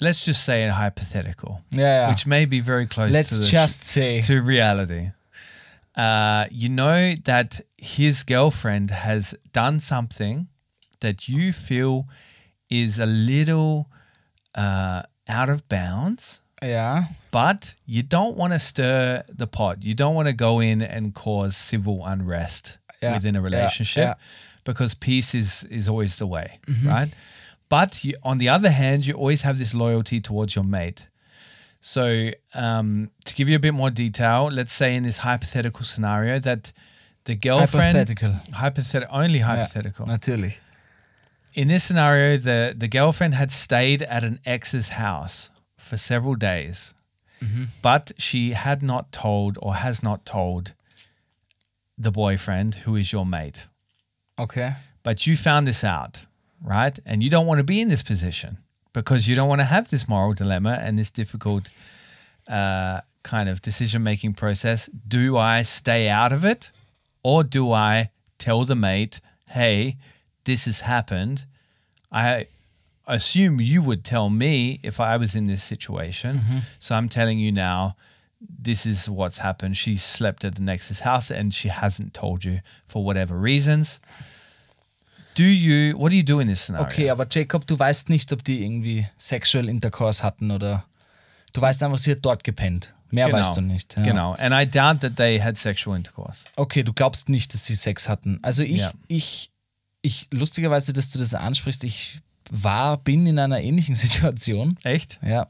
let's 0.00 0.24
just 0.24 0.44
say 0.44 0.64
a 0.64 0.72
hypothetical, 0.72 1.62
ja. 1.70 2.08
which 2.08 2.26
may 2.26 2.44
be 2.44 2.60
very 2.60 2.86
close 2.86 3.12
Let's 3.12 3.38
to 3.38 3.48
just 3.50 3.84
say. 3.84 4.20
to 4.22 4.42
reality. 4.42 5.10
Uh, 5.94 6.46
you 6.50 6.68
know 6.68 7.14
that 7.24 7.60
his 7.78 8.22
girlfriend 8.22 8.90
has 8.90 9.34
done 9.52 9.80
something 9.80 10.48
that 11.00 11.28
you 11.28 11.52
feel 11.52 12.06
is 12.68 12.98
a 12.98 13.06
little 13.06 13.88
uh, 14.54 15.02
out 15.28 15.48
of 15.48 15.66
bounds, 15.68 16.40
Ja. 16.62 17.04
but 17.30 17.74
you 17.86 18.02
don't 18.02 18.36
want 18.36 18.52
to 18.52 18.58
stir 18.58 19.22
the 19.28 19.46
pot. 19.46 19.76
You 19.84 19.94
don't 19.94 20.14
want 20.14 20.28
to 20.28 20.34
go 20.34 20.60
in 20.60 20.80
and 20.82 21.14
cause 21.14 21.56
civil 21.56 22.02
unrest 22.04 22.78
Yeah, 23.02 23.14
within 23.14 23.36
a 23.36 23.40
relationship 23.42 24.02
yeah. 24.04 24.14
because 24.64 24.94
peace 24.94 25.34
is 25.34 25.64
is 25.70 25.88
always 25.88 26.14
the 26.16 26.26
way, 26.26 26.58
right? 26.84 27.10
But 27.68 28.04
you, 28.04 28.14
on 28.22 28.38
the 28.38 28.48
other 28.48 28.70
hand, 28.70 29.06
you 29.06 29.14
always 29.14 29.42
have 29.42 29.58
this 29.58 29.74
loyalty 29.74 30.20
towards 30.20 30.54
your 30.54 30.64
mate. 30.64 31.08
So, 31.80 32.30
um, 32.54 33.10
to 33.24 33.34
give 33.34 33.48
you 33.50 33.56
a 33.56 33.60
bit 33.60 33.74
more 33.74 33.90
detail, 33.90 34.48
let's 34.52 34.72
say 34.72 34.96
in 34.96 35.02
this 35.02 35.18
hypothetical 35.18 35.84
scenario 35.84 36.38
that 36.40 36.72
the 37.24 37.34
girlfriend, 37.36 37.96
Hypothetical. 37.98 38.32
hypothet- 38.52 39.06
only 39.10 39.40
hypothetical. 39.40 40.06
naturally. 40.06 40.56
In 41.54 41.68
this 41.68 41.84
scenario, 41.84 42.36
the 42.38 42.72
the 42.78 42.88
girlfriend 42.88 43.34
had 43.34 43.50
stayed 43.50 44.02
at 44.02 44.24
an 44.24 44.38
ex's 44.44 44.88
house 44.90 45.50
for 45.86 45.96
several 45.96 46.34
days, 46.34 46.92
but 47.82 48.12
she 48.18 48.52
had 48.52 48.82
not 48.82 49.12
told 49.12 49.58
or 49.62 49.74
has 49.76 50.02
not 50.02 50.24
told 50.26 50.72
the 51.96 52.10
boyfriend 52.10 52.74
who 52.84 52.96
is 52.96 53.12
your 53.12 53.24
mate. 53.24 53.66
Okay. 54.38 54.72
But 55.02 55.26
you 55.26 55.36
found 55.36 55.66
this 55.66 55.84
out, 55.84 56.26
right? 56.62 56.98
And 57.06 57.22
you 57.22 57.30
don't 57.30 57.46
want 57.46 57.58
to 57.58 57.64
be 57.64 57.80
in 57.80 57.88
this 57.88 58.02
position 58.02 58.58
because 58.92 59.28
you 59.28 59.36
don't 59.36 59.48
want 59.48 59.60
to 59.60 59.64
have 59.66 59.88
this 59.90 60.08
moral 60.08 60.34
dilemma 60.34 60.78
and 60.82 60.98
this 60.98 61.10
difficult 61.10 61.70
uh, 62.48 63.00
kind 63.22 63.48
of 63.48 63.60
decision 63.62 64.02
making 64.02 64.34
process. 64.34 64.90
Do 65.06 65.36
I 65.36 65.62
stay 65.62 66.08
out 66.08 66.32
of 66.32 66.44
it 66.44 66.70
or 67.22 67.44
do 67.44 67.72
I 67.72 68.10
tell 68.38 68.64
the 68.64 68.74
mate, 68.74 69.20
hey, 69.48 69.96
this 70.44 70.64
has 70.64 70.80
happened? 70.80 71.46
I 72.10 72.46
assume 73.06 73.60
you 73.60 73.82
would 73.82 74.04
tell 74.04 74.30
me 74.30 74.80
if 74.82 74.98
I 75.00 75.16
was 75.16 75.34
in 75.34 75.46
this 75.46 75.62
situation. 75.62 76.40
So 76.78 76.94
I'm 76.94 77.08
telling 77.08 77.38
you 77.38 77.52
now, 77.52 77.96
this 78.40 78.84
is 78.86 79.08
what's 79.08 79.38
happened. 79.38 79.76
She 79.76 79.96
slept 79.96 80.44
at 80.44 80.56
the 80.56 80.62
Nexus 80.62 81.00
house 81.00 81.30
and 81.30 81.54
she 81.54 81.68
hasn't 81.68 82.12
told 82.14 82.44
you 82.44 82.60
for 82.86 83.04
whatever 83.04 83.36
reasons. 83.38 84.00
Do 85.34 85.44
you, 85.44 85.96
what 85.98 86.10
do 86.10 86.16
you 86.16 86.22
do 86.22 86.40
in 86.40 86.48
this 86.48 86.62
scenario? 86.62 86.86
Okay, 86.86 87.10
aber 87.10 87.26
Jacob, 87.30 87.66
du 87.66 87.78
weißt 87.78 88.08
nicht, 88.08 88.32
ob 88.32 88.42
die 88.42 88.64
irgendwie 88.64 89.06
Sexual 89.18 89.68
Intercourse 89.68 90.22
hatten 90.22 90.50
oder. 90.50 90.84
Du 91.52 91.60
weißt 91.60 91.82
einfach, 91.82 91.98
sie 91.98 92.12
hat 92.12 92.18
dort 92.22 92.42
gepennt. 92.44 92.92
Mehr 93.10 93.26
genau. 93.26 93.38
weißt 93.38 93.56
du 93.56 93.60
nicht. 93.60 93.96
Ja. 93.98 94.02
Genau. 94.02 94.32
And 94.32 94.52
I 94.54 94.64
doubt 94.68 95.00
that 95.00 95.16
they 95.16 95.38
had 95.40 95.56
sexual 95.56 95.96
intercourse. 95.96 96.44
Okay, 96.56 96.82
du 96.82 96.92
glaubst 96.92 97.28
nicht, 97.28 97.54
dass 97.54 97.64
sie 97.64 97.74
Sex 97.74 98.08
hatten. 98.08 98.38
Also 98.42 98.62
ich, 98.62 98.78
Ja. 98.78 98.92
ich, 99.08 99.50
ich, 100.02 100.26
lustigerweise, 100.30 100.92
dass 100.92 101.10
du 101.10 101.18
das 101.18 101.34
ansprichst, 101.34 101.84
ich 101.84 102.20
war, 102.50 102.96
bin 102.98 103.26
in 103.26 103.38
einer 103.38 103.60
ähnlichen 103.60 103.94
Situation. 103.96 104.76
Echt? 104.84 105.18
Ja. 105.22 105.46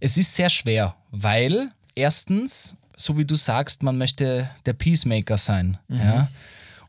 Es 0.00 0.16
ist 0.16 0.34
sehr 0.34 0.50
schwer, 0.50 0.94
weil 1.10 1.70
erstens, 1.94 2.76
so 2.96 3.16
wie 3.16 3.24
du 3.24 3.34
sagst, 3.36 3.82
man 3.82 3.96
möchte 3.98 4.48
der 4.66 4.72
Peacemaker 4.74 5.36
sein. 5.36 5.78
Ja. 5.88 6.28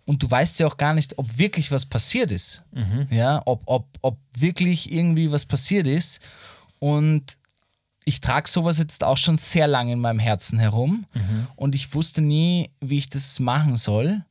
und 0.06 0.24
du 0.24 0.30
weißt 0.32 0.60
ja 0.60 0.68
auch 0.68 0.78
gar 0.78 0.94
nicht, 0.94 1.18
ob 1.18 1.38
wirklich 1.38 1.72
was 1.72 1.86
passiert 1.86 2.32
ist. 2.32 2.64
Ja, 3.10 3.41
ob, 3.45 3.64
ob, 3.66 3.86
ob 4.02 4.18
wirklich 4.38 4.91
irgendwie 4.91 5.32
was 5.32 5.45
passiert 5.45 5.88
ist. 5.88 6.20
Und 6.80 7.38
ich 8.06 8.22
trage 8.22 8.49
sowas 8.49 8.78
jetzt 8.78 9.04
auch 9.04 9.18
schon 9.18 9.38
sehr 9.38 9.68
lange 9.68 9.91
in 9.94 9.99
meinem 9.99 10.20
Herzen 10.20 10.60
herum 10.60 11.06
und 11.58 11.76
ich 11.76 11.94
wusste 11.94 12.22
nie, 12.22 12.70
wie 12.80 12.98
ich 12.99 13.10
das 13.10 13.40
machen 13.40 13.76
soll. 13.76 14.24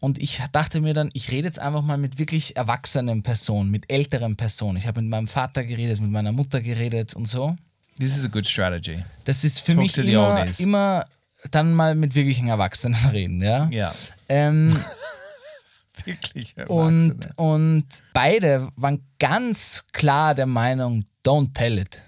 Und 0.00 0.18
ich 0.18 0.40
dachte 0.52 0.80
mir 0.80 0.94
dann, 0.94 1.10
ich 1.12 1.30
rede 1.30 1.46
jetzt 1.46 1.58
einfach 1.58 1.82
mal 1.82 1.98
mit 1.98 2.18
wirklich 2.18 2.56
erwachsenen 2.56 3.22
Personen, 3.22 3.70
mit 3.70 3.92
älteren 3.92 4.34
Personen. 4.36 4.78
Ich 4.78 4.86
habe 4.86 5.02
mit 5.02 5.10
meinem 5.10 5.28
Vater 5.28 5.62
geredet, 5.64 6.00
mit 6.00 6.10
meiner 6.10 6.32
Mutter 6.32 6.62
geredet 6.62 7.14
und 7.14 7.26
so. 7.28 7.56
This 7.98 8.16
is 8.16 8.24
a 8.24 8.28
good 8.28 8.46
strategy. 8.46 9.04
Das 9.24 9.44
ist 9.44 9.60
für 9.60 9.72
Talk 9.72 9.82
mich 9.82 9.98
immer, 9.98 10.46
immer 10.58 11.04
dann 11.50 11.74
mal 11.74 11.94
mit 11.94 12.14
wirklichen 12.14 12.48
Erwachsenen 12.48 12.98
reden, 13.12 13.42
ja. 13.42 13.68
Ja. 13.70 13.94
Ähm, 14.28 14.74
Wirklich. 16.06 16.54
und, 16.68 17.28
und 17.36 17.84
beide 18.14 18.68
waren 18.76 19.02
ganz 19.18 19.84
klar 19.92 20.34
der 20.34 20.46
Meinung, 20.46 21.04
don't 21.24 21.52
tell 21.52 21.76
it. 21.78 22.02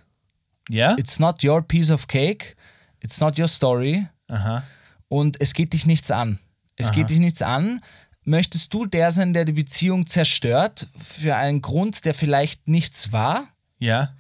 ja? 0.70 0.96
It's 0.96 1.18
not 1.18 1.44
your 1.44 1.60
piece 1.60 1.90
of 1.90 2.08
cake, 2.08 2.56
it's 3.00 3.20
not 3.20 3.38
your 3.38 3.48
story 3.48 4.06
Aha. 4.28 4.62
und 5.08 5.38
es 5.42 5.52
geht 5.52 5.74
dich 5.74 5.84
nichts 5.84 6.10
an. 6.10 6.38
Es 6.76 6.92
geht 6.92 7.10
dich 7.10 7.18
nichts 7.18 7.42
an. 7.42 7.80
Möchtest 8.24 8.72
du 8.72 8.86
der 8.86 9.12
sein, 9.12 9.34
der 9.34 9.44
die 9.44 9.52
Beziehung 9.52 10.06
zerstört 10.06 10.86
für 10.96 11.36
einen 11.36 11.60
Grund, 11.62 12.04
der 12.04 12.14
vielleicht 12.14 12.68
nichts 12.68 13.12
war? 13.12 13.48
Ja. 13.78 14.14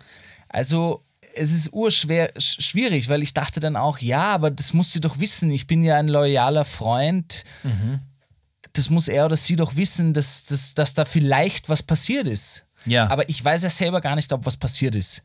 Also 0.48 1.02
es 1.34 1.52
ist 1.52 1.72
urschwer, 1.72 2.34
sch- 2.34 2.60
schwierig, 2.60 3.08
weil 3.08 3.22
ich 3.22 3.32
dachte 3.32 3.58
dann 3.60 3.76
auch, 3.76 3.98
ja, 3.98 4.32
aber 4.32 4.50
das 4.50 4.74
muss 4.74 4.92
sie 4.92 5.00
doch 5.00 5.18
wissen. 5.18 5.50
Ich 5.50 5.66
bin 5.66 5.82
ja 5.84 5.96
ein 5.96 6.08
loyaler 6.08 6.64
Freund. 6.64 7.44
Das 8.74 8.90
muss 8.90 9.08
er 9.08 9.26
oder 9.26 9.36
sie 9.36 9.56
doch 9.56 9.76
wissen, 9.76 10.14
dass, 10.14 10.44
dass, 10.44 10.74
dass 10.74 10.94
da 10.94 11.04
vielleicht 11.04 11.68
was 11.68 11.82
passiert 11.82 12.26
ist. 12.26 12.66
Ja. 12.86 13.08
Aber 13.10 13.28
ich 13.28 13.42
weiß 13.44 13.62
ja 13.62 13.70
selber 13.70 14.00
gar 14.00 14.16
nicht, 14.16 14.32
ob 14.32 14.44
was 14.46 14.56
passiert 14.56 14.94
ist. 14.94 15.22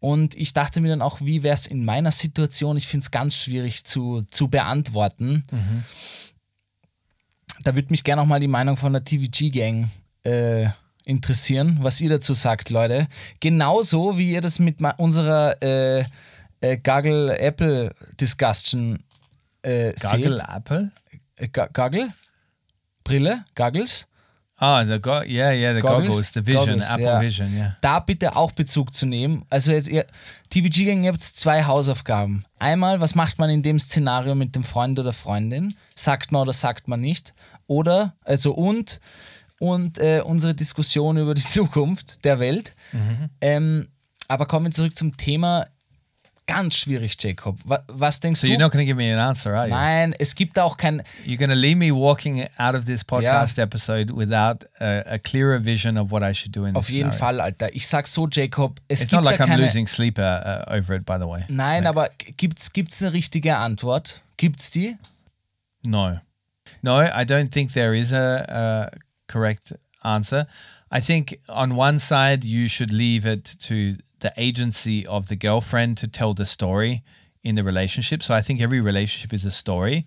Und 0.00 0.34
ich 0.34 0.52
dachte 0.52 0.80
mir 0.80 0.88
dann 0.88 1.02
auch, 1.02 1.20
wie 1.20 1.42
wäre 1.42 1.54
es 1.54 1.66
in 1.66 1.84
meiner 1.84 2.12
Situation? 2.12 2.76
Ich 2.76 2.86
finde 2.86 3.04
es 3.04 3.10
ganz 3.10 3.34
schwierig 3.34 3.84
zu, 3.84 4.22
zu 4.30 4.48
beantworten. 4.48 5.44
Da 7.66 7.74
würde 7.74 7.88
mich 7.90 8.04
gerne 8.04 8.22
auch 8.22 8.26
mal 8.26 8.38
die 8.38 8.46
Meinung 8.46 8.76
von 8.76 8.92
der 8.92 9.02
TVG-Gang 9.02 9.90
äh, 10.22 10.68
interessieren, 11.04 11.78
was 11.80 12.00
ihr 12.00 12.08
dazu 12.08 12.32
sagt, 12.32 12.70
Leute. 12.70 13.08
Genauso 13.40 14.16
wie 14.16 14.30
ihr 14.30 14.40
das 14.40 14.60
mit 14.60 14.76
unserer 14.98 15.60
äh, 15.60 16.04
äh, 16.60 16.76
Gaggle 16.76 17.36
Apple 17.36 17.92
Discussion 18.20 19.02
äh, 19.62 19.92
Goggle 20.00 20.38
seht. 20.38 20.48
Apple? 20.48 20.92
Äh, 21.34 21.48
Gaggle? 21.48 22.12
Brille? 23.02 23.44
Goggles? 23.56 24.06
Oh, 24.58 24.82
the 24.86 24.98
go 24.98 25.20
yeah, 25.22 25.52
yeah, 25.52 25.74
the 25.74 25.82
Goggles? 25.82 26.08
goggles, 26.08 26.32
the 26.32 26.46
vision, 26.46 26.78
Goggles, 26.78 26.90
Apple 26.90 27.04
ja. 27.04 27.20
Vision, 27.20 27.54
yeah. 27.54 27.76
da 27.82 27.98
bitte 27.98 28.36
auch 28.36 28.52
Bezug 28.52 28.94
zu 28.94 29.04
nehmen. 29.04 29.44
Also 29.50 29.72
jetzt 29.72 29.88
ihr 29.88 30.06
TVG-Gang, 30.48 31.04
ihr 31.04 31.12
habt 31.12 31.20
zwei 31.20 31.64
Hausaufgaben. 31.64 32.46
Einmal, 32.58 33.00
was 33.00 33.14
macht 33.14 33.38
man 33.38 33.50
in 33.50 33.62
dem 33.62 33.78
Szenario 33.78 34.34
mit 34.34 34.54
dem 34.54 34.64
Freund 34.64 34.98
oder 34.98 35.12
Freundin? 35.12 35.74
Sagt 35.94 36.32
man 36.32 36.42
oder 36.42 36.54
sagt 36.54 36.88
man 36.88 37.02
nicht? 37.02 37.34
Oder, 37.66 38.14
also 38.24 38.54
und, 38.54 39.00
und 39.58 39.98
äh, 39.98 40.22
unsere 40.24 40.54
Diskussion 40.54 41.16
über 41.18 41.34
die 41.34 41.42
Zukunft 41.42 42.24
der 42.24 42.38
Welt. 42.38 42.74
Ähm, 43.42 43.88
aber 44.28 44.46
kommen 44.46 44.66
wir 44.66 44.72
zurück 44.72 44.96
zum 44.96 45.16
Thema. 45.18 45.66
Ganz 46.48 46.76
schwierig, 46.76 47.16
Jacob. 47.20 47.58
Was, 47.64 47.80
was 47.88 48.20
denkst 48.20 48.40
So 48.40 48.46
du? 48.46 48.52
you're 48.52 48.60
not 48.62 48.70
going 48.70 48.84
to 48.84 48.86
give 48.86 48.96
me 48.96 49.12
an 49.12 49.18
answer, 49.18 49.52
are 49.56 49.66
you? 49.66 49.74
Nein, 49.74 50.14
es 50.20 50.36
gibt 50.36 50.58
auch 50.60 50.76
kein. 50.76 51.02
You're 51.24 51.38
going 51.38 51.50
to 51.50 51.56
leave 51.56 51.76
me 51.76 51.90
walking 51.90 52.46
out 52.58 52.76
of 52.76 52.84
this 52.84 53.02
podcast 53.02 53.58
episode 53.58 54.12
without 54.12 54.64
a, 54.80 55.02
a 55.14 55.18
clearer 55.18 55.58
vision 55.58 55.98
of 55.98 56.12
what 56.12 56.22
I 56.22 56.32
should 56.32 56.52
do 56.52 56.64
in 56.64 56.74
this 56.74 56.78
Auf 56.78 56.88
jeden 56.88 57.10
scenario. 57.10 57.38
Fall, 57.38 57.40
Alter. 57.40 57.74
Ich 57.74 57.88
sag 57.88 58.06
so, 58.06 58.28
Jacob, 58.28 58.80
es 58.88 59.00
It's 59.00 59.10
gibt 59.10 59.24
not 59.24 59.24
like 59.24 59.40
I'm 59.40 59.48
keine, 59.48 59.60
losing 59.62 59.88
sleep 59.88 60.18
uh, 60.20 60.22
uh, 60.22 60.64
over 60.68 60.94
it, 60.94 61.04
by 61.04 61.18
the 61.18 61.26
way. 61.26 61.44
Nein, 61.48 61.82
Like, 61.82 61.88
aber 61.88 62.08
gibt's 62.36 62.72
gibt's 62.72 63.02
eine 63.02 63.12
richtige 63.12 63.56
Antwort? 63.56 64.22
Gibt's 64.36 64.70
die? 64.70 64.96
No. 65.82 66.20
No, 66.82 66.98
I 66.98 67.24
don't 67.24 67.50
think 67.50 67.72
there 67.72 67.92
is 67.92 68.12
a, 68.12 68.90
a 68.92 68.96
correct 69.26 69.74
answer. 70.04 70.46
I 70.92 71.00
think 71.00 71.40
on 71.48 71.74
one 71.76 71.98
side, 71.98 72.44
you 72.44 72.68
should 72.68 72.92
leave 72.92 73.26
it 73.26 73.56
to 73.66 73.96
the 74.20 74.32
agency 74.36 75.06
of 75.06 75.28
the 75.28 75.36
girlfriend 75.36 75.96
to 75.98 76.08
tell 76.08 76.34
the 76.34 76.46
story 76.46 77.02
in 77.42 77.54
the 77.54 77.64
relationship. 77.64 78.22
So 78.22 78.34
I 78.34 78.42
think 78.42 78.60
every 78.60 78.80
relationship 78.80 79.32
is 79.32 79.44
a 79.44 79.50
story. 79.50 80.06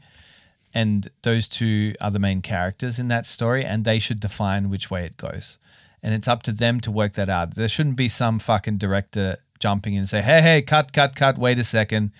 And 0.73 1.09
those 1.23 1.47
two 1.47 1.95
are 1.99 2.11
the 2.11 2.19
main 2.19 2.41
characters 2.41 2.99
in 2.99 3.07
that 3.07 3.25
story, 3.25 3.65
and 3.65 3.85
they 3.85 3.97
should 3.97 4.19
define 4.19 4.69
which 4.69 4.91
way 4.91 5.05
it 5.05 5.17
goes. 5.17 5.57
And 6.03 6.13
it's 6.13 6.27
up 6.27 6.43
to 6.43 6.51
them 6.51 6.79
to 6.81 6.91
work 6.91 7.13
that 7.13 7.29
out. 7.29 7.55
There 7.55 7.67
shouldn't 7.67 7.95
be 7.95 8.07
some 8.07 8.39
fucking 8.39 8.77
director 8.77 9.37
jumping 9.59 9.93
in 9.93 9.99
and 9.99 10.09
say, 10.09 10.21
hey, 10.21 10.41
hey, 10.41 10.61
cut, 10.61 10.93
cut, 10.93 11.15
cut, 11.15 11.37
wait 11.37 11.59
a 11.59 11.63
second. 11.63 12.11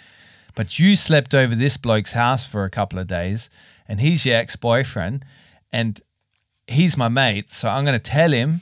But 0.56 0.80
you 0.80 0.96
slept 0.96 1.36
over 1.36 1.56
this 1.56 1.78
bloke's 1.78 2.14
house 2.14 2.46
for 2.46 2.66
a 2.66 2.70
couple 2.70 3.00
of 3.00 3.08
days, 3.08 3.50
and 3.88 4.00
he's 4.00 4.26
your 4.26 4.36
ex 4.36 4.56
boyfriend, 4.56 5.24
and 5.72 6.02
he's 6.68 6.98
my 6.98 7.08
mate. 7.08 7.50
So 7.50 7.70
I'm 7.70 7.86
going 7.86 7.98
to 7.98 8.00
tell 8.00 8.32
him 8.32 8.62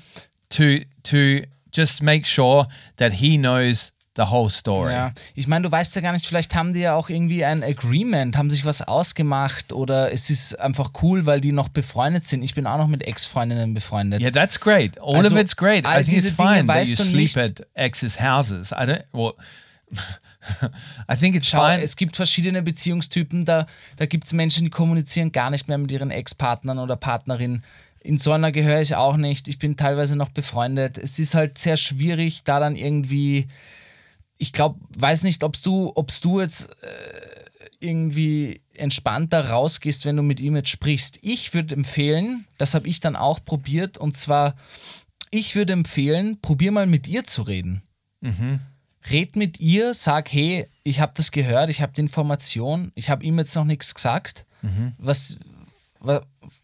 to 0.50 0.84
to 1.04 1.44
just 1.78 2.02
make 2.02 2.26
sure 2.28 2.68
that 2.98 3.14
he 3.14 3.38
knows 3.38 3.94
the 4.16 4.24
whole 4.24 4.50
story. 4.50 4.92
Ja, 4.94 5.12
ich 5.36 5.46
meine, 5.48 5.64
du 5.64 5.72
weißt 5.72 5.96
ja 5.96 6.02
gar 6.02 6.12
nicht, 6.12 6.26
vielleicht 6.26 6.56
haben 6.56 6.74
die 6.74 6.80
ja 6.80 6.96
auch 6.96 7.08
irgendwie 7.08 7.46
ein 7.46 7.64
Agreement, 7.64 8.36
haben 8.36 8.50
sich 8.50 8.66
was 8.66 8.82
ausgemacht 8.82 9.72
oder 9.72 10.12
es 10.12 10.32
ist 10.32 10.60
einfach 10.60 10.92
cool, 11.04 11.28
weil 11.28 11.40
die 11.40 11.52
noch 11.52 11.70
befreundet 11.70 12.26
sind. 12.26 12.42
Ich 12.42 12.56
bin 12.56 12.66
auch 12.66 12.80
noch 12.80 12.88
mit 12.88 13.04
Ex-Freundinnen 13.04 13.76
befreundet. 13.76 14.22
Yeah, 14.22 14.32
that's 14.32 14.60
great. 14.60 15.00
All 15.00 15.16
Also, 15.18 15.36
of 15.36 15.40
it's 15.40 15.56
great. 15.56 15.86
I 15.86 16.04
think 16.04 16.08
it's 16.08 16.10
diese 16.10 16.32
Dinge 16.32 16.50
fine 16.56 16.68
that 16.68 16.88
you 16.88 16.96
sleep 16.96 17.38
at 17.38 17.68
exes' 17.76 18.20
houses. 18.20 18.72
I 18.72 18.86
don't. 18.86 19.04
Well, 19.14 19.34
I 21.08 21.16
think 21.16 21.36
it's 21.36 21.48
Schau, 21.48 21.66
fine. 21.66 21.82
es 21.82 21.96
gibt 21.96 22.16
verschiedene 22.16 22.62
Beziehungstypen, 22.62 23.46
da, 23.46 23.66
da 23.98 24.06
gibt 24.06 24.26
es 24.26 24.34
Menschen, 24.34 24.66
die 24.66 24.70
kommunizieren 24.70 25.32
gar 25.32 25.50
nicht 25.50 25.68
mehr 25.68 25.78
mit 25.78 25.92
ihren 25.92 26.12
Ex-Partnern 26.12 26.80
oder 26.80 26.96
Partnerinnen. 26.96 27.64
In 28.08 28.18
so 28.18 28.32
einer 28.32 28.52
gehöre 28.52 28.82
ich 28.82 28.96
auch 28.96 29.18
nicht. 29.18 29.48
Ich 29.48 29.60
bin 29.60 29.76
teilweise 29.76 30.16
noch 30.16 30.30
befreundet. 30.30 30.98
Es 30.98 31.20
ist 31.20 31.36
halt 31.36 31.58
sehr 31.58 31.78
schwierig, 31.78 32.44
da 32.44 32.60
dann 32.60 32.76
irgendwie. 32.76 33.48
Ich 34.38 34.54
glaube, 34.54 34.80
weiß 34.98 35.24
nicht, 35.24 35.44
ob 35.44 35.62
du, 35.62 35.92
ob's 35.96 36.22
du 36.22 36.40
jetzt 36.40 36.70
äh, 36.84 37.66
irgendwie 37.80 38.62
entspannter 38.76 39.50
rausgehst, 39.50 40.06
wenn 40.06 40.16
du 40.16 40.24
mit 40.24 40.40
ihm 40.40 40.56
jetzt 40.56 40.70
sprichst. 40.70 41.20
Ich 41.22 41.54
würde 41.54 41.74
empfehlen, 41.76 42.46
das 42.58 42.76
habe 42.76 42.88
ich 42.88 43.00
dann 43.00 43.16
auch 43.16 43.44
probiert, 43.44 43.98
und 43.98 44.16
zwar, 44.16 44.56
ich 45.32 45.56
würde 45.56 45.74
empfehlen, 45.74 46.40
probier 46.40 46.72
mal 46.72 46.86
mit 46.86 47.08
ihr 47.08 47.24
zu 47.24 47.42
reden 47.42 47.82
red 49.12 49.36
mit 49.36 49.60
ihr, 49.60 49.94
sag, 49.94 50.32
hey, 50.32 50.68
ich 50.84 51.00
habe 51.00 51.14
das 51.16 51.32
gehört, 51.32 51.70
ich 51.70 51.82
habe 51.82 51.94
die 51.94 52.02
Information, 52.02 52.92
ich 52.96 53.10
habe 53.10 53.24
ihm 53.24 53.38
jetzt 53.38 53.56
noch 53.56 53.66
nichts 53.66 53.94
gesagt. 53.94 54.46
Was, 54.98 55.40
wa, 55.40 55.57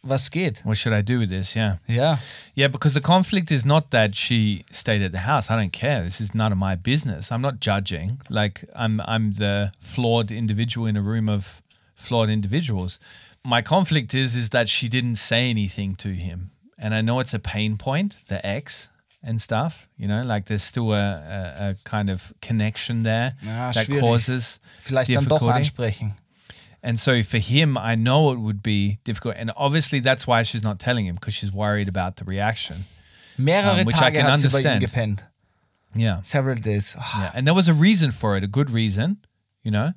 was 0.04 0.30
geht? 0.30 0.62
what 0.64 0.78
should 0.78 0.94
I 0.94 1.02
do 1.02 1.20
with 1.20 1.30
this? 1.30 1.56
Yeah. 1.56 1.78
Yeah. 1.88 2.18
Yeah, 2.56 2.68
because 2.68 2.94
the 2.94 3.02
conflict 3.02 3.52
is 3.52 3.66
not 3.66 3.92
that 3.92 4.16
she 4.16 4.64
stayed 4.72 5.02
at 5.02 5.12
the 5.12 5.20
house. 5.20 5.50
I 5.50 5.56
don't 5.56 5.74
care. 5.74 6.04
This 6.04 6.22
is 6.22 6.34
none 6.34 6.52
of 6.52 6.58
my 6.58 6.76
business. 6.76 7.32
I'm 7.32 7.42
not 7.42 7.60
judging. 7.60 8.22
Like 8.30 8.64
I'm 8.76 9.02
I'm 9.02 9.32
the 9.32 9.72
flawed 9.80 10.32
individual 10.32 10.88
in 10.88 10.96
a 10.98 11.02
room 11.02 11.30
of 11.30 11.62
flawed 11.96 12.30
individuals. 12.30 13.00
My 13.46 13.62
conflict 13.62 14.14
is 14.14 14.36
is 14.36 14.50
that 14.50 14.70
she 14.70 14.88
didn't 14.88 15.16
say 15.16 15.50
anything 15.50 15.96
to 15.98 16.10
him. 16.10 16.52
And 16.80 16.94
I 16.94 17.02
know 17.02 17.20
it's 17.20 17.34
a 17.34 17.40
pain 17.40 17.78
point, 17.78 18.20
the 18.28 18.46
ex 18.46 18.90
and 19.26 19.42
stuff, 19.42 19.88
you 19.98 20.06
know, 20.08 20.22
like 20.24 20.46
there's 20.48 20.64
still 20.64 20.92
a, 20.92 20.98
a, 20.98 21.70
a 21.70 21.76
kind 21.86 22.10
of 22.10 22.34
connection 22.42 23.04
there 23.04 23.36
Ja, 23.42 23.72
that 23.72 23.88
schwierig. 23.88 24.02
causes 24.02 24.60
vielleicht 24.82 25.16
dann 25.16 25.26
doch 25.26 25.48
ansprechen. 25.50 26.16
And 26.86 27.00
so 27.00 27.24
for 27.24 27.38
him, 27.40 27.78
I 27.78 27.96
know 27.96 28.32
it 28.34 28.40
would 28.40 28.62
be 28.62 28.98
difficult. 29.06 29.36
And 29.38 29.52
obviously 29.56 30.02
that's 30.02 30.28
why 30.28 30.44
she's 30.44 30.64
not 30.64 30.80
telling 30.80 31.06
him 31.08 31.16
because 31.16 31.34
she's 31.34 31.52
worried 31.52 31.88
about 31.88 32.18
the 32.18 32.26
reaction. 32.26 32.84
Mehrere 33.40 33.80
Um, 33.80 33.86
which 33.86 34.02
I 34.02 34.12
can 34.12 34.26
hat 34.26 34.40
sie 34.40 34.50
bei 34.50 34.60
ihm 34.60 34.66
understand. 34.68 34.82
gepennt. 34.84 35.24
Yeah. 35.96 36.22
Several 36.24 36.56
days. 36.60 36.96
Ah, 37.00 37.22
Yeah, 37.22 37.32
and 37.36 37.46
there 37.48 37.54
was 37.56 37.68
a 37.70 37.74
reason 37.74 38.12
for 38.12 38.36
it, 38.38 38.44
a 38.44 38.48
good 38.48 38.70
reason, 38.70 39.18
you 39.64 39.72
know. 39.72 39.94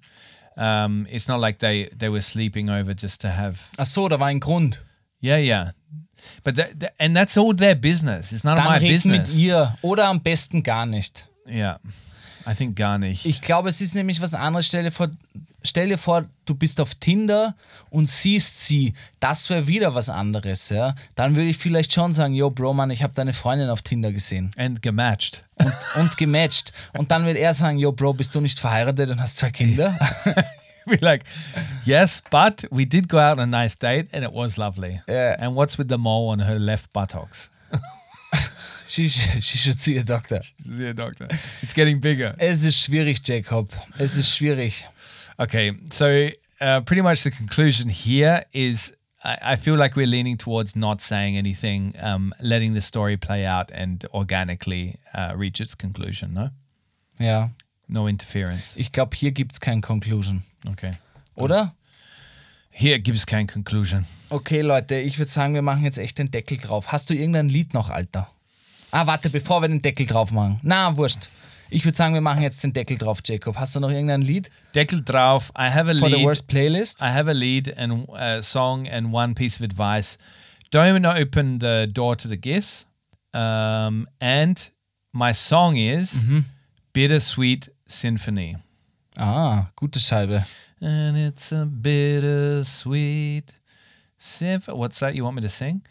Um, 0.57 1.07
it's 1.11 1.27
not 1.29 1.41
like 1.41 1.59
they 1.59 1.89
they 1.99 2.09
were 2.09 2.23
sleeping 2.23 2.71
over 2.71 2.95
just 2.95 3.21
to 3.23 3.29
have. 3.29 3.59
Ach 3.79 3.87
so, 3.87 4.09
da 4.09 4.17
war 4.17 4.29
ein 4.29 4.39
Grund. 4.41 4.79
Yeah, 5.21 5.39
yeah, 5.39 5.73
but 6.45 6.55
that, 6.57 6.79
that- 6.81 6.95
and 6.99 7.15
that's 7.17 7.37
all 7.37 7.53
their 7.55 7.75
business. 7.75 8.33
It's 8.33 8.45
none 8.45 8.59
of 8.59 8.65
Dann 8.65 8.73
my 8.73 8.79
business. 8.89 9.29
mit 9.35 9.39
ihr 9.39 9.77
oder 9.83 10.07
am 10.09 10.21
besten 10.21 10.63
gar 10.63 10.87
nicht. 10.87 11.27
Yeah, 11.47 11.79
I 12.47 12.55
think 12.55 12.77
gar 12.77 12.97
nicht. 12.99 13.27
Ich 13.27 13.41
glaube, 13.41 13.69
es 13.69 13.81
ist 13.81 13.95
nämlich 13.95 14.21
was 14.23 14.33
anderes. 14.35 14.67
Stell 14.67 14.85
dir 14.85 14.91
vor, 14.93 15.09
stell 15.67 15.89
dir 15.89 15.99
vor 15.99 16.27
du 16.45 16.55
bist 16.55 16.81
auf 16.81 16.95
Tinder 16.95 17.55
und 17.91 18.09
siehst 18.09 18.65
sie. 18.65 18.95
Das 19.21 19.51
wäre 19.51 19.67
wieder 19.67 19.95
was 19.95 20.09
anderes. 20.09 20.69
Ja? 20.69 20.95
Dann 21.15 21.37
würde 21.37 21.51
ich 21.51 21.59
vielleicht 21.59 21.93
schon 21.93 22.13
sagen, 22.13 22.35
yo, 22.35 22.51
Bro, 22.51 22.75
Mann, 22.75 22.91
ich 22.91 23.03
habe 23.03 23.13
deine 23.15 23.33
Freundin 23.33 23.69
auf 23.69 23.83
Tinder 23.83 24.13
gesehen. 24.13 24.51
and 24.57 24.81
gematched. 24.81 25.43
und, 25.57 25.75
und 25.97 26.17
gematcht. 26.17 26.73
Und 26.93 27.11
dann 27.11 27.27
wird 27.27 27.37
er 27.37 27.53
sagen, 27.53 27.79
yo, 27.79 27.93
Bro, 27.93 28.15
bist 28.15 28.35
du 28.35 28.41
nicht 28.41 28.59
verheiratet 28.59 29.11
und 29.11 29.21
hast 29.21 29.39
zwei 29.39 29.51
Kinder? 29.51 29.99
be 30.87 30.99
like, 31.01 31.25
yes, 31.85 32.23
but 32.31 32.65
we 32.71 32.87
did 32.87 33.09
go 33.09 33.19
out 33.19 33.39
on 33.39 33.41
a 33.41 33.47
nice 33.47 33.75
date 33.75 34.09
and 34.13 34.25
it 34.25 34.33
was 34.33 34.57
lovely. 34.57 35.01
Yeah. 35.09 35.37
And 35.39 35.57
what's 35.57 35.77
with 35.79 35.89
the 35.89 35.99
mole 35.99 36.31
on 36.31 36.41
her 36.41 36.59
left 36.59 36.93
buttocks? 36.93 37.51
She, 38.89 39.09
she 39.09 39.59
should 39.59 39.81
see 39.81 39.97
a 39.97 40.05
doctor. 40.05 40.43
Yeah, 40.65 40.93
doctor. 40.93 41.27
It's 41.61 41.73
getting 41.73 42.01
bigger. 42.01 42.37
Es 42.39 42.65
ist 42.65 42.81
schwierig, 42.81 43.21
Jacob. 43.27 43.73
Es 43.99 44.17
ist 44.17 44.37
schwierig. 44.37 44.87
Okay, 45.39 45.73
so 45.91 46.29
uh, 46.61 46.81
pretty 46.81 47.03
much 47.03 47.23
the 47.25 47.31
conclusion 47.31 47.91
here 47.91 48.45
is 48.53 48.93
I, 49.23 49.53
I 49.53 49.57
feel 49.57 49.77
like 49.77 49.95
we're 49.97 50.07
leaning 50.07 50.39
towards 50.39 50.75
not 50.75 51.01
saying 51.01 51.37
anything, 51.37 51.95
um, 52.01 52.33
letting 52.41 52.75
the 52.75 52.81
story 52.81 53.17
play 53.17 53.45
out 53.45 53.71
and 53.73 54.05
organically 54.15 54.97
uh, 55.15 55.35
reach 55.37 55.61
its 55.61 55.75
conclusion. 55.77 56.33
No, 56.35 56.51
Ja. 57.19 57.51
no 57.89 58.07
interference. 58.09 58.77
Ich 58.77 58.93
glaube, 58.93 59.15
hier 59.17 59.33
gibt 59.33 59.53
es 59.53 59.61
kein 59.61 59.81
Conclusion. 59.83 60.43
Okay. 60.67 60.93
Oder? 61.35 61.75
Here 62.71 62.99
gives 62.99 63.25
kein 63.27 63.47
conclusion. 63.47 64.07
Okay, 64.31 64.61
Leute, 64.63 64.97
ich 64.97 65.19
würde 65.19 65.31
sagen, 65.31 65.55
wir 65.55 65.63
machen 65.63 65.85
jetzt 65.85 65.99
echt 65.99 66.19
den 66.19 66.31
Deckel 66.31 66.59
drauf. 66.59 66.93
Hast 66.93 67.09
du 67.11 67.15
irgendein 67.15 67.49
Lied 67.49 67.73
noch, 67.75 67.89
Alter? 67.91 68.29
Ah, 68.91 69.07
warte, 69.07 69.31
bevor 69.31 69.61
wir 69.63 69.69
den 69.69 69.83
Deckel 69.83 70.07
drauf 70.07 70.31
machen. 70.31 70.61
Na, 70.63 70.97
wurscht. 70.97 71.29
Ich 71.71 71.85
würde 71.85 71.97
sagen, 71.97 72.15
wir 72.15 72.21
machen 72.21 72.43
jetzt 72.43 72.63
den 72.63 72.73
Deckel 72.73 72.97
drauf, 72.99 73.21
Jacob. 73.25 73.57
Hast 73.57 73.75
du 73.75 73.81
noch 73.81 73.91
irgendein 73.91 74.23
Lied 74.23 74.51
Deckel 74.75 75.03
drauf. 75.03 75.51
I 75.59 75.71
have 75.71 75.91
a 75.91 75.95
for 75.95 76.09
the 76.09 76.17
lead. 76.17 76.25
worst 76.25 76.49
playlist? 76.49 77.01
I 77.03 77.13
have 77.13 77.29
a 77.29 77.35
lead 77.35 77.77
and 77.77 78.09
a 78.11 78.43
song 78.43 78.87
and 78.87 79.13
one 79.13 79.35
piece 79.35 79.57
of 79.57 79.63
advice. 79.63 80.19
Don't 80.71 81.05
open 81.05 81.59
the 81.59 81.87
door 81.93 82.17
to 82.17 82.29
the 82.29 82.37
guess. 82.37 82.87
Um, 83.33 84.07
and 84.21 84.71
my 85.13 85.33
song 85.33 85.77
is 85.77 86.15
Bittersweet 86.93 87.69
Symphony. 87.87 88.57
Ah, 89.19 89.71
gute 89.77 90.01
Scheibe. 90.01 90.43
And 90.81 91.17
it's 91.17 91.53
a 91.53 91.65
bittersweet 91.67 93.55
symphony. 94.19 94.77
What's 94.77 94.99
that 95.01 95.15
you 95.15 95.25
want 95.25 95.37
me 95.37 95.43
to 95.43 95.49
sing? 95.49 95.83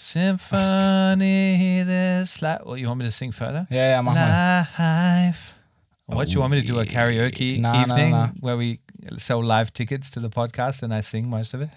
Symphony 0.00 1.82
this 1.82 2.40
life. 2.40 2.60
What 2.62 2.78
you 2.78 2.86
want 2.86 3.00
me 3.00 3.06
to 3.06 3.10
sing 3.10 3.32
further? 3.32 3.66
Yeah, 3.68 4.00
mach 4.00 4.14
mal. 4.14 4.66
Life. 4.78 5.54
What 6.06 6.32
you 6.32 6.40
want 6.40 6.52
me 6.52 6.60
to 6.60 6.66
do 6.66 6.78
a 6.78 6.86
karaoke 6.86 7.60
Nah, 7.60 7.72
nah, 7.72 7.82
evening 7.82 8.10
nah. 8.12 8.28
where 8.40 8.56
we 8.56 8.78
sell 9.16 9.42
live 9.42 9.72
tickets 9.72 10.10
to 10.12 10.20
the 10.20 10.30
podcast 10.30 10.82
and 10.84 10.94
I 10.94 11.00
sing 11.00 11.28
most 11.28 11.52
of 11.52 11.60
it. 11.60 11.70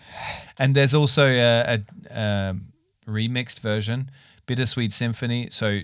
And 0.60 0.76
there's 0.76 0.94
also 0.94 1.26
a, 1.26 1.80
a, 2.12 2.22
um 2.22 2.72
remixed 3.08 3.60
version, 3.62 4.12
Bittersweet 4.46 4.92
Symphony. 4.92 5.48
So 5.50 5.82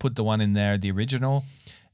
put 0.00 0.16
the 0.16 0.24
one 0.24 0.40
in 0.40 0.54
there, 0.54 0.76
the 0.76 0.90
original, 0.90 1.44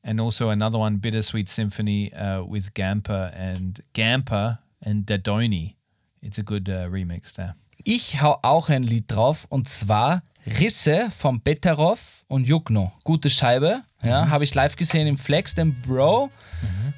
and 0.03 0.21
also 0.21 0.49
another 0.49 0.79
one, 0.79 0.97
Bittersweet 0.97 1.49
Symphony 1.49 2.13
uh, 2.15 2.43
with 2.45 2.73
Gamper 2.75 3.31
and 3.35 3.81
Gamper 3.93 4.59
and 4.83 5.05
Dadoni. 5.05 5.75
It's 6.23 6.39
a 6.39 6.43
good 6.43 6.69
uh, 6.69 6.89
remix 6.89 7.35
there. 7.35 7.55
Ich 7.89 8.21
hau 8.21 8.41
auch 8.43 8.69
ein 8.69 8.83
Lied 8.83 9.13
drauf 9.13 9.47
und 9.49 9.69
zwar 9.69 10.21
Risse 10.59 11.09
von 11.17 11.41
Betarov 11.41 12.25
und 12.27 12.49
Jugno. 12.49 12.91
Gute 13.05 13.31
Scheibe. 13.31 13.83
Ja, 14.03 14.29
habe 14.29 14.43
ich 14.43 14.53
live 14.57 14.75
gesehen 14.75 15.07
im 15.07 15.17
Flex, 15.17 15.55
den 15.55 15.81
Bro. 15.83 16.31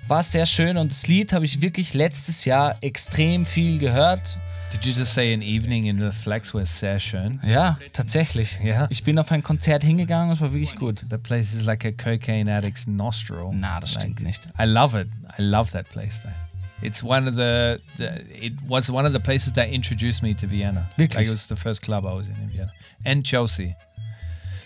War 0.06 0.22
sehr 0.22 0.46
schön 0.46 0.78
und 0.78 0.90
das 0.90 1.06
Lied 1.06 1.34
habe 1.34 1.44
ich 1.44 1.60
wirklich 1.60 1.92
letztes 1.92 2.46
Jahr 2.46 2.78
extrem 2.80 3.44
viel 3.44 3.76
gehört. 3.76 4.38
Did 4.72 4.86
you 4.86 4.92
just 4.92 5.12
say 5.12 5.34
an 5.34 5.42
evening 5.42 5.84
in 5.84 5.98
the 5.98 6.10
Flex 6.10 6.54
was 6.54 6.78
sehr 6.78 6.98
schön? 6.98 7.38
Ja, 7.46 7.78
tatsächlich. 7.92 8.58
Ja. 8.64 8.86
Ich 8.88 9.04
bin 9.04 9.18
auf 9.18 9.30
ein 9.30 9.42
Konzert 9.42 9.84
hingegangen, 9.84 10.32
es 10.32 10.40
war 10.40 10.54
wirklich 10.54 10.74
gut. 10.74 11.04
That 11.10 11.22
place 11.22 11.52
is 11.52 11.64
like 11.64 11.84
a 11.84 11.90
cocaine 11.90 12.50
addict's 12.50 12.86
nostril. 12.86 13.50
Na, 13.52 13.78
das 13.78 13.92
stimmt 13.92 14.20
nicht. 14.20 14.48
I 14.58 14.64
love 14.64 14.98
it. 14.98 15.08
I 15.38 15.42
love 15.42 15.70
that 15.72 15.86
place 15.90 16.22
though. 16.22 16.47
It's 16.82 17.02
one 17.02 17.26
of 17.26 17.34
the, 17.34 17.80
the 17.96 18.22
it 18.30 18.52
was 18.68 18.90
one 18.90 19.04
of 19.06 19.12
the 19.12 19.20
places 19.20 19.52
that 19.54 19.68
introduced 19.70 20.22
me 20.22 20.34
to 20.34 20.46
Vienna. 20.46 20.88
Wirklich? 20.96 21.16
Like 21.16 21.26
it 21.26 21.30
was 21.30 21.46
the 21.46 21.56
first 21.56 21.82
club 21.82 22.04
I 22.06 22.14
was 22.14 22.28
in 22.28 22.34
in 22.34 22.50
Vienna. 22.50 22.72
And 23.04 23.24
Chelsea. 23.24 23.74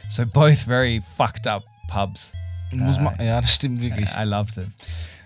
So 0.09 0.25
both 0.25 0.65
very 0.65 1.01
fucked 1.01 1.47
up 1.47 1.63
pubs. 1.89 2.33
Muss 2.73 2.99
man, 2.99 3.15
uh, 3.19 3.25
ja, 3.25 3.41
das 3.41 3.55
stimmt 3.55 3.81
wirklich. 3.81 4.11
I 4.17 4.25
loved 4.25 4.59
it. 4.59 4.69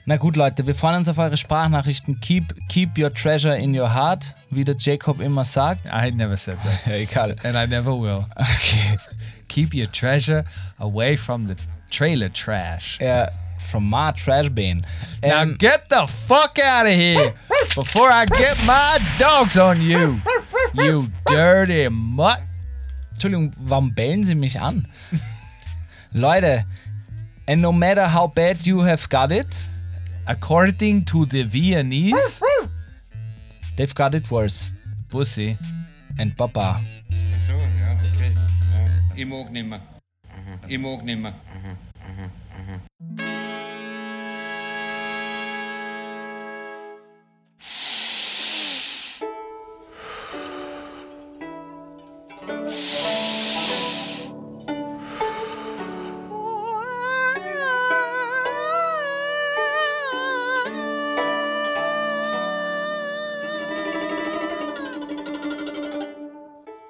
Na 0.09 0.17
gut, 0.17 0.37
Leute, 0.37 0.65
wir 0.65 0.75
freuen 0.77 0.97
uns 0.97 1.09
auf 1.09 1.19
eure 1.19 1.37
Sprachnachrichten. 1.37 2.21
Keep, 2.21 2.55
keep 2.69 2.97
your 2.97 3.13
treasure 3.13 3.57
in 3.57 3.77
your 3.77 3.93
heart, 3.93 4.35
wie 4.51 4.63
der 4.63 4.77
Jacob 4.79 5.21
immer 5.21 5.45
sagt. 5.45 5.87
I 5.87 6.13
never 6.13 6.37
said 6.37 6.59
that. 6.63 6.87
Ja, 6.87 6.93
egal. 6.95 7.37
and 7.43 7.57
I 7.57 7.67
never 7.67 7.93
will. 7.93 8.27
Okay. 8.37 8.97
Keep 9.49 9.75
your 9.75 9.91
treasure 9.91 10.45
away 10.79 11.17
from 11.17 11.49
the 11.49 11.57
trailer 11.91 12.29
trash. 12.29 12.99
Ja, 13.01 13.29
from 13.67 13.89
my 13.91 14.13
trash 14.13 14.49
bin. 14.49 14.85
Now 15.23 15.43
Ähm, 15.43 15.57
get 15.59 15.89
the 15.89 16.07
fuck 16.07 16.59
out 16.59 16.87
of 16.87 16.93
here 16.95 17.35
before 17.75 18.11
I 18.11 18.25
get 18.27 18.57
my 18.67 18.99
dogs 19.19 19.57
on 19.59 19.81
you. 19.83 20.21
You 20.75 21.09
dirty 21.27 21.89
mutt. 21.91 22.41
Entschuldigung, 23.13 23.53
warum 23.67 23.95
bellen 23.95 24.25
Sie 24.25 24.35
mich 24.35 24.59
an? 24.61 24.87
Leute, 26.13 26.65
and 27.49 27.61
no 27.63 27.73
matter 27.73 28.07
how 28.09 28.27
bad 28.27 28.67
you 28.67 28.81
have 28.83 29.09
got 29.09 29.31
it, 29.33 29.65
According 30.29 31.05
to 31.05 31.25
the 31.25 31.45
Viennese, 31.45 32.41
they've 33.77 33.95
got 33.95 34.13
it 34.13 34.29
worse. 34.29 34.75
pussy. 35.09 35.57
And 36.19 36.37
Papa. 36.37 36.81
So, 37.47 37.53
ja, 37.53 37.93
okay. 37.95 38.33
Ja. 38.35 39.15
Ich 39.15 39.25
mag 39.25 39.53
nimmer. 39.53 39.81
Ich 40.67 40.79
mag 40.81 41.05
nimmer. 41.05 41.33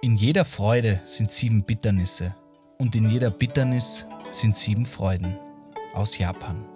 In 0.02 0.16
jeder 0.16 0.44
Freude 0.44 1.00
sind 1.04 1.30
sieben 1.30 1.62
Bitternisse 1.62 2.34
und 2.78 2.94
in 2.94 3.10
jeder 3.10 3.30
Bitternis 3.30 4.06
sind 4.30 4.54
sieben 4.54 4.86
Freuden. 4.86 5.36
Aus 5.94 6.18
Japan. 6.18 6.75